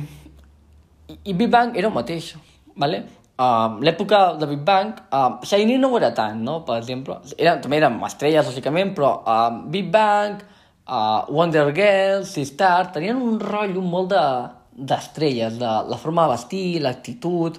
i 1.22 1.34
Big 1.34 1.50
Bang 1.50 1.76
era 1.76 1.88
el 1.88 1.94
mateix, 1.94 2.32
¿vale? 2.74 3.04
Uh, 3.38 3.78
l'època 3.82 4.34
de 4.38 4.46
Big 4.50 4.64
Bang, 4.66 4.98
uh, 5.14 5.38
Shiny 5.46 5.78
no 5.78 5.92
ho 5.92 5.98
era 5.98 6.12
tant, 6.14 6.42
no? 6.42 6.60
Per 6.66 6.76
exemple, 6.80 7.20
era, 7.38 7.56
també 7.62 7.78
eren 7.78 8.00
estrelles, 8.06 8.48
lògicament, 8.50 8.92
però 8.96 9.12
uh, 9.22 9.62
Big 9.70 9.90
Bang, 9.94 10.42
uh, 10.86 11.22
Wonder 11.30 11.68
Girls, 11.74 12.34
Star, 12.50 12.90
tenien 12.94 13.22
un 13.22 13.38
rotllo 13.40 13.84
molt 13.84 14.12
de 14.14 14.24
d'estrelles, 14.72 15.58
de 15.60 15.70
la 15.84 15.98
forma 16.00 16.24
de 16.24 16.32
vestir, 16.32 16.66
l'actitud, 16.80 17.58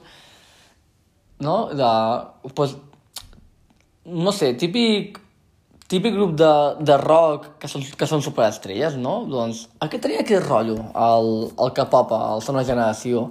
no? 1.45 1.57
De, 1.77 1.91
pues, 2.57 2.73
no 4.05 4.33
sé, 4.33 4.55
típic 4.59 5.22
típic 5.93 6.17
grup 6.17 6.33
de, 6.41 6.49
de 6.81 6.97
rock 6.99 7.53
que 7.61 7.69
són, 7.69 7.85
que 7.85 8.09
són 8.09 8.25
superestrelles, 8.25 8.97
no? 8.97 9.21
Doncs 9.29 9.67
aquest 9.85 10.03
tenia 10.07 10.25
aquest 10.25 10.43
rotllo, 10.49 10.79
el, 11.07 11.31
el 11.53 11.73
K-pop, 11.77 12.11
el 12.33 12.43
Sona 12.45 12.65
Generació. 12.67 13.29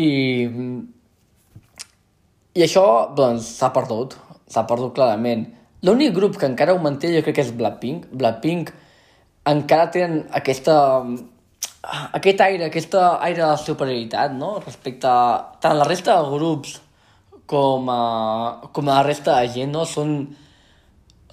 I 0.00 0.10
i 2.52 2.60
això, 2.66 2.84
doncs, 3.16 3.46
s'ha 3.58 3.70
perdut. 3.72 4.14
S'ha 4.52 4.66
perdut 4.68 4.92
clarament. 4.96 5.46
L'únic 5.88 6.12
grup 6.12 6.36
que 6.36 6.48
encara 6.50 6.74
ho 6.76 6.80
manté 6.84 7.08
jo 7.14 7.22
crec 7.24 7.38
que 7.38 7.44
és 7.46 7.52
Blackpink. 7.56 8.10
Blackpink 8.12 8.72
encara 9.48 9.88
tenen 9.94 10.26
aquesta... 10.40 10.74
aquest 12.18 12.42
aire, 12.44 12.68
aquesta 12.68 13.06
aire 13.24 13.40
de 13.46 13.56
superioritat, 13.62 14.36
no? 14.36 14.58
Respecte 14.66 15.08
a 15.08 15.56
tant 15.64 15.78
la 15.78 15.88
resta 15.88 16.18
de 16.20 16.28
grups 16.34 16.76
com 17.48 17.88
a, 17.90 18.02
com 18.68 18.90
a 18.90 18.98
la 19.00 19.06
resta 19.08 19.40
de 19.40 19.48
gent, 19.56 19.72
no? 19.72 19.86
Són... 19.88 20.14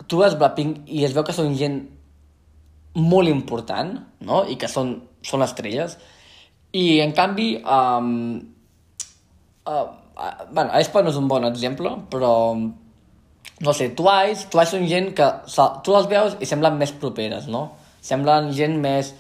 Tu 0.07 0.19
veus 0.19 0.37
Blackpink 0.39 0.87
i 0.87 1.03
es 1.07 1.15
veu 1.15 1.25
que 1.27 1.35
són 1.35 1.55
gent 1.59 1.81
molt 2.99 3.29
important, 3.29 3.95
no? 4.25 4.43
I 4.49 4.57
que 4.59 4.69
són, 4.71 4.95
són 5.25 5.43
estrelles. 5.45 5.97
I, 6.71 6.99
en 7.03 7.13
canvi, 7.17 7.49
um, 7.63 8.11
uh, 9.65 9.85
uh, 10.15 10.35
bueno, 10.51 10.69
aespa 10.77 11.03
no 11.03 11.13
és 11.13 11.19
un 11.19 11.29
bon 11.31 11.47
exemple, 11.49 11.95
però 12.11 12.33
no 13.59 13.73
sé, 13.75 13.89
Twice, 13.97 14.47
Twice 14.51 14.75
són 14.75 14.87
gent 14.87 15.11
que 15.17 15.27
tu 15.83 15.95
les 15.95 16.07
veus 16.11 16.37
i 16.39 16.47
semblen 16.47 16.77
més 16.79 16.93
properes, 16.95 17.49
no? 17.51 17.65
Semblen 18.05 18.53
gent 18.55 18.77
més, 18.79 19.11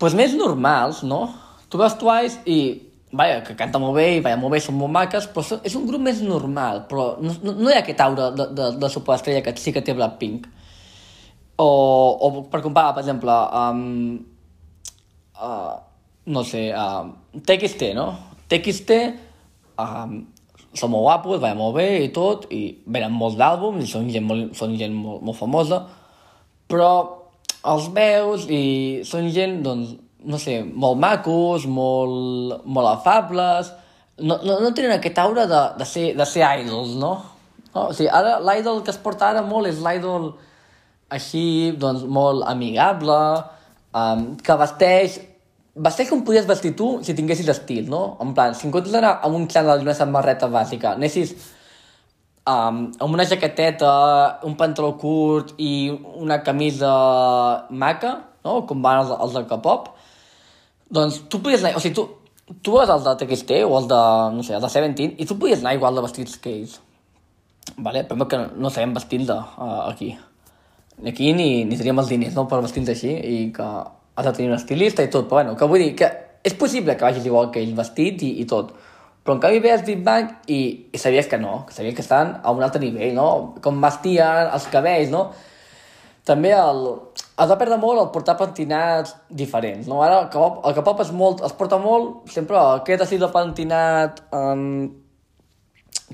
pues 0.00 0.16
més 0.18 0.34
normals, 0.36 1.02
no? 1.06 1.24
Tu 1.72 1.80
veus 1.80 1.96
Twice 2.00 2.42
i, 2.44 2.58
vaja, 3.12 3.42
que 3.46 3.54
canta 3.58 3.78
molt 3.78 3.96
bé 3.96 4.06
i 4.16 4.22
vaja 4.24 4.38
molt 4.40 4.56
bé, 4.56 4.60
són 4.62 4.78
molt 4.80 4.92
maques, 4.94 5.28
però 5.32 5.60
és 5.62 5.74
un 5.78 5.86
grup 5.86 6.02
més 6.02 6.22
normal, 6.24 6.84
però 6.90 7.08
no, 7.22 7.34
no, 7.46 7.70
hi 7.70 7.76
ha 7.76 7.82
aquest 7.84 8.02
aura 8.02 8.30
de, 8.34 8.48
de, 8.56 8.70
de 8.80 8.90
superestrella 8.92 9.44
que 9.46 9.54
sí 9.60 9.74
que 9.74 9.84
té 9.84 9.94
Blackpink. 9.94 10.48
O, 11.62 11.66
o 11.66 12.30
per 12.52 12.60
comparar, 12.64 12.92
per 12.96 13.04
exemple, 13.04 13.32
um, 13.56 14.18
uh, 15.40 15.76
no 16.26 16.42
sé, 16.44 16.68
uh, 16.74 17.06
TXT, 17.46 17.92
no? 17.96 18.10
TXT 18.50 18.98
um, 19.80 20.18
són 20.76 20.92
molt 20.92 21.06
guapos, 21.06 21.40
va 21.42 21.54
molt 21.56 21.78
bé 21.78 21.86
i 22.04 22.10
tot, 22.14 22.48
i 22.52 22.82
venen 22.84 23.14
molts 23.16 23.38
d'àlbums, 23.40 23.84
i 23.86 23.90
són 23.90 24.10
gent, 24.12 24.26
molt, 24.28 24.52
són 24.58 24.76
gent 24.76 24.94
molt, 24.96 25.22
molt 25.24 25.38
famosa, 25.38 25.80
però 26.68 26.90
els 27.66 27.88
veus 27.94 28.46
i 28.52 28.64
són 29.06 29.30
gent, 29.34 29.60
doncs, 29.64 29.94
no 30.26 30.38
sé, 30.42 30.60
molt 30.66 30.98
macos, 31.00 31.66
molt, 31.70 32.64
molt 32.66 32.90
afables, 32.90 33.70
no, 34.18 34.38
no, 34.42 34.58
no 34.64 34.72
tenen 34.74 34.96
aquest 34.96 35.18
aura 35.22 35.46
de, 35.46 35.62
de, 35.78 35.86
ser, 35.88 36.06
de 36.16 36.26
ser 36.26 36.44
idols, 36.62 36.96
no? 36.98 37.14
no? 37.74 37.86
O 37.88 37.94
sigui, 37.94 38.10
ara 38.10 38.38
l'idol 38.42 38.82
que 38.84 38.92
es 38.94 39.00
porta 39.00 39.30
ara 39.30 39.44
molt 39.46 39.70
és 39.70 39.80
l'idol 39.84 40.32
així, 41.12 41.72
doncs, 41.78 42.06
molt 42.10 42.46
amigable, 42.48 43.18
um, 43.94 44.28
que 44.42 44.60
vesteix 44.62 45.20
vesteix 45.76 46.08
com 46.08 46.22
podies 46.24 46.46
vestir 46.48 46.72
tu 46.76 46.86
si 47.04 47.14
tinguessis 47.14 47.50
estil, 47.52 47.84
no? 47.92 48.16
En 48.24 48.32
plan, 48.34 48.54
si 48.56 48.66
en 48.66 48.72
comptes 48.72 48.94
d'anar 48.94 49.18
amb 49.26 49.36
un 49.36 49.44
xandall 49.52 49.82
i 49.82 49.86
una 49.86 49.96
samarreta 49.96 50.48
bàsica, 50.48 50.94
anessis 50.96 51.34
um, 52.48 52.86
amb 52.88 53.10
una 53.12 53.26
jaqueteta, 53.28 53.92
un 54.48 54.56
pantaló 54.56 54.94
curt 55.00 55.52
i 55.60 55.90
una 56.16 56.40
camisa 56.46 56.94
maca, 57.70 58.16
no? 58.46 58.62
Com 58.68 58.80
van 58.82 59.04
els, 59.04 59.12
els 59.20 59.36
del 59.36 59.48
K-pop, 59.50 59.92
doncs 60.90 61.22
tu 61.30 61.42
podies 61.42 61.64
anar... 61.64 61.76
O 61.78 61.82
sigui, 61.82 61.94
tu, 61.96 62.06
tu 62.62 62.76
vas 62.76 62.90
al 62.90 63.02
de 63.04 63.16
TXT 63.20 63.62
o 63.66 63.78
el 63.80 63.88
de, 63.90 64.02
no 64.36 64.44
sé, 64.46 64.54
el 64.56 64.62
de 64.64 64.70
Seventeen 64.70 65.16
i 65.18 65.26
tu 65.26 65.38
podies 65.38 65.64
anar 65.64 65.74
igual 65.78 65.98
de 65.98 66.04
vestits 66.06 66.38
que 66.42 66.52
ells. 66.52 66.78
Vale? 67.76 68.04
Però 68.06 68.28
que 68.30 68.40
no 68.54 68.70
sabem 68.70 68.94
vestir 68.94 69.24
de 69.26 69.34
uh, 69.34 69.82
aquí. 69.90 70.12
Aquí 71.06 71.32
ni, 71.36 71.64
ni 71.68 71.76
teníem 71.76 71.98
els 72.00 72.12
diners 72.12 72.36
no, 72.38 72.46
per 72.48 72.62
vestir 72.64 72.86
així 72.88 73.12
i 73.12 73.38
que 73.54 73.66
has 74.16 74.24
de 74.24 74.32
tenir 74.32 74.48
un 74.52 74.56
estilista 74.56 75.04
i 75.04 75.10
tot, 75.12 75.26
però 75.28 75.42
bueno, 75.42 75.56
que 75.58 75.68
vull 75.68 75.82
dir 75.82 75.92
que 75.98 76.08
és 76.46 76.54
possible 76.56 76.94
que 76.96 77.04
vagis 77.04 77.26
igual 77.26 77.50
que 77.52 77.60
ell 77.60 77.74
vestit 77.76 78.22
i, 78.24 78.30
i 78.40 78.46
tot, 78.48 78.70
però 79.26 79.34
en 79.36 79.42
canvi 79.42 79.58
veies 79.60 79.82
Big 79.84 80.04
Bang 80.06 80.30
i, 80.46 80.60
i 80.94 80.98
sabies 81.02 81.26
que 81.26 81.36
no, 81.42 81.64
que 81.66 81.74
sabies 81.74 81.96
que 81.98 82.04
estan 82.04 82.36
a 82.42 82.52
un 82.54 82.62
altre 82.62 82.80
nivell, 82.80 83.12
no? 83.16 83.26
Com 83.60 83.82
vestien, 83.82 84.48
els 84.54 84.68
cabells, 84.72 85.10
no? 85.10 85.26
També 86.26 86.50
el, 86.58 86.82
es 87.22 87.50
va 87.52 87.58
perdre 87.60 87.78
molt 87.78 88.02
el 88.02 88.10
portar 88.14 88.34
pentinats 88.40 89.14
diferents, 89.30 89.86
no? 89.86 90.00
Ara 90.02 90.24
el 90.24 90.28
K-pop, 90.32 90.64
el 90.66 90.74
K-pop 90.74 91.02
és 91.04 91.12
molt, 91.14 91.44
es 91.46 91.54
porta 91.54 91.78
molt 91.78 92.32
sempre 92.34 92.58
aquest 92.58 93.06
estil 93.06 93.22
de 93.22 93.30
pentinat 93.34 94.24
um, 94.34 94.88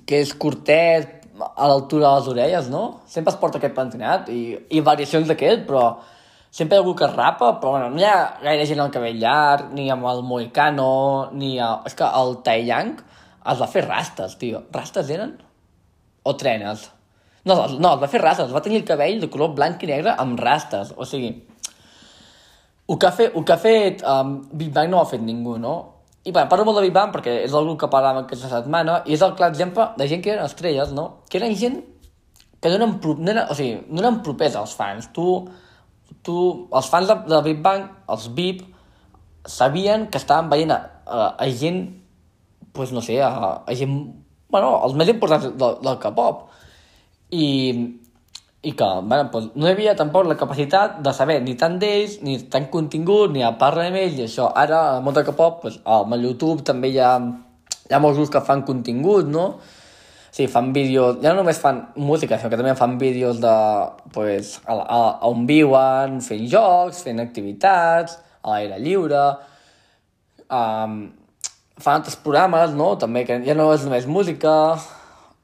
que 0.05 0.21
és 0.21 0.35
curtet, 0.37 1.23
a 1.57 1.69
l'altura 1.69 2.09
de 2.09 2.15
les 2.21 2.29
orelles, 2.29 2.69
no? 2.71 2.83
Sempre 3.09 3.33
es 3.33 3.39
porta 3.41 3.59
aquest 3.59 3.75
pentinat 3.77 4.29
i, 4.33 4.43
i 4.77 4.83
variacions 4.85 5.29
d'aquest, 5.29 5.65
però 5.69 5.85
sempre 6.53 6.77
hi 6.77 6.79
ha 6.79 6.83
algú 6.83 6.95
que 6.99 7.09
rapa, 7.09 7.55
però 7.61 7.77
bueno, 7.77 7.91
no 7.91 8.03
hi 8.03 8.07
ha 8.07 8.17
gaire 8.43 8.67
gent 8.69 8.83
amb 8.83 8.91
el 8.91 8.97
cabell 8.97 9.21
llarg, 9.23 9.73
ni 9.77 9.89
amb 9.93 10.07
el 10.13 10.23
moicano, 10.27 11.31
ni... 11.33 11.55
A... 11.59 11.75
És 11.89 11.97
que 11.99 12.09
el 12.21 12.37
Tai 12.47 12.67
Yang 12.69 12.99
es 13.53 13.63
va 13.63 13.71
fer 13.71 13.87
rastes, 13.89 14.37
tio. 14.41 14.65
Rastes 14.75 15.11
eren? 15.11 15.39
O 16.23 16.37
trenes? 16.39 16.91
No, 17.49 17.57
no, 17.57 17.95
es 17.95 18.03
va 18.03 18.11
fer 18.11 18.21
rastes, 18.23 18.51
es 18.51 18.55
va 18.55 18.63
tenir 18.63 18.81
el 18.81 18.87
cabell 18.87 19.19
de 19.23 19.31
color 19.31 19.55
blanc 19.57 19.83
i 19.83 19.91
negre 19.91 20.15
amb 20.19 20.39
rastes, 20.41 20.93
o 20.97 21.09
sigui... 21.09 21.33
El 22.93 22.99
que 23.01 23.07
ha 23.09 23.13
fet, 23.15 23.35
el 23.39 23.45
que 23.47 23.55
ha 23.55 23.61
fet 23.63 24.03
um, 24.05 24.35
Big 24.59 24.73
Bang 24.75 24.91
no 24.91 24.99
ho 24.99 25.05
ha 25.07 25.09
fet 25.09 25.23
ningú, 25.23 25.55
no? 25.59 25.75
I 26.27 26.33
bueno, 26.35 26.49
parlo 26.51 26.67
molt 26.67 26.81
de 26.81 26.83
Big 26.85 26.93
Bang 26.95 27.13
perquè 27.15 27.39
és 27.47 27.55
el 27.55 27.65
grup 27.65 27.79
que 27.81 27.89
parlàvem 27.91 28.27
aquesta 28.27 28.51
setmana 28.51 28.99
i 29.07 29.15
és 29.17 29.23
el 29.25 29.33
clar 29.39 29.49
exemple 29.51 29.87
de 29.97 30.09
gent 30.11 30.23
que 30.23 30.35
eren 30.35 30.45
estrelles, 30.45 30.93
no? 30.93 31.23
Que 31.31 31.39
eren 31.41 31.55
gent 31.57 31.79
que 32.61 32.71
eren, 32.71 32.99
no 33.01 33.31
eren, 33.33 33.47
o 33.49 33.57
sigui, 33.59 33.79
no 33.89 34.03
eren 34.03 34.21
propers 34.27 34.59
als 34.59 34.75
fans. 34.79 35.09
Tu 35.15 35.25
tu, 36.23 36.37
els 36.75 36.89
fans 36.91 37.09
de, 37.09 37.17
de 37.31 37.41
Big 37.47 37.61
Bang, 37.65 37.89
els 38.13 38.29
VIP, 38.37 38.63
sabien 39.49 40.07
que 40.11 40.21
estaven 40.21 40.51
veient 40.53 40.75
a, 40.75 40.79
a, 41.07 41.29
a 41.41 41.49
gent, 41.59 41.83
pues 42.73 42.93
no 42.93 43.03
sé, 43.05 43.19
a, 43.23 43.63
a 43.67 43.77
gent, 43.79 43.97
bueno, 44.53 44.75
els 44.87 44.97
més 44.99 45.11
importants 45.13 45.51
del, 45.59 45.79
del 45.83 45.99
K-pop. 46.03 46.49
I, 47.33 47.49
i 48.63 48.73
que, 48.77 48.89
bueno, 49.03 49.31
pues, 49.33 49.51
no 49.57 49.67
hi 49.67 49.73
havia 49.73 49.97
tampoc 49.99 50.29
la 50.29 50.37
capacitat 50.39 51.01
de 51.03 51.13
saber 51.17 51.41
ni 51.43 51.57
tant 51.59 51.79
d'ells, 51.81 52.19
ni 52.23 52.39
tant 52.53 52.69
contingut, 52.71 53.33
ni 53.33 53.43
a 53.43 53.55
parlar 53.59 53.89
amb 53.91 54.01
ells, 54.03 54.19
i 54.21 54.27
això. 54.27 54.51
Ara, 54.55 54.83
al 54.97 55.05
món 55.05 55.17
del 55.17 55.25
K-pop, 55.27 55.63
pues, 55.65 55.79
amb 55.85 56.19
el 56.19 56.29
YouTube 56.29 56.67
també 56.69 56.93
hi 56.93 57.01
ha, 57.01 57.15
hi 57.89 57.95
ha 57.97 58.03
molts 58.03 58.21
grups 58.21 58.35
que 58.37 58.45
fan 58.49 58.67
contingut, 58.69 59.31
no?, 59.33 59.55
Sí, 60.33 60.47
fan 60.49 60.71
vídeos, 60.73 61.19
ja 61.21 61.35
no 61.35 61.43
només 61.43 61.59
fan 61.61 61.83
música, 62.01 62.39
sinó 62.41 62.49
que 62.49 62.57
també 62.57 62.73
fan 62.73 62.95
vídeos 62.97 63.37
de, 63.43 63.57
pues, 64.15 64.55
a, 64.65 64.79
a 64.81 65.01
on 65.29 65.43
viuen, 65.45 66.23
fent 66.25 66.47
jocs, 66.49 67.03
fent 67.05 67.21
activitats, 67.21 68.15
a 68.41 68.55
l'aire 68.55 68.79
lliure, 68.81 69.27
um, 70.49 70.95
fan 71.77 71.99
altres 71.99 72.17
programes, 72.25 72.73
no?, 72.79 72.95
també, 72.97 73.27
que 73.29 73.43
ja 73.45 73.59
no 73.59 73.69
és 73.75 73.85
només 73.85 74.09
música, 74.09 74.55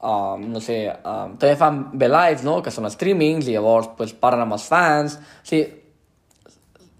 um, 0.01 0.45
no 0.53 0.61
sé, 0.63 0.79
um, 1.03 1.35
també 1.39 1.55
fan 1.59 1.81
B-Lives, 1.93 2.45
no?, 2.47 2.59
que 2.63 2.71
són 2.73 2.89
streamings, 2.91 3.49
i 3.49 3.57
llavors, 3.57 3.91
pues, 3.97 4.15
parlen 4.15 4.45
amb 4.45 4.57
els 4.57 4.67
fans, 4.69 5.19
o 5.19 5.49
sigui, 5.49 5.65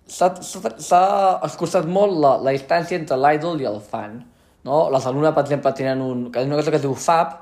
s'ha 0.10 1.04
escurçat 1.46 1.86
molt 1.86 2.18
la, 2.18 2.36
la 2.42 2.54
distància 2.56 2.98
entre 2.98 3.18
l'idol 3.22 3.62
i 3.62 3.68
el 3.70 3.78
fan. 3.84 4.18
No? 4.66 4.88
Les 4.94 5.06
alumnes, 5.08 5.34
per 5.36 5.46
exemple, 5.46 5.72
tenen 5.78 6.02
un, 6.02 6.26
una 6.34 6.58
cosa 6.58 6.74
que 6.74 6.80
es 6.80 6.84
diu 6.84 6.96
FAB. 6.98 7.36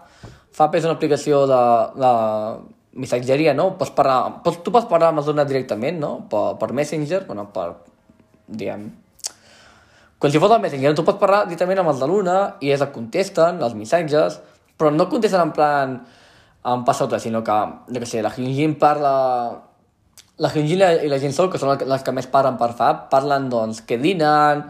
FAB 0.58 0.76
és 0.76 0.88
una 0.88 0.98
aplicació 0.98 1.46
de, 1.50 1.62
de 1.96 2.12
missatgeria, 3.00 3.54
no? 3.58 3.70
Pots 3.80 3.94
parlar, 3.96 4.42
pots, 4.44 4.60
tu 4.66 4.74
pots 4.74 4.90
parlar 4.90 5.14
amb 5.14 5.22
els 5.22 5.30
alumnes 5.30 5.50
directament, 5.50 6.00
no? 6.02 6.12
Per, 6.30 6.46
per 6.60 6.74
Messenger, 6.76 7.24
bueno, 7.30 7.48
per, 7.56 7.70
diguem, 8.48 8.90
com 10.18 10.34
si 10.34 10.42
fos 10.42 10.54
el 10.54 10.62
Messenger, 10.64 10.96
tu 10.98 11.06
pots 11.06 11.22
parlar 11.22 11.44
directament 11.46 11.84
amb 11.84 11.94
els 11.94 12.00
d'alumne 12.02 12.38
i 12.66 12.72
ells 12.74 12.84
et 12.88 12.94
contesten 12.94 13.62
els 13.62 13.76
missatges, 13.78 14.40
però 14.78 14.92
no 14.94 15.10
contesten 15.10 15.44
en 15.44 15.54
plan 15.56 15.96
en 16.68 16.84
passat, 16.86 17.14
sinó 17.24 17.44
que, 17.46 17.58
jo 17.94 18.02
què 18.02 18.10
sé, 18.10 18.22
la 18.24 18.34
Hyunjin 18.34 18.76
parla 18.80 19.14
la 20.38 20.52
Hyunjin 20.54 20.84
i 21.06 21.10
la 21.10 21.18
Jinsol, 21.22 21.50
que 21.50 21.58
són 21.62 21.80
les 21.90 22.04
que 22.06 22.14
més 22.14 22.28
parlen 22.30 22.60
per 22.60 22.74
FAB, 22.78 23.08
parlen, 23.10 23.48
doncs, 23.50 23.82
que 23.90 23.98
dinen, 23.98 24.68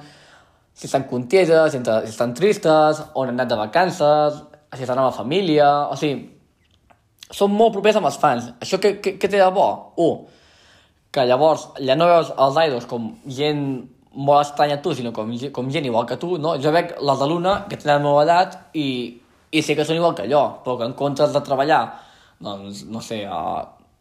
si 0.77 0.87
estan 0.87 1.07
conteses, 1.09 1.73
si, 1.73 1.81
si 1.83 2.13
estan 2.13 2.33
tristes, 2.37 3.01
on 3.13 3.27
han 3.27 3.35
anat 3.35 3.51
de 3.51 3.59
vacances, 3.59 4.41
si 4.75 4.85
estan 4.85 5.01
amb 5.01 5.09
la 5.09 5.15
família... 5.15 5.67
O 5.91 5.97
sigui, 5.99 6.23
són 7.27 7.51
molt 7.51 7.75
propers 7.75 7.99
amb 7.99 8.07
els 8.07 8.19
fans. 8.21 8.51
Això 8.63 8.79
què, 8.79 8.93
què, 9.03 9.17
què 9.19 9.27
té 9.27 9.41
de 9.41 9.49
bo? 9.51 9.67
Un, 9.99 10.21
que 11.11 11.25
llavors 11.27 11.67
ja 11.83 11.97
no 11.97 12.07
veus 12.07 12.31
els 12.31 12.59
idols 12.63 12.87
com 12.87 13.09
gent 13.25 13.63
molt 14.17 14.45
estranya 14.45 14.77
a 14.79 14.81
tu, 14.85 14.93
sinó 14.95 15.11
com, 15.13 15.33
com 15.53 15.71
gent 15.73 15.85
igual 15.89 16.07
que 16.07 16.17
tu, 16.21 16.37
no? 16.41 16.55
Jo 16.61 16.71
veig 16.73 16.95
les 16.95 17.19
de 17.19 17.27
l'una 17.27 17.57
que 17.67 17.75
tenen 17.75 17.99
la 17.99 18.05
meva 18.05 18.23
edat 18.23 18.55
i, 18.77 18.87
i 19.57 19.63
sé 19.65 19.75
que 19.77 19.85
són 19.87 19.97
igual 19.99 20.15
que 20.17 20.27
jo, 20.29 20.43
però 20.63 20.77
que 20.79 20.87
en 20.87 20.95
comptes 20.97 21.33
de 21.33 21.41
treballar, 21.45 21.81
doncs, 22.43 22.85
no 22.91 23.01
sé, 23.01 23.23
a, 23.25 23.41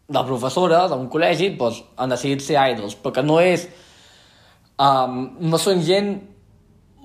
de 0.07 0.23
professora 0.29 0.85
d'un 0.93 1.09
col·legi 1.11 1.53
doncs, 1.59 1.83
han 1.99 2.13
decidit 2.15 2.45
ser 2.45 2.61
idols, 2.73 2.97
però 3.01 3.19
que 3.19 3.27
no 3.27 3.41
és... 3.43 3.69
Um, 4.77 5.31
no 5.41 5.57
són 5.57 5.79
gent 5.81 6.11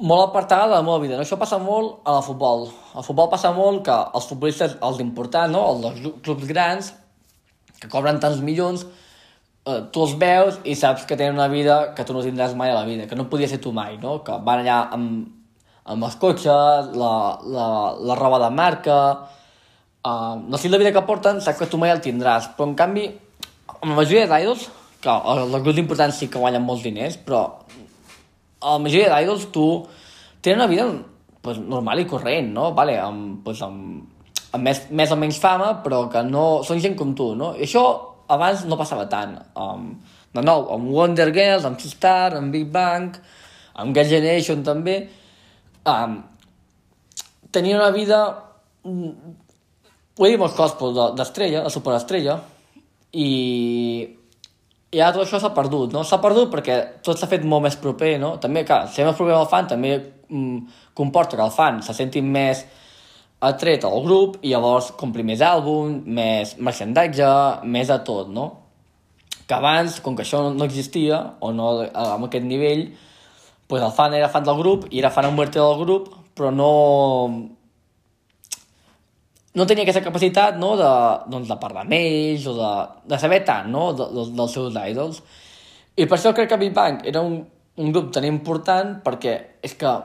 molt 0.02 0.26
apartada 0.26 0.66
de 0.68 0.74
la 0.76 0.82
meva 0.84 1.00
vida. 1.00 1.16
No? 1.16 1.24
Això 1.24 1.38
passa 1.40 1.60
molt 1.62 2.02
a 2.04 2.18
la 2.18 2.24
futbol. 2.26 2.66
Al 2.98 3.06
futbol 3.06 3.30
passa 3.32 3.54
molt 3.56 3.86
que 3.86 3.96
els 3.96 4.28
futbolistes, 4.28 4.76
els 4.84 5.00
importants, 5.04 5.54
no? 5.54 5.62
els 5.72 5.86
dels 5.86 6.18
clubs 6.26 6.50
grans, 6.50 6.92
que 7.80 7.90
cobren 7.90 8.20
tants 8.22 8.42
milions, 8.44 8.84
eh, 9.64 9.80
tu 9.94 10.04
els 10.04 10.18
veus 10.20 10.60
i 10.66 10.76
saps 10.78 11.06
que 11.08 11.16
tenen 11.16 11.38
una 11.40 11.48
vida 11.54 11.94
que 11.96 12.06
tu 12.06 12.18
no 12.18 12.26
tindràs 12.26 12.58
mai 12.58 12.74
a 12.74 12.80
la 12.80 12.84
vida, 12.90 13.08
que 13.08 13.16
no 13.16 13.30
podia 13.30 13.50
ser 13.50 13.62
tu 13.62 13.72
mai, 13.72 13.96
no? 14.02 14.20
que 14.26 14.36
van 14.44 14.66
allà 14.66 14.82
amb, 14.98 15.30
amb 15.86 16.06
els 16.06 16.18
cotxes, 16.22 16.92
la, 16.98 17.14
la, 17.42 17.68
la 17.98 18.18
roba 18.20 18.40
de 18.44 18.50
marca, 18.54 18.98
uh, 20.06 20.36
l'estil 20.52 20.72
de 20.74 20.82
vida 20.82 20.94
que 20.94 21.06
porten 21.08 21.42
tu 21.42 21.78
mai 21.82 21.92
el 21.92 22.02
tindràs, 22.02 22.52
però 22.56 22.70
en 22.70 22.76
canvi, 22.76 23.08
amb 23.82 23.90
la 23.92 23.98
majoria 23.98 24.28
d'idols, 24.30 24.70
que 25.02 25.10
els 25.10 25.64
grups 25.64 25.82
importants 25.82 26.18
sí 26.18 26.30
que 26.30 26.40
guanyen 26.40 26.62
molts 26.62 26.84
diners, 26.84 27.18
però 27.18 27.42
a 28.62 28.78
la 28.78 28.80
majoria 28.80 29.10
d'idols 29.16 29.50
tu 29.52 29.66
tenen 30.42 30.62
una 30.62 30.70
vida 30.70 30.86
pues, 31.42 31.58
normal 31.58 32.00
i 32.00 32.06
corrent, 32.06 32.54
no? 32.54 32.72
Vale, 32.78 33.00
amb, 33.02 33.42
pues, 33.44 33.62
amb, 33.66 34.06
amb 34.54 34.64
més, 34.64 34.86
més 34.92 35.12
o 35.12 35.18
menys 35.18 35.42
fama, 35.42 35.74
però 35.84 36.06
que 36.12 36.22
no... 36.24 36.62
Són 36.68 36.82
gent 36.82 36.98
com 36.98 37.16
tu, 37.18 37.32
no? 37.38 37.56
I 37.58 37.66
això 37.66 37.84
abans 38.32 38.66
no 38.70 38.78
passava 38.80 39.08
tant. 39.10 39.36
Um, 39.58 39.96
de 40.32 40.44
nou, 40.46 40.68
amb 40.76 40.92
Wonder 40.94 41.32
Girls, 41.34 41.66
amb 41.68 41.82
Star, 41.82 42.38
amb 42.38 42.54
Big 42.54 42.70
Bang, 42.72 43.18
amb 43.82 43.96
Girl 43.96 44.12
Generation 44.14 44.62
també, 44.64 45.02
um, 45.90 46.18
tenien 47.52 47.80
una 47.80 47.92
vida 47.96 48.22
ho 50.22 50.26
he 50.26 50.32
dit 50.34 50.40
molts 50.40 50.58
cops, 50.58 50.76
però 50.80 51.12
d'estrella, 51.18 51.64
de 51.66 51.72
superestrella, 51.74 52.36
i, 53.18 53.30
i 54.92 55.00
ara 55.00 55.16
tot 55.16 55.24
això 55.26 55.40
s'ha 55.42 55.54
perdut, 55.56 55.96
no? 55.96 56.04
S'ha 56.08 56.22
perdut 56.24 56.52
perquè 56.52 56.78
tot 57.06 57.20
s'ha 57.20 57.30
fet 57.32 57.46
molt 57.48 57.66
més 57.68 57.78
proper, 57.80 58.16
no? 58.22 58.36
També, 58.44 58.66
clar, 58.68 58.86
ser 58.92 59.08
més 59.08 59.18
proper 59.18 59.36
al 59.38 59.50
fan 59.52 59.70
també 59.72 59.96
mm, 59.98 60.78
comporta 60.98 61.40
que 61.40 61.46
el 61.46 61.54
fan 61.56 61.82
se 61.86 61.96
senti 61.98 62.24
més 62.24 62.64
atret 63.42 63.88
al 63.88 64.04
grup 64.06 64.38
i 64.46 64.52
llavors 64.52 64.92
complir 65.00 65.26
més 65.26 65.42
àlbum, 65.42 66.02
més 66.06 66.54
merchandatge, 66.62 67.30
més 67.66 67.90
de 67.90 67.98
tot, 68.06 68.30
no? 68.30 68.50
Que 69.48 69.58
abans, 69.58 69.98
com 70.04 70.16
que 70.16 70.24
això 70.24 70.46
no 70.54 70.68
existia, 70.68 71.24
o 71.42 71.50
no 71.56 71.74
amb 71.82 72.28
aquest 72.28 72.46
nivell, 72.46 72.92
pues 73.72 73.82
el 73.82 73.92
fan 73.96 74.14
era 74.14 74.28
fan 74.28 74.44
del 74.44 74.58
grup 74.60 74.90
i 74.92 75.00
era 75.00 75.10
fan 75.16 75.30
muerte 75.34 75.58
del 75.58 75.78
grup, 75.80 76.10
però 76.36 76.50
no, 76.52 76.72
no 79.56 79.66
tenia 79.70 79.86
aquesta 79.86 80.04
capacitat 80.04 80.58
no, 80.60 80.74
de, 80.76 80.90
doncs, 81.32 81.48
de 81.48 81.56
parlar 81.62 81.86
amb 81.86 81.96
ells 81.96 82.50
o 82.52 82.58
de, 82.58 82.72
de 83.14 83.20
saber 83.22 83.46
tant 83.48 83.72
no, 83.72 83.86
de, 83.96 84.10
de, 84.12 84.26
dels 84.36 84.58
seus 84.58 84.76
idols. 84.76 85.22
I 85.96 86.04
per 86.04 86.18
això 86.18 86.36
crec 86.36 86.52
que 86.52 86.60
Big 86.60 86.76
Bang 86.76 87.00
era 87.08 87.24
un, 87.24 87.46
un 87.80 87.96
grup 87.96 88.12
tan 88.12 88.28
important 88.28 88.98
perquè 89.06 89.38
és 89.64 89.80
que 89.80 89.96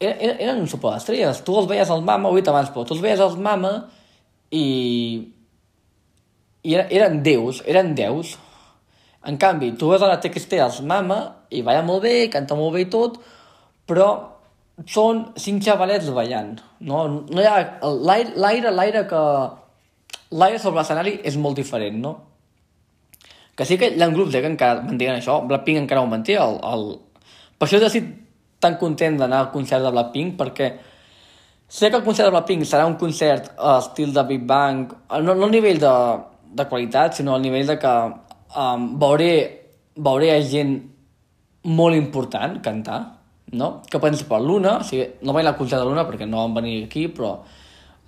eren, 0.00 0.36
eren 0.38 0.64
un 0.64 0.72
superestrelles. 0.72 1.44
Tu 1.44 1.60
els 1.60 1.68
veies 1.68 1.92
al 1.92 2.00
Mama, 2.08 2.32
ho 2.32 2.38
he 2.38 2.40
dit 2.40 2.48
abans, 2.48 2.72
però 2.72 2.88
tu 2.88 2.96
els 2.96 3.04
veies 3.04 3.20
als 3.20 3.36
Mama 3.36 3.74
i, 4.48 4.64
i 6.64 6.80
eren 6.80 7.20
déus, 7.20 7.60
eren 7.68 7.92
déus. 8.00 8.38
En 9.28 9.36
canvi, 9.36 9.74
tu 9.76 9.92
veus 9.92 10.00
a 10.00 10.08
la 10.08 10.22
TXT 10.24 10.64
als 10.64 10.80
Mama 10.80 11.26
i 11.50 11.62
balla 11.64 11.84
molt 11.86 12.04
bé, 12.04 12.16
canta 12.32 12.56
molt 12.58 12.74
bé 12.76 12.84
i 12.84 12.90
tot, 12.92 13.18
però 13.88 14.08
són 14.86 15.24
cinc 15.40 15.64
xavalets 15.66 16.10
ballant, 16.14 16.58
no? 16.80 17.06
no 17.26 17.42
hi 17.42 17.48
ha... 17.48 17.58
L'aire, 17.82 18.70
l'aire 18.70 19.04
que... 19.10 19.22
L'aire 20.38 20.60
sobre 20.60 20.82
l'escenari 20.82 21.16
és 21.26 21.38
molt 21.40 21.56
diferent, 21.56 21.96
no? 22.04 22.12
Que 23.56 23.64
sí 23.66 23.78
que 23.80 23.88
hi 23.90 24.02
ha 24.02 24.10
grups 24.12 24.36
eh, 24.36 24.42
que 24.44 24.52
encara 24.52 24.84
mantenen 24.84 25.18
això, 25.18 25.40
Blackpink 25.48 25.80
encara 25.80 26.04
ho 26.04 26.10
manté, 26.10 26.36
el, 26.38 26.60
el... 26.62 26.84
per 27.58 27.66
això 27.66 27.80
he 27.80 27.88
estat 27.88 28.12
tan 28.62 28.76
content 28.78 29.16
d'anar 29.18 29.40
al 29.44 29.50
concert 29.54 29.82
de 29.82 29.90
Blackpink, 29.94 30.36
perquè 30.38 30.68
sé 31.66 31.90
que 31.90 31.98
el 31.98 32.04
concert 32.06 32.28
de 32.28 32.34
Blackpink 32.36 32.68
serà 32.68 32.86
un 32.86 32.94
concert 33.00 33.50
a 33.58 33.78
estil 33.80 34.12
de 34.14 34.24
Big 34.28 34.44
Bang, 34.46 34.92
no, 35.24 35.34
no 35.34 35.48
a 35.48 35.50
nivell 35.50 35.80
de, 35.82 35.94
de 36.60 36.68
qualitat, 36.70 37.18
sinó 37.18 37.34
al 37.34 37.42
nivell 37.42 37.66
de 37.72 37.78
que 37.82 37.94
um, 38.54 38.86
veuré, 39.00 39.32
veuré 39.96 40.36
gent 40.46 40.76
molt 41.68 41.96
important 41.96 42.58
cantar, 42.64 42.98
no? 43.52 43.70
que 43.88 44.00
per 44.00 44.10
exemple 44.10 44.40
l'Una, 44.42 44.78
o 44.80 44.86
sigui, 44.86 45.06
no 45.22 45.34
vaig 45.36 45.46
a 45.46 45.50
la 45.52 45.58
concert 45.58 45.82
de 45.82 45.88
l'Una 45.88 46.06
perquè 46.08 46.28
no 46.28 46.42
van 46.44 46.56
venir 46.58 46.82
aquí, 46.86 47.06
però 47.12 47.36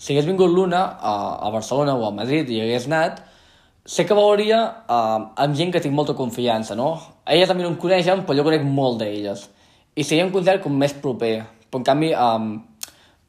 si 0.00 0.14
hagués 0.14 0.28
vingut 0.28 0.48
l'Una 0.48 0.82
a, 0.96 1.14
a 1.44 1.50
Barcelona 1.52 1.96
o 1.96 2.06
a 2.08 2.14
Madrid 2.16 2.48
i 2.48 2.60
hagués 2.64 2.88
anat, 2.88 3.20
sé 3.84 4.06
que 4.08 4.16
veuria 4.16 4.60
uh, 4.88 5.28
amb 5.44 5.56
gent 5.56 5.72
que 5.74 5.82
tinc 5.84 5.94
molta 5.96 6.16
confiança, 6.16 6.76
no? 6.78 6.94
Elles 7.26 7.48
també 7.50 7.64
no 7.66 7.72
em 7.72 7.78
coneixen, 7.80 8.24
però 8.24 8.38
jo 8.38 8.46
conec 8.46 8.64
molt 8.64 9.00
d'elles. 9.02 9.44
I 9.96 10.06
seria 10.06 10.24
un 10.24 10.32
concert 10.32 10.62
com 10.64 10.76
més 10.76 10.94
proper. 11.04 11.34
Però 11.68 11.80
en 11.82 11.86
canvi, 11.86 12.10
um, 12.14 12.50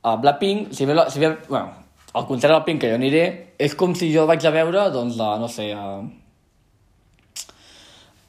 a 0.08 0.16
Blackpink, 0.22 0.72
si 0.78 0.88
ve, 0.88 0.96
si 1.12 1.22
ve, 1.22 1.34
bueno, 1.50 1.76
el 2.14 2.26
concert 2.30 2.52
de 2.52 2.56
Blackpink 2.56 2.84
que 2.84 2.92
jo 2.94 3.00
aniré, 3.00 3.26
és 3.60 3.76
com 3.76 3.96
si 3.98 4.12
jo 4.14 4.26
vaig 4.30 4.46
a 4.48 4.56
veure, 4.56 4.88
doncs, 4.96 5.20
la, 5.20 5.36
no 5.42 5.52
sé, 5.52 5.72
a... 5.76 6.02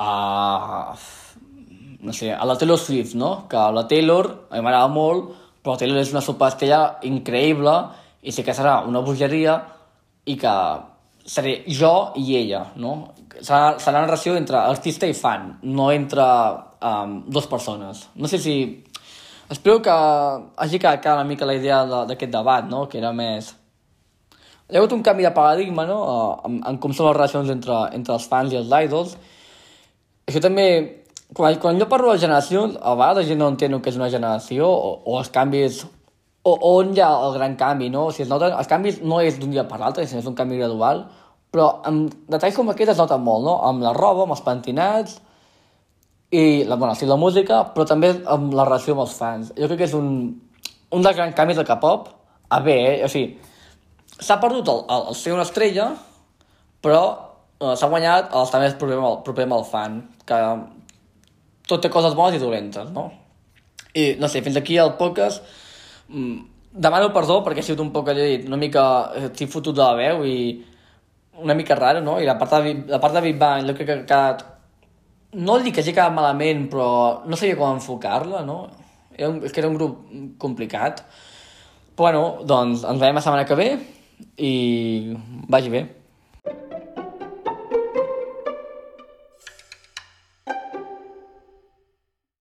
Uh, 0.03 0.05
uh, 0.05 1.22
no 2.03 2.13
sé, 2.13 2.33
a 2.35 2.45
la 2.45 2.59
Taylor 2.59 2.79
Swift, 2.79 3.15
no? 3.15 3.47
Que 3.49 3.57
la 3.73 3.87
Taylor 3.89 4.29
a 4.51 4.59
mi 4.59 4.65
m'agrada 4.67 4.91
molt, 4.91 5.31
però 5.63 5.77
Taylor 5.79 6.03
és 6.03 6.11
una 6.11 6.23
superestrella 6.25 6.99
increïble 7.07 7.75
i 8.23 8.35
sé 8.35 8.43
que 8.43 8.55
serà 8.55 8.81
una 8.87 9.03
bogeria 9.07 9.57
i 10.27 10.37
que 10.39 10.55
seré 11.25 11.63
jo 11.71 12.13
i 12.19 12.37
ella, 12.39 12.65
no? 12.83 13.13
Serà, 13.39 13.79
serà 13.79 14.01
una 14.01 14.09
relació 14.09 14.35
entre 14.37 14.59
artista 14.59 15.07
i 15.07 15.15
fan, 15.15 15.57
no 15.63 15.91
entre 15.95 16.27
um, 16.83 17.21
dues 17.31 17.47
persones. 17.47 18.09
No 18.15 18.31
sé 18.31 18.39
si... 18.43 18.57
Espero 19.53 19.83
que 19.85 19.93
hagi 19.93 20.79
quedat 20.81 21.07
una 21.13 21.27
mica 21.29 21.47
la 21.47 21.55
idea 21.55 21.83
d'aquest 22.09 22.33
debat, 22.33 22.67
no? 22.71 22.87
Que 22.89 22.99
era 22.99 23.13
més... 23.13 23.53
Hi 24.71 24.79
ha 24.79 24.81
hagut 24.81 24.95
un 24.97 25.03
canvi 25.05 25.27
de 25.27 25.35
paradigma, 25.37 25.85
no? 25.87 25.99
En, 26.49 26.63
en 26.67 26.79
com 26.81 26.95
són 26.97 27.11
les 27.11 27.17
relacions 27.19 27.51
entre, 27.53 27.77
entre 27.93 28.17
els 28.17 28.27
fans 28.31 28.55
i 28.55 28.59
els 28.59 28.73
idols. 28.73 29.15
Això 30.27 30.41
també 30.41 30.67
quan, 31.35 31.57
quan 31.61 31.81
jo 31.81 31.89
parlo 31.89 32.13
de 32.13 32.21
generacions, 32.23 32.77
a 32.81 32.95
vegades 32.99 33.27
gent 33.29 33.41
no 33.41 33.51
entén 33.53 33.75
que 33.81 33.91
és 33.91 33.99
una 33.99 34.11
generació 34.13 34.69
o, 34.69 34.95
o 35.07 35.19
els 35.21 35.33
canvis 35.33 35.83
o 36.43 36.53
on 36.73 36.95
hi 36.97 37.01
ha 37.01 37.11
el 37.27 37.35
gran 37.37 37.57
canvi, 37.57 37.89
no? 37.91 38.09
O 38.09 38.13
sigui, 38.13 38.27
es 38.27 38.31
noten, 38.33 38.55
els 38.59 38.71
canvis 38.71 39.03
no 39.07 39.21
és 39.23 39.39
d'un 39.39 39.53
dia 39.55 39.65
per 39.69 39.79
l'altre, 39.81 40.07
sinó 40.07 40.23
és 40.23 40.31
un 40.31 40.39
canvi 40.39 40.59
gradual, 40.59 41.05
però 41.55 41.69
amb 41.87 42.11
detalls 42.33 42.57
com 42.57 42.73
aquest 42.73 42.95
es 42.95 42.99
nota 42.99 43.19
molt, 43.21 43.47
no? 43.47 43.59
Amb 43.69 43.85
la 43.85 43.93
roba, 43.95 44.27
amb 44.27 44.35
els 44.35 44.43
pentinats, 44.43 45.21
i 46.33 46.65
la, 46.65 46.77
bueno, 46.81 46.97
sí, 46.97 47.07
la 47.07 47.21
música, 47.21 47.61
però 47.75 47.87
també 47.87 48.11
amb 48.35 48.57
la 48.57 48.65
relació 48.67 48.97
amb 48.97 49.05
els 49.05 49.15
fans. 49.15 49.53
Jo 49.55 49.69
crec 49.69 49.85
que 49.85 49.89
és 49.91 49.95
un, 49.95 50.09
un 50.91 51.05
dels 51.05 51.17
grans 51.19 51.37
canvis 51.37 51.61
del 51.61 51.69
K-pop, 51.69 52.09
a 52.53 52.61
bé, 52.65 52.79
eh? 52.95 52.97
O 53.07 53.11
sigui, 53.13 53.37
s'ha 54.19 54.41
perdut 54.43 54.69
el, 54.73 54.83
el, 54.89 55.11
el 55.13 55.19
ser 55.19 55.37
una 55.37 55.47
estrella, 55.47 55.93
però 56.83 57.03
eh, 57.61 57.75
s'ha 57.79 57.91
guanyat 57.93 58.33
el 58.33 58.49
amb 58.99 59.11
el, 59.13 59.43
amb 59.47 59.59
el 59.61 59.69
fan, 59.69 60.01
que 60.27 60.41
tot 61.69 61.83
té 61.83 61.91
coses 61.93 62.17
bones 62.19 62.39
i 62.39 62.43
dolentes, 62.43 62.91
no? 62.95 63.11
I, 63.93 64.15
no 64.21 64.29
sé, 64.29 64.43
fins 64.43 64.59
aquí 64.61 64.79
el 64.81 64.97
podcast... 65.01 65.45
Mm, 66.09 66.49
demano 66.73 67.11
perdó 67.13 67.43
perquè 67.45 67.61
he 67.61 67.67
sigut 67.67 67.83
un 67.85 67.93
poc, 67.93 68.09
allò 68.13 68.25
dit, 68.25 68.47
una 68.49 68.61
mica... 68.61 68.85
Estic 69.29 69.51
fotut 69.53 69.77
de 69.77 69.85
la 69.85 69.97
veu 69.99 70.25
i 70.29 70.39
una 71.43 71.57
mica 71.59 71.77
raro, 71.79 72.01
no? 72.05 72.19
I 72.21 72.29
la 72.29 72.39
part 72.41 72.59
de, 72.61 72.75
la 72.89 73.01
part 73.01 73.17
de 73.17 73.23
Big 73.25 73.39
Bang 73.41 73.69
jo 73.69 73.77
crec 73.77 73.89
que 73.89 73.99
ha 73.99 74.03
quedat 74.07 74.49
no 75.33 75.59
dic 75.65 75.75
que 75.75 75.81
hagi 75.81 75.95
acabat 75.95 76.13
malament, 76.13 76.67
però 76.69 76.89
no 77.25 77.37
sabia 77.41 77.57
com 77.57 77.73
enfocar-la, 77.73 78.43
no? 78.45 78.67
Era 79.17 79.31
un, 79.31 79.41
és 79.45 79.53
que 79.53 79.63
era 79.63 79.71
un 79.71 79.79
grup 79.79 80.03
complicat. 80.41 81.01
Però 81.97 82.05
bueno, 82.09 82.23
doncs 82.49 82.85
ens 82.89 83.01
veiem 83.01 83.17
la 83.17 83.25
setmana 83.25 83.47
que 83.49 83.57
ve 83.57 83.69
i 84.37 84.53
vagi 85.49 85.73
bé. 85.73 85.83